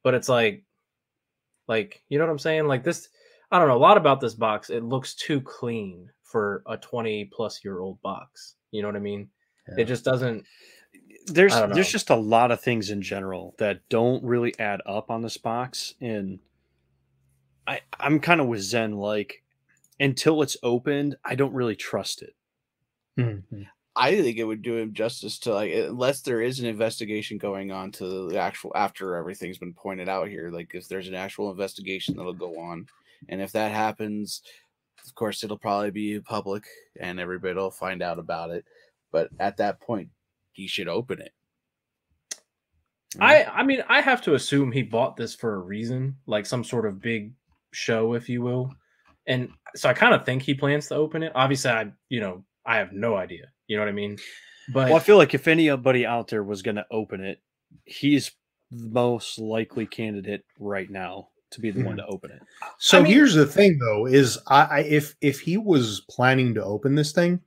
But 0.03 0.13
it's 0.13 0.29
like, 0.29 0.63
like 1.67 2.03
you 2.09 2.17
know 2.17 2.25
what 2.25 2.31
I'm 2.31 2.39
saying? 2.39 2.67
Like 2.67 2.83
this, 2.83 3.09
I 3.51 3.59
don't 3.59 3.67
know 3.67 3.77
a 3.77 3.77
lot 3.77 3.97
about 3.97 4.19
this 4.19 4.33
box. 4.33 4.69
It 4.69 4.83
looks 4.83 5.15
too 5.15 5.41
clean 5.41 6.09
for 6.23 6.63
a 6.67 6.77
20 6.77 7.25
plus 7.25 7.63
year 7.63 7.79
old 7.79 8.01
box. 8.01 8.55
You 8.71 8.81
know 8.81 8.87
what 8.87 8.95
I 8.97 8.99
mean? 8.99 9.29
Yeah. 9.69 9.83
It 9.83 9.85
just 9.85 10.03
doesn't. 10.03 10.43
there's 11.27 11.53
there's 11.53 11.91
just 11.91 12.09
a 12.09 12.15
lot 12.15 12.51
of 12.51 12.59
things 12.59 12.89
in 12.89 13.01
general 13.01 13.55
that 13.59 13.87
don't 13.89 14.23
really 14.23 14.53
add 14.59 14.81
up 14.85 15.09
on 15.09 15.21
this 15.21 15.37
box 15.37 15.93
and 16.01 16.39
i 17.65 17.79
i'm 17.99 18.19
kind 18.19 18.41
of 18.41 18.47
with 18.47 18.59
zen 18.59 18.97
like 18.97 19.41
until 19.99 20.41
it's 20.41 20.57
opened 20.63 21.15
i 21.23 21.33
don't 21.35 21.53
really 21.53 21.75
trust 21.77 22.21
it 22.21 22.35
Mhm. 23.17 23.67
I 23.95 24.15
think 24.21 24.37
it 24.37 24.43
would 24.45 24.63
do 24.63 24.77
him 24.77 24.93
justice 24.93 25.37
to 25.39 25.53
like 25.53 25.71
unless 25.73 26.21
there 26.21 26.41
is 26.41 26.59
an 26.59 26.65
investigation 26.65 27.37
going 27.37 27.71
on 27.71 27.91
to 27.93 28.27
the 28.29 28.39
actual 28.39 28.71
after 28.75 29.15
everything's 29.15 29.59
been 29.59 29.73
pointed 29.73 30.09
out 30.09 30.29
here. 30.29 30.49
Like 30.49 30.73
if 30.73 30.87
there's 30.87 31.07
an 31.07 31.13
actual 31.15 31.51
investigation 31.51 32.15
that'll 32.17 32.33
go 32.33 32.59
on, 32.59 32.87
and 33.29 33.39
if 33.41 33.51
that 33.51 33.71
happens, 33.71 34.41
of 35.05 35.13
course 35.15 35.43
it'll 35.43 35.59
probably 35.59 35.91
be 35.91 36.19
public 36.19 36.65
and 36.99 37.19
everybody 37.19 37.55
will 37.55 37.69
find 37.71 38.01
out 38.01 38.17
about 38.19 38.49
it. 38.51 38.65
But 39.11 39.29
at 39.39 39.57
that 39.57 39.79
point, 39.79 40.09
he 40.53 40.67
should 40.67 40.87
open 40.87 41.21
it. 41.21 41.33
I 43.19 43.43
I 43.45 43.63
mean 43.63 43.83
I 43.87 44.01
have 44.01 44.21
to 44.23 44.33
assume 44.33 44.71
he 44.71 44.81
bought 44.81 45.15
this 45.17 45.35
for 45.35 45.53
a 45.55 45.59
reason, 45.59 46.17
like 46.25 46.45
some 46.45 46.63
sort 46.63 46.85
of 46.85 47.01
big 47.01 47.33
show, 47.71 48.13
if 48.13 48.27
you 48.27 48.41
will. 48.41 48.71
And 49.27 49.49
so 49.75 49.89
I 49.89 49.93
kind 49.93 50.13
of 50.15 50.25
think 50.25 50.41
he 50.41 50.53
plans 50.55 50.87
to 50.87 50.95
open 50.95 51.23
it. 51.23 51.31
Obviously, 51.35 51.71
I 51.71 51.91
you 52.09 52.19
know 52.21 52.43
I 52.65 52.77
have 52.77 52.91
no 52.93 53.15
idea. 53.15 53.45
You 53.67 53.77
know 53.77 53.83
what 53.83 53.89
I 53.89 53.93
mean? 53.93 54.17
But 54.73 54.87
well 54.89 54.95
i 54.95 54.99
feel 54.99 55.17
like 55.17 55.33
if 55.33 55.47
anybody 55.49 56.05
out 56.05 56.29
there 56.29 56.41
was 56.43 56.61
going 56.61 56.75
to 56.77 56.85
open 56.89 57.21
it 57.21 57.41
he's 57.83 58.31
the 58.71 58.87
most 58.89 59.37
likely 59.37 59.85
candidate 59.85 60.45
right 60.57 60.89
now 60.89 61.27
to 61.51 61.59
be 61.59 61.69
the 61.69 61.83
one 61.83 61.97
to 61.97 62.05
open 62.05 62.31
it 62.31 62.41
So 62.77 62.99
I 62.99 63.03
mean- 63.03 63.11
here's 63.11 63.33
the 63.33 63.45
thing, 63.45 63.77
though: 63.79 64.05
is 64.05 64.37
I, 64.47 64.61
I 64.63 64.79
if 64.79 65.15
if 65.19 65.41
he 65.41 65.57
was 65.57 66.01
planning 66.09 66.53
to 66.55 66.63
open 66.63 66.95
this 66.95 67.11
thing, 67.11 67.41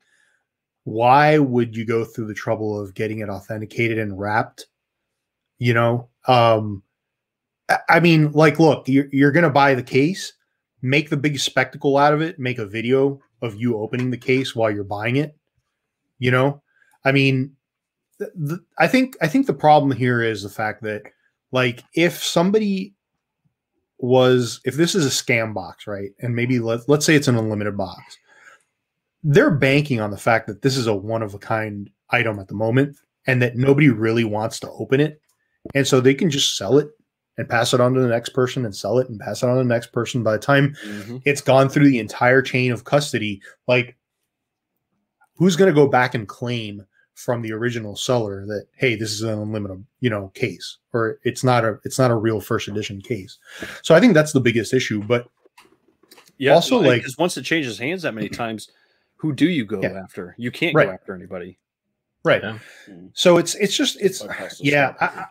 why 0.84 1.38
would 1.38 1.74
you 1.74 1.86
go 1.86 2.04
through 2.04 2.26
the 2.26 2.34
trouble 2.34 2.78
of 2.80 2.94
getting 2.94 3.20
it 3.20 3.28
authenticated 3.28 3.98
and 3.98 4.18
wrapped? 4.18 4.66
You 5.58 5.72
know, 5.74 6.08
um, 6.28 6.82
I- 7.68 7.78
I 7.88 8.00
mean, 8.00 8.30
like, 8.32 8.60
look, 8.60 8.88
you're 8.88 9.08
you're 9.10 9.32
gonna 9.32 9.50
buy 9.50 9.74
the 9.74 9.82
case, 9.82 10.34
make 10.82 11.08
the 11.10 11.16
big 11.16 11.38
spectacle 11.38 11.96
out 11.96 12.12
of 12.14 12.20
it, 12.20 12.38
make 12.38 12.58
a 12.58 12.66
video 12.66 13.20
of 13.42 13.60
you 13.60 13.78
opening 13.78 14.10
the 14.10 14.16
case 14.16 14.54
while 14.54 14.70
you're 14.70 14.84
buying 14.84 15.16
it. 15.16 15.36
You 16.18 16.30
know, 16.30 16.62
I 17.04 17.12
mean, 17.12 17.54
I 18.78 18.88
think 18.88 19.16
I 19.20 19.28
think 19.28 19.46
the 19.46 19.54
problem 19.54 19.92
here 19.92 20.22
is 20.22 20.42
the 20.42 20.48
fact 20.48 20.82
that, 20.82 21.02
like, 21.52 21.82
if 21.94 22.22
somebody 22.22 22.94
was 23.98 24.60
if 24.64 24.74
this 24.74 24.94
is 24.94 25.06
a 25.06 25.24
scam 25.24 25.54
box, 25.54 25.86
right? 25.86 26.10
And 26.20 26.34
maybe 26.34 26.58
let, 26.58 26.88
let's 26.88 27.06
say 27.06 27.14
it's 27.14 27.28
an 27.28 27.36
unlimited 27.36 27.76
box. 27.76 28.18
They're 29.22 29.50
banking 29.50 30.00
on 30.00 30.10
the 30.10 30.18
fact 30.18 30.46
that 30.46 30.62
this 30.62 30.76
is 30.76 30.86
a 30.86 30.94
one 30.94 31.22
of 31.22 31.34
a 31.34 31.38
kind 31.38 31.90
item 32.10 32.38
at 32.38 32.48
the 32.48 32.54
moment 32.54 32.96
and 33.26 33.42
that 33.42 33.56
nobody 33.56 33.88
really 33.88 34.24
wants 34.24 34.60
to 34.60 34.70
open 34.70 35.00
it. 35.00 35.20
And 35.74 35.86
so 35.86 36.00
they 36.00 36.14
can 36.14 36.30
just 36.30 36.56
sell 36.56 36.78
it 36.78 36.88
and 37.38 37.48
pass 37.48 37.74
it 37.74 37.80
on 37.80 37.92
to 37.94 38.00
the 38.00 38.08
next 38.08 38.30
person 38.30 38.64
and 38.64 38.74
sell 38.74 38.98
it 38.98 39.08
and 39.08 39.20
pass 39.20 39.42
it 39.42 39.46
on 39.48 39.56
to 39.56 39.62
the 39.62 39.68
next 39.68 39.92
person. 39.92 40.22
By 40.22 40.32
the 40.32 40.38
time 40.38 40.74
Mhm. 40.86 41.22
it's 41.24 41.40
gone 41.40 41.68
through 41.68 41.88
the 41.88 41.98
entire 41.98 42.42
chain 42.42 42.72
of 42.72 42.84
custody, 42.84 43.42
like 43.68 43.96
who's 45.36 45.56
going 45.56 45.68
to 45.68 45.74
go 45.74 45.86
back 45.86 46.14
and 46.14 46.26
claim 46.26 46.84
from 47.14 47.40
the 47.42 47.52
original 47.52 47.96
seller 47.96 48.44
that 48.46 48.66
hey 48.76 48.94
this 48.94 49.10
is 49.10 49.22
an 49.22 49.38
unlimited 49.38 49.82
you 50.00 50.10
know 50.10 50.28
case 50.34 50.76
or 50.92 51.18
it's 51.24 51.42
not 51.42 51.64
a 51.64 51.78
it's 51.84 51.98
not 51.98 52.10
a 52.10 52.14
real 52.14 52.42
first 52.42 52.68
edition 52.68 53.00
case 53.00 53.38
so 53.82 53.94
i 53.94 54.00
think 54.00 54.12
that's 54.12 54.32
the 54.32 54.40
biggest 54.40 54.74
issue 54.74 55.02
but 55.02 55.26
yeah 56.36 56.52
Also, 56.52 56.78
like- 56.78 57.00
because 57.00 57.16
once 57.16 57.38
it 57.38 57.42
changes 57.42 57.78
hands 57.78 58.02
that 58.02 58.12
many 58.12 58.28
times 58.28 58.68
who 59.16 59.32
do 59.32 59.48
you 59.48 59.64
go 59.64 59.80
Yeah. 59.80 59.92
after 60.02 60.34
you 60.36 60.50
can't 60.50 60.74
Right. 60.74 60.88
go 60.88 60.92
after 60.92 61.14
anybody 61.14 61.58
right 62.22 62.42
Yeah. 62.42 62.58
so 63.14 63.38
it's 63.38 63.54
it's 63.54 63.74
just 63.74 63.96
it's 63.98 64.22
yeah. 64.60 64.94
I, 65.00 65.24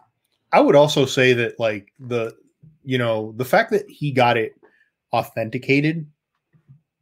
I- 0.56 0.58
I 0.58 0.62
would 0.62 0.76
also 0.76 1.06
say 1.06 1.34
that 1.34 1.60
like 1.60 1.92
the 2.00 2.36
you 2.84 2.98
know 2.98 3.34
the 3.38 3.46
fact 3.46 3.72
that 3.72 3.90
he 3.90 4.12
got 4.12 4.38
it 4.38 4.54
authenticated 5.14 6.06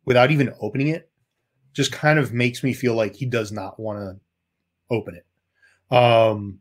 without 0.06 0.32
even 0.32 0.54
opening 0.60 0.88
it 0.88 1.10
just 1.74 1.92
kind 1.92 2.20
of 2.20 2.34
makes 2.34 2.64
me 2.64 2.74
feel 2.74 2.94
like 2.96 3.16
he 3.16 3.26
does 3.26 3.52
not 3.52 3.80
want 3.80 4.00
to 4.00 4.20
open 4.96 5.16
it 5.16 5.26
um 5.96 6.60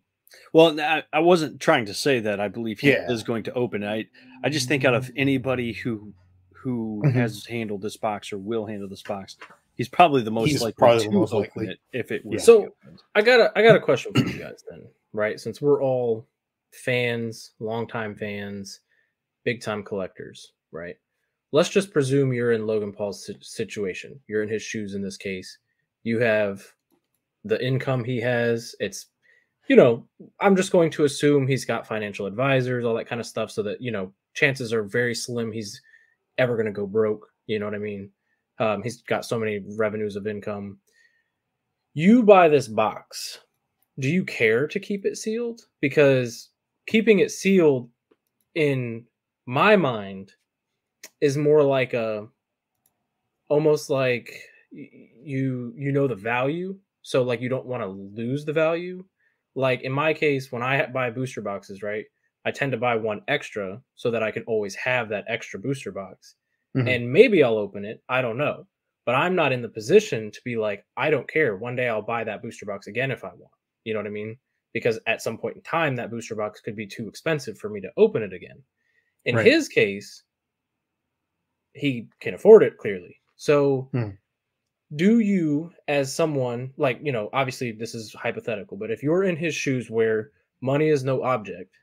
Well, 0.53 0.81
I, 0.81 1.03
I 1.13 1.21
wasn't 1.21 1.61
trying 1.61 1.87
to 1.87 1.95
say 1.95 2.21
that 2.21 2.41
I 2.41 2.49
believe 2.49 2.81
he 2.81 2.89
Yeah. 2.91 3.11
is 3.11 3.23
going 3.23 3.43
to 3.45 3.53
open. 3.53 3.85
I 3.85 4.07
I 4.45 4.49
just 4.49 4.69
think 4.69 4.85
out 4.85 4.95
of 4.95 5.11
anybody 5.17 5.73
who 5.73 6.15
who 6.55 7.03
Mhm. 7.05 7.13
has 7.15 7.45
handled 7.47 7.83
this 7.83 7.97
box 7.97 8.33
or 8.33 8.39
will 8.39 8.67
handle 8.67 8.89
this 8.89 9.03
box, 9.03 9.37
he's 9.75 9.89
probably 9.89 10.23
the 10.23 10.31
most 10.31 10.49
He's 10.51 10.63
likely 10.63 10.79
probably 10.79 11.05
to 11.05 11.11
the 11.11 11.17
most 11.19 11.33
open 11.35 11.51
likely. 11.57 11.67
it 11.69 11.79
if 11.93 12.13
it 12.13 12.25
was. 12.25 12.45
So- 12.45 12.75
I 13.15 13.23
got 13.23 13.41
a 13.41 13.53
I 13.59 13.63
got 13.63 13.77
a 13.77 13.81
question 13.81 14.13
for 14.13 14.21
you 14.21 14.39
guys 14.39 14.65
then, 14.71 14.83
right? 15.13 15.39
Since 15.41 15.61
we're 15.61 15.83
all 15.83 16.27
fans, 16.73 17.53
longtime 17.61 18.15
fans, 18.17 18.81
big 19.45 19.61
time 19.61 19.83
collectors. 19.83 20.53
right? 20.73 20.97
Let's 21.53 21.69
just 21.69 21.93
presume 21.93 22.33
you're 22.33 22.53
in 22.53 22.67
Logan 22.67 22.93
Paul's 22.93 23.31
situation. 23.43 24.19
You're 24.27 24.43
in 24.43 24.49
his 24.49 24.63
shoes 24.63 24.95
in 24.95 25.03
this 25.03 25.19
case. 25.19 25.59
You 26.03 26.19
have 26.19 26.65
the 27.45 27.65
income 27.65 28.05
he 28.05 28.21
has. 28.21 28.75
It's, 28.81 29.07
you 29.69 29.77
know, 29.77 30.07
I'm 30.41 30.57
just 30.57 30.73
going 30.73 30.91
to 30.93 31.05
assume 31.05 31.47
he's 31.47 31.65
got 31.65 31.87
financial 31.87 32.27
advisors, 32.27 32.85
all 32.85 32.95
that 32.95 33.07
kind 33.07 33.21
of 33.21 33.27
stuff, 33.27 33.51
so 33.51 33.63
that, 33.65 33.81
you 33.81 33.93
know, 33.93 34.13
chances 34.35 34.73
are 34.73 34.83
very 34.83 35.15
slim 35.15 35.53
he's 35.53 35.81
ever 36.39 36.57
going 36.57 36.67
to 36.67 36.73
go 36.73 36.87
broke. 36.87 37.29
You 37.47 37.59
know 37.59 37.67
what 37.67 37.75
I 37.75 37.79
mean? 37.79 38.11
Um, 38.59 38.83
he's 38.83 39.03
got 39.03 39.25
so 39.25 39.39
many 39.39 39.61
revenues 39.77 40.17
of 40.17 40.27
income. 40.27 40.79
You 41.95 42.23
buy 42.23 42.49
this 42.49 42.69
box. 42.69 43.41
Do 43.99 44.09
you 44.09 44.25
care 44.25 44.67
to 44.69 44.81
keep 44.81 45.05
it 45.05 45.19
sealed? 45.19 45.61
Because 45.81 46.49
keeping 46.87 47.21
it 47.21 47.31
sealed 47.31 47.91
in 48.55 49.05
my 49.47 49.77
mind 49.77 50.33
is 51.21 51.37
more 51.37 51.63
like 51.63 51.95
a 51.95 52.27
almost 53.49 53.91
like 53.91 54.33
you 54.71 55.73
you 55.77 55.93
know 55.93 56.07
the 56.07 56.15
value 56.15 56.77
so 57.03 57.23
like 57.23 57.41
you 57.41 57.49
don't 57.49 57.67
want 57.67 57.83
to 57.83 57.87
lose 57.89 58.45
the 58.45 58.53
value. 58.53 59.05
Like 59.55 59.83
in 59.83 59.93
my 59.93 60.15
case 60.15 60.51
when 60.51 60.63
i 60.63 60.87
buy 60.87 61.11
booster 61.11 61.43
boxes 61.43 61.83
right 61.83 62.07
i 62.47 62.51
tend 62.51 62.73
to 62.73 62.79
buy 62.79 62.97
one 62.97 63.21
extra 63.29 63.83
so 63.97 64.11
that 64.11 64.23
i 64.23 64.31
can 64.31 64.45
always 64.45 64.75
have 64.77 65.11
that 65.11 65.25
extra 65.29 65.61
booster 65.61 65.93
box. 65.93 66.37
Mhm. 66.75 66.89
and 66.89 67.13
maybe 67.13 67.43
i'll 67.45 67.59
open 67.59 67.85
it 67.85 68.03
i 68.09 68.23
don't 68.23 68.39
know 68.39 68.67
but 69.05 69.15
i'm 69.15 69.35
not 69.35 69.53
in 69.53 69.61
the 69.61 69.69
position 69.69 70.31
to 70.31 70.41
be 70.43 70.57
like 70.57 70.87
i 70.97 71.11
don't 71.11 71.29
care 71.29 71.55
one 71.55 71.77
day 71.77 71.87
i'll 71.87 72.01
buy 72.15 72.25
that 72.25 72.41
booster 72.41 72.65
box 72.65 72.87
again 72.87 73.11
if 73.11 73.25
i 73.25 73.29
want. 73.29 73.53
You 73.85 73.93
know 73.93 73.99
what 74.01 74.07
i 74.07 74.11
mean 74.11 74.39
because 74.73 74.99
at 75.07 75.23
some 75.23 75.37
point 75.39 75.57
in 75.57 75.63
time 75.63 75.97
that 75.97 76.11
booster 76.11 76.35
box 76.35 76.61
could 76.61 76.77
be 76.77 76.87
too 76.87 77.09
expensive 77.09 77.59
for 77.59 77.69
me 77.69 77.81
to 77.81 77.91
open 77.97 78.23
it 78.23 78.33
again 78.33 78.63
in 79.25 79.37
Right. 79.37 79.47
his 79.47 79.69
case 79.69 80.23
he 81.75 82.09
can 82.21 82.35
afford 82.35 82.63
it 82.63 82.77
clearly 82.79 83.17
so 83.37 83.89
Hmm. 83.93 84.11
do 84.97 85.21
you 85.21 85.73
as 85.89 86.15
someone 86.15 86.73
like 86.77 86.99
you 87.03 87.13
know 87.13 87.31
obviously 87.33 87.73
this 87.73 87.95
is 87.95 88.13
hypothetical 88.15 88.77
but 88.77 88.91
if 88.91 89.03
you're 89.03 89.25
in 89.25 89.37
his 89.37 89.55
shoes 89.55 89.91
where 89.91 90.33
money 90.61 90.89
is 90.89 91.03
no 91.05 91.23
object 91.23 91.75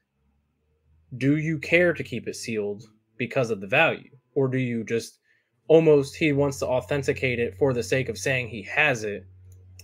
do 1.17 1.37
you 1.37 1.57
care 1.57 1.93
to 1.93 2.03
keep 2.03 2.27
it 2.27 2.35
sealed 2.35 2.83
because 3.17 3.49
of 3.49 3.61
the 3.61 3.67
value 3.67 4.11
or 4.35 4.47
do 4.47 4.59
you 4.59 4.83
just 4.83 5.19
almost 5.67 6.15
he 6.15 6.33
wants 6.33 6.59
to 6.59 6.67
authenticate 6.67 7.39
it 7.39 7.57
for 7.57 7.73
the 7.73 7.81
sake 7.83 8.09
of 8.09 8.17
saying 8.17 8.47
he 8.47 8.61
has 8.63 9.03
it 9.03 9.25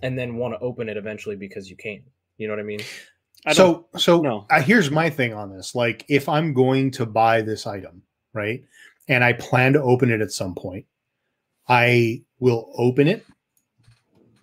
and 0.04 0.18
then 0.18 0.36
want 0.36 0.54
to 0.54 0.60
open 0.60 0.88
it 0.88 0.98
eventually 0.98 1.36
because 1.36 1.70
you 1.70 1.76
can 1.76 2.04
you 2.38 2.48
know 2.48 2.54
what 2.54 2.60
i 2.60 2.64
mean? 2.64 2.82
I 3.46 3.54
so 3.54 3.88
so 3.98 4.22
no. 4.22 4.46
uh, 4.50 4.62
here's 4.62 4.90
my 4.90 5.10
thing 5.10 5.34
on 5.34 5.56
this. 5.56 5.76
Like 5.76 6.06
if 6.08 6.28
i'm 6.28 6.54
going 6.54 6.92
to 6.92 7.06
buy 7.06 7.42
this 7.42 7.68
item 7.68 8.02
right 8.34 8.64
and 9.08 9.24
i 9.24 9.34
plan 9.34 9.74
to 9.74 9.82
open 9.82 10.12
it 10.12 10.22
at 10.22 10.32
some 10.32 10.56
point 10.56 10.86
i 11.70 12.22
will 12.40 12.72
open 12.78 13.08
it 13.08 13.26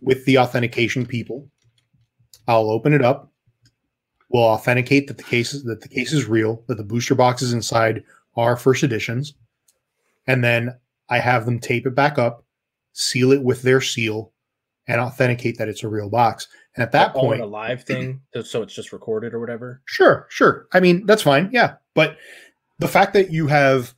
with 0.01 0.25
the 0.25 0.39
authentication 0.39 1.07
people. 1.07 1.49
I'll 2.49 2.71
open 2.71 2.93
it 2.93 3.03
up. 3.03 3.31
We'll 4.31 4.43
authenticate 4.43 5.07
that 5.07 5.17
the 5.17 5.23
case 5.23 5.55
is 5.55 5.63
that 5.65 5.81
the 5.81 5.89
case 5.89 6.13
is 6.13 6.27
real 6.27 6.65
that 6.67 6.77
the 6.77 6.85
booster 6.85 7.15
boxes 7.15 7.53
inside 7.53 8.03
are 8.35 8.57
first 8.57 8.83
editions. 8.83 9.35
And 10.27 10.43
then 10.43 10.77
i 11.09 11.19
have 11.19 11.45
them 11.45 11.59
tape 11.59 11.87
it 11.87 11.95
back 11.95 12.19
up 12.19 12.45
seal 12.93 13.33
it 13.33 13.43
with 13.43 13.63
their 13.63 13.81
seal 13.81 14.33
and 14.87 15.01
authenticate 15.01 15.59
that 15.59 15.69
it's 15.69 15.83
a 15.83 15.89
real 15.89 16.09
box 16.09 16.49
and 16.77 16.83
at 16.83 16.93
that 16.93 17.15
All 17.15 17.23
in 17.25 17.29
point 17.39 17.43
a 17.43 17.47
live 17.47 17.85
thing 17.85 18.21
so 18.45 18.63
it's 18.63 18.75
just 18.75 18.93
recorded 18.93 19.35
or 19.35 19.41
whatever 19.41 19.83
Sure, 19.85 20.27
sure. 20.31 20.67
I 20.73 20.81
mean, 20.81 21.05
that's 21.07 21.23
fine. 21.23 21.51
Yeah. 21.53 21.75
But 21.95 22.17
the 22.79 22.89
fact 22.89 23.13
that 23.13 23.31
you 23.31 23.47
have 23.49 23.95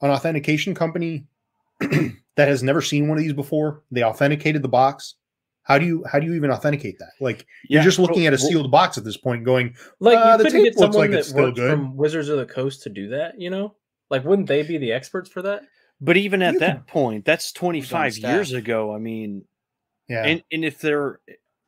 an 0.00 0.10
authentication 0.10 0.74
company 0.74 1.26
that 1.80 2.48
has 2.48 2.62
never 2.62 2.80
seen 2.82 3.08
one 3.08 3.18
of 3.18 3.24
these 3.24 3.32
before, 3.32 3.82
they 3.90 4.02
authenticated 4.04 4.62
the 4.62 4.68
box. 4.68 5.14
How 5.64 5.78
do 5.78 5.86
you 5.86 6.04
how 6.10 6.18
do 6.18 6.26
you 6.26 6.34
even 6.34 6.50
authenticate 6.50 6.98
that? 6.98 7.10
Like 7.20 7.46
you're 7.68 7.82
just 7.82 7.98
looking 7.98 8.26
at 8.26 8.32
a 8.34 8.36
well- 8.40 8.50
sealed 8.50 8.70
box 8.70 8.98
at 8.98 9.04
this 9.04 9.16
point, 9.16 9.44
going, 9.44 9.74
Like 9.98 10.18
Uh, 10.18 10.32
you 10.32 10.38
the 10.38 10.44
couldn't 10.44 10.52
tape 10.52 10.72
get 10.74 10.80
looks 10.80 10.94
someone 10.94 11.10
like 11.10 11.18
it's 11.18 11.28
still 11.30 11.52
good. 11.52 11.70
from 11.70 11.96
Wizards 11.96 12.28
of 12.28 12.38
the 12.38 12.46
Coast 12.46 12.82
to 12.82 12.90
do 12.90 13.08
that. 13.08 13.40
You 13.40 13.50
know, 13.50 13.74
like 14.10 14.24
wouldn't 14.24 14.46
they 14.48 14.62
be 14.62 14.76
the 14.78 14.92
experts 14.92 15.30
for 15.30 15.40
that? 15.42 15.62
But 16.00 16.16
even 16.18 16.42
at 16.42 16.54
You 16.54 16.60
that 16.60 16.74
can- 16.76 16.84
point, 16.84 17.24
that's 17.24 17.50
25 17.52 18.18
years 18.18 18.52
ago. 18.52 18.94
I 18.94 18.98
mean, 18.98 19.44
yeah, 20.08 20.24
and 20.26 20.42
and 20.52 20.64
if 20.66 20.80
they're 20.80 21.20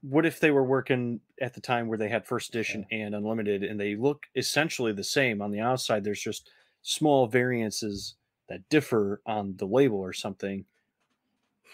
what 0.08 0.26
if 0.26 0.40
they 0.40 0.50
were 0.50 0.64
working 0.64 1.20
at 1.40 1.54
the 1.54 1.60
time 1.60 1.88
where 1.88 1.98
they 1.98 2.08
had 2.08 2.26
first 2.26 2.48
edition 2.50 2.86
and 2.90 3.14
unlimited 3.14 3.62
and 3.62 3.78
they 3.78 3.96
look 3.96 4.26
essentially 4.34 4.92
the 4.92 5.04
same 5.04 5.42
on 5.42 5.50
the 5.50 5.60
outside 5.60 6.04
there's 6.04 6.22
just 6.22 6.50
small 6.82 7.26
variances 7.26 8.14
that 8.48 8.68
differ 8.68 9.20
on 9.26 9.56
the 9.56 9.66
label 9.66 9.98
or 9.98 10.12
something. 10.12 10.64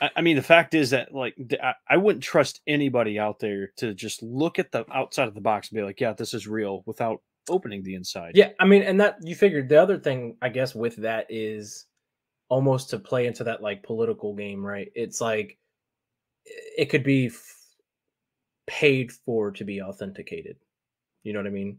I, 0.01 0.11
I 0.17 0.21
mean 0.23 0.37
the 0.37 0.43
fact 0.43 0.75
is 0.75 0.91
that 0.91 1.15
like 1.15 1.35
I, 1.63 1.75
I 1.89 1.97
wouldn't 1.99 2.25
trust 2.25 2.61
anybody 2.67 3.19
out 3.19 3.39
there 3.39 3.73
to 3.77 3.95
just 3.95 4.23
look 4.23 4.59
at 4.59 4.73
the 4.73 4.85
outside 4.93 5.29
of 5.29 5.35
the 5.35 5.41
box 5.41 5.69
and 5.69 5.77
be 5.77 5.83
like 5.83 6.01
yeah 6.01 6.13
this 6.13 6.33
is 6.33 6.47
real 6.47 6.83
without 6.87 7.21
opening 7.49 7.83
the 7.83 7.95
inside. 7.95 8.33
Yeah, 8.35 8.51
I 8.59 8.65
mean, 8.65 8.83
and 8.83 9.01
that 9.01 9.19
you 9.23 9.35
figured 9.35 9.69
the 9.69 9.81
other 9.81 9.99
thing, 9.99 10.37
I 10.43 10.49
guess, 10.49 10.75
with 10.75 10.97
that 10.97 11.27
is 11.29 11.87
almost 12.49 12.91
to 12.91 12.99
play 12.99 13.27
into 13.27 13.45
that 13.45 13.63
like 13.63 13.83
political 13.83 14.35
game, 14.35 14.65
right? 14.65 14.91
It's 14.95 15.21
like 15.21 15.59
it 16.45 16.87
could 16.87 17.05
be 17.05 17.27
f- 17.27 17.62
paid 18.67 19.13
for 19.13 19.51
to 19.51 19.65
be 19.65 19.83
authenticated. 19.83 20.57
You 21.23 21.33
know 21.33 21.41
what 21.41 21.47
I 21.47 21.51
mean? 21.51 21.79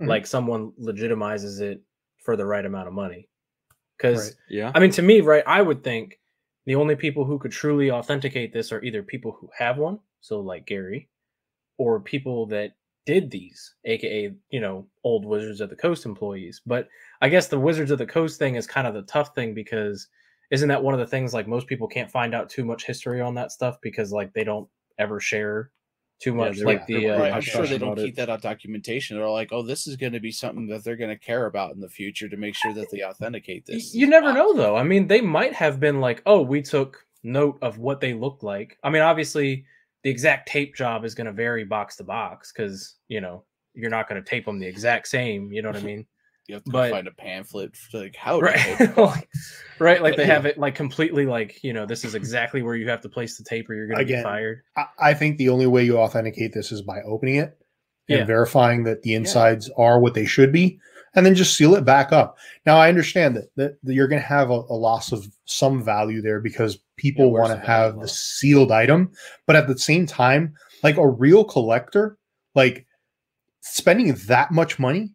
Mhm. 0.00 0.08
Like 0.08 0.26
someone 0.26 0.72
legitimizes 0.72 1.60
it 1.60 1.82
for 2.18 2.36
the 2.36 2.46
right 2.46 2.64
amount 2.64 2.88
of 2.88 2.94
money. 2.94 3.28
Because 3.96 4.30
Right. 4.30 4.36
yeah 4.48 4.72
I 4.74 4.80
mean, 4.80 4.90
to 4.92 5.02
me, 5.02 5.20
right, 5.20 5.44
I 5.46 5.62
would 5.62 5.84
think 5.84 6.20
the 6.66 6.74
only 6.74 6.96
people 6.96 7.24
who 7.24 7.38
could 7.38 7.52
truly 7.52 7.90
authenticate 7.90 8.52
this 8.52 8.72
are 8.72 8.82
either 8.82 9.02
people 9.02 9.32
who 9.32 9.48
have 9.56 9.78
one, 9.78 9.98
so 10.20 10.40
like 10.40 10.66
Gary, 10.66 11.08
or 11.78 12.00
people 12.00 12.46
that 12.46 12.74
did 13.04 13.30
these, 13.30 13.74
aka, 13.84 14.32
you 14.50 14.60
know, 14.60 14.86
old 15.02 15.24
Wizards 15.24 15.60
of 15.60 15.70
the 15.70 15.76
Coast 15.76 16.06
employees. 16.06 16.60
But 16.64 16.88
I 17.20 17.28
guess 17.28 17.48
the 17.48 17.58
Wizards 17.58 17.90
of 17.90 17.98
the 17.98 18.06
Coast 18.06 18.38
thing 18.38 18.54
is 18.54 18.66
kind 18.66 18.86
of 18.86 18.94
the 18.94 19.02
tough 19.02 19.34
thing 19.34 19.54
because 19.54 20.08
isn't 20.52 20.68
that 20.68 20.82
one 20.82 20.94
of 20.94 21.00
the 21.00 21.06
things 21.06 21.34
like 21.34 21.48
most 21.48 21.66
people 21.66 21.88
can't 21.88 22.10
find 22.10 22.34
out 22.34 22.48
too 22.48 22.64
much 22.64 22.84
history 22.86 23.20
on 23.20 23.34
that 23.34 23.50
stuff 23.50 23.78
because 23.82 24.12
like 24.12 24.32
they 24.34 24.44
don't 24.44 24.68
ever 24.98 25.18
share 25.18 25.72
too 26.22 26.34
much 26.34 26.56
they're- 26.56 26.66
like 26.66 26.86
the 26.86 27.10
uh, 27.10 27.18
right, 27.18 27.32
I'm 27.32 27.40
sure 27.40 27.66
they 27.66 27.78
don't 27.78 27.92
about 27.92 28.04
keep 28.04 28.14
that 28.16 28.30
on 28.30 28.40
documentation. 28.40 29.16
They're 29.16 29.28
like, 29.28 29.52
oh, 29.52 29.62
this 29.62 29.86
is 29.86 29.96
going 29.96 30.12
to 30.12 30.20
be 30.20 30.30
something 30.30 30.66
that 30.68 30.84
they're 30.84 30.96
going 30.96 31.10
to 31.10 31.18
care 31.18 31.46
about 31.46 31.74
in 31.74 31.80
the 31.80 31.88
future 31.88 32.28
to 32.28 32.36
make 32.36 32.54
sure 32.54 32.72
that 32.74 32.90
they 32.90 33.02
authenticate 33.02 33.66
this. 33.66 33.94
You 33.94 34.06
never 34.06 34.32
know, 34.32 34.54
though. 34.54 34.76
I 34.76 34.84
mean, 34.84 35.08
they 35.08 35.20
might 35.20 35.52
have 35.54 35.80
been 35.80 36.00
like, 36.00 36.22
"Oh, 36.26 36.42
we 36.42 36.62
took 36.62 37.04
note 37.22 37.58
of 37.60 37.78
what 37.78 38.00
they 38.00 38.14
looked 38.14 38.42
like." 38.42 38.78
I 38.84 38.90
mean, 38.90 39.02
obviously, 39.02 39.64
the 40.04 40.10
exact 40.10 40.48
tape 40.48 40.74
job 40.76 41.04
is 41.04 41.14
going 41.14 41.26
to 41.26 41.32
vary 41.32 41.64
box 41.64 41.96
to 41.96 42.04
box 42.04 42.52
because 42.52 42.96
you 43.08 43.20
know 43.20 43.44
you're 43.74 43.90
not 43.90 44.08
going 44.08 44.22
to 44.22 44.28
tape 44.28 44.44
them 44.44 44.58
the 44.58 44.66
exact 44.66 45.08
same. 45.08 45.52
You 45.52 45.62
know 45.62 45.70
what 45.70 45.78
I 45.78 45.82
mean? 45.92 46.06
You 46.48 46.56
have 46.56 46.64
to 46.64 46.70
but- 46.70 46.90
find 46.90 47.06
a 47.06 47.12
pamphlet 47.12 47.76
for 47.76 47.98
like 48.00 48.16
how 48.16 48.40
to 48.40 48.44
right? 48.46 48.96
Like- 48.96 49.28
right? 49.78 50.02
Like 50.02 50.16
they 50.16 50.24
But- 50.24 50.32
have 50.34 50.46
it 50.46 50.58
like 50.58 50.74
completely 50.74 51.24
like 51.26 51.62
you 51.62 51.72
know 51.72 51.86
this 51.86 52.04
is 52.04 52.14
exactly 52.14 52.62
where 52.62 52.74
you 52.76 52.88
have 52.90 53.00
to 53.02 53.08
place 53.08 53.38
the 53.38 53.44
tape 53.44 53.70
or 53.70 53.74
you're 53.74 53.86
going 53.86 53.98
to 53.98 54.04
get 54.04 54.14
Again, 54.20 54.24
fired. 54.24 54.62
I, 54.76 54.86
I 54.98 55.14
think 55.14 55.38
the 55.38 55.48
only 55.50 55.66
way 55.66 55.84
you 55.84 55.98
authenticate 55.98 56.52
this 56.52 56.72
is 56.72 56.82
by 56.82 57.00
opening 57.02 57.36
it 57.36 57.56
and 58.08 58.18
Yeah. 58.20 58.24
verifying 58.24 58.84
that 58.84 59.02
the 59.02 59.14
insides 59.14 59.70
are 59.76 60.00
what 60.00 60.14
they 60.14 60.26
should 60.26 60.52
be, 60.52 60.80
and 61.14 61.24
then 61.24 61.36
just 61.36 61.56
seal 61.56 61.76
it 61.76 61.84
back 61.84 62.10
up. 62.12 62.36
Now, 62.66 62.76
I 62.76 62.88
understand 62.88 63.36
that 63.36 63.44
that, 63.56 63.78
that 63.84 63.94
you're 63.94 64.08
going 64.08 64.20
to 64.20 64.26
have 64.26 64.50
a, 64.50 64.54
a 64.54 64.74
loss 64.74 65.12
of 65.12 65.24
some 65.44 65.84
value 65.84 66.20
there 66.20 66.40
because 66.40 66.78
people 66.96 67.26
Yeah, 67.26 67.32
want 67.40 67.52
to 67.60 67.64
have 67.66 68.00
the 68.00 68.08
sealed 68.08 68.72
item, 68.72 69.12
but 69.46 69.54
at 69.54 69.68
the 69.68 69.78
same 69.78 70.06
time, 70.06 70.54
like 70.82 70.96
a 70.96 71.08
real 71.08 71.44
collector, 71.44 72.18
like 72.56 72.86
spending 73.60 74.14
that 74.26 74.50
much 74.50 74.80
money 74.80 75.12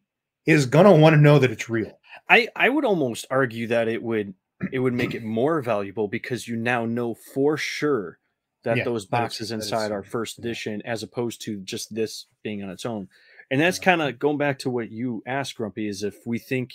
is 0.47 0.65
to 0.85 0.91
want 1.01 1.13
to 1.13 1.21
know 1.21 1.37
that 1.37 1.51
it's 1.51 1.69
real. 1.69 1.99
I 2.27 2.47
I 2.55 2.69
would 2.69 2.85
almost 2.85 3.25
argue 3.29 3.67
that 3.67 3.87
it 3.87 4.01
would 4.01 4.33
it 4.71 4.79
would 4.79 4.93
make 4.93 5.13
it 5.13 5.23
more 5.23 5.61
valuable 5.61 6.07
because 6.07 6.47
you 6.47 6.55
now 6.55 6.85
know 6.85 7.13
for 7.13 7.57
sure 7.57 8.17
that 8.63 8.77
Yeah, 8.77 8.83
those 8.85 9.05
boxes 9.05 9.49
that 9.49 9.55
it's- 9.57 9.67
inside 9.71 9.91
are 9.91 10.01
first 10.03 10.39
edition 10.39 10.81
as 10.83 11.03
opposed 11.03 11.41
to 11.43 11.57
just 11.59 11.93
this 11.93 12.25
being 12.43 12.63
on 12.63 12.69
its 12.71 12.85
own. 12.85 13.07
And 13.51 13.61
that's 13.61 13.77
Yeah. 13.77 13.83
kind 13.85 14.01
of 14.01 14.17
going 14.19 14.37
back 14.37 14.59
to 14.59 14.69
what 14.69 14.91
you 14.91 15.21
asked 15.27 15.55
Grumpy 15.55 15.87
is 15.87 16.01
if 16.03 16.25
we 16.25 16.39
think 16.39 16.71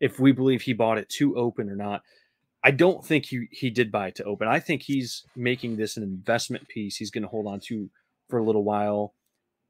if 0.00 0.18
we 0.18 0.32
believe 0.32 0.62
he 0.62 0.72
bought 0.72 0.98
it 0.98 1.08
to 1.10 1.36
open 1.36 1.68
or 1.70 1.76
not. 1.76 2.02
I 2.62 2.72
don't 2.72 3.02
think 3.04 3.26
he 3.26 3.48
he 3.52 3.70
did 3.70 3.90
buy 3.92 4.08
it 4.08 4.16
to 4.16 4.24
open. 4.24 4.48
I 4.48 4.60
think 4.60 4.82
he's 4.82 5.24
making 5.36 5.76
this 5.76 5.96
an 5.96 6.02
investment 6.02 6.68
piece 6.68 6.96
he's 6.96 7.10
going 7.10 7.22
to 7.22 7.28
hold 7.28 7.46
on 7.46 7.60
to 7.68 7.88
for 8.28 8.38
a 8.38 8.44
little 8.44 8.64
while 8.64 9.14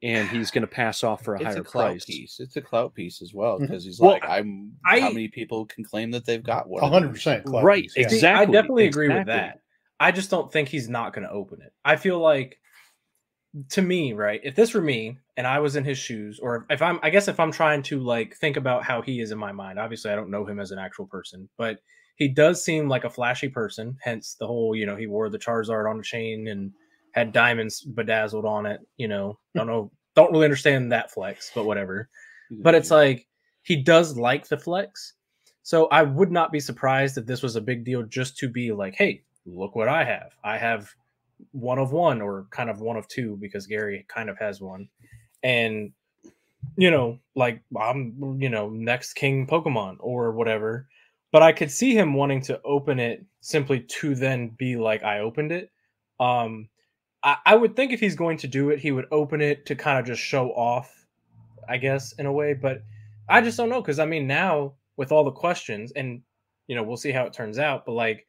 and 0.03 0.29
he's 0.29 0.51
going 0.51 0.63
to 0.63 0.69
pass 0.69 1.05
off 1.05 1.23
for 1.25 1.35
a 1.35 1.39
It's 1.41 1.45
higher 1.47 1.61
a 1.61 1.65
clout 1.65 1.87
price. 1.91 2.05
piece. 2.07 2.41
It's 2.41 2.57
a 2.57 2.61
clout 2.63 2.95
piece 2.95 3.21
as 3.23 3.35
well 3.35 3.57
mm-hmm. 3.57 3.67
because 3.67 3.85
he's 3.85 4.01
Well, 4.01 4.13
like, 4.13 4.25
I'm. 4.29 4.73
I- 4.87 5.01
how 5.01 5.09
many 5.11 5.29
people 5.29 5.67
can 5.67 5.85
claim 5.85 6.11
that 6.13 6.25
they've 6.25 6.43
got 6.43 6.69
one? 6.69 6.83
A 6.83 6.87
of 6.87 6.93
hundred 6.93 7.09
these? 7.09 7.19
percent, 7.19 7.45
clout 7.45 7.65
Right, 7.65 7.83
piece, 7.83 7.95
yeah. 7.97 8.09
See, 8.09 8.17
exactly. 8.17 8.43
I 8.47 8.51
definitely 8.61 8.87
agree 8.87 9.09
with 9.09 9.27
that. 9.27 9.61
I 9.99 10.13
just 10.13 10.31
don't 10.31 10.51
think 10.51 10.69
he's 10.69 10.89
not 10.89 11.13
going 11.13 11.27
to 11.27 11.33
open 11.33 11.61
it. 11.61 11.73
I 11.85 11.97
feel 11.97 12.19
like, 12.19 12.59
to 13.71 13.83
me, 13.83 14.13
right? 14.13 14.41
If 14.45 14.55
this 14.55 14.73
were 14.75 14.81
me 14.81 15.19
and 15.37 15.47
I 15.47 15.59
was 15.59 15.77
in 15.77 15.85
his 15.85 15.99
shoes, 15.99 16.39
or 16.41 16.67
if 16.71 16.81
I'm, 16.81 17.01
I 17.03 17.11
guess 17.11 17.29
if 17.29 17.41
I'm 17.41 17.53
trying 17.53 17.83
to 17.85 18.01
like 18.01 18.37
think 18.37 18.57
about 18.57 18.85
how 18.85 19.03
he 19.03 19.21
is 19.21 19.33
in 19.33 19.39
my 19.39 19.53
mind, 19.53 19.79
obviously 19.79 20.11
I 20.11 20.15
don't 20.15 20.31
know 20.31 20.47
him 20.47 20.61
as 20.61 20.71
an 20.71 20.79
actual 20.79 21.07
person, 21.07 21.49
but 21.59 21.81
he 22.17 22.29
does 22.29 22.65
seem 22.65 22.89
like 22.89 23.05
a 23.05 23.11
flashy 23.11 23.49
person. 23.49 23.97
Hence 24.03 24.37
the 24.39 24.47
whole, 24.47 24.75
you 24.77 24.87
know, 24.87 24.95
he 24.97 25.07
wore 25.07 25.29
the 25.29 25.39
Charizard 25.39 25.91
on 25.91 25.99
a 25.99 26.03
chain 26.03 26.49
and 26.49 26.71
had 27.13 27.33
diamonds 27.33 27.81
bedazzled 27.83 28.45
on 28.45 28.67
it. 28.67 28.81
You 28.97 29.09
know, 29.09 29.39
don't 29.55 29.67
know, 29.67 29.91
don't 30.15 30.33
really 30.33 30.45
understand 30.45 30.93
that 30.93 31.11
flex, 31.11 31.51
but 31.55 31.65
whatever. 31.65 32.09
But 32.51 32.75
it's 32.75 32.91
like 32.91 33.29
he 33.63 33.77
does 33.77 34.17
like 34.17 34.49
the 34.49 34.59
flex. 34.59 35.15
So 35.63 35.87
I 35.89 36.03
would 36.03 36.33
not 36.33 36.51
be 36.51 36.61
surprised 36.61 37.17
if 37.17 37.27
this 37.27 37.43
was 37.43 37.57
a 37.57 37.61
big 37.61 37.85
deal 37.85 38.03
just 38.03 38.37
to 38.39 38.49
be 38.49 38.73
like, 38.73 38.95
hey, 38.97 39.23
look 39.47 39.77
what 39.77 39.89
I 39.89 40.05
have. 40.05 40.33
I 40.43 40.59
have 40.59 40.91
one 41.53 41.79
of 41.79 41.93
one 41.93 42.21
or 42.21 42.47
kind 42.51 42.69
of 42.69 42.81
one 42.81 42.97
of 42.97 43.07
two 43.09 43.37
because 43.41 43.67
Gary 43.67 44.05
kind 44.09 44.29
of 44.29 44.39
has 44.39 44.61
one. 44.61 44.89
And 45.43 45.93
you 46.77 46.91
know, 46.91 47.19
like 47.35 47.63
I'm, 47.79 48.39
you 48.41 48.49
know, 48.49 48.69
next 48.69 49.15
king 49.15 49.47
Pokemon 49.47 49.97
or 50.01 50.33
whatever. 50.33 50.89
But 51.33 51.43
I 51.43 51.53
could 51.53 51.71
see 51.71 51.95
him 51.95 52.15
wanting 52.15 52.41
to 52.43 52.61
open 52.65 52.99
it 52.99 53.25
simply 53.41 53.81
to 53.81 54.15
then 54.15 54.49
be 54.59 54.77
like, 54.77 55.05
I 55.05 55.21
opened 55.21 55.53
it. 55.53 55.71
Um, 56.19 56.69
I, 57.23 57.55
would 57.55 57.77
think 57.77 57.93
if 57.93 58.01
he's 58.01 58.17
going 58.17 58.39
to 58.39 58.49
do 58.49 58.71
it, 58.71 58.79
he 58.79 58.93
would 58.93 59.07
open 59.11 59.41
it 59.41 59.67
to 59.67 59.77
kind 59.77 59.99
of 59.99 60.07
just 60.07 60.23
show 60.23 60.51
off, 60.51 61.07
I 61.69 61.77
guess, 61.77 62.13
in 62.13 62.27
a 62.27 62.33
way. 62.33 62.55
But 62.55 62.83
I 63.29 63.43
just 63.43 63.57
don't 63.57 63.69
know 63.69 63.83
because 63.83 63.99
I 63.99 64.07
mean, 64.07 64.27
now 64.27 64.75
with 64.97 65.13
all 65.13 65.25
the 65.25 65.31
questions, 65.31 65.93
and 65.93 66.23
you 66.67 66.77
know, 66.77 66.83
we'll 66.83 66.97
see 66.97 67.13
how 67.13 67.25
it 67.25 67.33
turns 67.33 67.59
out. 67.59 67.85
But 67.85 67.93
like, 67.93 68.27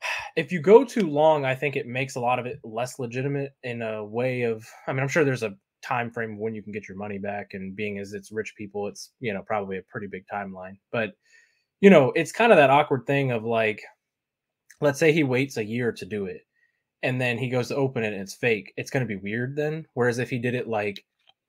if 0.36 0.52
you 0.52 0.60
go 0.60 0.84
too 0.84 1.08
long, 1.08 1.44
I 1.44 1.54
think 1.54 1.76
it 1.76 1.86
makes 1.86 2.14
a 2.14 2.20
lot 2.20 2.38
of 2.38 2.46
it 2.46 2.60
less 2.64 2.98
legitimate 2.98 3.52
in 3.62 3.82
a 3.82 4.04
way 4.04 4.42
of. 4.42 4.66
I 4.86 4.92
mean, 4.92 5.00
I'm 5.00 5.08
sure 5.08 5.24
there's 5.24 5.42
a 5.42 5.56
time 5.82 6.10
frame 6.10 6.38
when 6.38 6.54
you 6.54 6.62
can 6.62 6.72
get 6.72 6.88
your 6.88 6.96
money 6.96 7.18
back, 7.18 7.50
and 7.52 7.76
being 7.76 7.98
as 7.98 8.14
it's 8.14 8.32
rich 8.32 8.54
people, 8.56 8.88
it's 8.88 9.10
you 9.20 9.34
know 9.34 9.42
probably 9.46 9.78
a 9.78 9.82
pretty 9.82 10.06
big 10.06 10.24
timeline. 10.32 10.78
But 10.90 11.12
you 11.80 11.90
know, 11.90 12.12
it's 12.14 12.32
kind 12.32 12.52
of 12.52 12.58
that 12.58 12.70
awkward 12.70 13.06
thing 13.06 13.32
of 13.32 13.44
like, 13.44 13.82
let's 14.80 15.00
say 15.00 15.12
he 15.12 15.24
waits 15.24 15.56
a 15.56 15.64
year 15.64 15.92
to 15.92 16.06
do 16.06 16.26
it, 16.26 16.42
and 17.02 17.20
then 17.20 17.38
he 17.38 17.48
goes 17.48 17.68
to 17.68 17.76
open 17.76 18.04
it 18.04 18.12
and 18.12 18.22
it's 18.22 18.34
fake. 18.34 18.72
It's 18.76 18.90
going 18.90 19.06
to 19.06 19.14
be 19.14 19.20
weird 19.20 19.56
then. 19.56 19.86
Whereas 19.94 20.18
if 20.18 20.30
he 20.30 20.38
did 20.38 20.54
it 20.54 20.68
like 20.68 21.04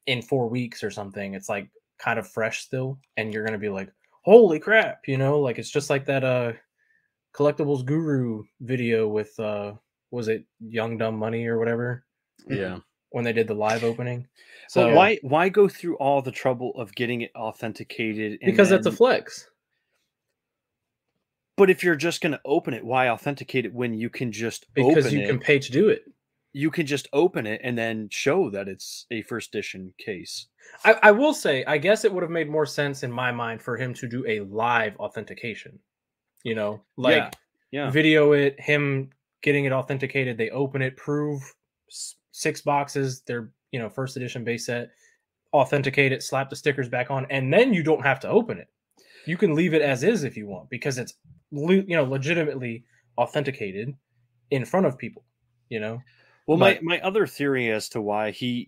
in 0.08 0.22
four 0.22 0.50
weeks 0.50 0.84
or 0.84 0.92
something, 0.92 1.34
it's 1.34 1.50
like 1.50 1.70
kind 2.00 2.20
of 2.20 2.28
fresh 2.28 2.62
still, 2.62 3.00
and 3.18 3.34
you're 3.34 3.44
going 3.44 3.54
to 3.54 3.60
be 3.60 3.70
like, 3.70 3.92
holy 4.24 4.60
crap, 4.60 5.08
you 5.08 5.18
know, 5.18 5.40
like 5.40 5.60
it's 5.60 5.70
just 5.70 5.90
like 5.90 6.06
that 6.06 6.24
uh 6.24 6.54
collectibles 7.36 7.86
guru 7.86 8.44
video 8.62 9.08
with 9.08 9.38
uh 9.40 9.74
was 10.12 10.28
it 10.28 10.46
Young 10.60 10.98
Dumb 10.98 11.18
Money 11.18 11.48
or 11.48 11.58
whatever 11.58 12.06
yeah. 12.48 12.78
when 13.10 13.24
they 13.24 13.34
did 13.34 13.48
the 13.48 13.56
live 13.56 13.84
opening. 13.84 14.28
So 14.70 14.90
So 14.90 14.96
why 14.96 15.20
why 15.24 15.50
go 15.50 15.68
through 15.68 15.98
all 15.98 16.22
the 16.22 16.32
trouble 16.32 16.72
of 16.76 16.94
getting 16.96 17.22
it 17.22 17.32
authenticated? 17.36 18.40
and 18.42 18.52
because 18.52 18.70
that's 18.70 18.88
a 18.88 18.92
flex. 18.92 19.50
But 21.56 21.70
if 21.70 21.84
you're 21.84 21.96
just 21.96 22.22
going 22.22 22.32
to 22.32 22.42
open 22.46 22.74
it, 22.74 22.84
why 22.84 23.10
authenticate 23.10 23.66
it 23.66 23.74
when 23.74 23.94
you 23.94 24.10
can 24.10 24.32
just 24.32 24.66
open 24.76 24.92
it? 24.92 24.96
Because 24.96 25.14
you 25.14 25.20
it? 25.22 25.28
can 25.28 25.40
pay 25.40 25.60
to 25.60 25.72
do 25.72 25.90
it. 25.90 26.04
you 26.54 26.70
can 26.72 26.86
just 26.86 27.08
open 27.14 27.46
it 27.48 27.62
and 27.64 27.78
then 27.78 28.08
show 28.12 28.50
that 28.52 28.68
it's 28.68 29.06
a 29.12 29.22
first 29.24 29.50
edition 29.50 29.94
case. 29.98 30.48
I, 30.86 30.96
I 31.04 31.12
will 31.12 31.34
say, 31.34 31.64
I 31.66 31.78
guess 31.78 32.06
it 32.06 32.14
would 32.14 32.24
have 32.24 32.32
made 32.32 32.50
more 32.50 32.66
sense 32.66 33.04
in 33.04 33.12
my 33.12 33.32
mind 33.32 33.62
for 33.62 33.76
him 33.78 33.94
to 33.96 34.08
do 34.08 34.26
a 34.28 34.42
live 34.42 34.96
authentication. 34.98 35.80
You 36.44 36.56
know, 36.56 36.82
like 36.98 37.16
Yeah, 37.72 37.86
Yeah. 37.86 37.90
video 37.90 38.34
it, 38.34 38.60
him 38.60 39.10
getting 39.42 39.66
it 39.66 39.72
authenticated. 39.72 40.38
They 40.38 40.50
open 40.50 40.82
it, 40.82 40.98
prove 40.98 41.42
six 42.32 42.62
boxes, 42.62 43.22
their 43.22 43.52
you 43.72 43.80
know 43.80 43.90
first 43.90 44.18
edition 44.18 44.44
base 44.44 44.66
set, 44.66 44.90
authenticate 45.54 46.12
it, 46.12 46.22
slap 46.24 46.50
the 46.50 46.56
stickers 46.56 46.90
back 46.90 47.12
on, 47.12 47.26
and 47.30 47.54
then 47.54 47.74
you 47.74 47.84
don't 47.84 48.04
have 48.04 48.20
to 48.22 48.30
open 48.30 48.58
it. 48.58 48.68
You 49.26 49.38
can 49.38 49.56
leave 49.56 49.74
it 49.74 49.82
as 49.82 50.04
is 50.04 50.24
if 50.24 50.36
you 50.36 50.48
want 50.48 50.70
because 50.70 50.98
it's 50.98 51.14
you 51.54 51.96
know 51.96 52.04
legitimately 52.04 52.84
authenticated 53.18 53.94
in 54.52 54.66
front 54.66 54.86
of 54.86 54.98
people. 54.98 55.24
You 55.70 55.80
know, 55.80 56.02
Well, 56.48 56.58
my, 56.58 56.74
But- 56.76 56.84
my 56.84 57.00
other 57.02 57.26
theory 57.26 57.70
as 57.72 57.90
to 57.90 58.02
why 58.02 58.32
he, 58.32 58.68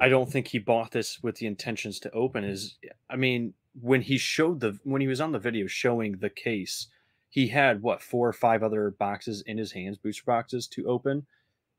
I 0.00 0.08
don't 0.08 0.30
think 0.30 0.48
he 0.48 0.58
bought 0.58 0.90
this 0.90 1.22
with 1.22 1.36
the 1.36 1.46
intentions 1.46 2.00
to 2.00 2.10
open 2.12 2.44
is, 2.44 2.76
I 3.08 3.16
mean, 3.16 3.54
when 3.80 4.02
he 4.02 4.18
showed 4.18 4.60
the, 4.60 4.78
when 4.84 5.00
he 5.00 5.06
was 5.06 5.20
on 5.20 5.32
the 5.32 5.38
video 5.38 5.66
showing 5.66 6.12
the 6.18 6.28
case, 6.30 6.88
he 7.28 7.46
had 7.48 7.80
what, 7.80 8.02
four 8.02 8.28
or 8.28 8.32
five 8.32 8.62
other 8.62 8.90
boxes 8.90 9.42
in 9.46 9.56
his 9.56 9.72
hands, 9.72 9.96
booster 9.98 10.24
boxes 10.26 10.66
to 10.68 10.86
open. 10.86 11.26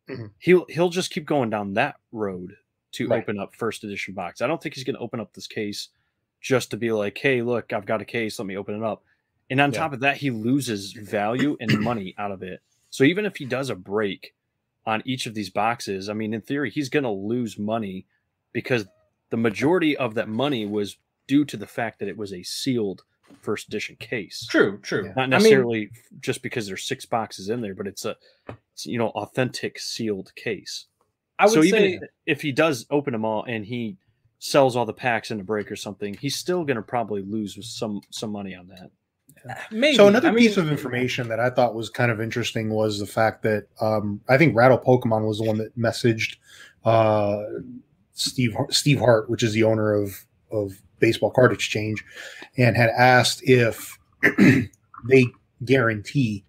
Mhm. 0.10 0.31
He'll, 0.39 0.65
he'll 0.69 0.89
just 0.89 1.11
keep 1.11 1.26
going 1.26 1.49
down 1.49 1.73
that 1.73 1.98
road 2.11 2.56
to 2.93 3.07
Right. 3.07 3.22
open 3.22 3.38
up 3.38 3.53
first 3.56 3.84
edition 3.84 4.14
box. 4.14 4.41
I 4.41 4.48
don't 4.48 4.61
think 4.61 4.76
he's 4.76 4.84
going 4.85 4.95
to 4.95 5.02
open 5.02 5.19
up 5.19 5.34
this 5.34 5.48
case 5.48 5.89
just 6.39 6.72
to 6.72 6.77
be 6.77 6.91
like, 6.91 7.18
hey, 7.18 7.41
look, 7.41 7.73
I've 7.73 7.85
got 7.85 8.02
a 8.02 8.06
case, 8.06 8.39
let 8.39 8.45
me 8.48 8.57
open 8.57 8.76
it 8.76 8.84
up. 8.84 9.03
And 9.52 9.61
on 9.61 9.72
Yeah. 9.72 9.80
top 9.80 9.94
of 9.94 9.99
that, 9.99 10.18
he 10.18 10.32
loses 10.32 10.94
value 10.94 11.57
and 11.60 11.80
money 11.82 12.15
out 12.18 12.32
of 12.32 12.41
it. 12.41 12.61
So 12.90 13.03
even 13.03 13.26
if 13.26 13.36
he 13.38 13.45
does 13.45 13.69
a 13.69 13.76
break 13.76 14.34
on 14.86 15.03
each 15.06 15.28
of 15.28 15.36
these 15.36 15.49
boxes, 15.52 16.10
I 16.10 16.14
mean, 16.14 16.34
in 16.34 16.41
theory, 16.41 16.72
he's 16.72 16.90
going 16.90 17.03
to 17.03 17.10
lose 17.11 17.60
money 17.60 18.06
because 18.53 18.88
the 19.30 19.38
majority 19.38 19.95
of 19.95 20.15
that 20.15 20.28
money 20.28 20.65
was 20.65 20.98
due 21.28 21.45
to 21.45 21.57
the 21.57 21.68
fact 21.68 21.99
that 21.99 22.07
it 22.10 22.18
was 22.18 22.34
a 22.34 22.41
sealed 22.44 23.03
first 23.41 23.68
edition 23.68 23.95
case. 23.98 24.45
true, 24.49 24.78
true. 24.80 25.06
Yeah. 25.06 25.14
Not 25.15 25.18
I 25.18 25.22
mean, 25.23 25.30
necessarily 25.32 25.90
just 26.19 26.41
because 26.41 26.68
there's 26.68 26.84
six 26.84 27.06
boxes 27.06 27.49
in 27.49 27.61
there, 27.61 27.76
but 27.76 27.88
it's 27.88 28.03
a, 28.03 28.18
it's, 28.73 28.86
you 28.86 28.98
know, 28.98 29.10
authentic 29.10 29.80
sealed 29.80 30.34
case. 30.36 30.86
I 31.40 31.45
would 31.45 31.53
so 31.53 31.61
say 31.61 31.68
even 31.68 31.99
if 32.26 32.41
he 32.41 32.52
does 32.52 32.86
open 32.90 33.14
them 33.14 33.23
all 33.26 33.44
and 33.45 33.65
he 33.65 33.98
sells 34.40 34.76
all 34.76 34.86
the 34.86 34.94
packs 34.94 35.32
in 35.32 35.40
a 35.40 35.44
break 35.44 35.72
or 35.72 35.76
something, 35.76 36.14
he's 36.15 36.36
still 36.36 36.65
going 36.65 36.76
to 36.76 36.84
probably 36.84 37.22
lose 37.22 37.57
some 37.69 38.02
some 38.10 38.32
money 38.32 38.53
on 38.53 38.68
that. 38.68 38.91
Maybe. 39.72 39.95
So 39.95 40.07
another 40.07 40.30
I 40.30 40.31
mean, 40.31 40.47
piece 40.47 40.57
of 40.57 40.69
information 40.69 41.27
that 41.30 41.39
I 41.39 41.49
thought 41.49 41.76
was 41.76 41.89
kind 41.89 42.11
of 42.11 42.22
interesting 42.22 42.69
was 42.69 42.99
the 42.99 43.05
fact 43.05 43.43
that 43.43 43.68
um, 43.80 44.22
I 44.30 44.38
think 44.38 44.55
Rattle 44.55 44.77
Pokemon 44.77 45.27
was 45.27 45.39
the 45.39 45.45
one 45.45 45.57
that 45.57 45.77
messaged 45.77 46.38
uh, 46.85 47.43
Steve 48.13 48.55
Steve 48.69 48.99
Hart, 48.99 49.30
which 49.30 49.43
is 49.43 49.53
the 49.53 49.63
owner 49.63 49.93
of 49.93 50.26
of 50.51 50.81
Baseball 50.99 51.31
Card 51.31 51.51
Exchange, 51.51 52.03
and 52.57 52.76
had 52.76 52.89
asked 52.89 53.41
if 53.43 53.97
they 55.07 55.26
guarantee 55.65 56.43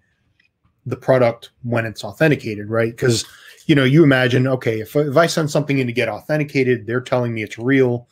the 0.86 0.96
product 0.96 1.50
when 1.62 1.86
it's 1.86 2.04
authenticated, 2.04 2.68
right? 2.68 2.90
Because 2.90 3.24
you 3.66 3.74
know, 3.74 3.84
you 3.84 4.02
imagine, 4.02 4.46
okay, 4.46 4.80
if 4.80 4.96
if 4.96 5.16
I 5.16 5.26
send 5.26 5.50
something 5.50 5.78
in 5.78 5.86
to 5.86 5.92
get 5.92 6.08
authenticated, 6.08 6.86
they're 6.86 7.00
telling 7.00 7.32
me 7.32 7.42
it's 7.42 7.58
real. 7.58 8.08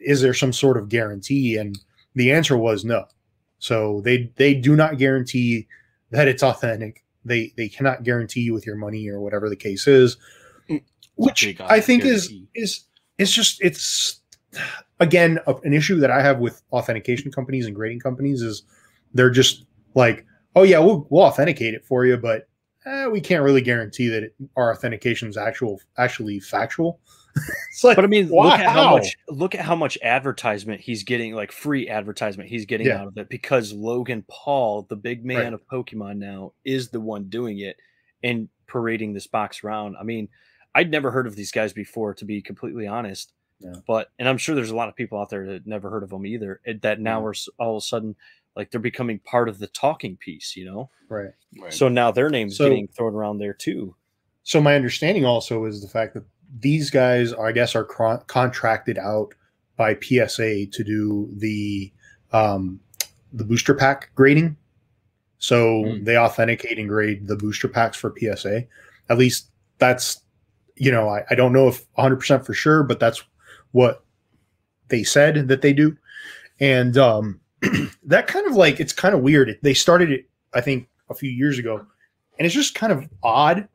Is 0.00 0.20
there 0.20 0.34
some 0.34 0.52
sort 0.52 0.76
of 0.76 0.88
guarantee? 0.88 1.56
And 1.56 1.78
the 2.14 2.32
answer 2.32 2.56
was 2.56 2.84
no. 2.84 3.06
So 3.58 4.00
they 4.02 4.30
they 4.36 4.54
do 4.54 4.76
not 4.76 4.98
guarantee 4.98 5.66
that 6.10 6.28
it's 6.28 6.42
authentic. 6.42 7.04
They 7.24 7.52
they 7.56 7.68
cannot 7.68 8.02
guarantee 8.02 8.40
you 8.42 8.52
with 8.54 8.66
your 8.66 8.76
money 8.76 9.08
or 9.08 9.20
whatever 9.20 9.48
the 9.48 9.56
case 9.56 9.86
is, 9.86 10.16
which 11.16 11.58
I 11.60 11.80
think 11.80 12.04
is 12.04 12.28
guarantee. 12.28 12.48
is 12.54 12.84
it's 13.18 13.32
just 13.32 13.62
it's 13.62 14.20
again 15.00 15.38
a- 15.46 15.56
an 15.64 15.72
issue 15.72 15.98
that 16.00 16.10
I 16.10 16.22
have 16.22 16.38
with 16.38 16.62
authentication 16.72 17.30
companies 17.32 17.66
and 17.66 17.74
grading 17.74 18.00
companies 18.00 18.42
is 18.42 18.62
they're 19.14 19.30
just 19.30 19.64
like, 19.94 20.26
oh 20.56 20.62
yeah, 20.62 20.78
we'll 20.80 21.06
we'll 21.10 21.22
authenticate 21.24 21.74
it 21.74 21.84
for 21.84 22.04
you, 22.04 22.16
but 22.16 22.48
eh, 22.84 23.06
we 23.06 23.20
can't 23.20 23.42
really 23.42 23.62
guarantee 23.62 24.08
that 24.08 24.24
it, 24.24 24.34
our 24.56 24.72
authentication 24.72 25.28
is 25.28 25.36
actual 25.36 25.80
actually 25.96 26.40
factual. 26.40 27.00
It's 27.70 27.82
like, 27.84 27.96
But 27.96 28.04
I 28.04 28.08
mean, 28.08 28.28
look 28.28 28.52
at 28.58 28.66
how 28.72 28.90
much 28.96 29.16
look 29.28 29.54
at 29.54 29.60
how 29.62 29.74
much 29.76 29.98
advertisement 30.02 30.80
he's 30.80 31.02
getting, 31.02 31.34
like 31.34 31.52
free 31.52 31.88
advertisement 31.88 32.48
he's 32.48 32.66
getting 32.66 32.86
Yeah. 32.86 33.00
out 33.02 33.08
of 33.08 33.18
it 33.18 33.28
because 33.28 33.72
Logan 33.72 34.24
Paul, 34.28 34.82
the 34.88 34.96
big 34.96 35.24
man 35.24 35.38
Right. 35.44 35.52
of 35.54 35.66
Pokemon 35.66 36.16
now, 36.18 36.52
is 36.64 36.88
the 36.90 37.00
one 37.00 37.24
doing 37.28 37.58
it 37.58 37.76
and 38.22 38.48
parading 38.66 39.12
this 39.12 39.26
box 39.26 39.62
around. 39.64 39.96
I 39.98 40.02
mean, 40.04 40.28
I'd 40.74 40.90
never 40.90 41.10
heard 41.10 41.26
of 41.26 41.36
these 41.36 41.52
guys 41.52 41.72
before, 41.72 42.14
to 42.14 42.24
be 42.24 42.40
completely 42.42 42.86
honest. 42.86 43.32
Yeah. 43.60 43.74
But 43.86 44.10
and 44.18 44.28
I'm 44.28 44.38
sure 44.38 44.54
there's 44.54 44.70
a 44.70 44.76
lot 44.76 44.88
of 44.88 44.96
people 44.96 45.18
out 45.20 45.30
there 45.30 45.46
that 45.46 45.66
never 45.66 45.88
heard 45.90 46.02
of 46.02 46.10
them 46.10 46.26
either. 46.26 46.60
That 46.82 47.00
now 47.00 47.24
are 47.24 47.34
all 47.58 47.76
of 47.76 47.82
a 47.82 47.84
sudden 47.84 48.16
like 48.56 48.70
they're 48.70 48.80
becoming 48.80 49.18
part 49.18 49.48
of 49.48 49.58
the 49.58 49.66
talking 49.66 50.16
piece, 50.16 50.54
you 50.56 50.64
know. 50.64 50.90
right. 51.08 51.30
Right. 51.60 51.72
So 51.72 51.88
now 51.88 52.10
their 52.12 52.30
names 52.30 52.56
So- 52.56 52.68
getting 52.68 52.86
thrown 52.88 53.14
around 53.14 53.38
there 53.38 53.52
too. 53.54 53.96
So 54.46 54.60
my 54.60 54.74
understanding 54.76 55.24
also 55.24 55.64
is 55.64 55.80
the 55.80 55.88
fact 55.88 56.14
that 56.14 56.24
these 56.60 56.90
guys, 56.90 57.32
I 57.32 57.52
guess, 57.52 57.74
are 57.74 57.84
con- 57.84 58.22
contracted 58.26 58.98
out 58.98 59.34
by 59.76 59.96
PSA 60.00 60.66
to 60.66 60.84
do 60.84 61.28
the 61.36 61.92
um, 62.32 62.80
the 63.32 63.44
booster 63.44 63.74
pack 63.74 64.10
grading. 64.14 64.56
So 65.38 65.84
Hmm. 65.84 66.04
they 66.04 66.16
authenticate 66.16 66.78
and 66.78 66.88
grade 66.88 67.26
the 67.28 67.36
booster 67.36 67.68
packs 67.68 67.96
for 67.96 68.14
PSA. 68.18 68.64
At 69.08 69.18
least 69.18 69.50
that's, 69.78 70.20
you 70.76 70.90
know, 70.90 71.08
I, 71.08 71.24
I 71.30 71.34
don't 71.34 71.52
know 71.52 71.68
if 71.68 71.84
100% 71.94 72.46
for 72.46 72.54
sure, 72.54 72.82
but 72.82 72.98
that's 73.00 73.22
what 73.72 74.04
they 74.88 75.02
said 75.02 75.48
that 75.48 75.62
they 75.62 75.72
do. 75.72 75.96
And 76.60 76.96
um, 76.96 77.40
that 78.04 78.26
kind 78.26 78.46
of 78.46 78.54
like, 78.56 78.80
it's 78.80 78.92
kind 78.92 79.14
of 79.14 79.20
weird. 79.20 79.58
They 79.62 79.74
started 79.74 80.10
it, 80.10 80.28
I 80.54 80.60
think, 80.60 80.88
a 81.10 81.14
few 81.14 81.30
years 81.30 81.58
ago. 81.58 81.84
And 82.38 82.46
it's 82.46 82.54
just 82.54 82.74
kind 82.74 82.92
of 82.92 83.08
odd 83.22 83.68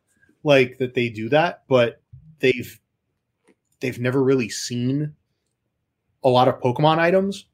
like 0.44 0.78
that 0.80 0.94
they 0.96 1.10
do 1.10 1.30
that, 1.30 1.64
but 1.68 2.02
they've 2.40 2.80
they've 3.80 4.00
never 4.00 4.22
really 4.24 4.50
seen 4.50 5.16
a 6.24 6.30
lot 6.30 6.48
of 6.48 6.60
Pokemon 6.60 7.00
items. 7.00 7.46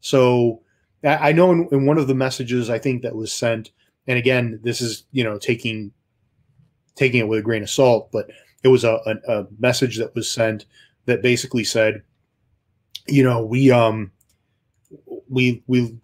So 0.00 0.62
I 1.04 1.32
know 1.32 1.52
in, 1.52 1.68
in 1.70 1.86
one 1.86 1.98
of 1.98 2.08
the 2.08 2.14
messages 2.14 2.70
I 2.70 2.78
think 2.78 3.02
that 3.02 3.14
was 3.14 3.32
sent, 3.32 3.70
and 4.06 4.18
again, 4.18 4.60
this 4.62 4.80
is 4.80 5.04
you 5.12 5.24
know 5.24 5.38
taking 5.38 5.92
taking 6.94 7.20
it 7.20 7.28
with 7.28 7.38
a 7.38 7.42
grain 7.42 7.62
of 7.62 7.70
salt, 7.70 8.10
but 8.10 8.28
it 8.62 8.68
was 8.68 8.84
a, 8.84 8.98
a, 9.06 9.32
a 9.32 9.46
message 9.58 9.98
that 9.98 10.14
was 10.14 10.30
sent 10.30 10.66
that 11.06 11.22
basically 11.22 11.62
said, 11.64 12.02
you 13.06 13.22
know, 13.22 13.44
we 13.44 13.70
um 13.70 14.10
we 15.28 15.62
we 15.66 15.96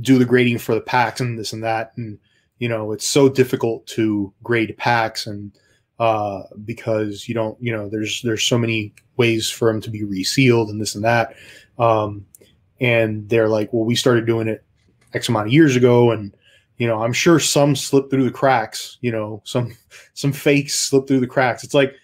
do 0.00 0.18
the 0.18 0.24
grading 0.24 0.58
for 0.58 0.74
the 0.74 0.80
packs 0.80 1.20
and 1.20 1.38
this 1.38 1.52
and 1.52 1.62
that, 1.64 1.92
and 1.96 2.18
you 2.58 2.68
know, 2.68 2.92
it's 2.92 3.06
so 3.06 3.28
difficult 3.28 3.86
to 3.88 4.32
grade 4.42 4.76
packs 4.78 5.26
and 5.26 5.52
uh 6.02 6.42
because 6.64 7.28
you 7.28 7.34
don't 7.34 7.56
you 7.62 7.70
know 7.70 7.88
there's 7.88 8.20
there's 8.22 8.42
so 8.42 8.58
many 8.58 8.92
ways 9.16 9.48
for 9.48 9.70
them 9.70 9.80
to 9.80 9.90
be 9.90 10.02
resealed 10.02 10.68
and 10.68 10.80
this 10.80 10.96
and 10.96 11.04
that. 11.04 11.36
Um 11.78 12.26
and 12.80 13.28
they're 13.28 13.48
like 13.48 13.72
well 13.72 13.84
we 13.84 13.94
started 13.94 14.26
doing 14.26 14.48
it 14.48 14.64
x 15.14 15.28
amount 15.28 15.46
of 15.46 15.52
years 15.52 15.76
ago 15.76 16.10
and 16.10 16.34
you 16.78 16.86
know 16.88 17.02
i'm 17.04 17.12
sure 17.12 17.38
some 17.38 17.76
slip 17.76 18.10
through 18.10 18.24
the 18.24 18.30
cracks 18.30 18.98
you 19.02 19.12
know 19.12 19.40
some 19.44 19.76
some 20.14 20.32
fakes 20.32 20.74
slip 20.74 21.06
through 21.06 21.20
the 21.20 21.26
cracks. 21.26 21.62
It's 21.64 21.74
like 21.74 21.94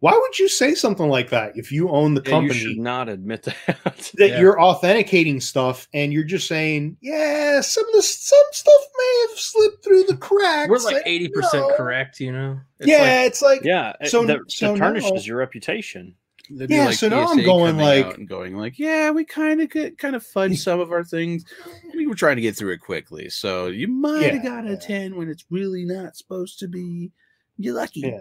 why 0.00 0.12
would 0.12 0.38
you 0.38 0.48
say 0.48 0.74
something 0.74 1.08
like 1.08 1.30
that 1.30 1.56
if 1.56 1.72
you 1.72 1.88
own 1.88 2.14
the 2.14 2.20
Yeah, 2.22 2.28
you 2.28 2.34
company 2.48 2.58
should 2.60 2.78
not 2.78 3.08
admit 3.08 3.42
that. 3.44 3.66
that 4.14 4.28
Yeah. 4.30 4.40
you're 4.40 4.60
authenticating 4.60 5.40
stuff 5.40 5.88
and 5.94 6.12
you're 6.12 6.24
just 6.24 6.46
saying 6.48 6.96
yeah 7.00 7.60
some 7.62 7.86
of 7.86 7.92
the 7.94 8.02
some 8.02 8.38
stuff 8.52 8.82
may 8.98 9.26
have 9.30 9.38
slipped 9.38 9.84
through 9.84 10.04
the 10.04 10.16
cracks 10.16 10.68
We're 10.68 10.78
like 10.78 11.02
eighty 11.06 11.28
percent 11.28 11.72
correct, 11.76 12.20
you 12.20 12.32
know. 12.32 12.60
It's 12.78 12.88
yeah 12.88 12.98
like- 13.00 13.26
it's 13.26 13.42
like 13.42 13.60
yeah, 13.64 13.92
So- 14.04 14.08
so, 14.22 14.26
that, 14.26 14.38
so 14.48 14.72
that 14.72 14.78
tarnishes 14.78 15.12
now- 15.12 15.20
your 15.20 15.36
reputation. 15.38 16.14
They'd 16.48 16.68
be 16.68 16.74
Yeah, 16.76 16.92
so 16.92 17.08
now 17.08 17.26
I'm 17.26 17.42
going 17.42 17.76
like- 17.76 18.16
and 18.18 18.28
going 18.28 18.54
like, 18.56 18.78
yeah, 18.78 19.10
we 19.10 19.24
kind 19.24 19.60
of 19.60 19.68
get 19.68 19.98
kind 19.98 20.14
of 20.14 20.22
fudged 20.24 20.58
some 20.62 20.78
of 20.78 20.92
our 20.92 21.02
things. 21.02 21.44
We 21.92 22.06
were 22.06 22.14
trying 22.14 22.36
to 22.36 22.42
get 22.42 22.54
through 22.56 22.72
it 22.74 22.78
quickly, 22.78 23.28
so 23.30 23.66
you 23.66 23.88
might 23.88 24.20
Yeah, 24.22 24.32
have 24.34 24.42
got 24.44 24.66
a 24.66 24.70
yeah. 24.70 24.76
ten 24.76 25.16
when 25.16 25.28
it's 25.28 25.44
really 25.50 25.84
not 25.84 26.16
supposed 26.16 26.60
to 26.60 26.68
be. 26.68 27.10
You're 27.58 27.74
lucky. 27.74 28.00
Yeah. 28.00 28.20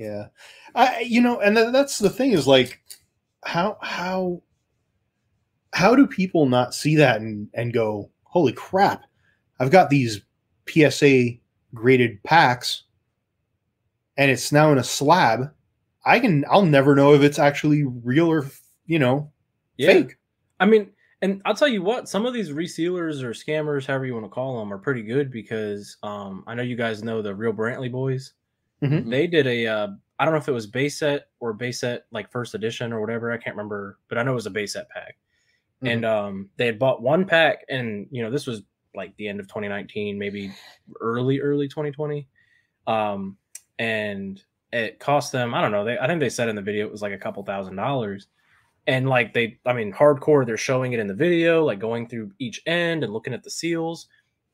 Yeah. 0.00 0.28
I 0.74 1.00
you 1.00 1.20
know, 1.20 1.40
and 1.40 1.54
th- 1.54 1.72
that's 1.72 1.98
the 1.98 2.08
thing 2.08 2.32
is 2.32 2.46
like 2.46 2.80
how 3.44 3.76
how 3.82 4.42
how 5.74 5.94
do 5.94 6.06
people 6.06 6.46
not 6.46 6.74
see 6.74 6.96
that 6.96 7.20
and 7.20 7.48
and 7.52 7.74
go, 7.74 8.10
"Holy 8.22 8.54
crap. 8.54 9.04
I've 9.60 9.70
got 9.70 9.90
these 9.90 10.22
PSA 10.66 11.32
graded 11.74 12.22
packs 12.22 12.84
and 14.16 14.30
it's 14.30 14.52
now 14.52 14.72
in 14.72 14.78
a 14.78 14.84
slab. 14.84 15.52
I 16.06 16.18
can 16.18 16.46
I'll 16.48 16.64
never 16.64 16.94
know 16.94 17.12
if 17.12 17.20
it's 17.20 17.38
actually 17.38 17.84
real 17.84 18.26
or, 18.26 18.50
you 18.86 18.98
know, 18.98 19.30
yeah. 19.76 19.92
fake." 19.92 20.16
I 20.60 20.64
mean, 20.64 20.92
and 21.20 21.42
I'll 21.44 21.54
tell 21.54 21.68
you 21.68 21.82
what, 21.82 22.08
some 22.08 22.24
of 22.24 22.32
these 22.32 22.52
resealers 22.52 23.22
or 23.22 23.32
scammers, 23.32 23.86
however 23.86 24.06
you 24.06 24.14
want 24.14 24.24
to 24.24 24.30
call 24.30 24.58
them, 24.58 24.72
are 24.72 24.78
pretty 24.78 25.02
good 25.02 25.30
because 25.30 25.98
um, 26.02 26.42
I 26.46 26.54
know 26.54 26.62
you 26.62 26.76
guys 26.76 27.04
know 27.04 27.20
the 27.20 27.34
real 27.34 27.52
Brantley 27.52 27.92
boys. 27.92 28.32
Mhm. 28.82 29.10
They 29.10 29.26
did 29.26 29.46
a, 29.46 29.66
uh, 29.66 29.88
I 30.18 30.24
don't 30.24 30.34
know 30.34 30.40
if 30.40 30.48
it 30.48 30.52
was 30.52 30.66
base 30.66 30.98
set 30.98 31.28
or 31.40 31.52
base 31.52 31.80
set 31.80 32.04
like 32.10 32.30
first 32.30 32.54
edition 32.54 32.92
or 32.92 33.00
whatever. 33.00 33.32
I 33.32 33.38
can't 33.38 33.56
remember, 33.56 33.98
but 34.08 34.18
I 34.18 34.22
know 34.22 34.32
it 34.32 34.34
was 34.36 34.46
a 34.46 34.50
base 34.50 34.74
set 34.74 34.88
pack. 34.90 35.16
Mhm. 35.82 35.92
And 35.92 36.04
um, 36.04 36.50
they 36.56 36.66
had 36.66 36.78
bought 36.78 37.02
one 37.02 37.24
pack, 37.26 37.64
and 37.68 38.06
you 38.10 38.22
know 38.22 38.30
this 38.30 38.46
was 38.46 38.62
like 38.94 39.16
the 39.16 39.28
end 39.28 39.40
of 39.40 39.48
2019, 39.48 40.18
maybe 40.18 40.52
early 41.00 41.40
early 41.40 41.68
2020. 41.68 42.28
Um, 42.86 43.36
and 43.78 44.42
it 44.72 44.98
cost 45.00 45.32
them, 45.32 45.54
I 45.54 45.60
don't 45.62 45.72
know. 45.72 45.84
They, 45.84 45.98
I 45.98 46.06
think 46.06 46.20
they 46.20 46.30
said 46.30 46.48
in 46.48 46.56
the 46.56 46.62
video 46.62 46.86
it 46.86 46.92
was 46.92 47.02
like 47.02 47.12
a 47.12 47.18
couple 47.18 47.42
thousand 47.44 47.76
dollars 47.76 48.28
and 48.86 49.08
like 49.08 49.32
they 49.34 49.58
i 49.66 49.72
mean 49.72 49.92
hardcore 49.92 50.46
they're 50.46 50.56
showing 50.56 50.92
it 50.92 51.00
in 51.00 51.06
the 51.06 51.14
video 51.14 51.64
like 51.64 51.78
going 51.78 52.08
through 52.08 52.32
each 52.38 52.62
end 52.66 53.04
and 53.04 53.12
looking 53.12 53.34
at 53.34 53.42
the 53.42 53.50
seals 53.50 54.08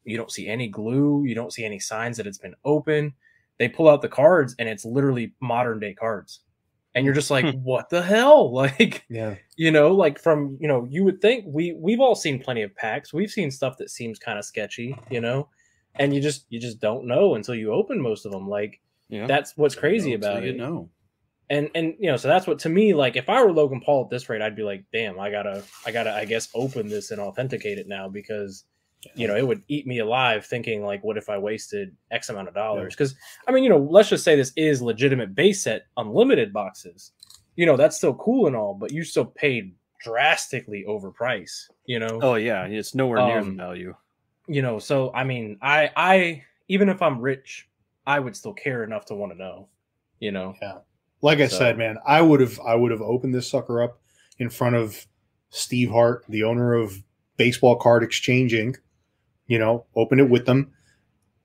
you 0.05 0.17
don't 0.17 0.33
see 0.33 0.49
any 0.49 0.69
glue 0.69 1.25
you 1.25 1.35
don't 1.35 1.53
see 1.53 1.65
any 1.65 1.79
signs 1.79 2.17
that 2.17 2.27
it's 2.27 2.39
been 2.39 2.55
open 2.65 3.13
they 3.59 3.69
pull 3.69 3.89
out 3.89 4.03
the 4.03 4.09
cards 4.09 4.55
and 4.59 4.69
it's 4.69 4.85
literally 4.85 5.35
modern 5.41 5.79
day 5.81 5.95
cards 5.95 6.41
and 6.95 7.05
you're 7.05 7.15
just 7.15 7.31
like 7.31 7.45
Hmm. 7.45 7.59
what 7.63 7.91
the 7.91 8.03
hell 8.03 8.53
like 8.63 9.05
Yeah. 9.09 9.37
you 9.57 9.71
know 9.71 9.93
like 9.95 10.19
from 10.19 10.57
you 10.61 10.69
know 10.69 10.87
you 10.91 11.05
would 11.05 11.21
think 11.21 11.45
we 11.47 11.73
we've 11.79 12.01
all 12.01 12.15
seen 12.15 12.39
plenty 12.43 12.63
of 12.63 12.75
packs 12.75 13.13
we've 13.13 13.31
seen 13.31 13.51
stuff 13.51 13.77
that 13.79 13.91
seems 13.91 14.19
kind 14.19 14.39
of 14.39 14.45
sketchy 14.45 14.97
you 15.11 15.21
know 15.21 15.49
and 15.99 16.15
you 16.15 16.21
just 16.21 16.47
you 16.51 16.61
just 16.61 16.81
don't 16.81 17.07
know 17.07 17.35
until 17.35 17.55
you 17.55 17.73
open 17.73 18.01
most 18.01 18.27
of 18.27 18.33
them 18.33 18.49
like 18.49 18.81
Yeah. 19.09 19.27
that's 19.27 19.57
what's 19.57 19.75
crazy 19.75 20.11
You 20.11 20.19
know, 20.19 20.29
about 20.31 20.43
it 20.45 20.55
You 20.55 20.59
know. 20.61 20.91
and 21.51 21.71
and 21.75 21.95
you 21.99 22.11
know 22.11 22.17
so 22.17 22.29
that's 22.29 22.47
what 22.47 22.59
to 22.61 22.69
me 22.69 22.93
like 22.95 23.17
if 23.17 23.29
i 23.29 23.43
were 23.43 23.53
logan 23.53 23.81
paul 23.81 24.05
at 24.05 24.11
this 24.11 24.29
rate 24.29 24.43
i'd 24.43 24.57
be 24.57 24.63
like 24.65 24.85
damn 24.93 25.19
i 25.21 25.31
gotta 25.31 25.63
i 25.87 25.91
gotta 25.93 26.13
i 26.15 26.25
guess 26.25 26.49
open 26.55 26.89
this 26.89 27.11
and 27.13 27.21
authenticate 27.21 27.79
it 27.79 27.87
now 27.89 28.09
because 28.09 28.65
you 29.15 29.29
know 29.29 29.37
it 29.37 29.47
would 29.47 29.63
eat 29.69 29.87
me 29.87 29.99
alive 30.01 30.45
thinking 30.45 30.83
like 30.85 31.03
what 31.05 31.17
if 31.17 31.29
i 31.29 31.39
wasted 31.39 31.95
x 32.11 32.29
amount 32.29 32.49
of 32.49 32.55
dollars 32.55 32.93
because 32.95 33.15
i 33.47 33.53
mean 33.53 33.63
you 33.63 33.71
know 33.71 33.79
let's 33.79 34.09
just 34.09 34.25
say 34.25 34.35
this 34.35 34.53
is 34.57 34.83
legitimate 34.83 35.35
base 35.35 35.63
set 35.63 35.83
unlimited 35.97 36.53
boxes 36.53 37.13
you 37.55 37.65
know 37.67 37.77
that's 37.77 37.97
still 37.97 38.15
cool 38.15 38.47
and 38.49 38.57
all 38.57 38.75
but 38.75 38.91
you 38.91 39.05
still 39.05 39.25
paid 39.25 39.73
drastically 40.03 40.85
overpriced 40.89 41.71
you 41.85 41.99
know 41.99 42.19
oh 42.23 42.35
yeah, 42.35 42.65
it's 42.65 42.95
nowhere 42.95 43.25
near 43.27 43.43
the 43.43 43.49
Um, 43.51 43.57
value. 43.57 43.95
you 44.49 44.63
know 44.63 44.79
so 44.79 45.13
i 45.15 45.25
mean 45.25 45.59
i 45.63 45.91
i 45.97 46.43
even 46.69 46.89
if 46.89 47.01
i'm 47.03 47.21
rich 47.21 47.69
i 48.07 48.19
would 48.19 48.35
still 48.37 48.53
care 48.55 48.83
enough 48.83 49.05
to 49.07 49.15
want 49.15 49.33
to 49.33 49.39
know 49.39 49.69
you 50.21 50.33
know 50.33 50.55
Yeah. 50.63 50.79
Like 51.23 51.41
I 51.41 51.47
So- 51.47 51.57
said, 51.59 51.79
man, 51.79 51.97
I 52.07 52.21
would 52.21 52.41
have 52.41 52.61
I 52.61 52.75
would 52.75 52.91
have 52.91 53.01
opened 53.01 53.35
this 53.35 53.49
sucker 53.49 53.83
up 53.83 53.99
in 54.39 54.51
front 54.51 54.77
of 54.77 55.07
Steve 55.49 55.91
Hart, 55.91 56.25
the 56.29 56.43
owner 56.45 56.75
of 56.75 57.03
Baseball 57.39 57.77
Card 57.77 58.03
Exchange 58.05 58.53
Inc. 58.53 58.77
You 59.47 59.59
know, 59.59 59.85
opened 59.95 60.21
it 60.21 60.29
with 60.31 60.47
them, 60.47 60.73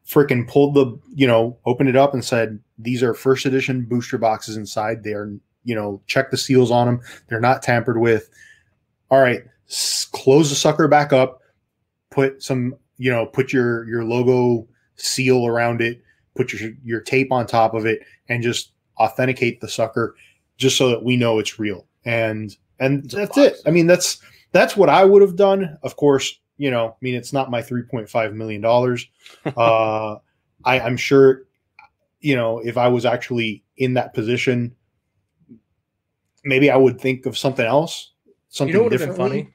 freaking 0.08 0.48
pulled 0.48 0.74
the 0.76 0.98
you 1.14 1.28
know, 1.28 1.58
opened 1.66 1.90
it 1.90 1.96
up 1.96 2.14
and 2.14 2.24
said, 2.24 2.60
"These 2.80 3.04
are 3.04 3.14
first 3.14 3.46
edition 3.46 3.84
booster 3.86 4.18
boxes 4.18 4.58
inside. 4.58 5.04
They 5.04 5.14
are 5.14 5.32
you 5.64 5.76
know, 5.76 6.02
check 6.08 6.32
the 6.32 6.38
seals 6.38 6.72
on 6.72 6.88
them. 6.88 7.02
They're 7.28 7.40
not 7.40 7.62
tampered 7.62 8.00
with. 8.00 8.30
All 9.12 9.22
right, 9.22 9.44
s- 9.70 10.08
close 10.12 10.50
the 10.50 10.56
sucker 10.56 10.88
back 10.88 11.14
up. 11.14 11.42
Put 12.10 12.42
some 12.42 12.76
you 12.98 13.12
know, 13.12 13.26
put 13.26 13.54
your 13.54 13.88
your 13.88 14.04
logo 14.04 14.68
seal 14.96 15.46
around 15.46 15.82
it. 15.82 16.02
Put 16.36 16.54
your 16.54 16.72
your 16.84 17.02
tape 17.02 17.32
on 17.32 17.46
top 17.46 17.74
of 17.74 17.86
it, 17.86 18.00
and 18.30 18.42
just 18.42 18.72
authenticate 19.00 19.62
the 19.62 19.68
sucker 19.68 20.16
just 20.58 20.78
so 20.78 20.90
that 20.90 21.04
we 21.04 21.18
know 21.18 21.40
it's 21.40 21.60
real 21.60 21.88
and 22.06 22.56
and 22.80 23.10
that's 23.10 23.36
box. 23.36 23.38
it 23.38 23.58
i 23.66 23.72
mean 23.72 23.88
that's 23.88 24.20
that's 24.52 24.78
what 24.78 24.90
i 24.90 25.04
would 25.04 25.22
have 25.22 25.36
done 25.36 25.78
of 25.84 25.96
course 25.96 26.40
you 26.62 26.70
know 26.70 26.90
i 26.90 26.96
mean 27.02 27.16
it's 27.16 27.34
not 27.34 27.50
my 27.50 27.62
3.5 27.62 28.34
million 28.34 28.62
dollars. 28.62 29.08
Uh 29.46 30.18
i 30.64 30.80
i'm 30.80 30.96
sure 30.96 31.44
you 32.20 32.36
know 32.36 32.60
if 32.60 32.78
i 32.78 32.88
was 32.88 33.04
actually 33.04 33.64
in 33.78 33.96
that 33.96 34.14
position 34.14 34.76
maybe 36.44 36.70
i 36.70 36.78
would 36.78 37.02
think 37.02 37.26
of 37.26 37.36
something 37.36 37.66
else 37.66 38.12
something 38.50 38.70
you 38.70 38.78
know 38.78 38.84
what 38.84 38.92
would 38.92 39.00
have 39.02 39.10
been 39.10 39.18
funny? 39.18 39.50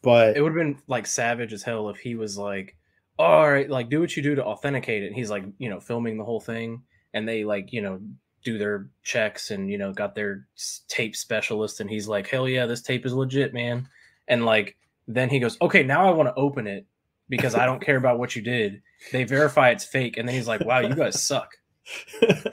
but 0.00 0.34
it 0.34 0.40
would 0.40 0.52
have 0.52 0.58
been 0.58 0.78
like 0.86 1.06
savage 1.06 1.52
as 1.52 1.62
hell 1.62 1.90
if 1.90 1.98
he 1.98 2.14
was 2.14 2.38
like 2.38 2.74
all 3.18 3.50
right 3.50 3.68
like 3.68 3.90
do 3.90 4.00
what 4.00 4.16
you 4.16 4.22
do 4.22 4.34
to 4.34 4.44
authenticate 4.44 5.02
it. 5.02 5.08
And 5.08 5.16
he's 5.16 5.30
like 5.30 5.44
you 5.58 5.68
know 5.68 5.80
filming 5.80 6.16
the 6.16 6.24
whole 6.24 6.40
thing 6.40 6.82
and 7.12 7.28
they 7.28 7.44
like 7.44 7.72
you 7.72 7.82
know 7.82 8.00
do 8.44 8.56
their 8.56 8.88
checks 9.02 9.50
and 9.50 9.70
you 9.70 9.76
know 9.76 9.92
got 9.92 10.14
their 10.14 10.46
tape 10.88 11.16
specialist 11.16 11.80
and 11.80 11.90
he's 11.90 12.06
like 12.06 12.28
hell 12.28 12.48
yeah 12.48 12.64
this 12.64 12.82
tape 12.82 13.04
is 13.04 13.12
legit 13.12 13.52
man. 13.52 13.88
And 14.28 14.46
like 14.46 14.76
then 15.08 15.28
he 15.28 15.38
goes 15.38 15.56
okay 15.60 15.82
now 15.82 16.08
i 16.08 16.10
want 16.12 16.28
to 16.28 16.34
open 16.34 16.66
it 16.66 16.86
because 17.28 17.54
i 17.54 17.64
don't 17.66 17.80
care 17.84 17.96
about 17.96 18.18
what 18.18 18.34
you 18.36 18.42
did 18.42 18.82
they 19.12 19.24
verify 19.24 19.70
it's 19.70 19.84
fake 19.84 20.16
and 20.16 20.28
then 20.28 20.34
he's 20.34 20.48
like 20.48 20.64
wow 20.64 20.78
you 20.80 20.94
guys 20.94 21.22
suck 21.22 21.52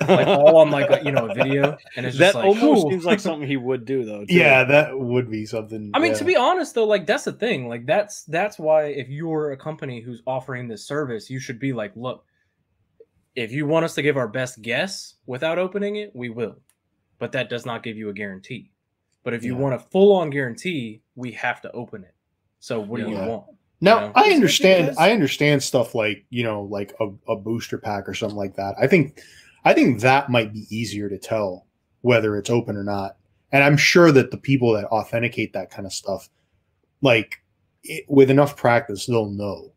like 0.08 0.28
all 0.28 0.58
on 0.58 0.70
like 0.70 0.90
a, 0.92 1.04
you 1.04 1.12
know 1.12 1.28
a 1.28 1.34
video 1.34 1.76
and 1.96 2.06
it's 2.06 2.16
just 2.18 2.34
That 2.34 2.36
like 2.36 2.46
almost 2.46 2.86
"Ooh." 2.86 2.90
seems 2.92 3.04
like 3.06 3.20
something 3.20 3.48
he 3.48 3.58
would 3.58 3.84
do 3.86 4.06
though. 4.06 4.26
too. 4.26 4.34
yeah 4.36 4.64
that 4.66 4.98
would 5.00 5.30
be 5.32 5.46
something 5.48 5.90
I 5.94 6.00
mean, 6.00 6.12
yeah. 6.12 6.18
to 6.20 6.24
be 6.24 6.36
honest 6.36 6.76
though, 6.76 6.86
like 6.86 7.08
that's 7.08 7.24
the 7.24 7.32
thing. 7.34 7.68
Like 7.68 7.88
that's 7.88 8.26
that's 8.26 8.60
why 8.60 8.86
if 8.90 9.10
you're 9.10 9.52
a 9.52 9.58
company 9.58 10.02
who's 10.02 10.22
offering 10.28 10.68
this 10.68 10.86
service, 10.86 11.32
you 11.32 11.40
should 11.40 11.58
be 11.60 11.74
like, 11.74 11.94
look, 11.96 12.26
if 13.36 13.52
you 13.52 13.66
want 13.66 13.86
us 13.86 13.96
to 13.96 14.04
give 14.04 14.18
our 14.18 14.28
best 14.28 14.62
guess 14.62 15.16
without 15.26 15.58
opening 15.58 15.96
it, 15.96 16.12
we 16.16 16.30
will. 16.30 16.58
But 17.18 17.32
that 17.32 17.50
does 17.50 17.66
not 17.66 17.82
give 17.82 17.98
you 17.98 18.10
a 18.10 18.14
guarantee. 18.14 18.72
But 19.24 19.34
if 19.34 19.44
you 19.44 19.56
Yeah. 19.56 19.62
want 19.62 19.74
a 19.76 19.80
full 19.80 20.14
on 20.16 20.30
guarantee, 20.30 21.02
we 21.16 21.32
have 21.32 21.60
to 21.62 21.72
open 21.72 22.04
it. 22.04 22.14
So 22.64 22.80
what 22.80 23.02
do 23.02 23.10
you 23.10 23.18
want? 23.18 23.44
Now 23.82 24.00
know? 24.00 24.12
I 24.16 24.30
understand. 24.30 24.96
I 24.98 25.12
understand 25.12 25.62
stuff 25.62 25.94
like 25.94 26.24
you 26.30 26.44
know, 26.44 26.62
like 26.62 26.94
a, 27.02 27.10
a 27.28 27.36
booster 27.36 27.78
pack 27.78 28.08
or 28.08 28.14
something 28.14 28.38
like 28.38 28.56
that. 28.56 28.76
I 28.82 28.88
think, 28.88 29.22
I 29.66 29.74
think 29.74 30.00
that 30.00 30.30
might 30.30 30.54
be 30.54 30.66
easier 30.70 31.10
to 31.10 31.18
tell 31.18 31.68
whether 32.04 32.38
it's 32.38 32.50
open 32.50 32.78
or 32.78 32.86
not. 32.86 33.18
And 33.52 33.66
I'm 33.66 33.76
sure 33.76 34.14
that 34.14 34.32
the 34.32 34.38
people 34.38 34.72
that 34.76 34.86
authenticate 34.86 35.52
that 35.52 35.72
kind 35.72 35.86
of 35.86 35.92
stuff, 35.92 36.30
like 37.02 37.44
it, 37.84 38.06
with 38.08 38.30
enough 38.30 38.56
practice, 38.56 39.08
they'll 39.08 39.30
know. 39.30 39.74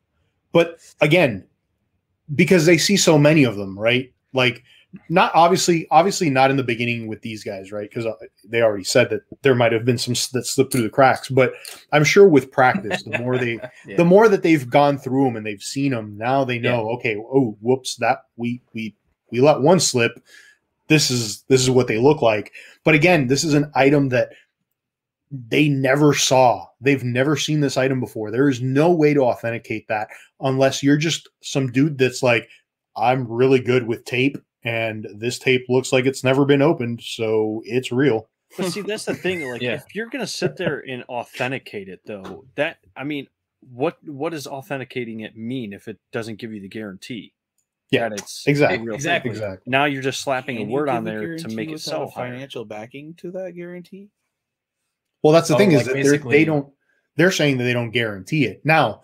But 0.53 0.79
again, 1.01 1.45
because 2.37 2.67
they 2.67 2.79
see 2.79 2.97
so 2.97 3.19
many 3.19 3.43
of 3.43 3.57
them, 3.57 3.77
right? 3.77 4.13
Like 4.33 4.63
not 5.09 5.33
obviously, 5.35 5.87
obviously 5.91 6.31
not 6.31 6.51
in 6.51 6.57
the 6.57 6.63
beginning 6.63 7.07
with 7.07 7.21
these 7.23 7.43
guys, 7.45 7.73
right? 7.73 7.89
Because 7.89 8.07
uh, 8.07 8.15
they 8.45 8.63
already 8.63 8.85
said 8.85 9.11
that 9.11 9.23
there 9.43 9.55
might 9.55 9.73
have 9.73 9.85
been 9.85 9.99
some 9.99 10.15
that 10.33 10.47
slipped 10.47 10.73
through 10.73 10.83
the 10.83 10.89
cracks. 10.91 11.29
But 11.29 11.53
I'm 11.93 12.05
sure 12.05 12.29
with 12.29 12.51
practice, 12.51 13.03
the 13.03 13.19
more 13.19 13.39
they, 13.39 13.59
Yeah. 13.87 13.97
the 13.97 14.05
more 14.05 14.29
that 14.29 14.43
they've 14.43 14.69
gone 14.69 14.99
through 14.99 15.25
them 15.25 15.37
and 15.37 15.47
they've 15.47 15.63
seen 15.63 15.93
them, 15.93 16.17
now 16.17 16.45
they 16.45 16.59
know. 16.59 16.91
Okay, 16.91 17.17
oh, 17.17 17.57
whoops, 17.61 17.97
that 17.97 18.19
we 18.37 18.63
we 18.75 18.95
we 19.31 19.41
let 19.41 19.61
one 19.61 19.81
slip. 19.81 20.13
This 20.89 21.11
is 21.11 21.43
this 21.49 21.61
is 21.61 21.71
what 21.71 21.89
they 21.89 21.99
look 21.99 22.23
like. 22.23 22.53
But 22.85 22.95
again, 22.95 23.27
this 23.27 23.45
is 23.45 23.55
an 23.55 23.71
item 23.75 24.09
that 24.11 24.31
they 25.31 25.69
never 25.69 26.15
saw. 26.15 26.67
They've 26.81 27.03
never 27.03 27.37
seen 27.37 27.61
this 27.61 27.77
item 27.77 28.01
before. 28.01 28.31
There 28.31 28.49
is 28.49 28.61
no 28.63 28.93
way 28.93 29.13
to 29.15 29.23
authenticate 29.23 29.89
that 29.89 30.09
unless 30.41 30.83
you're 30.83 30.97
just 30.97 31.29
some 31.43 31.73
dude 31.73 31.99
that's 31.99 32.23
like, 32.23 32.49
I'm 32.97 33.27
really 33.27 33.61
good 33.61 33.87
with 33.87 34.05
tape, 34.05 34.39
and 34.67 35.07
this 35.15 35.39
tape 35.39 35.65
looks 35.69 35.93
like 35.93 36.05
it's 36.05 36.25
never 36.25 36.45
been 36.45 36.61
opened, 36.63 37.01
so 37.03 37.63
it's 37.65 37.91
real. 37.93 38.29
But 38.57 38.67
see, 38.71 38.83
that's 38.83 39.05
the 39.05 39.15
thing. 39.15 39.49
Like, 39.49 39.63
Yeah. 39.63 39.75
if 39.75 39.95
you're 39.95 40.09
gonna 40.11 40.27
sit 40.27 40.57
there 40.57 40.85
and 40.87 41.05
authenticate 41.09 41.89
it, 41.89 42.01
though, 42.05 42.45
that 42.57 42.79
I 42.97 43.05
mean, 43.05 43.29
what 43.61 43.97
what 44.07 44.31
does 44.31 44.47
authenticating 44.47 45.21
it 45.21 45.37
mean 45.37 45.73
if 45.73 45.89
it 45.89 45.99
doesn't 46.13 46.39
give 46.39 46.53
you 46.53 46.61
the 46.61 46.69
guarantee? 46.69 47.33
Yeah, 47.91 48.09
that 48.09 48.19
it's 48.21 48.47
exactly. 48.47 48.79
a 48.79 48.81
real 48.81 48.87
thing? 48.89 48.95
Exactly. 48.97 49.31
Exactly. 49.31 49.71
Now 49.71 49.85
you're 49.85 50.03
just 50.03 50.21
slapping 50.23 50.57
Can 50.57 50.69
a 50.69 50.71
word 50.71 50.89
on 50.89 51.05
there 51.05 51.37
to 51.39 51.49
make 51.49 51.69
it 51.69 51.73
without 51.75 51.81
sell 51.91 52.03
a 52.03 52.09
higher. 52.09 52.33
financial 52.33 52.65
backing 52.65 53.15
to 53.19 53.31
that 53.33 53.53
guarantee. 53.55 54.11
Well, 55.23 55.33
that's 55.33 55.49
the 55.49 55.55
Oh, 55.55 55.59
thing 55.59 55.73
is 55.73 55.87
that 55.87 56.25
they 56.29 56.45
don't. 56.45 56.73
They're 57.17 57.31
saying 57.31 57.59
that 57.59 57.65
they 57.65 57.73
don't 57.73 57.91
guarantee 57.93 58.45
it. 58.45 58.61
Now, 58.65 59.03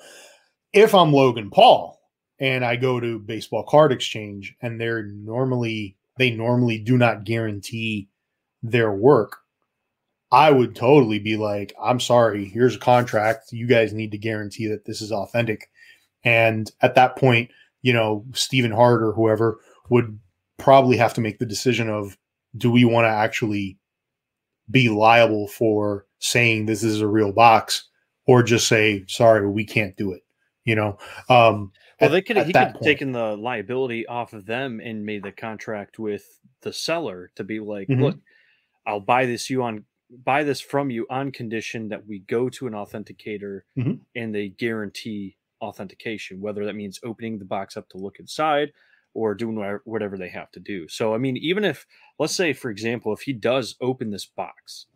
if 0.72 0.94
I'm 0.94 1.12
Logan 1.12 1.50
Paul 1.50 1.98
and 2.42 2.64
I 2.64 2.74
go 2.74 2.98
to 2.98 3.20
Baseball 3.20 3.62
Card 3.62 3.92
Exchange 3.92 4.56
and 4.60 4.78
they're 4.78 5.04
normally 5.04 5.96
they 6.18 6.30
normally 6.30 6.76
do 6.76 6.98
not 6.98 7.24
guarantee 7.24 8.08
their 8.62 8.92
work, 8.92 9.38
I 10.30 10.50
would 10.50 10.74
totally 10.74 11.20
be 11.20 11.36
like, 11.36 11.72
I'm 11.80 12.00
sorry, 12.00 12.44
here's 12.44 12.76
a 12.76 12.80
contract. 12.80 13.52
You 13.52 13.66
guys 13.66 13.94
need 13.94 14.10
to 14.10 14.18
guarantee 14.18 14.66
that 14.66 14.84
this 14.84 15.00
is 15.00 15.12
authentic. 15.12 15.70
And 16.24 16.70
at 16.82 16.96
that 16.96 17.16
point, 17.16 17.50
you 17.80 17.92
know, 17.92 18.26
Stephen 18.34 18.72
Hart 18.72 19.02
or 19.02 19.12
whoever 19.12 19.60
would 19.88 20.18
probably 20.58 20.96
have 20.96 21.14
to 21.14 21.20
make 21.20 21.38
the 21.38 21.46
decision 21.46 21.88
of 21.88 22.18
do 22.56 22.70
we 22.70 22.84
want 22.84 23.04
to 23.04 23.10
actually 23.10 23.78
be 24.70 24.88
liable 24.88 25.48
for 25.48 26.06
saying 26.18 26.66
this 26.66 26.82
is 26.82 27.00
a 27.00 27.08
real 27.08 27.32
box 27.32 27.88
or 28.26 28.42
just 28.42 28.68
say, 28.68 29.04
sorry, 29.06 29.48
we 29.48 29.64
can't 29.64 29.96
do 29.96 30.12
it. 30.12 30.22
You 30.64 30.76
know, 30.76 30.98
um, 31.28 31.72
Well, 32.02 32.10
at- 32.10 32.12
they 32.12 32.22
could 32.22 32.36
he 32.38 32.52
could 32.52 32.56
have 32.56 32.80
taken 32.80 33.12
the 33.12 33.36
liability 33.36 34.06
off 34.06 34.32
of 34.32 34.46
them 34.46 34.80
and 34.80 35.04
made 35.06 35.22
the 35.22 35.32
contract 35.32 35.98
with 35.98 36.40
the 36.62 36.72
seller 36.72 37.30
to 37.36 37.44
be 37.44 37.60
like, 37.60 37.88
Mhm. 37.88 38.00
look, 38.00 38.18
I'll 38.86 39.00
buy 39.00 39.26
this 39.26 39.48
you 39.50 39.62
on 39.62 39.84
buy 40.24 40.44
this 40.44 40.60
from 40.60 40.90
you 40.90 41.06
on 41.08 41.32
condition 41.32 41.88
that 41.88 42.06
we 42.06 42.18
go 42.18 42.50
to 42.50 42.66
an 42.66 42.74
authenticator 42.74 43.62
Mhm. 43.78 44.00
and 44.14 44.34
they 44.34 44.48
guarantee 44.50 45.38
authentication, 45.62 46.38
whether 46.40 46.66
that 46.66 46.74
means 46.74 47.00
opening 47.02 47.38
the 47.38 47.46
box 47.46 47.78
up 47.78 47.88
to 47.88 47.96
look 47.96 48.18
inside 48.18 48.72
or 49.14 49.34
doing 49.34 49.56
whatever 49.84 50.18
they 50.18 50.28
have 50.28 50.50
to 50.50 50.60
do. 50.60 50.86
So, 50.88 51.14
I 51.14 51.18
mean, 51.18 51.38
even 51.38 51.64
if, 51.64 51.86
let's 52.18 52.34
say, 52.36 52.52
for 52.52 52.70
example, 52.70 53.12
if 53.14 53.22
he 53.22 53.32
does 53.32 53.74
open 53.80 54.10
this 54.10 54.26
box 54.26 54.86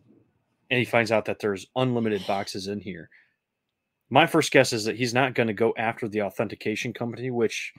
and 0.70 0.78
he 0.78 0.84
finds 0.84 1.10
out 1.10 1.24
that 1.26 1.38
there's 1.38 1.66
unlimited 1.76 2.26
boxes 2.26 2.66
in 2.66 2.80
here, 2.80 3.08
my 4.10 4.26
first 4.26 4.52
guess 4.52 4.72
is 4.72 4.84
that 4.84 4.96
he's 4.96 5.14
not 5.14 5.34
going 5.34 5.48
to 5.48 5.52
go 5.52 5.74
after 5.76 6.08
the 6.08 6.22
authentication 6.22 6.92
company, 6.92 7.30
which 7.30 7.72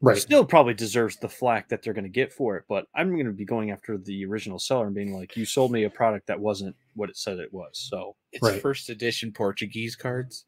right. 0.00 0.16
still 0.16 0.44
probably 0.44 0.74
deserves 0.74 1.16
the 1.16 1.28
flack 1.28 1.68
that 1.68 1.82
they're 1.82 1.92
going 1.92 2.04
to 2.04 2.10
get 2.10 2.32
for 2.32 2.56
it. 2.56 2.64
But 2.68 2.86
I'm 2.94 3.10
going 3.10 3.26
to 3.26 3.32
be 3.32 3.44
going 3.44 3.70
after 3.70 3.98
the 3.98 4.24
original 4.24 4.58
seller 4.58 4.86
and 4.86 4.94
being 4.94 5.14
like, 5.14 5.36
"You 5.36 5.44
sold 5.44 5.72
me 5.72 5.84
a 5.84 5.90
product 5.90 6.26
that 6.28 6.40
wasn't 6.40 6.76
what 6.94 7.10
it 7.10 7.16
said 7.16 7.38
it 7.38 7.52
was." 7.52 7.70
So 7.72 8.16
It's 8.32 8.42
Right. 8.42 8.60
first 8.60 8.88
edition 8.88 9.32
Portuguese 9.32 9.96
cards. 9.96 10.46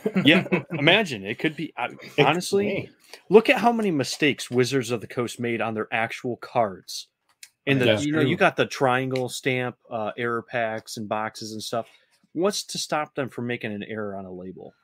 yeah, 0.24 0.46
imagine 0.70 1.24
it 1.24 1.38
could 1.38 1.56
be. 1.56 1.72
Honestly, 2.18 2.90
look 3.28 3.48
at 3.50 3.58
how 3.58 3.72
many 3.72 3.90
mistakes 3.90 4.50
Wizards 4.50 4.90
of 4.90 5.00
the 5.00 5.06
Coast 5.06 5.40
made 5.40 5.60
on 5.60 5.74
their 5.74 5.88
actual 5.92 6.36
cards. 6.36 7.08
In 7.66 7.78
the 7.78 7.84
That's 7.86 8.04
you 8.04 8.12
know 8.12 8.20
true. 8.20 8.28
you 8.28 8.36
got 8.36 8.56
the 8.56 8.66
triangle 8.66 9.28
stamp 9.28 9.76
uh, 9.90 10.10
error 10.16 10.42
packs 10.42 10.96
and 10.96 11.08
boxes 11.08 11.52
and 11.52 11.62
stuff. 11.62 11.86
What's 12.32 12.64
to 12.64 12.78
stop 12.78 13.14
them 13.14 13.28
from 13.28 13.46
making 13.46 13.72
an 13.72 13.82
error 13.82 14.16
on 14.16 14.24
a 14.24 14.32
label? 14.32 14.74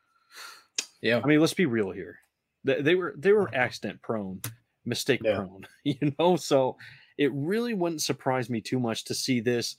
Yeah. 1.00 1.20
I 1.22 1.26
mean, 1.26 1.40
let's 1.40 1.54
be 1.54 1.66
real 1.66 1.90
here. 1.90 2.18
They, 2.64 2.82
they 2.82 2.94
were 2.94 3.14
they 3.16 3.32
were 3.32 3.48
uh-huh. 3.48 3.56
accident 3.56 4.02
prone, 4.02 4.40
mistake 4.84 5.20
Yeah. 5.24 5.36
prone, 5.36 5.66
you 5.84 6.12
know. 6.18 6.36
So 6.36 6.76
it 7.16 7.32
really 7.34 7.74
wouldn't 7.74 8.02
surprise 8.02 8.50
me 8.50 8.60
too 8.60 8.78
much 8.78 9.04
to 9.04 9.14
see 9.14 9.40
this 9.40 9.76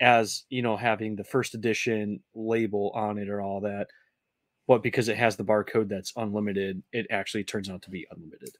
as 0.00 0.44
you 0.48 0.62
know 0.62 0.76
having 0.76 1.14
the 1.16 1.24
first 1.24 1.54
edition 1.54 2.20
label 2.34 2.90
on 2.94 3.18
it 3.18 3.28
or 3.28 3.40
all 3.40 3.60
that. 3.60 3.88
But 4.68 4.82
because 4.82 5.08
it 5.08 5.16
has 5.16 5.36
the 5.36 5.44
barcode 5.44 5.88
that's 5.88 6.12
unlimited, 6.16 6.82
it 6.92 7.06
actually 7.10 7.44
turns 7.44 7.68
out 7.68 7.82
to 7.82 7.90
be 7.90 8.06
unlimited. 8.10 8.50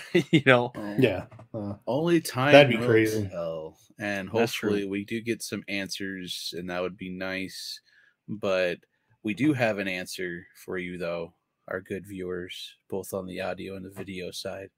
you 0.30 0.42
know, 0.46 0.72
yeah. 0.98 1.24
Uh, 1.54 1.74
Only 1.86 2.20
time 2.20 2.52
That'd 2.52 2.78
be 2.78 2.84
crazy. 2.84 3.28
tell. 3.28 3.76
And 3.98 4.28
hopefully 4.28 4.86
we 4.86 5.04
do 5.04 5.20
get 5.20 5.42
some 5.42 5.62
answers 5.68 6.54
and 6.56 6.70
that 6.70 6.82
would 6.82 6.96
be 6.96 7.10
nice. 7.10 7.80
But 8.28 8.78
we 9.22 9.34
do 9.34 9.52
have 9.52 9.78
an 9.78 9.88
answer 9.88 10.46
for 10.64 10.78
you 10.78 10.98
though, 10.98 11.34
our 11.68 11.80
good 11.80 12.06
viewers, 12.06 12.74
both 12.88 13.12
on 13.14 13.26
the 13.26 13.40
audio 13.40 13.76
and 13.76 13.84
the 13.84 13.90
video 13.90 14.30
side. 14.30 14.70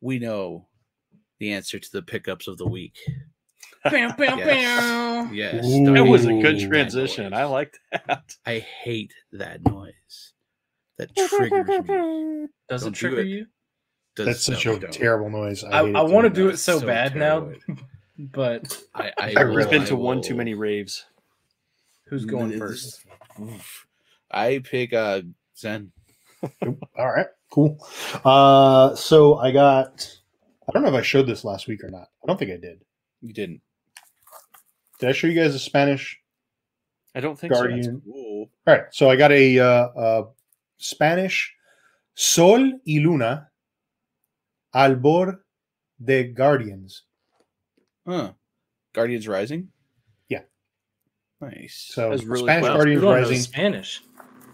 We 0.00 0.18
know 0.18 0.66
the 1.38 1.52
answer 1.52 1.78
to 1.78 1.92
the 1.92 2.02
pickups 2.02 2.48
of 2.48 2.58
the 2.58 2.66
week. 2.68 2.98
Bow, 3.84 4.12
bow, 4.16 4.36
Yes. 4.36 4.80
bow. 4.80 5.30
Yes. 5.32 5.66
Ooh. 5.66 5.92
that 5.94 6.04
was 6.04 6.24
a 6.26 6.32
good 6.40 6.60
transition. 6.60 7.32
I 7.32 7.44
liked 7.44 7.78
that. 7.92 8.34
I 8.46 8.58
hate 8.58 9.12
that 9.32 9.64
noise. 9.64 10.32
That 10.98 11.14
triggers 11.16 11.66
me. 11.88 12.46
Does 12.68 12.82
Don't 12.82 12.88
it 12.88 12.94
do 12.94 13.08
trigger 13.08 13.20
it. 13.22 13.26
you? 13.28 13.46
Does- 14.14 14.26
That's 14.26 14.42
such 14.42 14.66
no, 14.66 14.74
a 14.74 14.78
terrible 14.78 15.30
noise. 15.30 15.64
I, 15.64 15.86
hate 15.86 15.96
I 15.96 16.02
want 16.02 16.24
to 16.24 16.30
do 16.30 16.48
it 16.48 16.58
so, 16.58 16.78
so 16.78 16.86
bad 16.86 17.16
now, 17.16 17.50
but 18.18 18.82
I, 18.94 19.12
I, 19.18 19.34
I 19.36 19.44
will- 19.44 19.54
really- 19.54 19.62
He's 19.62 19.70
been 19.70 19.82
I 19.82 19.86
to 19.86 19.96
one 19.96 20.20
too 20.22 20.34
many 20.34 20.54
raves. 20.54 21.06
who's 22.08 22.24
going 22.24 22.50
This- 22.50 22.58
first? 22.58 23.06
Oof. 23.40 23.86
I 24.30 24.58
pick 24.64 24.92
uh 24.92 25.22
Zen. 25.56 25.92
All 26.98 27.12
right, 27.12 27.26
cool. 27.50 27.78
Uh, 28.24 28.94
so 28.96 29.36
I 29.36 29.52
got. 29.52 30.08
I 30.68 30.72
don't 30.72 30.82
know 30.82 30.88
if 30.88 30.94
I 30.94 31.02
showed 31.02 31.26
this 31.26 31.44
last 31.44 31.66
week 31.68 31.84
or 31.84 31.90
not. 31.90 32.08
I 32.22 32.26
don't 32.26 32.38
think 32.38 32.50
I 32.50 32.56
did. 32.56 32.82
You 33.20 33.32
didn't. 33.32 33.60
Did 34.98 35.08
I 35.08 35.12
show 35.12 35.26
you 35.26 35.40
guys 35.40 35.54
a 35.54 35.58
Spanish 35.58 36.18
I 37.14 37.20
don't 37.20 37.38
think 37.38 37.52
Guardian? 37.52 38.00
Cool. 38.04 38.50
All 38.66 38.74
right, 38.74 38.84
so 38.90 39.10
I 39.10 39.16
got 39.16 39.32
a, 39.32 39.58
uh, 39.58 39.64
uh 39.64 40.24
Spanish 40.78 41.54
Sol 42.14 42.60
y 42.86 42.98
Luna 43.00 43.48
Albor 44.74 45.38
de 46.02 46.24
Guardians. 46.24 47.02
Huh. 48.06 48.32
Guardians 48.92 49.28
Rising? 49.28 49.68
Yeah. 50.28 50.42
Nice. 51.40 51.88
So 51.88 52.10
really 52.10 52.42
Spanish 52.42 52.66
cool. 52.66 52.76
Guardians 52.76 53.02
Rising. 53.02 53.38
Spanish. 53.38 54.02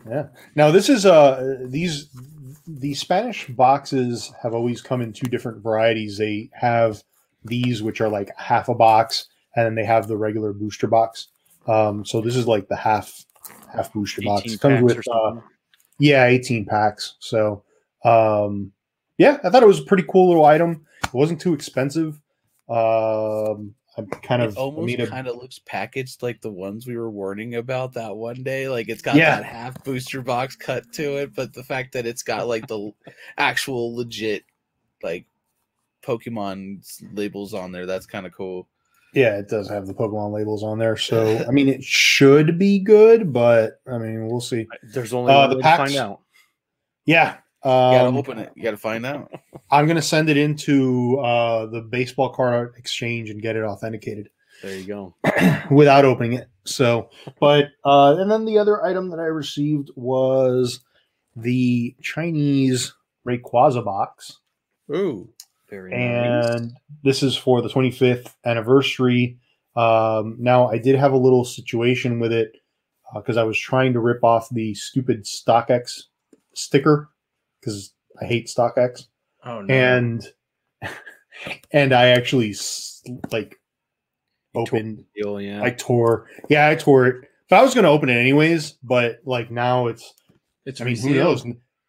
Yeah. 0.09 0.29
Now 0.55 0.71
this 0.71 0.89
is 0.89 1.07
uh 1.07 1.59
these 1.67 2.09
the 2.67 2.95
Spanish 2.95 3.47
boxes 3.49 4.33
have 4.43 4.55
always 4.55 4.83
come 4.83 5.01
in 5.01 5.13
two 5.13 5.29
different 5.29 5.63
varieties. 5.63 6.19
They 6.19 6.51
have 6.53 7.03
these 7.45 7.83
which 7.83 8.01
are 8.01 8.09
like 8.09 8.31
half 8.37 8.69
a 8.69 8.75
box, 8.75 9.27
and 9.57 9.67
then 9.67 9.75
they 9.75 9.85
have 9.85 10.07
the 10.07 10.17
regular 10.17 10.53
booster 10.53 10.87
box. 10.87 11.29
Um, 11.67 12.05
so 12.05 12.21
this 12.21 12.37
is 12.37 12.47
like 12.47 12.69
the 12.69 12.77
half 12.77 13.25
half 13.73 13.93
booster 13.93 14.23
box. 14.23 14.53
It 14.53 14.61
comes 14.61 14.83
with 14.83 15.07
uh, 15.09 15.37
yeah, 15.99 16.27
18 16.27 16.65
packs. 16.67 17.17
So 17.19 17.65
um 18.05 18.73
yeah, 19.19 19.39
I 19.45 19.51
thought 19.51 19.63
it 19.63 19.67
was 19.69 19.81
a 19.81 19.85
pretty 19.85 20.05
cool 20.09 20.29
little 20.29 20.45
item. 20.47 20.87
It 21.05 21.13
wasn't 21.15 21.41
too 21.41 21.53
expensive. 21.55 22.21
Um 22.69 23.75
I'm 23.97 24.07
kind 24.07 24.43
of 24.43 24.53
it 24.53 24.57
almost 24.59 24.87
made 24.87 25.09
kind 25.09 25.27
of 25.27 25.35
looks 25.37 25.59
packaged 25.67 26.23
like 26.23 26.41
the 26.41 26.53
ones 26.53 26.87
we 26.87 26.97
were 26.97 27.11
warning 27.11 27.57
about 27.57 27.95
that 27.95 28.15
one 28.17 28.45
day. 28.45 28.69
Like 28.69 28.89
it's 28.89 29.03
got 29.03 29.17
Yeah. 29.17 29.37
that 29.37 29.45
half 29.45 29.83
booster 29.83 30.23
box 30.23 30.55
cut 30.55 30.93
to 30.93 31.17
it, 31.17 31.35
but 31.35 31.53
the 31.53 31.65
fact 31.65 31.93
that 31.95 32.07
it's 32.07 32.23
got 32.23 32.47
like 32.47 32.69
the 32.69 32.93
actual 33.37 33.97
legit 33.97 34.45
like 35.03 35.27
Pokemon 36.03 36.85
labels 37.13 37.55
on 37.55 37.73
there, 37.73 37.87
that's 37.87 38.07
kind 38.07 38.25
of 38.27 38.33
cool. 38.33 38.69
Yeah, 39.15 39.37
it 39.39 39.49
does 39.49 39.69
have 39.69 39.87
the 39.87 39.95
Pokemon 39.95 40.33
labels 40.33 40.63
on 40.63 40.79
there. 40.79 40.97
So 40.97 41.45
I 41.49 41.51
mean 41.51 41.69
it 41.69 41.83
should 41.83 42.57
be 42.59 42.79
good, 42.79 43.33
but 43.33 43.81
I 43.91 43.99
mean 43.99 44.29
we'll 44.29 44.41
see. 44.41 44.69
There's 44.93 45.13
only 45.13 45.33
Uh, 45.33 45.39
one 45.41 45.51
the 45.51 45.57
way 45.57 45.63
packs- 45.63 45.93
to 45.93 45.99
find 45.99 46.11
out. 46.13 46.21
Yeah. 47.05 47.39
You 47.65 47.71
gotta 47.71 48.09
Um, 48.09 48.17
open 48.17 48.39
it. 48.39 48.53
You 48.55 48.63
gotta 48.63 48.77
find 48.77 49.05
out. 49.05 49.31
I'm 49.71 49.87
gonna 49.87 50.01
send 50.03 50.29
it 50.31 50.37
into 50.37 51.19
uh, 51.19 51.67
the 51.67 51.81
baseball 51.81 52.31
card 52.31 52.75
exchange 52.77 53.31
and 53.31 53.43
get 53.43 53.57
it 53.57 53.63
authenticated 53.65 54.29
There 54.63 54.77
you 54.77 54.85
go. 54.87 55.15
without 55.71 56.05
opening 56.05 56.35
it. 56.35 56.49
So, 56.65 57.11
but 57.41 57.67
uh, 57.85 58.17
and 58.19 58.31
then 58.31 58.45
the 58.45 58.59
other 58.59 58.85
item 58.85 59.11
that 59.11 59.19
I 59.19 59.25
received 59.25 59.91
was 59.97 60.81
the 61.37 61.95
Chinese 62.03 62.95
Rayquaza 63.27 63.85
box. 63.85 64.39
Ooh. 64.95 65.29
Very 65.69 65.91
nice. 65.91 66.47
and 66.57 66.73
this 67.03 67.23
is 67.23 67.37
for 67.37 67.61
the 67.61 67.69
25th 67.69 68.33
anniversary. 68.47 69.39
Um, 69.77 70.37
now, 70.39 70.69
I 70.69 70.79
did 70.79 70.95
have 70.97 71.13
a 71.13 71.17
little 71.19 71.45
situation 71.45 72.19
with 72.21 72.33
it 72.33 72.53
because 73.15 73.37
I 73.37 73.43
was 73.43 73.59
trying 73.59 73.93
to 73.93 74.01
rip 74.01 74.25
off 74.25 74.49
the 74.51 74.73
stupid 74.75 75.25
StockX 75.25 76.05
sticker 76.55 77.11
because 77.61 77.93
I 78.21 78.25
hate 78.27 78.47
StockX, 78.49 79.05
Oh 79.45 79.61
no. 79.63 79.75
and 79.75 80.27
and 81.73 81.93
I 81.93 82.09
actually 82.09 82.55
like 83.31 83.57
You 84.55 84.65
tore 84.67 84.79
opened. 84.79 85.05
Deal, 85.15 85.41
yeah. 85.41 85.63
I 85.63 85.71
tore. 85.71 86.27
Yeah, 86.49 86.69
I 86.69 86.75
tore 86.75 87.07
it. 87.07 87.25
But 87.51 87.61
I 87.61 87.63
was 87.63 87.75
going 87.75 87.85
to 87.85 87.91
open 87.91 88.09
it 88.11 88.17
anyways. 88.19 88.73
But 88.83 89.21
like 89.25 89.51
now, 89.51 89.87
it's. 89.87 90.13
it's 90.67 90.81
I 90.81 90.85
mean, 90.85 90.97
who 90.97 91.09
resealed. 91.09 91.45
knows? 91.45 91.45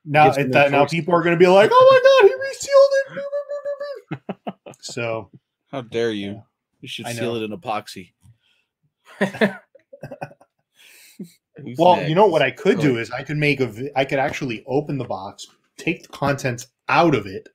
Now, 0.05 0.31
it, 0.31 0.51
that, 0.53 0.71
now 0.71 0.85
people 0.85 1.13
are 1.13 1.21
going 1.21 1.35
to 1.35 1.39
be 1.39 1.47
like, 1.47 1.69
"Oh 1.73 1.87
my 1.91 1.99
god, 2.21 2.29
he 2.29 2.35
resealed 2.49 4.37
it!" 4.39 4.75
so 4.81 5.29
How 5.71 5.81
dare 5.81 6.11
you? 6.11 6.41
You 6.79 6.87
should 6.87 7.05
I 7.05 7.11
seal 7.13 7.33
know. 7.33 7.41
it 7.41 7.51
in 7.51 7.57
epoxy. 7.57 8.13
Who's 11.57 11.77
Well, 11.77 12.07
you 12.07 12.15
know 12.15 12.27
what 12.27 12.41
I 12.41 12.51
could 12.51 12.77
Go 12.77 12.81
do 12.83 12.97
is 12.97 13.11
I 13.11 13.23
could 13.23 13.35
make 13.37 13.59
a 13.59 13.67
vi- 13.67 13.91
I 13.95 14.05
could 14.05 14.19
actually 14.19 14.63
open 14.65 14.97
the 14.97 15.03
box, 15.05 15.45
take 15.79 16.03
the 16.03 16.09
contents 16.09 16.67
out 16.87 17.15
of 17.15 17.25
it, 17.25 17.49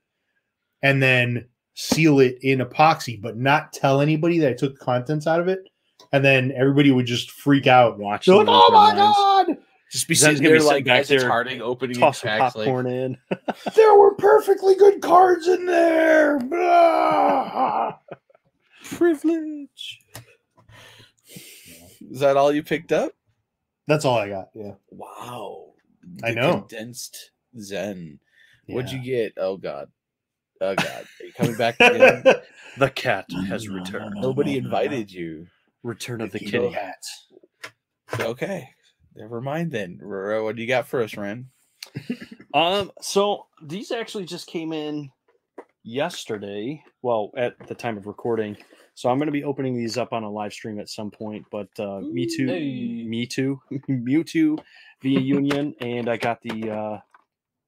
and 0.82 1.02
then 1.02 1.46
seal 1.74 2.20
it 2.20 2.38
in 2.42 2.58
epoxy, 2.60 3.20
but 3.20 3.36
not 3.36 3.72
tell 3.72 4.00
anybody 4.00 4.38
that 4.40 4.50
I 4.50 4.54
took 4.54 4.78
the 4.78 4.84
contents 4.84 5.26
out 5.26 5.40
of 5.40 5.48
it, 5.48 5.60
and 6.12 6.24
then 6.24 6.52
everybody 6.56 6.90
would 6.90 7.06
just 7.06 7.30
freak 7.30 7.66
out. 7.66 7.98
Watch 7.98 8.26
They're 8.26 8.36
like, 8.36 8.46
"Oh 8.48 8.68
their 8.68 8.76
my 8.76 8.94
minds. 8.94 9.16
god, 9.16 9.64
Just 9.90 10.08
be 10.08 10.14
Zen's 10.14 10.38
sitting 10.38 10.50
there 10.52 10.60
like 10.60 10.68
sitting 10.68 10.84
back 10.84 11.06
there, 11.06 11.28
hardening, 11.28 11.62
opening 11.62 11.96
Toss 11.96 12.22
your 12.24 12.32
some 12.32 12.38
packs, 12.40 12.56
like, 12.56 12.66
popcorn 12.66 12.86
in. 12.86 13.16
there 13.74 13.94
were 13.96 14.14
perfectly 14.16 14.74
good 14.76 15.00
cards 15.02 15.46
in 15.48 15.66
there." 15.66 16.38
Blah. 16.40 17.96
Privilege. 18.84 20.00
Is 22.10 22.20
that 22.20 22.36
all 22.36 22.52
you 22.52 22.62
picked 22.62 22.92
up? 22.92 23.12
That's 23.86 24.04
all 24.04 24.18
I 24.18 24.28
got. 24.28 24.48
Yeah, 24.54 24.72
Wow. 24.90 25.72
I 26.22 26.32
know. 26.32 26.60
Condensed 26.60 27.30
Zen. 27.58 28.18
What'd 28.66 28.90
you 28.92 29.02
get? 29.02 29.34
Oh 29.36 29.56
god. 29.56 29.88
Oh 30.60 30.74
god. 30.76 31.04
Are 31.20 31.24
you 31.26 31.32
coming 31.32 31.56
back 31.56 31.76
again? 31.80 32.24
The 32.76 32.90
cat 32.90 33.26
has 33.46 33.68
returned. 33.68 34.14
Nobody 34.16 34.56
invited 34.56 35.12
you. 35.12 35.46
Return 35.84 36.20
of 36.20 36.32
the 36.32 36.40
Keto 36.40 36.50
kitty. 36.50 36.70
hats. 36.70 37.26
Okay. 38.18 38.68
Never 39.14 39.40
mind 39.40 39.70
then. 39.70 40.00
R- 40.02 40.42
What 40.42 40.56
do 40.56 40.62
you 40.62 40.66
got 40.66 40.88
for 40.88 41.00
us, 41.02 41.16
Ren? 41.16 41.50
Um, 42.52 42.90
so 43.00 43.46
these 43.62 43.90
actually 43.92 44.24
just 44.26 44.46
came 44.48 44.72
in 44.72 45.10
yesterday. 45.82 46.82
Well, 47.02 47.30
at 47.36 47.54
the 47.66 47.74
time 47.74 47.96
of 47.96 48.06
recording. 48.06 48.56
So 48.94 49.08
I'm 49.08 49.18
going 49.18 49.26
to 49.26 49.32
be 49.32 49.44
opening 49.44 49.76
these 49.76 49.98
up 49.98 50.12
on 50.12 50.22
a 50.22 50.30
live 50.30 50.52
stream 50.52 50.78
at 50.78 50.88
some 50.88 51.10
point. 51.10 51.44
But 51.50 51.68
uh, 51.78 52.00
me 52.00 52.26
too, 52.26 52.46
Hey. 52.46 53.04
me 53.08 53.26
too, 53.26 53.60
Mewtwo 53.88 54.58
V-UNION, 55.02 55.74
and 55.80 56.08
I 56.08 56.16
got 56.16 56.40
the 56.42 56.70
uh, 56.70 57.00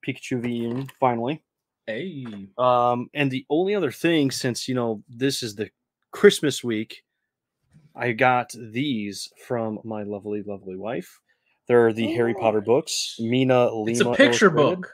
Pikachu 0.06 0.40
V-UNION 0.40 0.88
finally. 1.00 1.42
Hey. 1.86 2.26
Um, 2.58 3.08
and 3.14 3.30
the 3.30 3.44
only 3.50 3.74
other 3.74 3.90
thing, 3.90 4.30
since 4.30 4.68
you 4.68 4.74
know 4.74 5.02
this 5.08 5.42
is 5.42 5.54
the 5.54 5.70
Christmas 6.12 6.62
week, 6.62 7.02
I 7.94 8.12
got 8.12 8.52
these 8.56 9.28
from 9.46 9.80
my 9.84 10.02
lovely, 10.02 10.42
lovely 10.42 10.76
wife. 10.76 11.20
They're 11.66 11.92
the 11.92 12.12
Harry 12.14 12.34
Potter 12.34 12.60
books. 12.60 13.16
MinaLima. 13.20 13.90
It's 13.90 14.00
a 14.00 14.12
picture 14.12 14.50
book. 14.50 14.88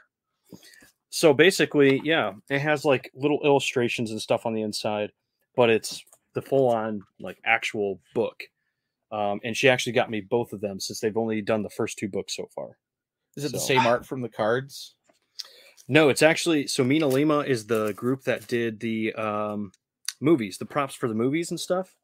So 1.09 1.33
basically, 1.33 2.01
yeah, 2.03 2.33
it 2.49 2.59
has 2.59 2.83
like 2.83 3.11
little 3.13 3.39
illustrations 3.43 4.09
and 4.09 4.19
stuff 4.19 4.45
on 4.47 4.53
the 4.53 4.63
inside, 4.63 5.11
but 5.55 5.69
it's 5.69 6.03
the 6.33 6.41
full-on 6.41 7.01
like 7.19 7.37
actual 7.45 7.99
book. 8.15 8.43
Um, 9.11 9.39
and 9.43 9.55
she 9.55 9.69
actually 9.69 9.93
got 9.93 10.09
me 10.09 10.21
both 10.21 10.53
of 10.53 10.61
them 10.61 10.79
since 10.79 10.99
they've 10.99 11.15
only 11.15 11.41
done 11.41 11.61
the 11.61 11.69
first 11.69 11.99
two 11.99 12.09
books 12.09 12.35
so 12.35 12.47
far. 12.55 12.77
Is 13.35 13.45
it 13.45 13.51
the 13.51 13.59
same 13.59 13.85
art 13.85 14.05
from 14.05 14.21
the 14.21 14.29
cards? 14.29 14.95
No, 15.87 16.09
it's 16.09 16.21
actually 16.21 16.67
so 16.67 16.83
MinaLima 16.83 17.45
is 17.45 17.65
the 17.67 17.93
group 17.93 18.23
that 18.23 18.47
did 18.47 18.79
the 18.79 19.13
um, 19.13 19.71
movies, 20.21 20.57
the 20.57 20.65
props 20.65 20.95
for 20.95 21.07
the 21.07 21.13
movies 21.15 21.51
and 21.51 21.59
stuff. 21.59 21.95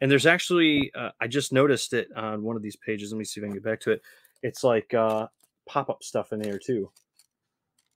And 0.00 0.10
there's 0.10 0.26
actually, 0.26 0.92
uh, 0.94 1.10
I 1.20 1.26
just 1.26 1.52
noticed 1.52 1.92
it 1.92 2.08
on 2.16 2.42
one 2.42 2.56
of 2.56 2.62
these 2.62 2.76
pages. 2.76 3.12
Let 3.12 3.18
me 3.18 3.24
see 3.24 3.40
if 3.40 3.44
I 3.44 3.48
can 3.48 3.54
get 3.54 3.64
back 3.64 3.80
to 3.80 3.92
it. 3.92 4.02
It's 4.42 4.62
like 4.64 4.94
uh, 4.94 5.26
pop 5.66 5.90
up 5.90 6.02
stuff 6.02 6.32
in 6.32 6.40
there 6.40 6.58
too. 6.58 6.90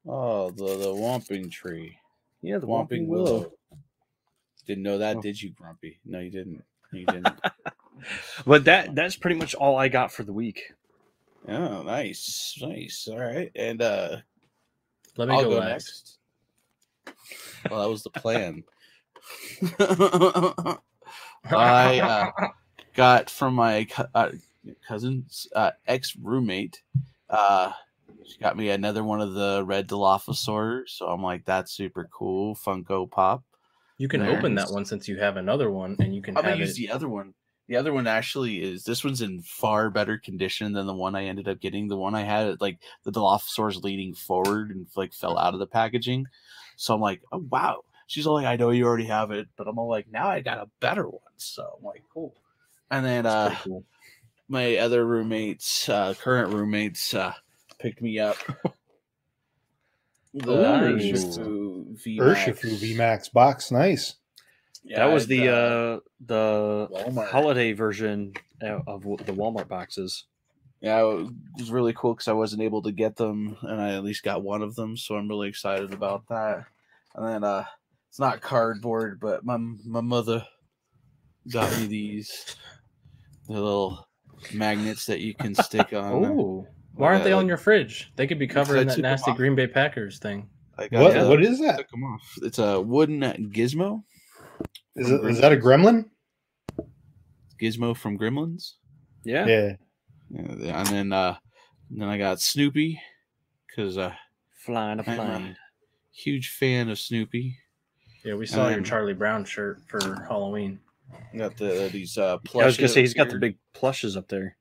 Oh, 0.06 0.50
the 0.50 0.64
the 0.66 0.92
Whomping 0.92 1.50
Tree. 1.50 1.96
Yeah, 2.42 2.58
the 2.58 2.66
Whomping 2.66 2.88
Whomping 2.88 3.06
Willow. 3.06 3.24
Willow. 3.24 3.52
Didn't 4.66 4.82
know 4.82 4.98
that, 4.98 5.16
Oh. 5.16 5.20
did 5.20 5.40
you, 5.40 5.50
Grumpy? 5.50 5.98
No, 6.04 6.20
you 6.20 6.30
didn't. 6.30 6.62
You 6.92 7.04
didn't. 7.12 7.28
But 8.46 8.64
that 8.64 8.94
that's 8.94 9.16
pretty 9.16 9.36
much 9.36 9.54
all 9.54 9.76
I 9.78 9.88
got 9.88 10.10
for 10.12 10.24
the 10.24 10.32
week. 10.32 10.72
Oh, 11.48 11.82
nice. 11.82 12.56
Nice. 12.60 13.08
All 13.10 13.18
right. 13.18 13.50
And 13.54 13.82
uh 13.82 14.16
Let 15.16 15.28
me 15.28 15.34
I'll 15.34 15.44
go, 15.50 15.60
next. 15.60 16.18
next. 17.06 17.16
Well, 17.70 17.82
that 17.82 17.88
was 17.88 18.02
the 18.02 18.10
plan. 18.10 18.64
I 21.50 22.00
uh, 22.00 22.30
got 22.94 23.30
from 23.30 23.54
my 23.54 23.86
uh, 24.14 24.30
cousin's 24.86 25.46
uh, 25.54 25.70
ex 25.86 26.16
roommate. 26.16 26.82
Uh, 27.28 27.72
she 28.26 28.38
got 28.38 28.56
me 28.56 28.70
another 28.70 29.04
one 29.04 29.20
of 29.20 29.34
the 29.34 29.62
red 29.66 29.88
Dilophosaurs, 29.88 30.88
so 30.88 31.06
I'm 31.06 31.22
like, 31.22 31.44
that's 31.44 31.72
super 31.72 32.08
cool. 32.12 32.54
Funko 32.54 33.10
Pop. 33.10 33.42
You 33.98 34.08
can 34.08 34.20
Nice. 34.20 34.36
open 34.36 34.54
that 34.56 34.70
one 34.70 34.84
since 34.84 35.06
you 35.08 35.16
have 35.18 35.36
another 35.36 35.70
one, 35.70 35.96
and 36.00 36.14
you 36.14 36.20
can 36.22 36.36
I'm 36.36 36.44
have 36.44 36.58
use 36.58 36.72
it. 36.72 36.76
the 36.76 36.90
other 36.90 37.08
one. 37.08 37.34
The 37.66 37.76
other 37.76 37.94
one 37.94 38.06
actually 38.06 38.62
is 38.62 38.84
this 38.84 39.02
one's 39.02 39.22
in 39.22 39.40
far 39.40 39.88
better 39.88 40.18
condition 40.18 40.72
than 40.72 40.86
the 40.86 40.94
one 40.94 41.14
I 41.14 41.24
ended 41.24 41.48
up 41.48 41.60
getting. 41.60 41.88
The 41.88 41.96
one 41.96 42.14
I 42.14 42.22
had, 42.22 42.60
like 42.60 42.78
the 43.04 43.12
Dilophosaur's 43.12 43.82
leaning 43.82 44.14
forward 44.14 44.70
and 44.70 44.86
like 44.96 45.14
fell 45.14 45.38
out 45.38 45.54
of 45.54 45.60
the 45.60 45.66
packaging. 45.66 46.26
So 46.76 46.94
I'm 46.94 47.00
like, 47.00 47.22
oh 47.32 47.44
wow. 47.50 47.84
She's 48.06 48.26
all 48.26 48.34
like, 48.34 48.46
I 48.46 48.56
know 48.56 48.70
you 48.70 48.84
already 48.84 49.06
have 49.06 49.30
it, 49.30 49.48
but 49.56 49.66
I'm 49.66 49.78
all 49.78 49.88
like, 49.88 50.12
now 50.12 50.28
I 50.28 50.40
got 50.40 50.58
a 50.58 50.68
better 50.80 51.08
one. 51.08 51.20
So 51.38 51.78
I'm 51.78 51.84
like, 51.84 52.02
cool. 52.12 52.34
And 52.90 53.04
then 53.04 53.24
uh 53.24 53.56
cool. 53.62 53.82
my 54.48 54.76
other 54.76 55.06
roommates, 55.06 55.88
uh 55.88 56.12
current 56.20 56.52
roommates, 56.52 57.14
uh 57.14 57.32
picked 57.78 58.02
me 58.02 58.18
up. 58.18 58.36
The 60.34 60.56
Nice. 60.56 61.38
Urshifu 61.38 61.96
VMAX. 61.96 62.18
Urshifu 62.18 62.96
VMAX 62.96 63.32
box, 63.32 63.70
nice. 63.70 64.16
Yeah, 64.84 65.06
that 65.06 65.12
was 65.12 65.26
the 65.26 65.48
uh, 65.48 66.00
the 66.26 66.88
Walmart. 66.92 67.28
holiday 67.28 67.72
version 67.72 68.34
uh, 68.62 68.80
of 68.86 69.02
the 69.02 69.32
Walmart 69.32 69.68
boxes. 69.68 70.24
Yeah, 70.80 70.98
it 70.98 71.30
was 71.58 71.70
really 71.70 71.94
cool 71.94 72.12
because 72.12 72.28
I 72.28 72.32
wasn't 72.32 72.60
able 72.62 72.82
to 72.82 72.92
get 72.92 73.16
them, 73.16 73.56
and 73.62 73.80
I 73.80 73.94
at 73.94 74.04
least 74.04 74.22
got 74.22 74.42
one 74.42 74.60
of 74.60 74.74
them, 74.74 74.96
so 74.98 75.16
I'm 75.16 75.28
really 75.28 75.48
excited 75.48 75.94
about 75.94 76.28
that. 76.28 76.66
And 77.14 77.26
then, 77.26 77.44
uh, 77.44 77.64
it's 78.10 78.18
not 78.18 78.42
cardboard, 78.42 79.18
but 79.20 79.44
my 79.44 79.56
my 79.56 80.02
mother 80.02 80.44
got 81.50 81.74
me 81.78 81.86
these 81.86 82.56
the 83.46 83.54
little 83.54 84.06
magnets 84.52 85.06
that 85.06 85.20
you 85.20 85.34
can 85.34 85.54
stick 85.64 85.92
on. 85.94 86.24
Oh, 86.24 86.66
why 86.94 87.08
aren't 87.08 87.24
they 87.24 87.32
uh, 87.32 87.38
on 87.38 87.48
your 87.48 87.56
fridge? 87.56 88.12
They 88.16 88.26
could 88.26 88.38
be 88.38 88.46
covered 88.46 88.78
I 88.78 88.82
in 88.82 88.88
that 88.88 88.98
nasty. 88.98 89.32
Green 89.32 89.54
Bay 89.54 89.66
Packers 89.66 90.18
thing. 90.18 90.48
I 90.76 90.88
got 90.88 91.02
What 91.02 91.16
uh, 91.16 91.26
what 91.26 91.42
is 91.42 91.58
that? 91.60 91.78
took 91.78 91.88
'em 91.94 92.04
off. 92.04 92.38
It's 92.42 92.58
a 92.58 92.80
wooden 92.80 93.20
gizmo. 93.52 94.02
Is, 94.96 95.10
it, 95.10 95.24
is 95.24 95.40
that 95.40 95.52
a 95.52 95.56
gremlin? 95.56 96.06
Gizmo 97.60 97.96
from 97.96 98.18
Gremlins. 98.18 98.72
Yeah. 99.24 99.46
Yeah. 99.46 99.76
Yeah, 100.30 100.80
and 100.80 100.88
then 100.88 101.12
uh, 101.12 101.36
then 101.90 102.08
I 102.08 102.18
got 102.18 102.40
Snoopy 102.40 103.00
because 103.66 103.98
uh, 103.98 104.12
Flying 104.56 104.98
a 104.98 105.02
I'm 105.06 105.20
a 105.20 105.24
plane. 105.26 105.56
huge 106.12 106.48
fan 106.50 106.88
of 106.88 106.98
Snoopy. 106.98 107.56
Yeah, 108.24 108.34
we 108.34 108.46
saw 108.46 108.68
your 108.68 108.78
Um, 108.78 108.84
Charlie 108.84 109.12
Brown 109.12 109.44
shirt 109.44 109.80
for 109.86 110.24
Halloween. 110.26 110.80
Got 111.36 111.56
the 111.56 111.88
these 111.92 112.16
uh, 112.18 112.38
I 112.54 112.64
was 112.64 112.76
gonna 112.76 112.88
say 112.88 112.94
plushes 112.94 112.94
he's 112.96 113.14
got 113.14 113.28
the 113.28 113.38
big 113.38 113.58
plushes 113.74 114.16
up 114.16 114.28
there. 114.28 114.56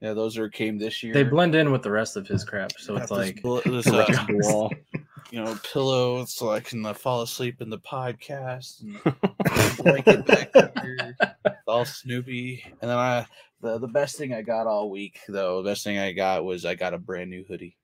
Yeah, 0.00 0.14
those 0.14 0.36
are 0.38 0.48
came 0.48 0.78
this 0.78 1.02
year. 1.02 1.12
They 1.14 1.22
blend 1.22 1.54
in 1.54 1.70
with 1.70 1.82
the 1.82 1.90
rest 1.90 2.16
of 2.16 2.26
his 2.26 2.44
crap, 2.44 2.72
so 2.78 2.96
it's 2.96 3.10
Got 3.10 3.18
this 3.18 3.34
like 3.44 3.64
this, 3.64 3.84
The 3.84 4.02
uh, 4.02 4.06
rest 4.08 4.26
the 4.26 4.40
wall. 4.42 4.72
You 5.30 5.42
know 5.42 5.56
pillow 5.72 6.24
so 6.24 6.50
I 6.50 6.60
can 6.60 6.84
uh, 6.86 6.92
fall 6.94 7.22
asleep 7.22 7.60
in 7.60 7.70
the 7.70 7.78
podcast 7.78 8.82
and 8.82 9.76
blanket 9.78 10.26
back 10.26 10.82
here, 10.82 11.16
all 11.66 11.84
Snoopy. 11.84 12.64
And 12.80 12.90
then 12.90 12.98
I 12.98 13.26
the 13.60 13.78
the 13.78 13.88
best 13.88 14.16
thing 14.16 14.32
I 14.34 14.42
got 14.42 14.66
all 14.66 14.90
week 14.90 15.20
though, 15.28 15.62
the 15.62 15.70
best 15.70 15.84
thing 15.84 15.98
I 15.98 16.12
got 16.12 16.44
was 16.44 16.64
I 16.64 16.74
got 16.74 16.94
a 16.94 16.98
brand 16.98 17.30
new 17.30 17.44
hoodie. 17.44 17.76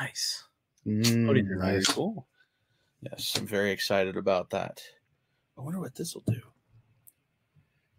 nice. 0.00 0.44
Mm, 0.86 1.04
Hoodies 1.24 1.50
are 1.50 1.58
very 1.58 1.76
nice. 1.76 1.86
Cool. 1.86 2.26
Yes, 3.00 3.36
I'm 3.36 3.46
very 3.46 3.70
excited 3.70 4.16
about 4.16 4.50
that. 4.50 4.80
I 5.56 5.60
wonder 5.60 5.80
what 5.80 5.94
this 5.94 6.14
will 6.14 6.24
do. 6.26 6.40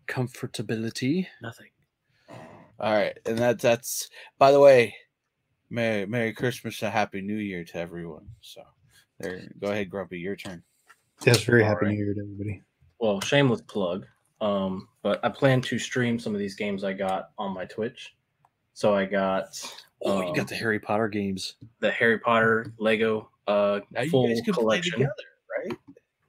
Comfortability. 0.07 1.27
Nothing. 1.41 1.69
All 2.79 2.91
right, 2.93 3.17
and 3.25 3.37
that 3.37 3.59
that's 3.59 4.09
by 4.37 4.51
the 4.51 4.59
way, 4.59 4.95
Merry 5.69 6.05
Merry 6.05 6.33
Christmas 6.33 6.81
and 6.81 6.91
Happy 6.93 7.21
New 7.21 7.37
Year 7.37 7.63
to 7.63 7.77
everyone. 7.77 8.27
So 8.41 8.61
There, 9.19 9.41
go 9.59 9.71
ahead, 9.71 9.89
Grumpy. 9.89 10.19
Your 10.19 10.35
turn. 10.35 10.63
Yes, 11.25 11.43
very 11.43 11.63
All 11.63 11.69
happy 11.69 11.85
right. 11.85 11.91
New 11.97 12.03
Year 12.05 12.13
to 12.13 12.19
everybody. 12.21 12.61
Well, 12.99 13.19
shameless 13.21 13.61
plug. 13.61 14.05
Um, 14.41 14.87
but 15.01 15.19
I 15.23 15.29
plan 15.29 15.61
to 15.61 15.79
stream 15.79 16.19
some 16.19 16.33
of 16.33 16.39
these 16.39 16.55
games 16.55 16.83
I 16.83 16.93
got 16.93 17.29
on 17.37 17.53
my 17.53 17.65
Twitch. 17.65 18.15
So 18.73 18.93
I 18.93 19.05
got 19.05 19.59
Oh, 20.03 20.21
you 20.21 20.27
um, 20.27 20.33
got 20.33 20.47
the 20.49 20.55
Harry 20.55 20.79
Potter 20.79 21.07
games. 21.07 21.55
the 21.79 21.89
Harry 21.91 22.19
Potter 22.19 22.73
Lego 22.77 23.29
uh 23.47 23.79
Now 23.91 24.01
you 24.01 24.09
full 24.09 24.27
guys 24.27 24.41
can 24.41 24.53
play 24.53 24.61
collection. 24.63 24.91
together, 24.93 25.13
right? 25.57 25.77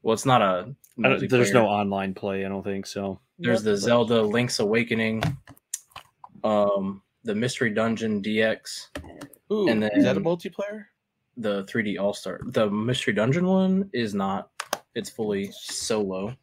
Well, 0.02 0.14
it's 0.14 0.24
not 0.26 0.40
a. 0.42 0.74
I 1.04 1.08
don't, 1.08 1.28
there's 1.28 1.52
no 1.52 1.66
online 1.66 2.14
play. 2.14 2.44
I 2.46 2.48
don't 2.48 2.62
think 2.62 2.86
so. 2.86 3.18
There's 3.38 3.62
the 3.62 3.76
Zelda 3.76 4.22
Link's 4.22 4.60
Awakening, 4.60 5.22
um, 6.44 7.02
the 7.26 7.34
Mystery 7.34 7.70
Dungeon 7.70 8.22
DX, 8.22 8.88
Ooh, 9.52 9.68
and 9.68 9.84
is 9.84 10.04
that 10.04 10.16
a 10.16 10.20
multiplayer? 10.20 10.86
the 11.36 11.64
3D 11.64 12.00
All 12.00 12.14
Star. 12.14 12.40
The 12.46 12.70
Mystery 12.70 13.12
Dungeon 13.12 13.46
one 13.46 13.90
is 13.92 14.14
not. 14.14 14.50
It's 14.94 15.10
fully 15.10 15.50
solo. 15.52 16.34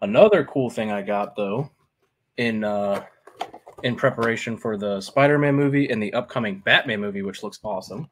Another 0.00 0.44
cool 0.44 0.70
thing 0.70 0.90
I 0.90 1.02
got 1.02 1.36
though, 1.36 1.70
in 2.38 2.64
uh, 2.64 3.04
in 3.82 3.96
preparation 3.96 4.56
for 4.56 4.78
the 4.78 5.00
Spider-Man 5.00 5.54
movie 5.54 5.90
and 5.90 6.02
the 6.02 6.12
upcoming 6.14 6.60
Batman 6.60 7.00
movie, 7.00 7.22
which 7.22 7.42
looks 7.42 7.58
awesome. 7.62 8.08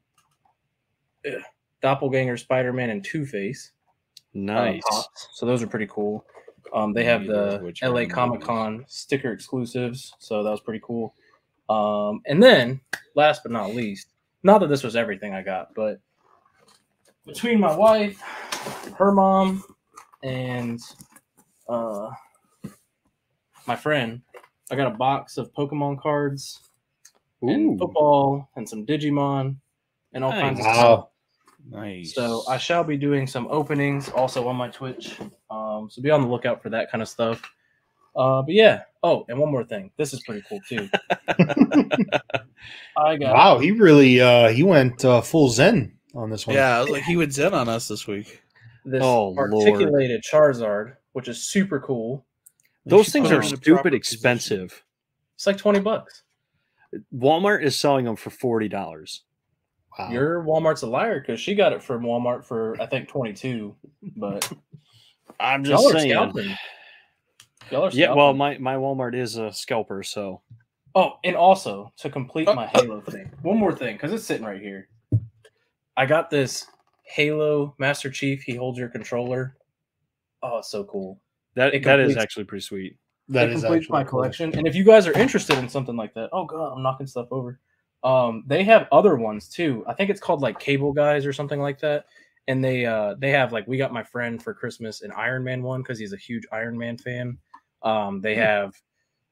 Ugh. 1.27 1.41
Doppelganger 1.81 2.37
Spider-Man 2.37 2.91
and 2.91 3.05
Two 3.05 3.25
Face. 3.25 3.73
Nice. 4.35 4.83
so 5.33 5.47
those 5.47 5.63
are 5.63 5.67
pretty 5.67 5.89
cool. 5.89 6.27
Um, 6.75 6.93
they 6.93 7.05
have 7.05 7.27
the 7.27 7.57
of 7.57 7.63
which 7.63 7.83
are 7.83 7.89
LA 7.89 8.05
Comic 8.05 8.43
Con 8.43 8.85
sticker 8.89 9.33
exclusives, 9.33 10.13
so 10.19 10.43
that 10.43 10.51
was 10.51 10.61
pretty 10.61 10.81
cool. 10.85 11.15
Um, 11.69 12.23
and 12.27 12.43
then, 12.43 12.81
last 13.15 13.43
but 13.43 13.53
not 13.53 13.75
least, 13.75 14.09
not 14.43 14.59
that 14.61 14.69
this 14.69 14.83
was 14.83 14.97
everything 14.97 15.35
I 15.35 15.43
got, 15.43 15.75
but 15.75 16.01
between 17.27 17.61
my 17.61 17.75
wife, 17.75 18.21
her 18.97 19.13
mom, 19.13 19.63
and 20.23 20.81
uh, 21.69 22.11
my 23.67 23.77
friend, 23.77 24.23
I 24.71 24.77
got 24.77 24.93
a 24.93 24.97
box 24.97 25.37
of 25.37 25.53
Pokemon 25.53 26.01
cards 26.01 26.61
and 27.43 27.79
football 27.79 28.49
and 28.57 28.69
some 28.69 28.87
Digimon 28.87 29.57
and 30.13 30.25
all 30.25 30.33
kinds 30.33 30.61
of 30.61 30.67
stuff. 30.67 31.09
Nice. 31.71 32.15
So 32.15 32.45
I 32.49 32.57
shall 32.57 32.83
be 32.83 32.97
doing 32.97 33.27
some 33.27 33.47
openings 33.51 34.09
also 34.09 34.49
on 34.49 34.57
my 34.57 34.69
Twitch. 34.69 35.19
Um, 35.51 35.89
so 35.91 36.01
be 36.01 36.11
on 36.11 36.23
the 36.23 36.29
lookout 36.29 36.63
for 36.63 36.71
that 36.71 36.91
kind 36.91 37.03
of 37.03 37.09
stuff. 37.09 37.43
Uh, 38.17 38.43
but 38.43 38.55
yeah. 38.55 38.83
Oh, 39.03 39.25
and 39.29 39.39
one 39.39 39.51
more 39.51 39.65
thing. 39.65 39.91
This 39.97 40.13
is 40.13 40.23
pretty 40.25 40.43
cool 40.49 40.61
too. 40.69 40.89
I 42.97 43.17
got 43.17 43.35
Wow, 43.35 43.59
he 43.59 43.71
really 43.71 44.21
uh 44.21 44.49
he 44.49 44.63
went 44.63 45.05
uh, 45.05 45.21
full 45.21 45.49
zen 45.51 45.93
on 46.15 46.31
this 46.31 46.47
one. 46.47 46.57
yeah, 46.57 46.77
I 46.79 46.81
was 46.81 46.91
like, 46.91 47.05
he 47.05 47.17
would 47.17 47.33
zen 47.33 47.55
on 47.55 47.69
us 47.69 47.87
this 47.89 48.07
week. 48.07 48.43
this 48.85 49.03
Oh, 49.03 49.29
Lord. 49.31 49.53
articulated 49.55 50.23
Charizard, 50.23 50.97
which 51.13 51.29
is 51.29 51.47
super 51.47 51.79
cool. 51.81 52.25
Those 52.87 53.11
things 53.11 53.31
are 53.31 53.43
in 53.43 53.49
the 53.51 53.57
proper 53.57 53.63
stupid 53.63 53.83
position. 53.83 53.97
expensive. 53.97 54.85
It's 55.37 55.47
like 55.47 55.59
twenty 55.59 55.81
bucks. 55.81 56.23
Walmart 57.15 57.63
is 57.63 57.77
selling 57.77 58.05
them 58.07 58.17
for 58.17 58.31
forty 58.31 58.69
dollars. 58.69 59.23
Wow. 59.99 60.11
Your 60.11 60.43
Walmart's 60.43 60.83
a 60.83 60.87
liar 60.87 61.21
because 61.21 61.39
she 61.41 61.55
got 61.55 61.73
it 61.73 61.83
from 61.83 62.03
Walmart 62.03 62.45
for 62.45 62.81
I 62.81 62.87
think 62.87 63.09
twenty 63.09 63.33
two. 63.35 63.77
But 64.17 64.51
I'm 65.41 65.63
just 65.65 65.89
saying. 65.91 66.11
scalping. 66.11 66.57
Y'all 67.71 67.91
Yeah, 67.93 68.13
well, 68.15 68.33
my, 68.35 68.59
my 68.59 68.75
Walmart 68.75 69.15
is 69.15 69.37
a 69.37 69.53
scalper, 69.53 70.03
so 70.03 70.41
Oh, 70.95 71.19
and 71.23 71.37
also 71.37 71.93
to 71.99 72.11
complete 72.11 72.47
my 72.47 72.67
Halo 72.67 73.01
thing, 73.03 73.31
one 73.43 73.57
more 73.59 73.73
thing 73.73 73.97
because 73.97 74.13
it's 74.13 74.25
sitting 74.25 74.45
right 74.47 74.61
here. 74.61 74.89
I 75.97 76.07
got 76.07 76.31
this 76.31 76.67
Halo 77.05 77.75
Master 77.79 78.11
Chief. 78.11 78.43
He 78.43 78.55
holds 78.57 78.79
your 78.79 78.89
controller. 78.89 79.57
Oh, 80.43 80.59
it's 80.59 80.71
so 80.71 80.85
cool. 80.85 81.21
that 81.55 81.75
It 81.75 81.85
that 81.85 82.01
is 82.01 82.07
completes- 82.07 82.23
actually 82.23 82.45
pretty 82.45 82.63
sweet. 82.63 82.97
that 83.29 83.49
it 83.49 83.53
is 83.53 83.61
completes 83.63 83.85
actually 83.85 83.93
my 83.99 84.05
cool. 84.05 84.21
collection. 84.21 84.57
And 84.57 84.67
if 84.67 84.75
you 84.75 84.83
guys 84.85 85.07
are 85.07 85.13
interested 85.13 85.59
in 85.59 85.69
something 85.69 85.97
like 85.97 86.15
that, 86.15 86.31
oh 86.33 86.45
god, 86.47 86.73
I'm 86.75 86.83
knocking 86.83 87.07
stuff 87.07 87.29
over. 87.31 87.61
Um, 88.03 88.45
they 88.47 88.65
have 88.65 88.89
other 88.91 89.17
ones 89.17 89.49
too. 89.49 89.85
I 89.87 89.93
think 89.95 90.09
it's 90.09 90.21
called 90.21 90.41
like 90.41 90.59
Cable 90.59 90.93
Guys 90.93 91.27
or 91.27 91.33
something 91.33 91.61
like 91.61 91.79
that. 91.81 92.07
And 92.49 92.65
they 92.65 92.87
uh 92.87 93.15
they 93.19 93.31
have 93.31 93.53
like 93.53 93.67
we 93.69 93.77
got 93.77 93.93
my 93.93 94.03
friend 94.03 94.43
for 94.43 94.55
Christmas 94.55 95.03
an 95.03 95.13
Iron 95.13 95.45
Man 95.45 95.63
one 95.63 95.83
because 95.83 95.99
he's 95.99 96.15
a 96.15 96.17
huge 96.17 96.45
Iron 96.51 96.79
Man 96.79 96.97
fan. 96.97 97.37
Um, 97.83 98.21
they 98.21 98.35
have 98.37 98.75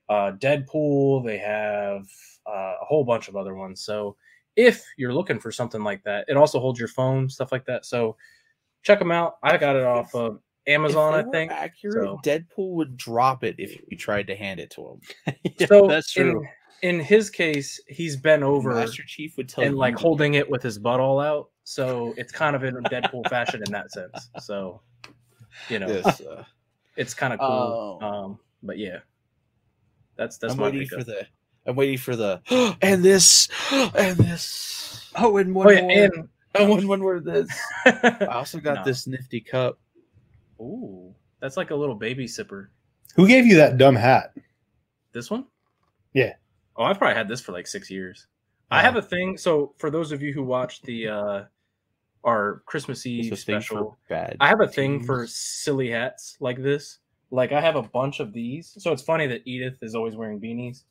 uh 0.08 0.32
Deadpool. 0.32 1.24
They 1.24 1.38
have 1.38 2.06
uh, 2.46 2.74
a 2.80 2.84
whole 2.84 3.04
bunch 3.04 3.28
of 3.28 3.36
other 3.36 3.54
ones. 3.54 3.82
So 3.82 4.16
if 4.54 4.84
you're 4.96 5.12
looking 5.12 5.38
for 5.38 5.52
something 5.52 5.82
like 5.82 6.02
that, 6.04 6.24
it 6.28 6.36
also 6.36 6.58
holds 6.60 6.78
your 6.78 6.88
phone, 6.88 7.28
stuff 7.28 7.52
like 7.52 7.66
that. 7.66 7.84
So 7.84 8.16
check 8.82 8.98
them 8.98 9.10
out. 9.10 9.36
I 9.42 9.56
got 9.56 9.76
it 9.76 9.84
off 9.84 10.14
of 10.14 10.40
Amazon, 10.66 11.14
I 11.14 11.22
think. 11.30 11.52
accurate. 11.52 12.04
so. 12.04 12.20
Deadpool 12.24 12.72
would 12.74 12.96
drop 12.96 13.44
it 13.44 13.56
if 13.58 13.78
you 13.88 13.96
tried 13.96 14.26
to 14.28 14.36
hand 14.36 14.60
it 14.60 14.70
to 14.70 14.88
him. 14.88 15.00
Yeah, 15.58 15.68
so 15.68 15.86
that's 15.86 16.12
true. 16.12 16.44
In, 16.82 16.98
in 16.98 17.00
his 17.00 17.30
case, 17.30 17.80
he's 17.88 18.16
bent 18.16 18.42
over 18.42 18.74
Master 18.74 19.02
Chief 19.06 19.36
would 19.38 19.48
tell 19.48 19.64
and 19.64 19.76
like 19.76 19.96
holding 19.96 20.34
it 20.34 20.48
with 20.50 20.62
his 20.62 20.78
butt 20.78 21.00
all 21.00 21.18
out. 21.18 21.48
So 21.64 22.12
it's 22.18 22.30
kind 22.30 22.54
of 22.54 22.62
in 22.62 22.76
a 22.76 22.82
Deadpool 22.82 23.28
fashion 23.30 23.62
in 23.66 23.72
that 23.72 23.90
sense. 23.90 24.28
So 24.40 24.82
you 25.70 25.78
know, 25.78 25.86
this. 25.86 26.20
Uh, 26.20 26.44
it's 26.96 27.14
kind 27.14 27.32
of 27.32 27.38
cool. 27.40 27.98
Oh. 28.02 28.06
Um, 28.06 28.38
but 28.62 28.78
yeah, 28.78 28.98
that's 30.16 30.38
that's 30.38 30.54
I'm 30.54 30.58
my 30.60 30.66
waiting 30.66 30.82
pickup. 30.82 30.98
for 31.00 31.04
the. 31.04 31.26
I'm 31.66 31.74
waiting 31.76 31.98
for 31.98 32.14
the 32.16 32.40
and 32.82 33.02
this 33.02 33.48
and 33.72 34.16
this. 34.18 35.10
Oh, 35.16 35.36
and 35.38 35.54
one 35.54 35.66
Oh, 35.68 35.70
yeah, 35.70 35.80
more. 35.82 35.90
and 36.04 36.28
Oh, 36.58 36.76
and 36.78 36.88
one 36.88 37.00
more 37.00 37.16
of 37.16 37.24
this. 37.24 37.48
I 37.86 38.26
also 38.30 38.58
got 38.58 38.76
No. 38.76 38.84
this 38.84 39.06
nifty 39.06 39.40
cup. 39.40 39.78
ooh, 40.60 41.14
that's 41.40 41.56
like 41.56 41.70
a 41.70 41.74
little 41.74 41.94
baby 41.94 42.26
sipper. 42.26 42.68
Who 43.16 43.26
gave 43.28 43.46
you 43.46 43.56
that 43.56 43.76
dumb 43.78 43.94
hat? 43.96 44.32
This 45.12 45.30
one? 45.30 45.44
Yeah. 46.14 46.34
Oh, 46.76 46.84
I've 46.84 46.98
probably 46.98 47.16
had 47.16 47.28
this 47.28 47.40
for 47.40 47.52
like 47.52 47.66
six 47.66 47.90
years. 47.90 48.26
I 48.70 48.80
have 48.82 48.96
a 48.96 49.02
thing. 49.02 49.36
So 49.38 49.74
for 49.78 49.90
those 49.90 50.12
of 50.12 50.22
you 50.22 50.32
who 50.32 50.42
watch 50.42 50.82
the 50.82 51.08
uh 51.08 51.44
our 52.26 52.62
Christmas 52.66 53.06
Eve 53.06 53.38
special, 53.38 53.96
bad. 54.08 54.36
I 54.40 54.48
have 54.48 54.60
a 54.60 54.68
thing 54.68 55.02
for 55.02 55.26
silly 55.26 55.90
hats 55.90 56.36
like 56.40 56.62
this. 56.62 56.98
Like 57.30 57.52
I 57.52 57.60
have 57.60 57.76
a 57.76 57.82
bunch 57.82 58.20
of 58.20 58.32
these. 58.32 58.74
So 58.78 58.92
it's 58.92 59.02
funny 59.02 59.26
that 59.28 59.42
Edith 59.46 59.78
is 59.82 59.94
always 59.94 60.16
wearing 60.16 60.40
beanies 60.40 60.82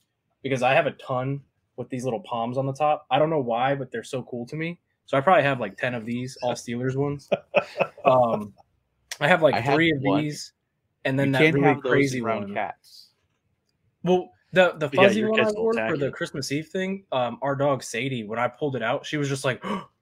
because 0.42 0.64
I 0.64 0.74
have 0.74 0.88
a 0.88 0.92
ton 0.92 1.42
with 1.76 1.90
these 1.90 2.06
little 2.06 2.22
palms 2.22 2.58
on 2.58 2.66
the 2.66 2.74
top. 2.74 3.06
I 3.12 3.20
don't 3.20 3.30
know 3.30 3.42
why, 3.42 3.76
but 3.76 3.92
they're 3.92 4.04
so 4.04 4.24
cool 4.24 4.46
to 4.48 4.56
me. 4.56 4.80
So 5.06 5.18
I 5.18 5.22
probably 5.22 5.44
have 5.44 5.60
like 5.60 5.78
10 5.78 5.94
of 5.94 6.06
these, 6.06 6.38
all 6.42 6.54
Steelers 6.56 6.96
ones. 6.96 7.30
Um 8.06 8.54
I 9.20 9.28
have 9.28 9.42
like 9.42 9.56
I 9.56 9.62
three 9.62 9.92
of 9.92 10.00
one. 10.02 10.24
these 10.24 10.54
and 11.06 11.20
then 11.20 11.28
you 11.28 11.34
that 11.34 11.54
really 11.54 11.82
crazy 11.82 12.22
one. 12.22 12.54
cats. 12.54 13.10
Well, 14.04 14.30
the 14.52 14.74
the 14.78 14.90
fuzzy 14.90 15.24
one 15.24 15.40
I 15.40 15.52
wore 15.52 15.74
for 15.74 15.98
the. 15.98 16.12
Christmas 16.12 16.52
Eve 16.52 16.68
thing, 16.68 17.04
um, 17.12 17.38
our 17.42 17.56
dog 17.56 17.84
Sadie, 17.84 18.24
when 18.24 18.40
I 18.40 18.48
pulled 18.48 18.76
it 18.76 18.82
out, 18.82 19.06
she 19.06 19.18
was 19.18 19.30
just 19.30 19.46
like, 19.46 19.64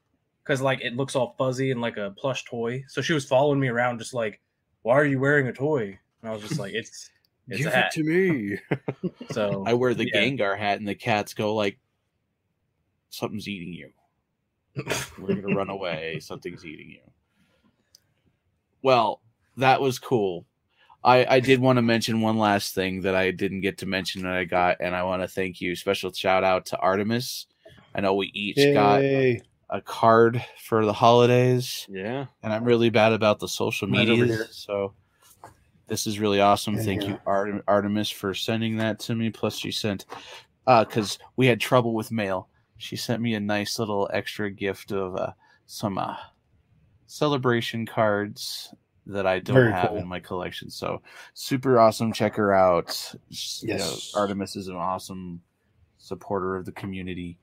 because 0.44 0.62
like 0.62 0.82
it 0.82 0.96
looks 0.96 1.16
all 1.16 1.36
fuzzy 1.38 1.72
and 1.72 1.82
like 1.82 1.98
a 1.98 2.12
plush 2.18 2.44
toy. 2.46 2.84
So 2.88 3.02
she 3.02 3.14
was 3.14 3.26
following 3.26 3.60
me 3.60 3.68
around, 3.70 4.00
just 4.00 4.14
like, 4.14 4.42
why 4.82 4.96
are 4.96 5.06
you 5.06 5.20
wearing 5.20 5.48
a 5.48 5.54
toy? 5.54 5.98
And 6.22 6.30
I 6.30 6.34
was 6.34 6.42
just 6.42 6.60
like, 6.60 6.74
it's 6.74 7.10
it's 7.48 7.58
Give 7.60 7.68
a 7.68 7.70
it 7.70 7.76
hat. 7.76 7.92
to 7.94 8.04
me. 8.04 8.58
So 9.32 9.64
I 9.66 9.74
wear 9.74 9.94
the 9.94 10.08
Yeah. 10.08 10.22
Gengar 10.22 10.58
hat, 10.58 10.80
and 10.80 10.88
the 10.88 10.96
cats 10.96 11.34
go 11.34 11.56
like, 11.56 11.78
"Something's 13.10 13.48
eating 13.48 13.74
you. 13.74 13.90
We're 15.18 15.36
gonna 15.42 15.56
run 15.56 15.70
away. 15.70 16.20
Something's 16.22 16.66
eating 16.66 16.90
you." 16.90 17.02
Well, 18.82 19.22
that 19.58 19.82
was 19.82 20.00
cool. 20.00 20.46
I, 21.04 21.26
I 21.36 21.40
did 21.42 21.60
want 21.60 21.78
to 21.78 21.82
mention 21.82 22.22
one 22.22 22.38
last 22.38 22.74
thing 22.76 23.02
that 23.02 23.16
I 23.16 23.32
didn't 23.32 23.62
get 23.62 23.80
to 23.80 23.86
mention 23.86 24.24
that 24.24 24.34
I 24.34 24.46
got, 24.46 24.78
and 24.80 24.96
I 24.96 25.04
want 25.04 25.22
to 25.22 25.28
thank 25.28 25.60
you. 25.62 25.76
Special 25.76 26.12
shout 26.14 26.44
out 26.44 26.66
to 26.68 26.78
Artemis. 26.78 27.48
I 27.96 28.02
know 28.02 28.14
we 28.14 28.28
each 28.34 28.58
got 28.74 29.02
Yay. 29.04 29.42
A 29.74 29.82
card 29.82 30.42
for 30.64 30.86
the 30.86 30.94
holidays, 30.94 31.86
Yeah. 31.90 32.28
and 32.44 32.54
I'm 32.54 32.64
really 32.64 32.90
bad 32.92 33.12
about 33.12 33.40
the 33.40 33.48
social 33.48 33.88
Right 33.90 34.08
media. 34.08 34.46
So 34.52 34.94
this 35.88 36.06
is 36.08 36.20
really 36.20 36.40
awesome. 36.40 36.76
Yeah, 36.76 36.84
Thank 36.84 37.02
yeah. 37.02 37.10
you, 37.10 37.20
Art- 37.26 37.64
Artemis, 37.68 38.10
for 38.10 38.34
sending 38.36 38.78
that 38.78 39.00
to 39.02 39.16
me. 39.16 39.30
Plus, 39.32 39.58
she 39.58 39.72
sent 39.72 40.06
because 40.66 41.18
we 41.38 41.48
had 41.48 41.60
trouble 41.60 41.94
with 41.96 42.12
mail. 42.12 42.48
She 42.78 42.96
sent 42.96 43.22
me 43.22 43.34
a 43.34 43.40
nice 43.40 43.80
little 43.80 44.10
extra 44.14 44.50
gift 44.52 44.92
of 44.92 45.16
uh, 45.16 45.32
some 45.66 45.98
uh, 45.98 46.16
celebration 47.08 47.86
cards 47.86 48.74
that 49.06 49.26
I 49.28 49.40
don't 49.40 49.56
Very 49.56 49.72
have 49.74 49.90
cool. 49.90 49.98
in 49.98 50.08
my 50.08 50.20
collection. 50.20 50.70
So 50.70 51.02
super 51.34 51.80
awesome. 51.80 52.14
Check 52.14 52.36
her 52.36 52.54
out. 52.54 52.90
S- 53.32 53.62
you 53.64 53.70
know, 53.70 53.76
Yes. 53.76 54.14
Artemis 54.16 54.56
is 54.56 54.68
an 54.68 54.76
awesome 54.76 55.42
supporter 55.98 56.56
of 56.56 56.66
the 56.66 56.72
community. 56.72 57.38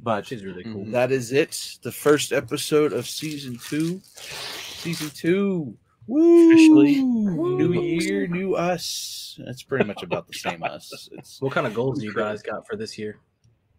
But 0.00 0.26
she's 0.26 0.44
really 0.44 0.62
cool. 0.64 0.84
Mhm. 0.84 0.92
that 0.92 1.10
is 1.10 1.32
it. 1.32 1.78
The 1.82 1.92
first 1.92 2.32
episode 2.32 2.92
of 2.92 3.08
season 3.08 3.58
two. 3.68 4.00
Season 4.04 5.10
two. 5.10 5.76
Woo! 6.06 6.52
Officially. 6.52 7.02
New 7.02 7.72
year, 7.82 8.26
new 8.28 8.54
us. 8.54 9.38
That's 9.44 9.62
pretty 9.62 9.84
much 9.84 10.02
about 10.02 10.28
the 10.28 10.34
same 10.34 10.62
us. 10.62 11.08
It's 11.12 11.40
What 11.40 11.52
kind 11.52 11.66
of 11.66 11.74
goals 11.74 11.98
do 11.98 12.04
you 12.04 12.14
guys 12.14 12.42
got 12.42 12.66
for 12.66 12.76
this 12.76 12.96
year? 12.98 13.18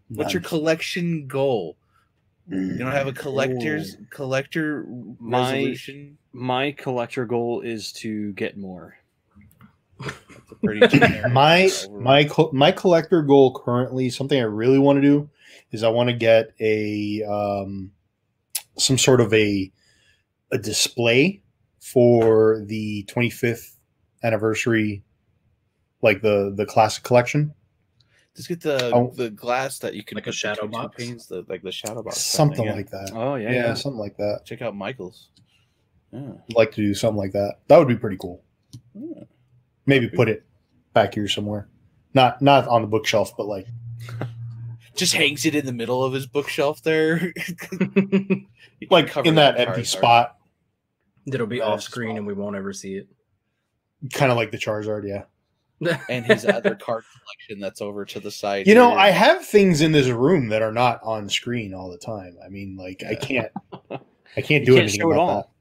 what's 0.09 0.33
your 0.33 0.41
collection 0.41 1.27
goal? 1.27 1.75
You 2.49 2.77
don't 2.77 2.91
have 2.93 3.07
a 3.07 3.13
collector's 3.13 3.97
collector 4.09 4.85
My- 5.19 5.51
resolution. 5.53 6.17
My 6.33 6.71
collector 6.71 7.25
goal 7.25 7.61
is 7.61 7.91
to 7.93 8.31
get 8.33 8.57
more. 8.57 8.97
That's 9.35 9.35
a 9.35 9.37
pretty 9.37 9.47
generic 9.47 9.86
my 11.31 11.69
my 11.91 12.23
co- 12.25 12.49
my 12.53 12.71
collector 12.71 13.21
goal 13.21 13.53
currently 13.53 14.09
something 14.09 14.39
i 14.39 14.43
really 14.43 14.79
want 14.79 14.97
to 14.97 15.01
do 15.01 15.29
is 15.71 15.83
i 15.83 15.89
want 15.89 16.09
to 16.09 16.15
get 16.15 16.51
a 16.59 17.23
um 17.23 17.91
some 18.77 18.97
sort 18.97 19.21
of 19.21 19.33
a 19.33 19.71
a 20.51 20.57
display 20.57 21.41
for 21.79 22.63
the 22.65 23.03
25th 23.09 23.75
anniversary 24.23 25.03
like 26.01 26.21
the 26.21 26.53
the 26.55 26.65
classic 26.65 27.03
collection 27.03 27.53
Just 28.35 28.49
get 28.49 28.61
the 28.61 28.91
Oh. 28.93 29.11
the 29.15 29.29
glass 29.29 29.79
that 29.79 29.93
you 29.93 30.03
can 30.03 30.15
Like 30.15 30.27
a 30.27 30.31
shadow 30.31 30.67
box? 30.67 30.95
panes, 30.95 31.27
the, 31.27 31.45
like 31.47 31.61
the 31.63 31.71
shadow 31.71 32.01
box. 32.03 32.17
something 32.19 32.57
thing, 32.57 32.65
yeah. 32.67 32.73
like 32.73 32.89
that 32.91 33.11
Oh 33.13 33.35
yeah, 33.35 33.49
yeah, 33.51 33.55
yeah. 33.67 33.73
something 33.73 33.99
like 33.99 34.17
that 34.17 34.41
Check 34.45 34.61
out 34.61 34.75
Michael's. 34.75 35.29
Yeah. 36.11 36.31
i'd 36.49 36.55
like 36.55 36.71
to 36.71 36.81
do 36.81 36.93
something 36.93 37.17
like 37.17 37.33
that 37.33 37.55
that 37.67 37.77
would 37.77 37.87
be 37.87 37.95
pretty 37.97 38.17
cool 38.17 38.43
Yeah. 38.95 39.23
Maybe 39.87 40.07
put 40.07 40.29
it 40.29 40.45
back 40.93 41.15
here 41.15 41.27
somewhere 41.27 41.67
not 42.13 42.39
not 42.41 42.67
on 42.67 42.81
the 42.83 42.87
bookshelf 42.87 43.33
but 43.35 43.47
like 43.47 43.65
Just 44.95 45.13
hangs 45.13 45.45
it 45.45 45.53
in 45.53 45.67
the 45.67 45.73
middle 45.73 46.03
of 46.03 46.11
his 46.13 46.25
bookshelf 46.25 46.81
there. 46.81 47.31
Like 48.91 49.15
in 49.25 49.35
that 49.35 49.59
empty 49.59 49.81
Charizard. 49.81 49.85
spot 49.85 50.35
It'll 51.31 51.45
be 51.47 51.59
That 51.59 51.65
off 51.67 51.81
screen 51.81 52.09
small. 52.09 52.17
and 52.17 52.27
we 52.27 52.33
won't 52.33 52.55
ever 52.55 52.73
see 52.73 52.95
it. 52.95 53.07
kind 54.13 54.31
of 54.31 54.37
like 54.37 54.51
the 54.51 54.57
charizard 54.57 55.07
yeah 55.07 55.23
and 56.09 56.25
his 56.25 56.45
other 56.45 56.73
card 56.75 57.03
collection 57.11 57.59
that's 57.59 57.81
over 57.81 58.05
to 58.05 58.19
the 58.19 58.31
side. 58.31 58.65
You 58.67 58.73
know, 58.75 58.89
here. 58.89 58.97
I 58.99 59.09
have 59.11 59.45
things 59.45 59.81
in 59.81 59.91
this 59.91 60.07
room 60.09 60.47
that 60.49 60.61
are 60.63 60.71
not 60.71 60.99
on 61.03 61.29
screen 61.29 61.73
all 61.75 61.91
the 61.91 61.97
time. 61.99 62.35
I 62.43 62.49
mean, 62.49 62.75
like 62.75 63.03
I 63.07 63.13
can't, 63.13 63.51
I 63.91 64.41
can't 64.41 64.61
You 64.61 64.65
do 64.65 64.71
can't 64.73 64.83
anything 64.83 65.01
show 65.01 65.11
it 65.11 65.13
about 65.15 65.19
all. 65.19 65.53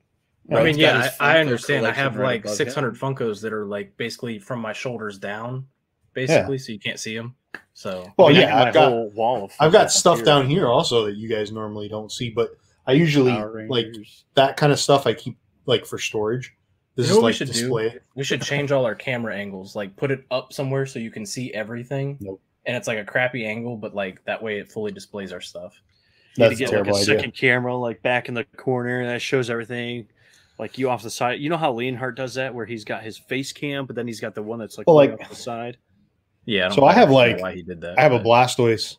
That. 0.48 0.58
I 0.60 0.64
mean, 0.64 0.74
got 0.74 0.80
yeah, 0.80 1.10
I, 1.20 1.36
I 1.36 1.40
understand. 1.40 1.86
I 1.86 1.92
have 1.92 2.16
right 2.16 2.24
like 2.26 2.40
above 2.44 2.52
him. 2.52 2.56
600 2.56 2.94
Funkos 2.96 3.40
that 3.42 3.52
are 3.52 3.66
like 3.66 3.96
basically 3.96 4.38
from 4.38 4.60
my 4.60 4.72
shoulders 4.72 5.18
down, 5.18 5.66
basically, 6.12 6.58
so 6.58 6.72
you 6.72 6.78
can't 6.78 6.98
see 7.00 7.16
them. 7.16 7.34
So, 7.74 8.10
Well, 8.16 8.28
I 8.28 8.32
mean, 8.32 8.40
yeah, 8.42 8.64
I've 8.64 8.74
got, 8.74 8.88
whole 8.90 9.10
wall 9.10 9.44
of 9.44 9.52
I've 9.60 9.72
got 9.72 9.92
stuff 9.92 10.18
here. 10.18 10.24
down 10.24 10.46
here 10.46 10.66
also 10.68 11.04
that 11.06 11.16
you 11.16 11.28
guys 11.28 11.52
normally 11.52 11.88
don't 11.88 12.10
see, 12.10 12.30
but 12.30 12.50
I 12.86 12.92
usually 12.92 13.32
like 13.68 13.88
that 14.34 14.56
kind 14.56 14.72
of 14.72 14.78
stuff. 14.80 15.06
I 15.06 15.14
keep 15.14 15.36
like 15.66 15.84
for 15.84 15.98
storage. 15.98 16.54
This 16.94 17.08
You 17.08 17.12
know 17.14 17.16
is 17.18 17.22
what 17.22 17.22
we 17.22 17.26
like 17.28 17.34
should 17.36 17.52
do? 17.52 18.00
we 18.14 18.24
should 18.24 18.40
change 18.42 18.72
all 18.72 18.86
our 18.86 18.94
camera 18.94 19.36
angles, 19.36 19.76
like 19.76 19.94
put 19.96 20.10
it 20.10 20.24
up 20.30 20.52
somewhere 20.52 20.86
so 20.86 20.98
you 20.98 21.10
can 21.10 21.26
see 21.26 21.52
everything. 21.52 22.16
Nope. 22.20 22.40
And 22.64 22.76
it's 22.76 22.88
like 22.88 22.98
a 22.98 23.04
crappy 23.04 23.44
angle, 23.44 23.76
but 23.76 23.94
like 23.94 24.24
that 24.24 24.42
way 24.42 24.58
it 24.58 24.72
fully 24.72 24.92
displays 24.92 25.32
our 25.32 25.40
stuff. 25.42 25.80
You 26.36 26.48
need 26.48 26.58
That's 26.58 26.70
to 26.70 26.78
a 26.80 26.82
get 26.84 26.86
like 26.86 26.94
a 26.94 26.98
idea. 26.98 27.04
second 27.04 27.34
camera, 27.34 27.76
like 27.76 28.00
back 28.02 28.28
in 28.28 28.34
the 28.34 28.44
corner, 28.56 29.00
and 29.00 29.10
that 29.10 29.20
shows 29.20 29.50
everything. 29.50 30.06
Like 30.58 30.78
you 30.78 30.88
off 30.88 31.02
the 31.02 31.10
side. 31.10 31.40
You 31.40 31.50
know 31.50 31.56
how 31.56 31.72
Leonhart 31.72 32.14
does 32.16 32.34
that, 32.34 32.54
where 32.54 32.64
he's 32.66 32.84
got 32.84 33.02
his 33.02 33.18
face 33.18 33.52
cam, 33.52 33.84
but 33.86 33.94
then 33.96 34.06
he's 34.06 34.20
got 34.20 34.34
the 34.34 34.42
one 34.42 34.58
that's 34.58 34.78
like, 34.78 34.86
Well, 34.86 34.96
like- 34.96 35.12
off 35.20 35.28
the 35.28 35.36
side. 35.36 35.76
Yeah. 36.46 36.70
So 36.70 36.84
I 36.84 36.92
have, 36.94 37.10
like- 37.10 37.40
why 37.40 37.54
he 37.54 37.62
did 37.62 37.80
that. 37.82 37.98
I 37.98 38.02
have 38.02 38.12
a 38.12 38.18
but- 38.18 38.26
Blastoise. 38.26 38.96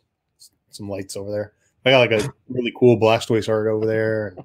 Some 0.70 0.88
lights 0.88 1.16
over 1.16 1.30
there. 1.30 1.52
I 1.84 1.90
got 1.90 2.10
like 2.10 2.22
a 2.22 2.32
really 2.48 2.72
cool 2.78 2.98
Blastoise 3.00 3.48
art 3.48 3.66
over 3.68 3.86
there. 3.86 4.28
and, 4.28 4.44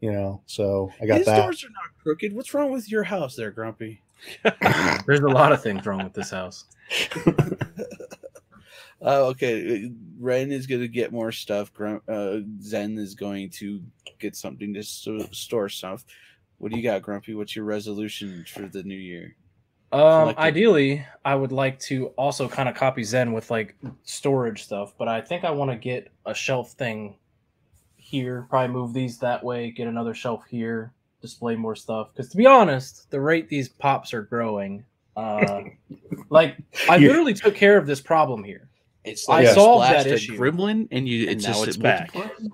you 0.00 0.10
know, 0.12 0.40
so 0.46 0.90
I 1.00 1.06
got 1.06 1.18
His 1.18 1.26
that. 1.26 1.42
doors 1.42 1.62
are 1.64 1.68
not 1.68 2.02
crooked. 2.02 2.32
What's 2.34 2.52
wrong 2.54 2.70
with 2.72 2.90
your 2.90 3.02
house, 3.04 3.36
there, 3.36 3.50
Grumpy? 3.50 4.00
There's 5.06 5.20
a 5.20 5.28
lot 5.28 5.52
of 5.52 5.62
things 5.62 5.84
wrong 5.86 6.02
with 6.02 6.14
this 6.14 6.30
house. 6.30 6.64
Oh, 9.02 9.26
okay. 9.26 9.90
Ren 10.18 10.50
is 10.50 10.66
going 10.66 10.80
to 10.80 10.88
get 10.88 11.12
more 11.12 11.32
stuff. 11.32 11.72
Grump, 11.72 12.02
uh, 12.08 12.38
Zen 12.60 12.98
is 12.98 13.14
going 13.14 13.50
to 13.50 13.82
get 14.18 14.36
something 14.36 14.72
to 14.74 14.82
sto- 14.82 15.28
store 15.32 15.68
stuff. 15.68 16.04
What 16.58 16.72
do 16.72 16.78
you 16.78 16.82
got, 16.82 17.02
Grumpy? 17.02 17.34
What's 17.34 17.54
your 17.54 17.66
resolution 17.66 18.44
for 18.48 18.62
the 18.62 18.82
new 18.82 18.96
year? 18.96 19.36
Um, 19.92 20.34
ideally, 20.36 21.06
I 21.24 21.34
would 21.34 21.52
like 21.52 21.78
to 21.80 22.08
also 22.16 22.48
kind 22.48 22.68
of 22.68 22.74
copy 22.74 23.04
Zen 23.04 23.32
with 23.32 23.50
like 23.50 23.76
storage 24.04 24.64
stuff, 24.64 24.94
but 24.98 25.08
I 25.08 25.20
think 25.20 25.44
I 25.44 25.50
want 25.50 25.70
to 25.70 25.76
get 25.76 26.10
a 26.24 26.34
shelf 26.34 26.72
thing 26.72 27.16
here. 27.96 28.46
Probably 28.50 28.72
move 28.72 28.92
these 28.92 29.18
that 29.18 29.44
way. 29.44 29.70
Get 29.70 29.86
another 29.86 30.14
shelf 30.14 30.44
here. 30.48 30.92
Display 31.20 31.56
more 31.56 31.76
stuff. 31.76 32.08
Because 32.12 32.30
to 32.30 32.36
be 32.36 32.46
honest, 32.46 33.10
the 33.10 33.20
rate 33.20 33.48
these 33.48 33.68
pops 33.68 34.12
are 34.12 34.22
growing, 34.22 34.84
uh, 35.16 35.62
like 36.30 36.56
I 36.88 36.98
literally 36.98 37.34
took 37.34 37.54
care 37.54 37.78
of 37.78 37.86
this 37.86 38.00
problem 38.00 38.42
here. 38.42 38.68
It's 39.06 39.28
I 39.28 39.42
you 39.42 39.48
solved 39.48 39.84
that 39.84 40.06
a 40.06 40.14
issue. 40.14 40.36
Gremlin, 40.36 40.88
and 40.90 41.08
you 41.08 41.22
And 41.22 41.30
it's 41.32 41.44
now 41.44 41.52
just 41.54 41.68
it's 41.68 41.76
back. 41.76 42.14
multiplies? 42.14 42.48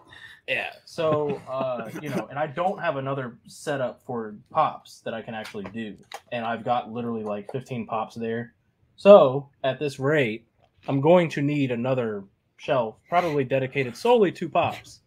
Yeah. 0.48 0.72
So, 0.84 1.40
uh, 1.48 1.88
you 2.02 2.10
know, 2.10 2.26
and 2.28 2.38
I 2.38 2.46
don't 2.48 2.78
have 2.80 2.96
another 2.96 3.38
setup 3.46 4.02
for 4.04 4.34
pops 4.50 5.00
that 5.00 5.14
I 5.14 5.22
can 5.22 5.34
actually 5.34 5.64
do. 5.72 5.96
And 6.32 6.44
I've 6.44 6.64
got 6.64 6.92
literally 6.92 7.22
like 7.22 7.50
15 7.52 7.86
pops 7.86 8.14
there. 8.16 8.54
So, 8.96 9.48
at 9.64 9.78
this 9.78 9.98
rate, 9.98 10.46
I'm 10.88 11.00
going 11.00 11.28
to 11.30 11.42
need 11.42 11.70
another 11.70 12.24
shelf, 12.58 12.96
probably 13.08 13.44
dedicated 13.44 13.96
solely 13.96 14.30
to 14.32 14.48
pops. 14.48 15.00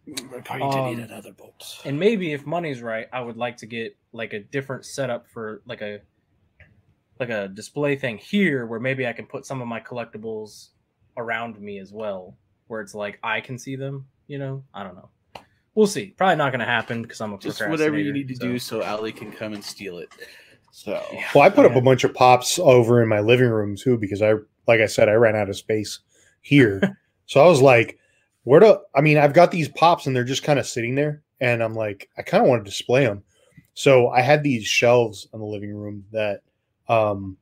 Probably 0.44 0.62
Um, 0.62 0.96
need 0.96 1.04
another 1.04 1.32
bolt. 1.32 1.80
And 1.84 1.98
maybe 1.98 2.32
if 2.32 2.44
money's 2.46 2.82
right, 2.82 3.06
I 3.12 3.20
would 3.20 3.36
like 3.36 3.56
to 3.58 3.66
get 3.66 3.96
like 4.12 4.32
a 4.32 4.40
different 4.40 4.84
setup 4.86 5.28
for 5.28 5.62
like 5.66 5.82
a 5.82 6.00
like 7.20 7.30
a 7.30 7.48
display 7.48 7.96
thing 7.96 8.18
here 8.18 8.66
where 8.66 8.80
maybe 8.80 9.06
I 9.06 9.12
can 9.14 9.24
put 9.26 9.46
some 9.46 9.62
of 9.62 9.68
my 9.68 9.80
collectibles 9.80 10.68
around 11.16 11.60
me 11.60 11.78
as 11.78 11.92
well, 11.92 12.36
where 12.66 12.80
it's 12.80 12.94
like 12.94 13.18
I 13.22 13.40
can 13.40 13.58
see 13.58 13.76
them, 13.76 14.06
you 14.26 14.38
know? 14.38 14.64
I 14.74 14.82
don't 14.82 14.94
know. 14.94 15.10
We'll 15.74 15.86
see. 15.86 16.14
Probably 16.16 16.36
not 16.36 16.50
going 16.50 16.60
to 16.60 16.66
happen 16.66 17.02
because 17.02 17.20
I'm 17.20 17.34
a 17.34 17.38
Just 17.38 17.66
whatever 17.68 17.98
you 17.98 18.12
need 18.12 18.28
to 18.28 18.36
so- 18.36 18.46
do 18.46 18.58
so 18.58 18.82
Ali 18.82 19.12
can 19.12 19.30
come 19.30 19.52
and 19.52 19.62
steal 19.62 19.98
it. 19.98 20.08
So 20.70 21.02
Yeah. 21.12 21.26
Well, 21.34 21.44
I 21.44 21.48
put 21.48 21.64
up 21.66 21.74
a 21.74 21.80
bunch 21.80 22.04
of 22.04 22.14
pops 22.14 22.58
over 22.58 23.02
in 23.02 23.08
my 23.08 23.20
living 23.20 23.48
room 23.48 23.76
too 23.76 23.96
because 23.96 24.20
I, 24.22 24.34
like 24.66 24.80
I 24.80 24.86
said, 24.86 25.08
I 25.08 25.14
ran 25.14 25.36
out 25.36 25.48
of 25.48 25.56
space 25.56 26.00
here. 26.42 26.98
so 27.26 27.42
I 27.42 27.48
was 27.48 27.62
like, 27.62 27.98
where 28.44 28.60
do 28.60 28.78
I 28.94 29.00
mean? 29.00 29.18
I've 29.18 29.32
got 29.32 29.50
these 29.50 29.68
pops 29.68 30.06
and 30.06 30.14
they're 30.14 30.22
just 30.22 30.44
kind 30.44 30.58
of 30.58 30.66
sitting 30.66 30.94
there, 30.94 31.22
and 31.40 31.62
I'm 31.62 31.74
like, 31.74 32.08
I 32.16 32.22
kind 32.22 32.44
of 32.44 32.48
want 32.48 32.64
to 32.64 32.70
display 32.70 33.04
them. 33.04 33.24
So 33.74 34.08
I 34.08 34.20
had 34.20 34.44
these 34.44 34.64
shelves 34.64 35.26
in 35.34 35.40
the 35.40 35.46
living 35.46 35.74
room 35.74 36.04
that 36.12 36.42
um, 36.88 37.36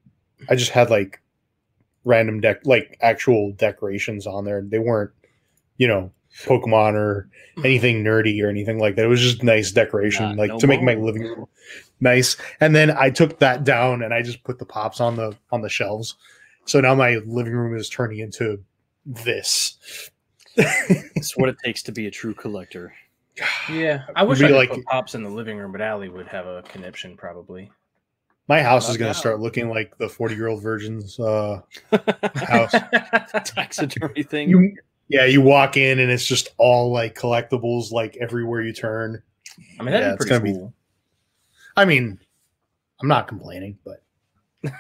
I 0.49 0.55
just 0.57 0.71
had 0.71 0.89
like 0.89 1.21
random 2.05 2.41
deck, 2.41 2.61
like 2.65 2.97
actual 3.01 3.53
decorations 3.53 4.27
on 4.27 4.45
there. 4.45 4.63
They 4.63 4.79
weren't, 4.79 5.11
you 5.77 5.89
know, 5.89 6.13
Pokemon 6.43 6.95
or 6.95 7.29
hmm. 7.57 7.65
anything 7.65 8.05
nerdy 8.05 8.43
or 8.43 8.49
anything 8.49 8.79
like 8.79 8.97
that. 8.97 9.05
It 9.05 9.09
was 9.09 9.21
just 9.21 9.43
nice 9.43 9.73
decoration, 9.73 10.31
Not 10.31 10.37
like 10.37 10.51
no 10.51 10.59
to 10.59 10.67
make 10.67 10.83
my 10.83 10.95
living 10.95 11.23
room 11.23 11.47
nice. 12.01 12.37
And 12.61 12.75
then 12.75 12.91
I 12.91 13.11
took 13.11 13.39
that 13.39 13.65
down 13.65 14.03
and 14.03 14.13
I 14.13 14.23
just 14.23 14.43
put 14.45 14.59
the 14.59 14.67
pops 14.67 15.01
on 15.01 15.17
the 15.17 15.37
on 15.53 15.63
the 15.63 15.69
shelves. 15.69 16.17
So 16.67 16.81
now 16.81 16.95
my 16.95 17.17
living 17.27 17.53
room 17.53 17.77
is 17.77 17.89
turning 17.89 18.19
into 18.19 18.63
this. 19.05 20.11
It's 21.17 21.37
what 21.37 21.49
it 21.49 21.57
takes 21.65 21.83
to 21.85 21.93
be 21.93 22.07
a 22.07 22.11
true 22.11 22.35
collector. 22.35 22.95
Yeah, 23.69 24.05
I 24.15 24.23
wish 24.23 24.39
Be 24.39 24.45
I 24.45 24.49
could 24.49 24.57
like- 24.57 24.71
put 24.71 24.85
pops 24.85 25.15
in 25.17 25.25
the 25.25 25.31
living 25.31 25.59
room, 25.59 25.73
but 25.73 25.81
Allie 25.81 26.09
would 26.09 26.29
have 26.29 26.47
a 26.47 26.63
conniption 26.63 27.17
probably. 27.17 27.73
My 28.47 28.63
house 28.63 28.91
is 28.91 28.97
going 28.97 29.13
to 29.13 29.19
start 29.19 29.41
looking 29.41 29.71
like 29.71 29.97
the 29.97 30.09
40 30.09 30.35
year 30.35 30.49
old 30.49 30.63
virgin's 30.63 31.19
uh, 31.19 31.63
house. 32.35 32.75
Taxidermy 33.45 34.23
thing. 34.23 34.51
You, 34.51 34.77
yeah, 35.09 35.25
you 35.25 35.41
walk 35.41 35.77
in 35.77 35.99
and 35.99 36.11
it's 36.11 36.27
just 36.27 36.51
all 36.59 36.93
like 36.93 37.15
collectibles, 37.15 37.91
like 37.91 38.17
everywhere 38.21 38.61
you 38.63 38.73
turn. 38.73 39.23
I 39.79 39.83
mean, 39.83 39.93
that'd 39.93 40.07
Yeah, 40.07 40.13
be 40.13 40.17
pretty 40.17 40.31
gonna 40.31 40.45
be- 40.45 40.53
cool. 40.53 40.75
I 41.77 41.85
mean, 41.85 42.19
I'm 43.01 43.09
not 43.09 43.27
complaining, 43.29 43.79
but 43.85 44.03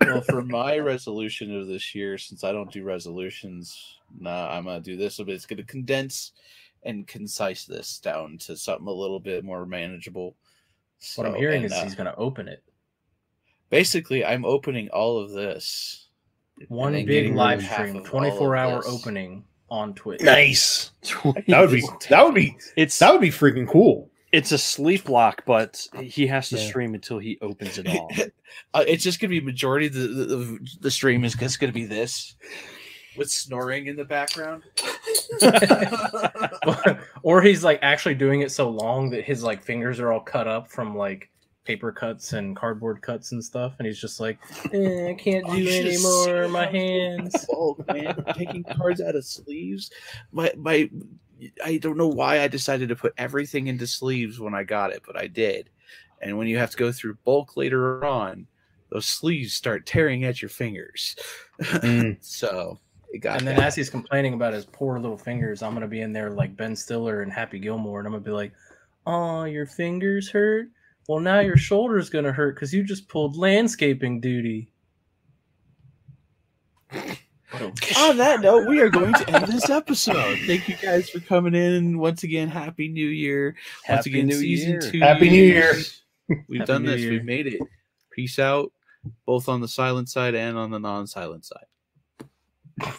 well, 0.00 0.20
for 0.20 0.42
my 0.42 0.78
resolution 0.78 1.56
of 1.58 1.66
this 1.66 1.94
year, 1.94 2.18
since 2.18 2.44
I 2.44 2.52
don't 2.52 2.70
do 2.70 2.84
resolutions, 2.84 3.98
nah, 4.18 4.48
I'm 4.50 4.64
gonna 4.64 4.80
do 4.80 4.96
this. 4.96 5.16
But 5.16 5.30
it's 5.30 5.46
gonna 5.46 5.64
condense 5.64 6.32
and 6.82 7.06
concise 7.06 7.64
this 7.64 7.98
down 7.98 8.36
to 8.38 8.56
something 8.56 8.86
a 8.86 8.92
little 8.92 9.20
bit 9.20 9.42
more 9.44 9.64
manageable. 9.64 10.36
What 11.16 11.26
I'm 11.26 11.34
hearing 11.34 11.64
and, 11.64 11.66
is 11.66 11.72
uh, 11.72 11.82
he's 11.82 11.94
going 11.94 12.06
to 12.06 12.16
open 12.16 12.46
it. 12.48 12.62
Basically 13.70 14.24
I'm 14.24 14.44
opening 14.44 14.88
all 14.90 15.18
of 15.18 15.30
this. 15.32 16.08
One 16.68 16.92
big 17.04 17.34
live 17.34 17.58
rid 17.58 17.64
of 17.64 17.70
half 17.70 17.88
stream, 17.88 18.04
24 18.04 18.56
hour 18.56 18.82
this. 18.82 18.86
opening 18.92 19.44
on 19.70 19.94
Twitch. 19.94 20.20
nice. 20.20 20.92
That 21.48 21.60
would 21.60 21.70
be 21.72 21.82
that 22.08 22.24
would 22.24 22.34
be 22.34 22.56
It's 22.76 22.98
that 23.00 23.10
would 23.12 23.20
be 23.20 23.30
freaking 23.30 23.68
cool. 23.68 24.10
it's 24.32 24.52
a 24.52 24.58
sleep 24.58 25.08
lock, 25.08 25.42
but 25.46 25.84
he 26.00 26.26
has 26.28 26.48
to 26.50 26.56
Yeah. 26.56 26.66
stream 26.68 26.94
until 26.94 27.18
he 27.18 27.38
opens 27.42 27.78
it 27.78 27.88
all. 27.88 28.10
uh, 28.74 28.84
it's 28.86 29.02
just 29.02 29.20
gonna 29.20 29.30
be 29.30 29.40
majority 29.40 29.86
of 29.88 29.94
the 29.94 30.00
the, 30.06 30.24
the, 30.36 30.58
the 30.82 30.90
stream 30.90 31.24
is 31.24 31.34
just 31.34 31.58
gonna 31.58 31.72
be 31.72 31.86
this 31.86 32.36
with 33.16 33.30
snoring 33.30 33.86
in 33.88 33.96
the 33.96 34.04
background. 34.04 34.62
or 37.22 37.42
he's 37.42 37.64
like 37.64 37.78
actually 37.82 38.14
doing 38.14 38.40
it 38.42 38.50
so 38.52 38.68
long 38.70 39.10
that 39.10 39.24
his 39.24 39.42
like 39.42 39.62
fingers 39.62 39.98
are 40.00 40.12
all 40.12 40.20
cut 40.20 40.46
up 40.46 40.68
from 40.70 40.96
like 40.96 41.30
paper 41.64 41.90
cuts 41.92 42.32
and 42.34 42.54
cardboard 42.56 43.00
cuts 43.02 43.32
and 43.32 43.42
stuff, 43.44 43.74
and 43.78 43.86
he's 43.86 44.00
just 44.00 44.20
like, 44.20 44.38
eh, 44.72 45.08
I 45.10 45.14
can't 45.14 45.44
Oh, 45.48 45.54
do 45.54 45.62
you 45.62 45.70
anymore. 45.70 46.48
My 46.48 46.66
hands. 46.66 47.34
Oh 47.50 47.76
man, 47.92 48.22
taking 48.36 48.64
cards 48.64 49.00
out 49.00 49.14
of 49.16 49.24
sleeves. 49.24 49.90
My 50.32 50.52
my 50.56 50.90
I 51.64 51.78
don't 51.78 51.96
know 51.96 52.08
why 52.08 52.40
I 52.40 52.48
decided 52.48 52.88
to 52.90 52.96
put 52.96 53.12
everything 53.18 53.66
into 53.66 53.86
sleeves 53.86 54.38
when 54.38 54.54
I 54.54 54.62
got 54.64 54.92
it, 54.92 55.02
but 55.06 55.16
I 55.16 55.26
did. 55.26 55.70
And 56.22 56.38
when 56.38 56.46
you 56.46 56.56
have 56.58 56.70
to 56.70 56.76
go 56.76 56.92
through 56.92 57.18
bulk 57.24 57.56
later 57.56 58.04
on, 58.04 58.46
those 58.90 59.04
sleeves 59.06 59.52
start 59.54 59.84
tearing 59.86 60.24
at 60.24 60.40
your 60.40 60.48
fingers. 60.48 61.16
Mm. 61.60 62.16
so 62.24 62.78
it 63.12 63.18
got 63.18 63.38
And 63.38 63.48
then 63.48 63.56
bad. 63.56 63.66
as 63.66 63.74
he's 63.74 63.90
complaining 63.90 64.34
about 64.34 64.52
his 64.54 64.64
poor 64.64 64.98
little 64.98 65.18
fingers, 65.18 65.62
I'm 65.62 65.74
gonna 65.74 65.88
be 65.88 66.00
in 66.02 66.12
there 66.12 66.30
like 66.30 66.56
Ben 66.56 66.76
Stiller 66.76 67.22
and 67.22 67.32
Happy 67.32 67.58
Gilmore, 67.58 67.98
and 67.98 68.06
I'm 68.06 68.12
gonna 68.12 68.24
be 68.24 68.30
like, 68.30 68.52
"Oh, 69.06 69.44
your 69.44 69.66
fingers 69.66 70.30
hurt. 70.30 70.68
Well, 71.08 71.20
now 71.20 71.40
your 71.40 71.56
shoulder's 71.56 72.08
gonna 72.10 72.32
hurt 72.32 72.54
because 72.54 72.72
you 72.72 72.82
just 72.84 73.08
pulled 73.08 73.36
landscaping 73.36 74.20
duty." 74.20 74.70
on 77.96 78.16
that 78.16 78.40
note, 78.40 78.68
we 78.68 78.80
are 78.80 78.88
going 78.88 79.14
to 79.14 79.30
end 79.30 79.46
this 79.46 79.70
episode. 79.70 80.38
Thank 80.46 80.68
you 80.68 80.76
guys 80.76 81.08
for 81.10 81.20
coming 81.20 81.54
in. 81.54 81.98
Once 81.98 82.22
again, 82.22 82.48
Happy 82.48 82.88
New 82.88 83.08
Year. 83.08 83.56
Once 83.88 83.98
Happy 84.06 84.10
again, 84.10 84.26
New 84.26 84.38
season 84.38 84.70
Year. 84.70 84.80
two. 84.80 85.00
Happy 85.00 85.30
New 85.30 85.42
Year. 85.42 85.74
We've 86.28 86.60
Happy 86.60 86.64
done 86.64 86.82
New 86.84 86.90
this. 86.90 87.00
Year. 87.02 87.12
We've 87.12 87.24
made 87.24 87.46
it. 87.46 87.60
Peace 88.10 88.38
out, 88.38 88.72
both 89.26 89.48
on 89.48 89.60
the 89.60 89.68
silent 89.68 90.08
side 90.08 90.34
and 90.34 90.56
on 90.56 90.70
the 90.70 90.78
non-silent 90.78 91.44
side. 91.44 91.66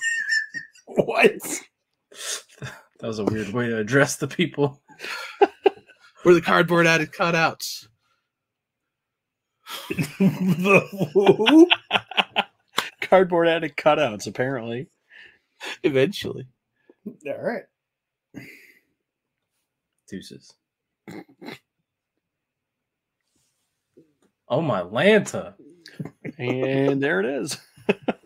What? 0.88 1.34
That 3.00 3.08
was 3.08 3.20
a 3.20 3.26
weird 3.26 3.50
way 3.50 3.68
to 3.68 3.78
address 3.78 4.16
the 4.16 4.28
people. 4.28 4.82
We're 6.24 6.36
the 6.36 6.42
cardboard 6.42 6.88
added 6.88 7.12
cutouts. 7.12 7.88
Cardboard 13.02 13.48
added 13.48 13.76
cutouts, 13.78 14.28
apparently. 14.28 14.88
Eventually. 15.84 16.48
All 17.28 17.42
right. 17.42 17.64
Deuces. 20.10 20.54
Oh 24.48 24.62
my 24.62 24.82
Lanta. 24.82 25.56
And 26.38 27.02
there 27.02 27.20
it 27.20 27.26
is. 27.26 27.58